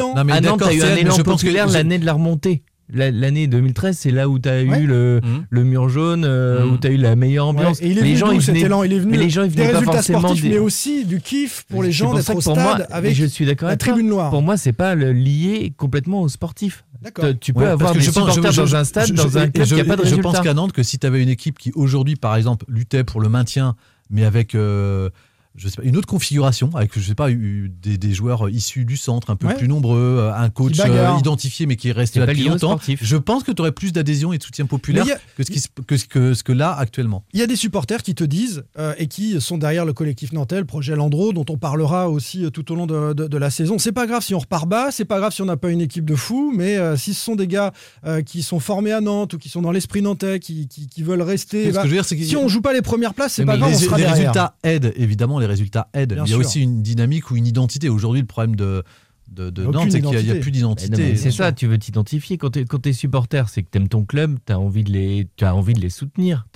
un 0.92 0.96
élan 0.96 1.16
je 1.16 1.22
pense 1.22 1.40
que- 1.42 1.46
populaire 1.46 1.68
l'année 1.68 1.98
de 1.98 2.06
la 2.06 2.12
remontée. 2.14 2.62
La- 2.92 3.10
L'année 3.10 3.46
2013, 3.46 3.96
c'est 3.96 4.10
là 4.10 4.28
où 4.28 4.38
tu 4.38 4.46
as 4.46 4.62
Ouais. 4.62 4.80
eu 4.80 4.86
le, 4.86 5.20
Mhm. 5.24 5.44
le 5.48 5.64
mur 5.64 5.88
jaune, 5.88 6.24
euh, 6.26 6.66
où 6.66 6.76
tu 6.76 6.86
as 6.86 6.90
eu 6.90 6.98
la 6.98 7.16
meilleure 7.16 7.46
ambiance. 7.46 7.78
Ouais, 7.80 7.86
et 7.86 7.90
il 7.90 7.98
est 7.98 8.02
les 8.02 8.14
venu 8.14 8.16
gens, 8.34 8.40
cet 8.40 8.56
élan? 8.56 8.82
Il 8.82 8.92
est 8.92 8.98
venu 8.98 9.12
mais 9.12 9.16
les 9.16 9.30
gens, 9.30 9.42
ils 9.44 9.50
des 9.50 9.62
pas 9.62 9.78
résultats 9.78 10.02
sportifs, 10.02 10.42
des- 10.42 10.48
mais 10.50 10.58
aussi 10.58 11.06
du 11.06 11.18
kiff 11.20 11.64
pour 11.70 11.82
les 11.82 11.92
gens 11.92 12.12
d'être 12.12 12.34
au 12.36 12.42
stade 12.42 12.56
moi, 12.58 12.78
avec 12.90 13.14
je 13.14 13.24
suis 13.24 13.46
la 13.46 13.76
tribune 13.78 14.08
noire. 14.08 14.28
Pour 14.30 14.42
moi, 14.42 14.58
c'est 14.58 14.74
pas 14.74 14.94
le 14.94 15.12
lié 15.14 15.72
complètement 15.78 16.20
au 16.20 16.28
sportif. 16.28 16.84
D'accord. 17.00 17.24
Tu- 17.40 17.54
peux 17.54 17.60
Ouais, 17.60 17.66
avoir 17.68 17.78
parce 17.78 17.92
que 17.92 17.98
des 18.00 18.04
je 18.04 18.10
supporters 18.10 18.52
je- 18.52 18.56
je- 18.56 18.60
dans 18.60 18.76
un 18.76 18.84
stade, 18.84 19.06
je- 19.08 19.12
dans 19.14 19.28
je- 19.30 19.38
un 19.38 19.48
club 19.48 19.66
qui 19.66 19.74
n'a 19.74 19.84
pas 19.84 19.96
de 19.96 20.02
et 20.04 20.08
Je 20.08 20.14
pense 20.16 20.40
qu'à 20.40 20.52
Nantes, 20.54 20.72
que 20.72 20.82
si 20.82 20.98
tu 20.98 21.06
avais 21.06 21.22
une 21.22 21.28
équipe 21.30 21.58
qui 21.58 21.72
aujourd'hui, 21.74 22.16
par 22.16 22.36
exemple, 22.36 22.66
luttait 22.68 23.02
pour 23.04 23.22
le 23.22 23.30
maintien, 23.30 23.76
mais 24.10 24.24
avec 24.26 24.54
euh, 24.54 25.08
je 25.56 25.68
sais 25.68 25.76
pas, 25.76 25.82
une 25.84 25.96
autre 25.96 26.06
configuration, 26.08 26.70
avec 26.74 26.98
je 26.98 27.00
sais 27.06 27.14
pas 27.14 27.30
eu 27.30 27.70
des, 27.82 27.96
des 27.96 28.12
joueurs 28.12 28.48
issus 28.50 28.84
du 28.84 28.96
centre, 28.96 29.30
un 29.30 29.36
peu 29.36 29.46
Ouais. 29.46 29.54
plus 29.54 29.68
nombreux, 29.68 29.98
euh, 30.20 30.34
un 30.34 30.48
coach 30.50 30.78
euh, 30.80 31.16
identifié 31.18 31.66
mais 31.66 31.76
qui 31.76 31.88
est 31.88 31.92
resté 31.92 32.18
là 32.18 32.26
depuis 32.26 32.44
longtemps, 32.44 32.70
sportif. 32.70 33.00
je 33.02 33.16
pense 33.16 33.42
que 33.44 33.52
tu 33.52 33.60
aurais 33.62 33.72
plus 33.72 33.92
d'adhésion 33.92 34.32
et 34.32 34.38
de 34.38 34.42
soutien 34.42 34.66
populaire 34.66 35.04
a- 35.06 35.18
que 35.36 35.44
ce, 35.44 35.50
qui, 35.52 35.62
que, 35.86 35.96
ce 35.96 36.06
que, 36.06 36.34
ce 36.34 36.42
que 36.42 36.52
là 36.52 36.72
actuellement. 36.76 37.24
Il 37.32 37.40
y 37.40 37.42
a 37.42 37.46
des 37.46 37.56
supporters 37.56 38.02
qui 38.02 38.14
te 38.14 38.24
disent, 38.24 38.64
euh, 38.78 38.94
et 38.98 39.06
qui 39.06 39.40
sont 39.40 39.58
derrière 39.58 39.84
le 39.84 39.92
collectif 39.92 40.32
Nantel, 40.32 40.60
le 40.60 40.64
projet 40.64 40.96
Landreau, 40.96 41.32
dont 41.32 41.44
on 41.48 41.56
parlera 41.56 42.08
aussi 42.10 42.50
tout 42.52 42.72
au 42.72 42.74
long 42.74 42.86
de, 42.86 43.12
de- 43.12 43.28
de 43.28 43.36
la 43.38 43.50
saison. 43.50 43.78
C'est 43.78 43.92
pas 43.92 44.06
grave 44.06 44.22
si 44.24 44.34
on 44.34 44.38
repart 44.40 44.66
bas, 44.68 44.90
c'est 44.90 45.04
pas 45.04 45.18
grave 45.18 45.32
si 45.32 45.42
on 45.42 45.46
n'a 45.46 45.56
pas 45.56 45.70
une 45.70 45.80
équipe 45.80 46.04
de 46.04 46.14
fous, 46.16 46.52
mais 46.56 46.76
euh, 46.76 46.96
si 46.96 47.14
ce 47.14 47.24
sont 47.24 47.36
des 47.36 47.46
gars 47.46 47.72
euh, 48.06 48.22
qui 48.22 48.42
sont 48.42 48.58
formés 48.60 48.92
à 48.92 49.00
Nantes 49.00 49.34
ou 49.34 49.38
qui 49.38 49.48
sont 49.48 49.62
dans 49.62 49.70
l'esprit 49.72 50.02
nantais, 50.02 50.40
qui, 50.40 50.66
qui- 50.68 50.88
qui 50.88 51.02
veulent 51.02 51.22
rester, 51.22 51.70
bah, 51.70 51.82
que 51.82 51.86
je 51.88 51.90
veux 51.92 51.96
dire, 51.98 52.04
c'est 52.04 52.16
que- 52.16 52.24
si 52.24 52.36
on 52.36 52.48
joue 52.48 52.60
pas 52.60 52.72
les 52.72 52.82
premières 52.82 53.14
places, 53.14 53.34
c'est 53.34 53.44
pas 53.44 53.56
grave, 53.56 53.70
les, 53.70 53.76
on 53.76 53.78
sera 53.78 53.96
les 53.98 54.02
derrière. 54.02 54.18
résultats 54.32 54.56
aident, 54.64 54.92
évidemment, 54.96 55.38
les 55.44 55.50
résultats 55.50 55.88
aident. 55.92 56.14
Bien 56.14 56.24
il 56.24 56.30
y 56.30 56.32
a 56.32 56.36
sûr. 56.36 56.46
aussi 56.46 56.60
une 56.62 56.82
dynamique 56.82 57.30
ou 57.30 57.36
une 57.36 57.46
identité. 57.46 57.88
Aujourd'hui, 57.88 58.20
le 58.20 58.26
problème 58.26 58.56
de, 58.56 58.82
de, 59.30 59.50
de 59.50 59.64
Nantes, 59.64 59.90
c'est 59.90 60.00
qu'il 60.00 60.24
n'y 60.24 60.30
a, 60.30 60.34
plus 60.36 60.50
d'identité. 60.50 61.16
c'est 61.16 61.30
ça, 61.30 61.52
tu 61.52 61.66
veux 61.66 61.78
t'identifier. 61.78 62.36
Quand 62.38 62.50
tu 62.50 62.88
es, 62.88 62.92
supporter, 62.92 63.48
c'est 63.48 63.62
que 63.62 63.68
tu 63.70 63.78
aimes 63.78 63.88
ton 63.88 64.04
club, 64.04 64.38
tu 64.46 64.52
as, 64.52 64.58
envie 64.60 64.84
de 64.84 64.92
les- 64.92 65.26
as 65.40 65.54
envie 65.54 65.74
de 65.74 65.80
les 65.80 65.90
soutenir. 65.90 66.46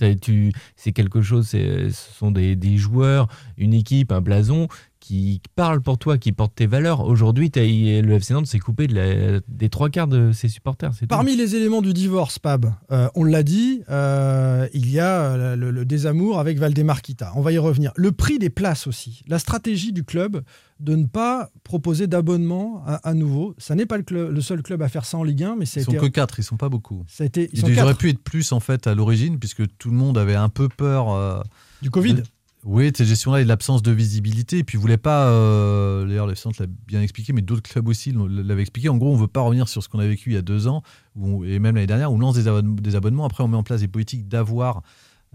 C'est 0.75 0.91
quelque 0.91 1.21
chose, 1.21 1.47
c'est- 1.47 1.89
ce 1.89 2.13
sont 2.17 2.31
des, 2.31 2.55
des 2.55 2.77
joueurs, 2.77 3.27
une 3.57 3.73
équipe, 3.73 4.11
un 4.11 4.21
blason 4.21 4.67
qui 5.09 5.41
parlent 5.55 5.81
pour 5.81 5.97
toi, 5.97 6.19
qui 6.19 6.31
portent 6.33 6.53
tes 6.53 6.67
valeurs. 6.67 6.99
Aujourd'hui, 7.01 7.49
le 7.55 8.11
FC 8.13 8.31
Nantes 8.35 8.45
s'est 8.45 8.59
coupé 8.59 8.85
de 8.85 8.93
la- 8.93 9.39
des 9.47 9.67
trois 9.67 9.89
quarts 9.89 10.07
de 10.07 10.31
ses 10.33 10.49
supporters. 10.49 10.93
c'est 10.93 11.01
tout. 11.01 11.07
Parmi 11.07 11.35
les 11.35 11.55
éléments 11.55 11.81
du 11.81 11.93
divorce, 11.93 12.37
Pab, 12.37 12.71
euh, 12.91 13.07
on 13.15 13.23
l'a 13.23 13.41
dit, 13.41 13.81
euh, 13.89 14.67
il 14.75 14.87
y 14.91 14.99
a 14.99 15.21
euh, 15.33 15.55
le, 15.55 15.71
le 15.71 15.83
désamour 15.83 16.37
avec 16.39 16.59
Valdemar 16.59 17.01
Kita. 17.01 17.31
On 17.35 17.41
va 17.41 17.51
y 17.51 17.57
revenir. 17.57 17.91
Le 17.95 18.11
prix 18.11 18.37
des 18.37 18.51
places 18.51 18.85
aussi. 18.85 19.23
La 19.27 19.39
stratégie 19.39 19.93
du 19.93 20.03
club 20.03 20.43
de 20.79 20.95
ne 20.95 21.05
pas 21.05 21.49
proposer 21.63 22.05
d'abonnement 22.05 22.83
à, 22.85 23.09
à 23.09 23.15
nouveau. 23.15 23.55
Ça 23.57 23.73
n'est 23.73 23.87
pas 23.87 23.97
le, 23.97 24.03
club- 24.03 24.31
le 24.31 24.41
seul 24.41 24.61
club 24.61 24.83
à 24.83 24.89
faire 24.89 25.05
ça 25.05 25.17
en 25.17 25.23
Ligue 25.23 25.43
1, 25.43 25.55
mais 25.55 25.65
a 25.65 25.79
Ils 25.79 25.83
sont 25.85 25.91
que 25.91 26.05
4, 26.05 26.37
ils 26.39 26.43
sont 26.43 26.55
pas 26.57 26.69
beaucoup. 26.69 27.03
Ça 27.07 27.23
a 27.23 27.27
été, 27.27 27.49
ils 27.51 27.81
auraient 27.81 27.95
pu 27.95 28.09
être 28.09 28.19
plus 28.23 28.51
en 28.51 28.59
fait 28.59 28.85
à 28.85 28.93
l'origine, 28.93 29.39
puisque 29.39 29.63
tout 29.79 29.89
le 29.89 29.97
monde 29.97 30.19
avait 30.19 30.35
un 30.35 30.49
peu 30.49 30.69
peur. 30.69 31.09
euh, 31.11 31.41
Du 31.81 31.89
Covid 31.89 32.13
de- 32.13 32.23
Oui, 32.65 32.87
cette 32.95 33.07
gestion-là 33.07 33.41
et 33.41 33.45
l'absence 33.45 33.81
de 33.81 33.91
visibilité. 33.91 34.57
Et 34.59 34.63
puis, 34.63 34.77
ils 34.77 34.81
voulaient 34.81 34.97
pas. 34.97 35.27
euh, 35.29 36.05
D'ailleurs, 36.05 36.27
le 36.27 36.33
Nantes 36.45 36.57
l'a 36.59 36.65
bien 36.67 37.01
expliqué, 37.01 37.31
mais 37.31 37.41
d'autres 37.41 37.61
clubs 37.61 37.87
aussi 37.87 38.13
l'avaient 38.13 38.61
expliqué. 38.61 38.89
En 38.89 38.97
gros, 38.97 39.13
on 39.13 39.15
veut 39.15 39.27
pas 39.27 39.41
revenir 39.41 39.69
sur 39.69 39.81
ce 39.81 39.87
qu'on 39.89 39.99
a 39.99 40.07
vécu 40.07 40.31
il 40.31 40.33
y 40.33 40.37
a 40.37 40.41
deux 40.41 40.67
ans, 40.67 40.83
où 41.15 41.27
on- 41.27 41.43
et 41.45 41.57
même 41.59 41.75
l'année 41.75 41.87
dernière, 41.87 42.11
où 42.11 42.15
on 42.15 42.19
lance 42.19 42.35
des, 42.35 42.47
abonne- 42.49 42.75
des 42.75 42.95
abonnements. 42.95 43.25
Après, 43.25 43.43
on 43.43 43.47
met 43.47 43.55
en 43.57 43.63
place 43.63 43.79
des 43.81 43.87
politiques 43.87 44.27
d'avoir. 44.27 44.81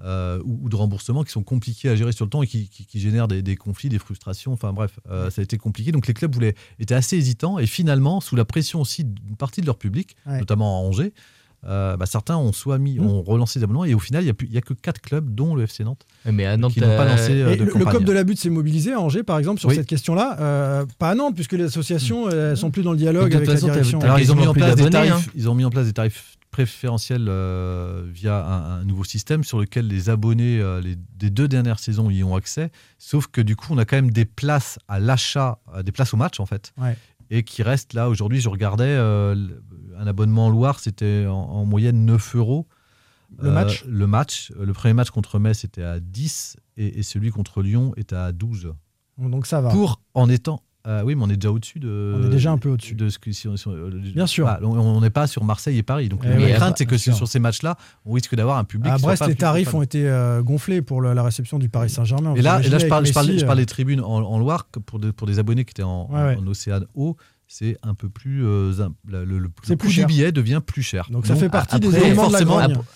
euh, 0.02 0.40
ou, 0.44 0.58
ou 0.64 0.68
de 0.68 0.74
remboursement 0.74 1.22
qui 1.22 1.30
sont 1.30 1.44
compliqués 1.44 1.88
à 1.88 1.94
gérer 1.94 2.10
sur 2.10 2.24
le 2.24 2.28
temps 2.30 2.42
et 2.42 2.48
qui, 2.48 2.68
qui- 2.68 2.84
qui 2.84 2.98
génèrent 2.98 3.28
des, 3.28 3.42
des 3.42 3.54
conflits, 3.54 3.88
des 3.88 4.00
frustrations. 4.00 4.52
Enfin 4.52 4.72
bref, 4.72 4.98
euh, 5.08 5.30
ça 5.30 5.40
a 5.40 5.44
été 5.44 5.56
compliqué. 5.56 5.92
Donc 5.92 6.08
les 6.08 6.14
clubs 6.14 6.34
voulaient, 6.34 6.56
étaient 6.80 6.96
assez 6.96 7.16
hésitants 7.16 7.60
et 7.60 7.66
finalement, 7.66 8.20
sous 8.20 8.34
la 8.34 8.44
pression 8.44 8.80
aussi 8.80 9.04
d'une 9.04 9.36
partie 9.36 9.60
de 9.60 9.66
leur 9.66 9.78
public, 9.78 10.16
Ouais. 10.26 10.40
notamment 10.40 10.78
à 10.80 10.82
Angers, 10.84 11.14
euh, 11.66 11.96
bah, 11.96 12.06
certains 12.06 12.36
ont 12.36 12.52
soit 12.52 12.78
mis, 12.78 12.98
Mm. 12.98 13.06
ont 13.06 13.22
relancé 13.22 13.58
des 13.58 13.64
abonnements 13.64 13.84
et 13.84 13.94
au 13.94 13.98
final, 13.98 14.22
il 14.22 14.26
n'y 14.26 14.30
a, 14.30 14.34
plus- 14.34 14.46
il 14.48 14.52
y 14.52 14.58
a 14.58 14.60
que 14.60 14.74
quatre 14.74 15.00
clubs, 15.00 15.34
dont 15.34 15.54
le 15.54 15.64
FC 15.64 15.84
Nantes, 15.84 16.04
Ouais, 16.26 16.32
Mais 16.32 16.46
à 16.46 16.56
Nantes, 16.56 16.72
qui 16.74 16.80
n'ont 16.80 16.86
pas 16.96 17.04
euh, 17.04 17.08
lancé 17.08 17.32
euh, 17.40 17.52
Et 17.52 17.56
de 17.56 17.64
le, 17.64 17.72
le. 17.78 17.84
COP 17.84 18.04
de 18.04 18.12
la 18.12 18.24
butte 18.24 18.38
s'est 18.38 18.50
mobilisé 18.50 18.92
à 18.92 19.00
Angers, 19.00 19.22
par 19.22 19.38
exemple, 19.38 19.60
sur 19.60 19.68
Oui. 19.70 19.74
cette 19.76 19.86
question-là. 19.86 20.36
Euh, 20.40 20.86
pas 20.98 21.10
à 21.10 21.14
Nantes, 21.14 21.34
puisque 21.34 21.52
les 21.52 21.64
associations 21.64 22.28
elles 22.30 22.56
sont 22.56 22.70
plus 22.70 22.82
dans 22.82 22.92
le 22.92 22.98
dialogue 22.98 23.34
avec 23.34 23.46
la 23.48 23.54
façon, 23.54 23.66
t'as- 23.68 23.72
direction. 23.74 24.00
Alors, 24.00 24.18
ils 24.18 24.30
ont, 24.32 24.36
mis 24.36 24.46
en 24.46 24.52
place 24.54 24.76
des 24.76 24.90
tarifs, 24.90 25.12
hein. 25.12 25.22
ils 25.34 25.48
ont 25.48 25.54
mis 25.54 25.64
en 25.64 25.70
place 25.70 25.86
des 25.86 25.92
tarifs 25.92 26.36
préférentiels 26.50 27.26
euh, 27.28 28.04
via 28.12 28.36
un, 28.46 28.80
un 28.80 28.84
nouveau 28.84 29.02
système 29.02 29.42
sur 29.42 29.58
lequel 29.58 29.88
les 29.88 30.08
abonnés 30.08 30.60
euh, 30.60 30.80
les, 30.80 30.94
des 31.16 31.28
deux 31.30 31.48
dernières 31.48 31.80
saisons 31.80 32.10
y 32.10 32.22
ont 32.22 32.36
accès. 32.36 32.70
Sauf 32.98 33.26
que 33.26 33.40
du 33.40 33.56
coup, 33.56 33.66
on 33.70 33.78
a 33.78 33.84
quand 33.84 33.96
même 33.96 34.12
des 34.12 34.24
places 34.24 34.78
à 34.86 35.00
l'achat, 35.00 35.58
euh, 35.74 35.82
des 35.82 35.90
places 35.90 36.14
au 36.14 36.16
match 36.16 36.38
en 36.38 36.46
fait. 36.46 36.72
Ouais. 36.80 36.96
Et 37.30 37.42
qui 37.42 37.62
restent 37.64 37.92
là 37.94 38.08
aujourd'hui. 38.08 38.40
Je 38.40 38.48
regardais 38.48 38.84
euh, 38.86 39.34
un 39.98 40.06
abonnement 40.06 40.46
en 40.46 40.50
Loire, 40.50 40.80
c'était 40.80 41.26
en, 41.28 41.34
en 41.34 41.64
moyenne 41.64 42.04
9 42.04 42.36
euros. 42.36 42.66
Le 43.40 43.48
Euh, 43.48 43.52
match 43.52 43.84
Le 43.86 44.06
match. 44.06 44.52
Le 44.58 44.72
premier 44.72 44.94
match 44.94 45.10
contre 45.10 45.38
Metz 45.38 45.64
était 45.64 45.82
à 45.82 45.98
10 46.00 46.56
et, 46.76 46.98
et 47.00 47.02
celui 47.02 47.30
contre 47.30 47.62
Lyon 47.62 47.92
était 47.96 48.14
à 48.16 48.32
12. 48.32 48.72
Donc 49.18 49.46
ça 49.46 49.60
va. 49.60 49.70
Pour 49.70 50.00
en 50.14 50.28
étant. 50.28 50.62
euh, 50.86 51.02
oui, 51.02 51.14
mais 51.14 51.22
on 51.24 51.30
est 51.30 51.36
déjà 51.36 51.50
au-dessus 51.50 51.78
de. 51.80 52.14
On 52.20 52.26
est 52.26 52.30
déjà 52.30 52.50
un 52.52 52.58
peu 52.58 52.68
au-dessus. 52.68 52.94
De 52.94 53.08
ce 53.08 53.18
que, 53.18 53.32
si 53.32 53.48
on- 53.48 53.56
si 53.56 53.66
on- 53.66 53.88
Bien 54.14 54.26
sûr. 54.26 54.46
Ah, 54.46 54.60
on 54.62 55.00
n'est 55.00 55.10
pas 55.10 55.26
sur 55.26 55.42
Marseille 55.42 55.78
et 55.78 55.82
Paris. 55.82 56.08
Donc, 56.08 56.20
Eh 56.24 56.28
la 56.38 56.52
crainte, 56.56 56.76
c'est 56.78 56.84
que 56.86 56.98
sur 56.98 57.26
ces 57.26 57.38
matchs-là, 57.38 57.76
on 58.04 58.12
risque 58.12 58.34
d'avoir 58.36 58.58
un 58.58 58.64
public. 58.64 58.92
À 58.92 58.98
Brest, 58.98 59.26
les 59.26 59.34
tarifs 59.34 59.72
ont 59.74 59.82
été 59.82 60.06
euh, 60.08 60.42
gonflés 60.42 60.82
pour 60.82 61.00
le- 61.00 61.12
la 61.14 61.22
réception 61.22 61.58
du 61.58 61.68
Paris 61.68 61.90
Saint-Germain. 61.90 62.34
Et 62.36 62.42
là, 62.42 62.58
Vous 62.60 62.66
et 62.66 62.70
là 62.70 62.78
je, 62.78 62.86
parle, 62.86 63.06
je, 63.06 63.12
parle, 63.12 63.26
Messi, 63.28 63.38
je 63.40 63.46
parle 63.46 63.58
euh, 63.58 63.62
des 63.62 63.66
tribunes 63.66 64.00
en, 64.00 64.06
en 64.22 64.38
Loire 64.38 64.66
pour 64.86 64.98
des, 65.00 65.10
pour 65.12 65.26
des 65.26 65.38
abonnés 65.38 65.64
qui 65.64 65.70
étaient 65.70 65.82
en, 65.82 66.08
Ouais, 66.12 66.22
ouais. 66.22 66.36
en 66.36 66.46
Océane 66.46 66.84
haut. 66.94 67.16
C'est 67.46 67.76
un 67.82 67.94
peu 67.94 68.08
plus. 68.08 68.44
euh, 68.44 68.72
le 69.06 69.24
le- 69.24 69.38
le 69.38 69.50
C'est 69.62 69.74
coût 69.74 69.80
plus 69.86 69.90
cher. 69.90 70.06
du 70.06 70.12
billet 70.14 70.32
devient 70.32 70.60
plus 70.64 70.82
cher. 70.82 71.08
Donc 71.10 71.26
ça 71.26 71.36
fait 71.36 71.48
partie 71.48 71.78
des 71.78 71.94
éléments 71.96 72.28
de 72.28 72.32
la 72.32 72.38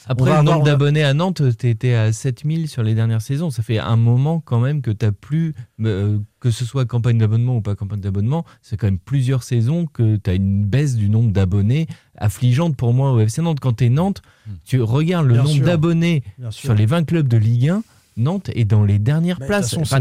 Après, 0.07 0.37
le 0.37 0.43
nombre 0.43 0.65
d'abonnés 0.65 1.05
à 1.05 1.15
Nantes, 1.15 1.43
tu 1.59 1.69
étais 1.69 1.95
à 1.95 2.13
7000 2.13 2.67
sur 2.69 2.83
les 2.83 2.95
dernières 2.95 3.23
saisons. 3.23 3.51
Ça 3.51 3.63
fait 3.63 3.79
un 3.79 3.97
moment 3.97 4.41
quand 4.41 4.59
même 4.59 4.81
que 4.83 4.91
tu 4.91 5.05
n'as 5.07 5.13
plus, 5.13 5.55
euh, 5.83 6.19
que 6.41 6.51
ce 6.51 6.65
soit 6.65 6.87
campagne 6.87 7.19
d'abonnement 7.19 7.57
ou 7.59 7.61
pas 7.61 7.75
campagne 7.77 8.01
d'abonnement, 8.01 8.45
c'est 8.63 8.77
quand 8.77 8.87
même 8.87 8.99
plusieurs 8.99 9.43
saisons 9.43 9.87
que 9.87 10.17
tu 10.17 10.31
as 10.31 10.35
une 10.35 10.65
baisse 10.65 10.97
du 10.97 11.09
nombre 11.11 11.31
d'abonnés 11.31 11.87
affligeante 12.17 12.75
pour 12.77 12.95
moi 12.95 13.13
au 13.13 13.21
FC 13.21 13.43
Nantes. 13.43 13.61
Quand 13.61 13.75
tu 13.75 13.85
es 13.85 13.91
Nantes, 13.91 14.23
tu 14.65 14.81
regardes 14.83 15.27
le 15.27 15.35
Bien 15.35 15.43
nombre 15.45 15.63
d'abonnés 15.65 16.25
sur 16.51 16.75
les 16.75 16.87
20 16.87 17.05
clubs 17.05 17.29
de 17.29 17.37
Ligue 17.37 17.69
1. 17.69 17.83
Nantes 18.19 18.51
est 18.55 18.64
dans 18.64 18.83
les 18.85 18.99
dernières 18.99 19.37
Mais 19.39 19.47
de 19.47 19.49
places. 19.49 19.77
Enfin, 19.79 20.01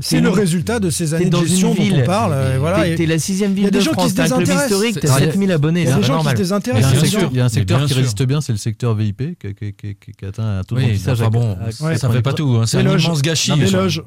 c'est- 0.00 0.20
le 0.20 0.28
résultat 0.30 0.78
de 0.78 0.88
ces 0.88 1.14
années 1.14 1.28
de 1.30 1.36
gestion 1.36 1.74
dont 1.74 1.82
ville. 1.82 2.00
on 2.02 2.06
parle. 2.06 2.32
euh, 2.32 2.54
et 2.54 2.58
voilà. 2.58 2.96
T'es 2.96 3.06
la 3.06 3.18
sixième 3.18 3.50
Il 3.50 3.54
y 3.54 3.56
ville 3.56 3.66
a 3.66 3.70
des 3.70 3.78
de 3.78 3.84
gens 3.84 3.90
qui 3.90 3.94
France. 3.96 4.10
se 4.10 4.14
T'as 4.16 4.22
un 4.22 4.26
club 4.28 4.38
désintéressent. 4.40 4.70
historique, 4.70 5.00
t'as 5.00 5.18
7000 5.18 5.52
abonnés. 5.52 5.80
Il 5.82 5.88
y 5.88 5.92
a 5.92 5.96
des 5.96 6.02
gens 6.02 6.14
normal. 6.14 6.34
qui 6.34 6.44
se 6.44 6.48
Il 6.48 6.50
y 6.50 6.52
a 6.52 6.60
désintéressent. 6.60 7.30
il 7.32 7.36
y 7.36 7.40
a 7.40 7.44
un 7.44 7.48
secteur 7.48 7.80
qui 7.82 7.88
sûr. 7.88 7.96
résiste 7.96 8.22
bien, 8.22 8.40
c'est 8.40 8.52
le 8.52 8.58
secteur 8.58 8.94
VIP, 8.94 9.36
qui, 9.38 9.54
qui- 9.54 9.72
qui- 9.74 9.96
qui- 9.96 10.12
qui 10.12 10.24
atteint 10.24 10.58
un 10.60 10.62
taux 10.64 10.76
de 10.76 10.80
remplissage. 10.82 11.18
ça 11.98 12.10
fait 12.10 12.22
pas 12.22 12.32
tout. 12.32 12.58
hein. 12.60 12.66
C'est 12.66 12.78
un 12.78 12.96
immense 12.96 13.22
gâchis. 13.22 13.52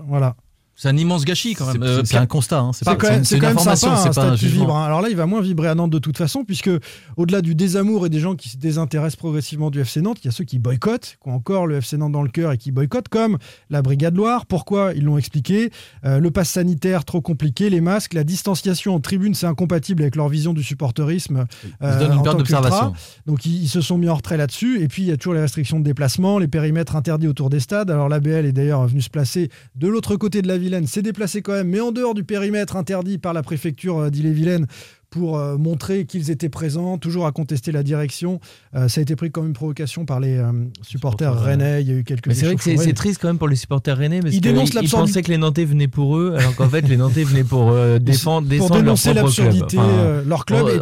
Voilà. 0.07 0.35
C'est 0.75 0.89
un 0.89 0.97
immense 0.97 1.23
gâchis 1.23 1.53
quand 1.53 1.65
C'est 1.71 1.73
même. 1.77 1.83
Euh, 1.83 2.01
c'est 2.03 2.17
un 2.17 2.25
constat. 2.25 2.59
hein, 2.59 2.71
C'est 2.73 2.83
pas- 2.83 2.95
quand 2.95 3.07
même, 3.09 3.23
c'est 3.23 3.35
c'est 3.35 3.37
une 3.37 3.45
information, 3.45 3.89
c'est 3.95 4.03
pas 4.05 4.09
un 4.09 4.11
stade 4.11 4.33
qui 4.33 4.39
jugement. 4.47 4.61
vibre. 4.61 4.75
hein. 4.77 4.85
Alors 4.85 5.01
là, 5.01 5.09
il 5.09 5.15
va 5.15 5.27
moins 5.27 5.39
vibrer 5.39 5.67
à 5.67 5.75
Nantes 5.75 5.91
de 5.91 5.99
toute 5.99 6.17
façon, 6.17 6.43
puisque 6.43 6.71
au-delà 7.15 7.41
du 7.41 7.53
désamour 7.53 8.07
et 8.07 8.09
des 8.09 8.19
gens 8.19 8.35
qui 8.35 8.49
se 8.49 8.57
désintéressent 8.57 9.17
progressivement 9.17 9.69
du 9.69 9.79
FC 9.81 10.01
Nantes, 10.01 10.17
il 10.23 10.25
y 10.25 10.27
a 10.29 10.31
ceux 10.31 10.45
qui 10.45 10.57
boycottent, 10.57 11.17
qui 11.21 11.29
ont 11.29 11.35
encore 11.35 11.67
le 11.67 11.75
FC 11.77 11.97
Nantes 11.97 12.11
dans 12.11 12.23
le 12.23 12.29
cœur 12.29 12.51
et 12.51 12.57
qui 12.57 12.71
boycottent, 12.71 13.07
comme 13.09 13.37
la 13.69 13.83
Brigade 13.83 14.15
Loire. 14.15 14.47
Pourquoi 14.47 14.93
Ils 14.95 15.03
l'ont 15.03 15.17
expliqué? 15.19 15.71
Euh, 16.05 16.19
le 16.19 16.31
pass 16.31 16.49
sanitaire, 16.49 17.05
trop 17.05 17.21
compliqué. 17.21 17.69
Les 17.69 17.79
masques, 17.81 18.13
la 18.15 18.23
distanciation 18.23 18.95
en 18.95 18.99
tribune, 18.99 19.35
c'est 19.35 19.45
incompatible 19.47 20.01
avec 20.01 20.15
leur 20.15 20.27
vision 20.27 20.53
du 20.53 20.63
supporterisme. 20.63 21.45
Ils 21.63 21.69
euh, 21.85 21.99
donnent 21.99 22.11
en 22.13 22.15
une 22.15 22.17
qu'ultra. 22.21 22.33
d'observation. 22.61 22.93
Donc 23.27 23.45
ils, 23.45 23.63
ils 23.63 23.69
se 23.69 23.81
sont 23.81 23.99
mis 23.99 24.09
en 24.09 24.15
retrait 24.15 24.37
là-dessus. 24.37 24.81
Et 24.81 24.87
puis 24.87 25.03
il 25.03 25.09
y 25.09 25.11
a 25.11 25.17
toujours 25.17 25.35
les 25.35 25.41
restrictions 25.41 25.79
de 25.79 25.83
déplacement, 25.85 26.39
les 26.39 26.47
périmètres 26.47 26.95
interdits 26.95 27.27
autour 27.27 27.51
des 27.51 27.59
stades. 27.59 27.91
Alors 27.91 28.09
l'ABL 28.09 28.45
est 28.47 28.51
d'ailleurs 28.53 28.87
venu 28.87 29.01
se 29.01 29.09
placer 29.11 29.49
de 29.75 29.87
l'autre 29.87 30.15
côté 30.15 30.41
de 30.41 30.47
la 30.47 30.57
S'est 30.87 31.01
déplacé 31.01 31.41
quand 31.41 31.53
même, 31.53 31.69
mais 31.69 31.79
en 31.79 31.91
dehors 31.91 32.13
du 32.13 32.23
périmètre 32.23 32.75
interdit 32.75 33.17
par 33.17 33.33
la 33.33 33.43
préfecture 33.43 34.09
d'Ille-et-Vilaine 34.09 34.67
pour 35.13 35.37
euh, 35.37 35.57
montrer 35.57 36.05
qu'ils 36.05 36.31
étaient 36.31 36.49
présents, 36.49 36.97
toujours 36.97 37.27
à 37.27 37.31
contester 37.31 37.71
la 37.71 37.83
direction. 37.83 38.39
Euh, 38.75 38.87
ça 38.87 38.99
a 38.99 39.03
été 39.03 39.15
pris 39.15 39.29
comme 39.29 39.45
une 39.45 39.53
provocation 39.53 40.05
par 40.05 40.19
les 40.19 40.37
euh, 40.37 40.51
supporters 40.81 41.39
rennais. 41.39 41.83
Il 41.83 41.87
y 41.87 41.91
a 41.91 41.93
eu 41.97 42.03
quelques 42.03 42.33
c'est 42.33 42.45
vrai 42.47 42.55
que 42.55 42.63
c'est 42.63 42.93
triste 42.93 43.19
quand 43.21 43.27
même 43.27 43.37
pour 43.37 43.47
les 43.47 43.55
supporters 43.55 43.95
rennais 43.95 44.21
parce 44.21 44.33
Ils 44.33 44.41
qu'ils 44.41 44.57
ils 44.81 44.89
pensaient 44.89 45.21
que 45.21 45.29
les 45.29 45.37
Nantais 45.37 45.65
venaient 45.65 45.87
pour 45.87 46.17
eux, 46.17 46.33
alors 46.35 46.55
qu'en 46.55 46.67
fait 46.67 46.81
les 46.89 46.97
Nantais 46.97 47.23
venaient 47.23 47.43
pour 47.43 47.71
défendre, 48.01 48.47
pour 48.57 48.71
dénoncer 48.71 49.13
l'absurdité, 49.13 49.77
Enfin, 49.77 50.23
leur 50.25 50.45
club, 50.45 50.63
on- 50.65 50.69
et 50.69 50.79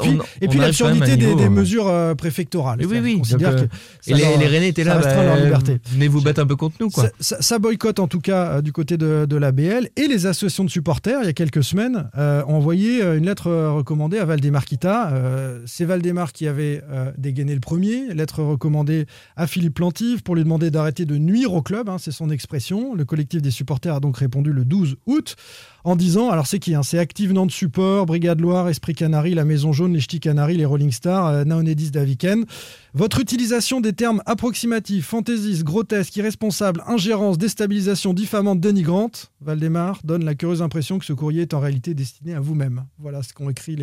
puis, 0.48 0.56
et 0.56 0.58
l'absurdité 0.62 1.18
des, 1.18 1.50
mesures 1.50 1.92
préfectorales. 2.18 2.80
Oui, 2.80 3.00
oui, 3.02 3.22
oui. 3.22 3.22
que 3.22 3.36
et 4.08 4.14
les, 4.14 4.22
leur- 4.22 4.38
les 4.40 4.48
Rennais 4.48 4.70
étaient 4.70 4.86
là, 4.86 4.96
restreint 4.96 5.24
leur 5.26 5.36
bah, 5.36 5.44
liberté. 5.44 5.80
venez 5.92 6.08
vous 6.08 6.22
battre 6.22 6.40
un 6.42 6.46
peu 6.46 6.56
contre 6.56 6.78
nous. 6.80 6.90
Quoi. 6.90 7.04
Ça, 7.04 7.12
ça- 7.20 7.42
ça 7.42 7.60
boycotte 7.60 8.00
en 8.00 8.08
tout 8.08 8.22
cas 8.22 8.62
du 8.62 8.72
côté 8.72 8.96
de, 8.96 9.26
de 9.28 9.36
la 9.36 9.52
BL 9.52 9.90
et 9.98 10.08
les 10.08 10.26
associations 10.26 10.64
de 10.64 10.70
supporters, 10.70 11.20
il 11.22 11.26
y 11.26 11.30
a 11.30 11.34
quelques 11.34 11.64
semaines, 11.66 12.10
ont 12.16 12.56
envoyé 12.56 13.04
une 13.04 13.26
lettre 13.26 13.52
recommandée 13.52 14.21
à 14.22 14.26
Valdemar 14.26 14.66
Kita. 14.66 15.12
Euh, 15.12 15.64
C'est 15.66 15.84
Valdemar 15.84 16.32
qui 16.32 16.48
avait 16.48 16.84
euh, 16.90 17.12
dégainé 17.18 17.56
le 17.56 17.60
premier, 17.60 18.14
lettre 18.14 18.44
recommandée 18.44 19.08
à 19.36 19.48
Philippe 19.48 19.74
Plantive 19.74 20.22
pour 20.22 20.36
lui 20.36 20.44
demander 20.44 20.70
d'arrêter 20.70 21.06
de 21.06 21.18
nuire 21.18 21.54
au 21.54 21.62
club, 21.62 21.90
hein, 21.90 21.98
c'est 21.98 22.12
son 22.12 22.30
expression. 22.30 22.94
Le 22.94 23.04
collectif 23.04 23.42
des 23.42 23.52
supporters 23.52 23.96
a 23.96 24.00
donc 24.00 24.18
répondu 24.18 24.54
le 24.54 24.64
12 24.64 24.98
août 25.08 25.36
en 25.84 25.96
disant, 25.96 26.30
alors 26.30 26.48
c'est 26.48 26.60
qui 26.60 26.76
hein 26.76 26.84
C'est 26.84 27.00
Active 27.00 27.34
Nantes 27.34 27.52
Support, 27.52 28.06
Brigade 28.06 28.40
Loire, 28.40 28.70
Esprit 28.70 28.94
Canari, 28.94 29.34
La 29.34 29.46
Maison 29.46 29.74
Jaune, 29.74 29.94
les 29.94 30.00
Ch'tis 30.02 30.20
Canaries, 30.20 30.58
les 30.58 30.66
Rolling 30.66 30.92
Stars, 30.92 31.28
euh, 31.28 31.44
Naonedis 31.44 31.92
Daviken. 31.92 32.46
Votre 32.94 33.22
utilisation 33.22 33.80
des 33.80 33.94
termes 33.94 34.22
approximatifs, 34.26 35.08
fantaisistes, 35.08 35.64
grotesques, 35.64 36.16
irresponsables, 36.18 36.84
ingérence, 36.88 37.38
déstabilisation, 37.38 38.14
diffamante, 38.14 38.60
dénigrante, 38.60 39.32
Valdemar 39.40 40.00
donne 40.04 40.26
la 40.26 40.36
curieuse 40.36 40.62
impression 40.62 41.00
que 41.00 41.06
ce 41.06 41.14
courrier 41.14 41.44
est 41.44 41.54
en 41.54 41.60
réalité 41.60 41.94
destiné 41.94 42.34
à 42.36 42.40
vous-même. 42.40 42.84
Voilà 43.00 43.24
ce 43.24 43.34
qu'ont 43.34 43.50
écrit 43.50 43.76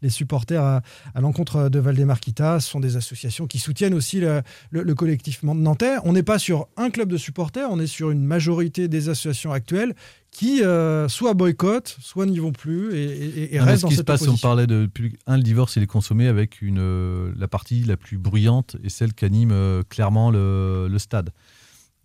les, 0.00 0.10
supporters 0.10 0.62
à, 0.62 0.82
l'encontre 1.20 1.68
de 1.68 1.78
Valdemar 1.80 2.20
Kita. 2.20 2.60
Ce 2.60 2.70
sont 2.70 2.80
des 2.80 2.96
associations 2.96 3.46
qui 3.46 3.58
soutiennent 3.58 3.94
aussi 3.94 4.20
le, 4.20 4.42
le- 4.70 4.84
le 4.84 4.94
collectif 4.94 5.42
nantais. 5.42 5.96
On 6.04 6.12
n'est 6.12 6.22
pas 6.22 6.38
sur 6.38 6.68
un 6.76 6.90
club 6.90 7.08
de 7.08 7.16
supporters, 7.16 7.68
on 7.70 7.80
est 7.80 7.86
sur 7.86 8.10
une 8.10 8.24
majorité 8.24 8.88
des 8.88 9.08
associations 9.08 9.52
actuelles 9.52 9.94
qui 10.32 10.64
euh, 10.64 11.08
soit 11.08 11.34
boycottent, 11.34 11.94
soit 12.00 12.24
n'y 12.26 12.38
vont 12.38 12.52
plus 12.52 12.94
et, 12.94 13.02
et- 13.04 13.54
et 13.54 13.58
Non, 13.58 13.66
restent 13.66 13.76
ce 13.76 13.82
dans 13.82 13.88
qui 13.90 13.96
se 13.96 14.02
passe, 14.02 14.26
on 14.26 14.36
parlait 14.38 14.66
de 14.66 14.88
un, 15.26 15.36
le 15.36 15.42
divorce, 15.42 15.76
il 15.76 15.82
est 15.82 15.86
consommé 15.86 16.26
avec 16.26 16.62
une, 16.62 16.78
euh, 16.80 17.32
la 17.38 17.48
partie 17.48 17.84
la 17.84 17.98
plus 17.98 18.16
bruyante 18.18 18.76
et 18.82 18.88
celle 18.88 19.12
qui 19.12 19.26
anime 19.26 19.50
euh, 19.52 19.82
clairement 19.88 20.30
le, 20.30 20.88
le 20.90 20.98
stade. 20.98 21.30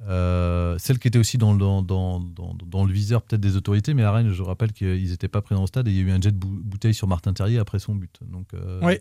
Euh, 0.07 0.75
celle 0.77 0.99
qui 0.99 1.07
était 1.07 1.17
aussi 1.17 1.37
dans, 1.39 1.53
le- 1.53 1.57
dans, 1.81 2.19
dans, 2.21 2.85
le 2.85 2.93
viseur 2.93 3.23
peut-être 3.23 3.41
des 3.41 3.55
autorités, 3.55 3.93
mais 3.95 4.03
à 4.03 4.11
Rennes, 4.11 4.31
je 4.31 4.43
rappelle 4.43 4.71
qu'ils 4.71 5.09
n'étaient 5.09 5.27
pas 5.27 5.41
présents 5.41 5.63
au 5.63 5.67
stade 5.67 5.87
et 5.87 5.91
il 5.91 5.97
y 5.97 5.99
a 5.99 6.03
eu 6.03 6.11
un 6.11 6.21
jet 6.21 6.31
de 6.31 6.37
bou- 6.37 6.59
bouteille 6.63 6.93
sur 6.93 7.07
Martin 7.07 7.33
Terrier 7.33 7.57
après 7.57 7.79
son 7.79 7.95
but. 7.95 8.19
Donc, 8.21 8.47
euh, 8.53 8.79
Oui. 8.83 8.99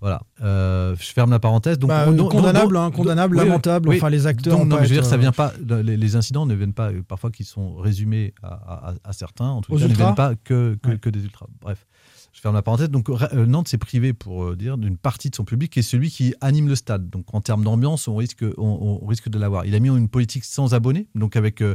Voilà. 0.00 0.22
Euh, 0.40 0.96
je 0.98 1.12
ferme 1.12 1.30
la 1.30 1.38
parenthèse. 1.40 1.78
Donc, 1.78 1.88
Bah, 1.88 2.06
on- 2.08 2.12
donc- 2.12 2.30
condamnable, 2.30 2.72
donc- 2.72 2.82
hein, 2.82 2.90
condamnable, 2.96 3.36
oui, 3.36 3.44
lamentable. 3.44 3.88
oui. 3.90 3.96
Enfin, 3.96 4.08
les 4.08 4.26
acteurs. 4.26 4.56
Non, 4.64 4.64
mais 4.64 4.84
je 4.84 4.88
veux 4.94 4.94
dire, 5.00 5.04
ça 5.04 5.18
vient 5.18 5.32
pas. 5.32 5.52
Les, 5.68 5.96
les 5.98 6.16
incidents 6.16 6.46
ne 6.46 6.54
viennent 6.54 6.72
pas. 6.72 6.90
Parfois, 7.06 7.30
qui 7.30 7.44
sont 7.44 7.74
résumés 7.76 8.32
à, 8.42 8.88
à- 8.92 8.94
à 9.04 9.12
certains, 9.12 9.48
en 9.50 9.60
tout 9.60 9.74
Aux 9.74 9.78
cas, 9.78 9.88
ne 9.88 9.92
viennent 9.94 10.14
pas 10.14 10.36
que, 10.36 10.78
que, 10.82 10.88
Ouais. 10.90 10.98
que 10.98 11.10
des 11.10 11.22
ultras. 11.24 11.46
Bref, 11.60 11.86
je 12.32 12.40
ferme 12.40 12.54
la 12.54 12.62
parenthèse. 12.62 12.90
Donc, 12.90 13.08
euh, 13.10 13.46
Nantes 13.46 13.68
s'est 13.68 13.78
privé, 13.78 14.12
pour 14.12 14.44
euh, 14.44 14.56
dire, 14.56 14.78
d'une 14.78 14.96
partie 14.96 15.30
de 15.30 15.34
son 15.34 15.44
public 15.44 15.72
qui 15.72 15.80
est 15.80 15.82
celui 15.82 16.10
qui 16.10 16.34
anime 16.40 16.68
le 16.68 16.74
stade. 16.76 17.10
Donc, 17.10 17.32
en 17.34 17.40
termes 17.40 17.64
d'ambiance, 17.64 18.08
on 18.08 18.16
risque, 18.16 18.44
on, 18.58 18.98
on 19.02 19.06
risque 19.06 19.28
de 19.28 19.38
l'avoir. 19.38 19.64
Il 19.66 19.74
a 19.74 19.80
mis 19.80 19.88
une 19.88 20.08
politique 20.08 20.44
sans 20.44 20.74
abonnés, 20.74 21.08
donc 21.14 21.36
avec. 21.36 21.60
euh, 21.62 21.74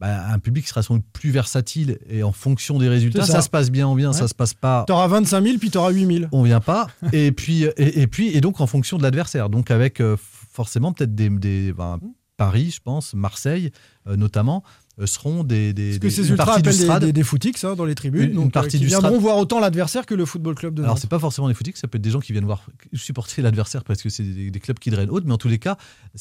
bah, 0.00 0.26
un 0.32 0.38
public 0.40 0.64
qui 0.64 0.70
sera 0.70 0.82
sans 0.82 0.96
doute 0.96 1.04
plus 1.12 1.30
versatile 1.30 1.98
et 2.08 2.24
en 2.24 2.32
fonction 2.32 2.76
des 2.78 2.88
résultats, 2.88 3.24
ça. 3.24 3.34
ça. 3.34 3.40
se 3.42 3.48
passe 3.48 3.70
bien, 3.70 3.86
on 3.86 3.94
vient, 3.94 4.12
ça 4.12 4.22
Ouais. 4.22 4.28
se 4.28 4.34
passe 4.34 4.52
pas, 4.52 4.84
T'auras 4.88 5.06
25 5.06 5.44
000, 5.44 5.58
puis 5.58 5.70
t'auras 5.70 5.92
8 5.92 6.06
000. 6.18 6.24
on 6.32 6.42
vient 6.42 6.58
pas. 6.58 6.88
et 7.12 7.30
puis 7.30 7.62
et, 7.76 8.00
et 8.02 8.06
puis 8.08 8.28
et 8.36 8.40
donc 8.40 8.60
en 8.60 8.66
fonction 8.66 8.98
de 8.98 9.04
l'adversaire. 9.04 9.48
Donc 9.48 9.70
avec 9.70 10.00
euh, 10.00 10.16
forcément 10.18 10.92
peut-être 10.92 11.14
des, 11.14 11.28
des 11.30 11.72
ben, 11.72 12.00
Paris, 12.36 12.72
je 12.74 12.80
pense, 12.80 13.14
Marseille 13.14 13.70
euh, 14.08 14.16
notamment 14.16 14.64
seront 15.06 15.44
des, 15.44 15.72
des, 15.72 15.90
Parce 15.90 15.98
que 15.98 16.02
des- 16.02 16.10
ces 16.10 16.30
ultras 16.30 16.54
appellent 16.56 16.76
des, 17.00 17.06
des, 17.06 17.12
des 17.12 17.22
footix 17.22 17.64
hein, 17.64 17.74
dans 17.74 17.84
les 17.84 17.94
tribunes. 17.94 18.22
Une- 18.22 18.28
une 18.30 18.34
donc, 18.36 18.46
euh, 18.46 18.50
partie 18.50 18.70
qui 18.78 18.78
du 18.80 18.86
viendront 18.86 19.08
Strad. 19.10 19.20
voir 19.22 19.36
autant 19.38 19.60
l'adversaire 19.60 20.06
que 20.06 20.14
le 20.14 20.24
football 20.24 20.54
club 20.54 20.74
de 20.74 20.82
Alors 20.82 20.94
Nantes. 20.94 21.00
c'est 21.00 21.10
pas 21.10 21.18
forcément 21.18 21.48
des 21.48 21.54
footix, 21.54 21.78
ça 21.78 21.88
peut 21.88 21.96
être 21.96 22.02
des 22.02 22.10
gens 22.10 22.20
qui 22.20 22.32
viennent 22.32 22.44
voir 22.44 22.64
supporter 22.92 23.42
l'adversaire 23.42 23.84
parce 23.84 24.02
que 24.02 24.08
c'est 24.08 24.22
des, 24.22 24.50
des 24.50 24.60
clubs 24.60 24.78
qui 24.78 24.90
drainent 24.90 25.10
haute, 25.10 25.24
mais 25.26 25.32
en 25.32 25.38
tous 25.38 25.48
les 25.48 25.58
cas, 25.58 25.76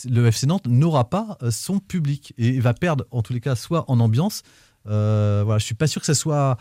le 0.10 0.28
FC 0.28 0.48
Nantes 0.48 0.68
n'aura 0.68 1.10
pas 1.10 1.38
euh, 1.44 1.52
son 1.52 1.80
public 1.80 2.34
et 2.38 2.60
va 2.60 2.74
perdre 2.74 3.06
en 3.12 3.22
tous 3.22 3.34
les 3.34 3.40
cas 3.42 3.56
soit 3.56 3.90
en 3.90 4.00
ambiance. 4.00 4.44
Euh, 4.88 5.42
voilà, 5.46 5.60
je 5.60 5.66
suis 5.66 5.76
pas 5.76 5.88
sûr 5.88 6.02
que 6.02 6.06
ça 6.08 6.16
soit 6.16 6.58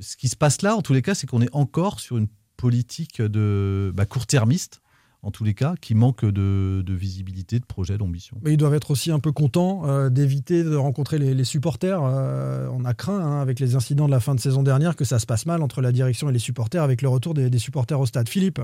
ce 0.00 0.16
qui 0.16 0.28
se 0.28 0.36
passe 0.36 0.62
là. 0.62 0.76
En 0.76 0.82
tous 0.82 0.92
les 0.92 1.02
cas, 1.02 1.14
c'est 1.14 1.26
qu'on 1.26 1.42
est 1.42 1.52
encore 1.52 2.00
sur 2.00 2.16
une 2.16 2.28
politique 2.56 3.20
de 3.20 3.92
bah, 3.94 4.06
court-termiste. 4.06 4.80
En 5.24 5.30
tous 5.30 5.42
les 5.42 5.54
cas, 5.54 5.74
qui 5.80 5.94
manque 5.94 6.22
de, 6.24 6.82
de 6.84 6.92
visibilité, 6.92 7.58
de 7.58 7.64
projet, 7.64 7.96
d'ambition. 7.96 8.36
Mais 8.42 8.52
ils 8.52 8.56
doivent 8.58 8.74
être 8.74 8.90
aussi 8.90 9.10
un 9.10 9.20
peu 9.20 9.32
contents 9.32 9.88
euh, 9.88 10.10
d'éviter 10.10 10.62
de 10.62 10.76
rencontrer 10.76 11.18
les, 11.18 11.32
les 11.32 11.44
supporters. 11.44 12.00
Euh, 12.02 12.68
on 12.70 12.84
a 12.84 12.92
craint, 12.92 13.20
hein, 13.20 13.40
avec 13.40 13.58
les 13.58 13.74
incidents 13.74 14.04
de 14.04 14.10
la 14.10 14.20
fin 14.20 14.34
de 14.34 14.40
saison 14.40 14.62
dernière, 14.62 14.96
que 14.96 15.06
ça 15.06 15.18
se 15.18 15.24
passe 15.24 15.46
mal 15.46 15.62
entre 15.62 15.80
la 15.80 15.92
direction 15.92 16.28
et 16.28 16.32
les 16.32 16.38
supporters, 16.38 16.82
avec 16.82 17.00
le 17.00 17.08
retour 17.08 17.32
des, 17.32 17.48
des 17.48 17.58
supporters 17.58 17.98
au 17.98 18.04
stade. 18.04 18.28
Philippe 18.28 18.60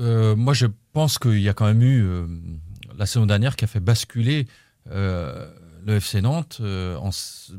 Euh, 0.00 0.34
moi, 0.36 0.54
je 0.54 0.66
pense 0.94 1.18
qu'il 1.18 1.40
y 1.40 1.50
a 1.50 1.52
quand 1.52 1.66
même 1.66 1.82
eu 1.82 2.02
euh, 2.02 2.26
la 2.96 3.04
saison 3.04 3.26
dernière 3.26 3.56
qui 3.56 3.64
a 3.64 3.68
fait 3.68 3.80
basculer 3.80 4.46
euh, 4.90 5.50
le 5.84 5.96
FC 5.96 6.20
Nantes 6.20 6.58
euh, 6.60 6.96
en 6.96 7.10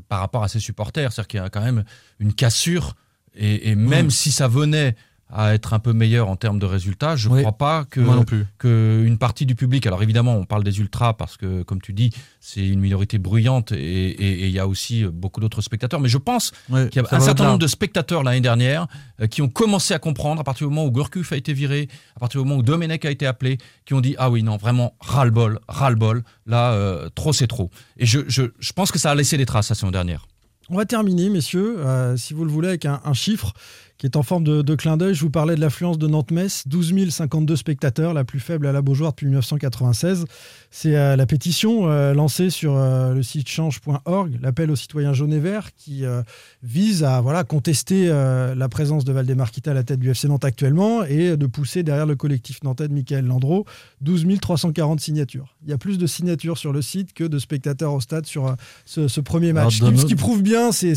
par 0.08 0.20
rapport 0.20 0.42
à 0.42 0.48
ses 0.48 0.60
supporters. 0.60 1.12
C'est-à-dire 1.12 1.28
qu'il 1.28 1.40
y 1.40 1.42
a 1.42 1.50
quand 1.50 1.62
même 1.62 1.84
une 2.18 2.34
cassure. 2.34 2.94
Et, 3.34 3.70
et 3.70 3.74
même 3.76 4.10
si 4.10 4.32
ça 4.32 4.48
venait 4.48 4.96
à 5.30 5.52
être 5.54 5.74
un 5.74 5.78
peu 5.78 5.92
meilleur 5.92 6.28
en 6.28 6.36
termes 6.36 6.58
de 6.58 6.64
résultats, 6.66 7.14
je 7.16 7.28
ne 7.28 7.34
Oui. 7.34 7.40
crois 7.42 7.56
pas 7.58 7.84
que, 7.84 8.00
Moi 8.00 8.16
non 8.16 8.24
plus. 8.24 8.46
que 8.58 9.02
une 9.04 9.18
partie 9.18 9.44
du 9.46 9.54
public. 9.54 9.86
Alors 9.86 10.02
évidemment, 10.02 10.34
on 10.36 10.44
parle 10.44 10.64
des 10.64 10.78
ultras 10.80 11.12
parce 11.14 11.36
que, 11.36 11.62
comme 11.62 11.80
tu 11.82 11.92
dis, 11.92 12.10
c'est 12.40 12.66
une 12.66 12.80
minorité 12.80 13.18
bruyante 13.18 13.72
et 13.72 14.46
il 14.46 14.50
y 14.50 14.58
a 14.58 14.66
aussi 14.66 15.04
beaucoup 15.04 15.40
d'autres 15.40 15.60
spectateurs. 15.60 16.00
Mais 16.00 16.08
je 16.08 16.18
pense 16.18 16.52
qu'il 16.66 16.90
y 16.96 16.98
a 16.98 17.04
un 17.14 17.20
certain 17.20 17.44
nombre 17.44 17.58
de 17.58 17.66
spectateurs 17.66 18.22
l'année 18.22 18.40
dernière 18.40 18.86
euh, 19.20 19.26
qui 19.26 19.42
ont 19.42 19.48
commencé 19.48 19.92
à 19.94 19.98
comprendre 19.98 20.40
à 20.40 20.44
partir 20.44 20.66
du 20.66 20.74
moment 20.74 20.86
où 20.86 20.90
Gourcuff 20.90 21.32
a 21.32 21.36
été 21.36 21.52
viré, 21.52 21.88
à 22.16 22.20
partir 22.20 22.40
du 22.40 22.46
moment 22.48 22.58
où 22.60 22.62
Domenech 22.62 23.04
a 23.04 23.10
été 23.10 23.26
appelé, 23.26 23.58
qui 23.84 23.94
ont 23.94 24.00
dit 24.00 24.14
ah 24.18 24.30
oui 24.30 24.42
non 24.42 24.56
vraiment 24.56 24.94
ras-le-bol, 25.00 25.60
ras-le-bol, 25.68 26.22
là 26.46 26.72
euh, 26.72 27.08
trop 27.14 27.32
c'est 27.32 27.46
trop. 27.46 27.70
Et 27.98 28.06
je, 28.06 28.20
je, 28.28 28.44
je 28.58 28.72
pense 28.72 28.90
que 28.90 28.98
ça 28.98 29.10
a 29.10 29.14
laissé 29.14 29.36
des 29.36 29.46
traces 29.46 29.68
la 29.68 29.74
saison 29.74 29.90
dernière. 29.90 30.26
On 30.70 30.76
va 30.76 30.84
terminer, 30.84 31.30
messieurs, 31.30 31.76
euh, 31.78 32.16
si 32.18 32.34
vous 32.34 32.44
le 32.44 32.50
voulez, 32.50 32.68
avec 32.68 32.84
un, 32.84 33.00
un 33.04 33.14
chiffre 33.14 33.54
qui 33.98 34.06
est 34.06 34.16
en 34.16 34.22
forme 34.22 34.44
de, 34.44 34.74
clin 34.76 34.96
d'œil. 34.96 35.14
Je 35.14 35.22
vous 35.22 35.30
parlais 35.30 35.56
de 35.56 35.60
l'affluence 35.60 35.98
de 35.98 36.06
Nantes-Metz, 36.06 36.62
12 36.66 37.10
052 37.10 37.56
spectateurs, 37.56 38.14
la 38.14 38.24
plus 38.24 38.40
faible 38.40 38.66
à 38.66 38.72
la 38.72 38.80
Beaujoire 38.80 39.10
depuis 39.10 39.26
1996. 39.26 40.24
C'est 40.70 40.96
euh, 40.96 41.16
la 41.16 41.24
pétition 41.24 41.88
euh, 41.90 42.12
lancée 42.12 42.50
sur 42.50 42.76
euh, 42.76 43.14
le 43.14 43.22
site 43.22 43.48
change.org, 43.48 44.38
l'appel 44.42 44.70
aux 44.70 44.76
citoyens 44.76 45.14
jaunes 45.14 45.32
et 45.32 45.38
verts, 45.38 45.70
qui 45.74 46.04
euh, 46.04 46.22
vise 46.62 47.04
à 47.04 47.20
voilà, 47.22 47.42
contester 47.42 48.08
euh, 48.08 48.54
la 48.54 48.68
présence 48.68 49.04
de 49.04 49.12
Valdemar 49.12 49.50
Kita 49.50 49.70
à 49.70 49.74
la 49.74 49.82
tête 49.82 49.98
du 49.98 50.10
FC 50.10 50.28
Nantes 50.28 50.44
actuellement 50.44 51.04
et 51.04 51.36
de 51.38 51.46
pousser 51.46 51.82
derrière 51.82 52.04
le 52.04 52.16
collectif 52.16 52.62
nantais 52.64 52.86
de 52.88 52.92
Michael 52.92 53.24
Landreau 53.24 53.64
12 54.02 54.26
340 54.40 55.00
signatures. 55.00 55.54
Il 55.64 55.70
y 55.70 55.72
a 55.72 55.78
plus 55.78 55.96
de 55.96 56.06
signatures 56.06 56.58
sur 56.58 56.72
le 56.74 56.82
site 56.82 57.14
que 57.14 57.24
de 57.24 57.38
spectateurs 57.38 57.94
au 57.94 58.00
stade 58.00 58.26
sur 58.26 58.46
euh, 58.48 58.52
ce, 58.84 59.08
ce 59.08 59.20
premier 59.22 59.54
match. 59.54 59.78
Ce 59.78 59.84
qui- 59.84 59.96
ce 59.96 60.00
autre- 60.00 60.06
qui 60.08 60.16
prouve 60.16 60.42
bien 60.42 60.70
ces, 60.72 60.94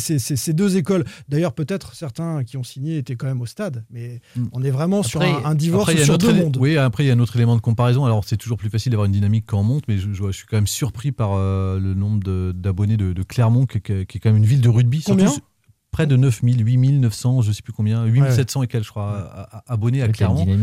deux 0.54 0.76
écoles. 0.76 1.06
D'ailleurs, 1.30 1.54
peut-être 1.54 1.96
certains 1.96 2.44
qui 2.44 2.58
ont 2.58 2.64
signé 2.64 2.98
étaient 2.98 3.16
quand 3.16 3.28
même 3.28 3.42
au 3.42 3.46
stade, 3.46 3.84
mais 3.90 4.20
on 4.52 4.62
est 4.64 4.70
vraiment 4.72 5.02
sur 5.02 5.22
un, 5.22 5.42
un 5.46 5.56
divorce. 5.56 5.90
Après, 5.90 6.04
sur 6.04 6.18
deux 6.18 6.34
mondes. 6.34 6.58
Oui, 6.60 6.76
après, 6.78 7.06
il 7.06 7.08
y 7.08 7.10
a 7.10 7.14
un 7.14 7.20
autre 7.20 7.36
élément 7.38 7.56
de 7.56 7.62
comparaison. 7.62 8.04
Alors, 8.06 8.24
c'est 8.26 8.38
toujours 8.38 8.58
plus 8.58 8.70
facile 8.70 8.92
d'avoir 8.92 9.06
une 9.06 9.12
dynamique 9.14 9.46
quand 9.48 9.61
on 9.62 9.64
monte, 9.64 9.88
mais 9.88 9.98
je, 9.98 10.12
je- 10.12 10.24
je 10.28 10.32
suis 10.32 10.46
quand 10.48 10.58
même 10.58 10.68
surpris 10.68 11.12
par 11.12 11.32
euh, 11.34 11.80
le 11.80 11.94
nombre 11.94 12.22
de- 12.24 12.52
d'abonnés 12.56 12.98
de, 12.98 13.14
de 13.14 13.24
Clermont, 13.24 13.66
qui, 13.66 13.80
qui- 13.82 14.06
qui 14.06 14.18
est 14.18 14.20
quand 14.20 14.30
même 14.30 14.38
une 14.38 14.46
ville 14.46 14.62
de 14.62 14.70
rugby. 14.70 15.02
Combien 15.06 15.28
surtout 15.28 15.46
Près 15.92 16.08
de 16.08 16.16
9000, 16.16 16.64
8900, 16.64 17.42
je 17.42 17.52
sais 17.52 17.62
plus 17.62 17.74
combien, 17.74 18.06
8700 18.06 18.64
et 18.64 18.68
quelques, 18.68 18.86
je 18.86 18.90
crois, 18.92 19.64
abonnés 19.68 20.02
à 20.02 20.08
Clermont. 20.08 20.46
ouais. 20.46 20.58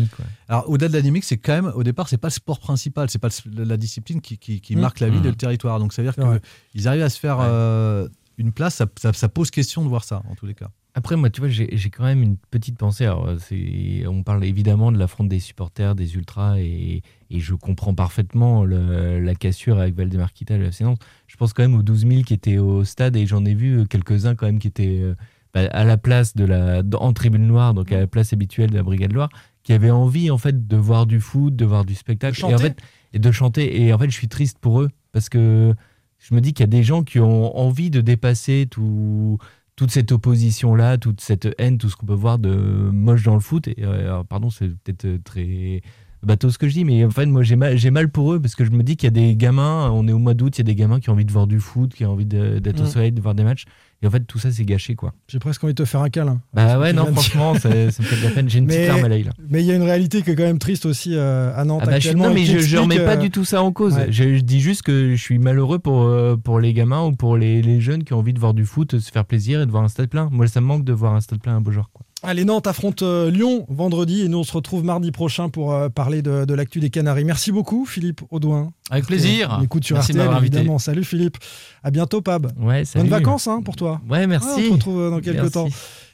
Alors, 0.49 0.71
au-delà 0.71 0.89
de 0.89 0.95
la 0.95 1.01
dynamique, 1.03 1.25
c'est 1.25 1.37
quand 1.37 1.53
même, 1.53 1.71
au 1.75 1.83
départ, 1.83 2.09
c'est 2.09 2.17
pas 2.17 2.29
le 2.29 2.33
sport 2.33 2.59
principal, 2.61 3.11
c'est 3.11 3.19
pas 3.19 3.29
le- 3.45 3.65
la 3.65 3.77
discipline 3.77 4.23
qui, 4.23 4.39
qui- 4.39 4.63
qui 4.63 4.75
Mm. 4.75 4.81
marque 4.81 5.01
la 5.01 5.11
ville 5.11 5.21
Mm. 5.21 5.27
et 5.27 5.31
le 5.31 5.37
territoire. 5.37 5.79
Donc, 5.81 5.93
ça 5.93 6.03
veut 6.03 6.11
dire 6.11 6.41
qu'ils 6.73 6.89
arrivent 6.89 7.03
à 7.03 7.11
se 7.11 7.19
faire 7.21 7.39
Ouais. 7.41 7.45
euh, 7.47 8.09
une 8.39 8.53
place, 8.53 8.77
ça, 8.77 8.87
ça- 8.99 9.13
ça 9.13 9.29
pose 9.29 9.51
question 9.51 9.83
de 9.85 9.89
voir 9.91 10.03
ça, 10.05 10.23
en 10.31 10.35
tous 10.35 10.47
les 10.47 10.55
cas. 10.55 10.71
Après, 10.95 11.15
moi, 11.17 11.31
tu 11.31 11.41
vois, 11.41 11.49
j'ai 11.49 11.91
quand 11.91 12.03
même 12.05 12.23
une 12.23 12.37
petite 12.51 12.77
pensée. 12.77 13.05
Alors, 13.05 13.29
c'est- 13.39 14.05
on 14.09 14.23
parle 14.25 14.45
évidemment 14.45 14.91
de 14.91 14.99
l'affront 14.99 15.23
des 15.23 15.39
supporters, 15.39 15.95
des 15.95 16.17
ultras, 16.17 16.59
et, 16.59 17.03
et 17.31 17.39
je 17.41 17.55
comprends 17.55 17.95
parfaitement 17.95 18.65
le- 18.65 19.21
la 19.21 19.35
cassure 19.37 19.79
avec 19.79 19.95
Valdemar 19.95 20.33
Kita 20.33 20.57
et 20.57 20.61
FC 20.65 20.83
Nantes. 20.85 21.01
Je 21.29 21.37
pense 21.37 21.53
quand 21.53 21.63
même 21.63 21.77
aux 21.77 21.83
12 21.85 22.05
000 22.07 22.23
qui 22.23 22.35
étaient 22.35 22.59
au 22.59 22.83
stade, 22.85 23.15
et 23.17 23.27
j'en 23.27 23.45
ai 23.45 23.55
vu 23.55 23.87
quelques-uns 23.87 24.35
quand 24.35 24.47
même 24.47 24.59
qui 24.59 24.67
étaient 24.67 24.99
euh, 25.01 25.15
bah, 25.55 25.67
à 25.71 25.85
la 25.85 25.99
place 25.99 26.35
de 26.35 26.45
la, 26.45 26.83
en 26.99 27.13
tribune 27.13 27.47
noire, 27.47 27.75
donc 27.75 27.93
à 27.93 28.01
la 28.01 28.07
place 28.09 28.33
habituelle 28.33 28.71
de 28.71 28.77
la 28.77 28.83
Brigade 28.83 29.13
Loire, 29.13 29.29
qui 29.63 29.73
avaient 29.73 29.91
envie 29.93 30.31
en 30.33 30.39
fait 30.39 30.67
de 30.67 30.77
voir 30.77 31.07
du 31.07 31.21
foot, 31.21 31.55
de 31.55 31.65
voir 31.65 31.85
du 31.85 31.95
spectacle, 31.95 32.35
De 32.35 32.41
et, 32.41 32.45
en 32.45 32.51
chanter. 32.59 32.63
fait, 32.71 32.79
et 33.13 33.19
de 33.21 33.31
chanter. 33.31 33.83
Et 33.83 33.93
en 33.93 33.99
fait, 33.99 34.11
je 34.11 34.15
suis 34.17 34.29
triste 34.29 34.59
pour 34.59 34.81
eux 34.81 34.89
parce 35.13 35.29
que 35.29 35.75
je 36.19 36.35
me 36.35 36.41
dis 36.41 36.53
qu'il 36.55 36.65
y 36.65 36.65
a 36.65 36.67
des 36.67 36.83
gens 36.83 37.03
qui 37.05 37.21
ont 37.21 37.57
envie 37.57 37.91
de 37.91 38.01
dépasser 38.01 38.67
tout, 38.69 39.39
toute 39.79 39.93
cette 39.93 40.11
opposition-là, 40.11 40.99
toute 40.99 41.21
cette 41.21 41.49
haine, 41.59 41.79
tout 41.79 41.89
ce 41.89 41.95
qu'on 41.95 42.05
peut 42.07 42.13
voir 42.13 42.41
de 42.41 42.51
moche 42.93 43.23
dans 43.23 43.35
le 43.35 43.41
foot. 43.41 43.69
Et, 43.69 43.77
euh, 43.85 44.07
alors, 44.07 44.25
pardon, 44.27 44.51
c'est 44.51 44.69
peut-être 44.69 45.05
euh, 45.05 45.19
très 45.23 45.83
bateau 46.25 46.51
ce 46.51 46.59
que 46.59 46.67
je 46.67 46.73
dis, 46.75 46.85
mais 46.85 47.05
en 47.05 47.11
fait, 47.11 47.27
moi, 47.27 47.45
j'ai 47.45 47.55
mal, 47.55 47.77
j'ai 47.79 47.93
mal 47.93 48.09
pour 48.11 48.33
eux 48.33 48.41
parce 48.41 48.57
que 48.57 48.65
je 48.65 48.71
me 48.73 48.83
dis 48.83 48.97
qu'il 48.97 49.07
y 49.07 49.09
a 49.09 49.11
des 49.13 49.37
gamins, 49.37 49.89
on 49.93 50.09
est 50.09 50.13
au 50.13 50.19
mois 50.19 50.35
d'août, 50.35 50.59
il 50.59 50.61
y 50.61 50.63
a 50.63 50.65
des 50.65 50.75
gamins 50.75 50.99
qui 50.99 51.11
ont 51.11 51.13
envie 51.13 51.25
de 51.25 51.31
voir 51.31 51.47
du 51.47 51.61
foot, 51.61 51.95
qui 51.95 52.05
ont 52.05 52.11
envie 52.13 52.27
de- 52.27 52.59
d'être 52.59 52.81
au 52.81 52.85
Mm. 52.85 52.89
soleil, 52.89 53.13
de 53.13 53.21
voir 53.21 53.37
des 53.37 53.45
matchs. 53.45 53.67
Et 54.01 54.07
en 54.07 54.11
fait, 54.11 54.21
tout 54.21 54.39
ça, 54.39 54.53
c'est 54.53 54.65
gâché, 54.65 54.95
quoi. 54.95 55.13
J'ai 55.27 55.41
presque 55.41 55.65
envie 55.65 55.75
de 55.75 55.83
te 55.83 55.89
faire 55.89 56.01
un 56.03 56.09
câlin. 56.09 56.41
Bah 56.55 56.79
ouais, 56.79 56.93
non, 56.93 57.07
franchement, 57.07 57.55
ça, 57.55 57.69
ça 57.91 58.03
me 58.03 58.07
fait 58.09 58.17
de 58.17 58.25
la 58.25 58.31
peine. 58.31 58.49
J'ai 58.49 58.61
une 58.61 58.67
petite 58.69 58.81
Mais- 58.83 58.87
larme 58.87 59.05
à 59.05 59.09
l'œil, 59.09 59.25
là. 59.25 59.33
Mais 59.49 59.61
il 59.61 59.67
y 59.67 59.73
a 59.73 59.75
une 59.75 59.83
réalité 59.83 60.23
qui 60.23 60.31
est 60.31 60.37
quand 60.37 60.45
même 60.45 60.61
triste 60.61 60.87
aussi 60.87 61.17
euh, 61.17 61.53
à 61.57 61.65
Nantes 61.65 61.81
Ah 61.83 61.87
bah, 61.87 61.99
je, 61.99 62.13
non, 62.13 62.33
mais 62.33 62.45
je, 62.45 62.59
explique, 62.59 62.79
remets 62.79 63.01
pas 63.05 63.15
euh, 63.15 63.17
du 63.17 63.31
tout 63.31 63.45
ça 63.45 63.61
en 63.61 63.73
cause. 63.73 63.95
ouais. 63.97 64.07
Je, 64.11 64.37
je 64.37 64.41
dis 64.43 64.61
juste 64.61 64.83
que 64.83 65.17
je 65.17 65.21
suis 65.21 65.39
malheureux 65.41 65.81
pour, 65.81 66.03
euh, 66.05 66.37
pour 66.37 66.61
les 66.61 66.73
gamins 66.75 67.03
ou 67.07 67.13
pour 67.13 67.37
les, 67.37 67.61
les 67.61 67.81
jeunes 67.81 68.05
qui 68.05 68.13
ont 68.13 68.19
envie 68.19 68.33
de 68.33 68.39
voir 68.39 68.55
du 68.55 68.65
foot, 68.65 69.01
se 69.01 69.11
faire 69.11 69.25
plaisir 69.25 69.61
et 69.63 69.67
de 69.67 69.71
voir 69.73 69.83
un 69.83 69.89
stade 69.89 70.09
plein. 70.09 70.29
Moi, 70.31 70.47
ça 70.47 70.61
me 70.61 70.67
manque 70.67 70.85
de 70.85 70.93
voir 70.93 71.15
un 71.15 71.21
stade 71.21 71.41
plein 71.41 71.57
à 71.57 71.61
Beaujord. 71.61 71.91
Quoi. 71.93 72.07
Allez, 72.25 72.45
Nantes 72.45 72.67
affronte 72.67 73.03
euh, 73.03 73.31
Lyon 73.31 73.65
vendredi 73.69 74.23
et 74.23 74.29
nous 74.29 74.39
on 74.39 74.43
se 74.45 74.53
retrouve 74.53 74.83
mardi 74.83 75.13
prochain 75.13 75.49
pour 75.51 75.73
euh, 75.73 75.89
parler 75.89 76.21
de, 76.21 76.45
de 76.45 76.55
l'actu 76.55 76.81
des 76.81 76.91
Canaries. 76.91 77.25
Merci 77.25 77.53
beaucoup 77.53 77.87
Philippe 77.87 78.23
Audouin. 78.31 78.73
Avec 78.91 79.07
plaisir. 79.07 79.57
On 79.61 79.63
écoute 79.63 79.85
sur 79.85 79.95
Merci 79.95 80.13
RTL 80.13 80.27
invité. 80.29 80.57
évidemment. 80.57 80.79
Salut 80.81 81.05
Philippe. 81.05 81.37
À 81.85 81.93
bientôt 81.93 82.21
Pab. 82.21 82.51
Ouais, 82.59 82.85
salut. 82.85 83.09
Bonnes 83.09 83.19
vacances 83.21 83.47
hein, 83.47 83.63
pour 83.65 83.77
toi. 83.77 84.01
Ouais, 84.11 84.27
merci. 84.27 84.49
Ouais, 84.49 84.55
on 84.65 84.67
se 84.69 84.73
retrouve 84.73 85.01
euh, 85.01 85.11
dans 85.11 85.21
quelques 85.21 85.37
Merci. 85.37 85.53
temps. 85.53 85.69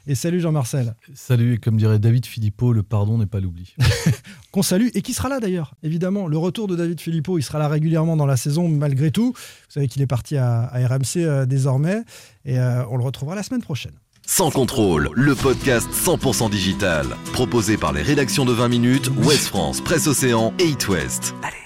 Et 0.07 0.13
salut 0.13 0.39
Jean-Marcel. 0.39 0.93
Salut, 1.15 1.55
et 1.55 1.57
comme 1.57 1.77
dirait 1.77 1.97
David 1.97 2.27
Philippot, 2.27 2.71
le 2.71 2.83
pardon 2.83 3.17
n'est 3.17 3.25
pas 3.25 3.39
l'oubli. 3.39 3.73
Qu'on 4.51 4.61
salue 4.61 4.89
et 4.93 5.01
qui 5.01 5.13
sera 5.13 5.29
là 5.29 5.39
d'ailleurs. 5.39 5.73
Évidemment, 5.81 6.27
le 6.27 6.37
retour 6.37 6.67
de 6.67 6.75
David 6.75 7.01
Philippot, 7.01 7.39
il 7.39 7.41
sera 7.41 7.57
là 7.57 7.67
régulièrement 7.67 8.15
dans 8.15 8.27
la 8.27 8.37
saison 8.37 8.67
malgré 8.69 9.09
tout. 9.09 9.33
Vous 9.35 9.71
savez 9.73 9.87
qu'il 9.87 10.03
est 10.03 10.07
parti 10.07 10.37
à, 10.37 10.65
à 10.65 10.87
RMC 10.87 11.17
euh, 11.17 11.47
désormais 11.47 12.03
et 12.45 12.59
euh, 12.59 12.83
on 12.91 12.97
le 12.97 13.03
retrouvera 13.03 13.35
la 13.35 13.41
semaine 13.41 13.63
prochaine. 13.63 13.93
Sans 14.27 14.49
contrôle, 14.49 15.09
le 15.13 15.35
podcast 15.35 15.87
100% 15.91 16.49
digital. 16.49 17.05
Proposé 17.33 17.77
par 17.77 17.93
les 17.93 18.01
rédactions 18.01 18.43
de 18.43 18.53
20 18.53 18.67
minutes, 18.69 19.09
Ouest 19.23 19.47
France, 19.47 19.81
Presse 19.81 20.07
Océan 20.07 20.53
et 20.59 20.65
It 20.65 20.87
West. 20.87 21.35
Allez. 21.43 21.64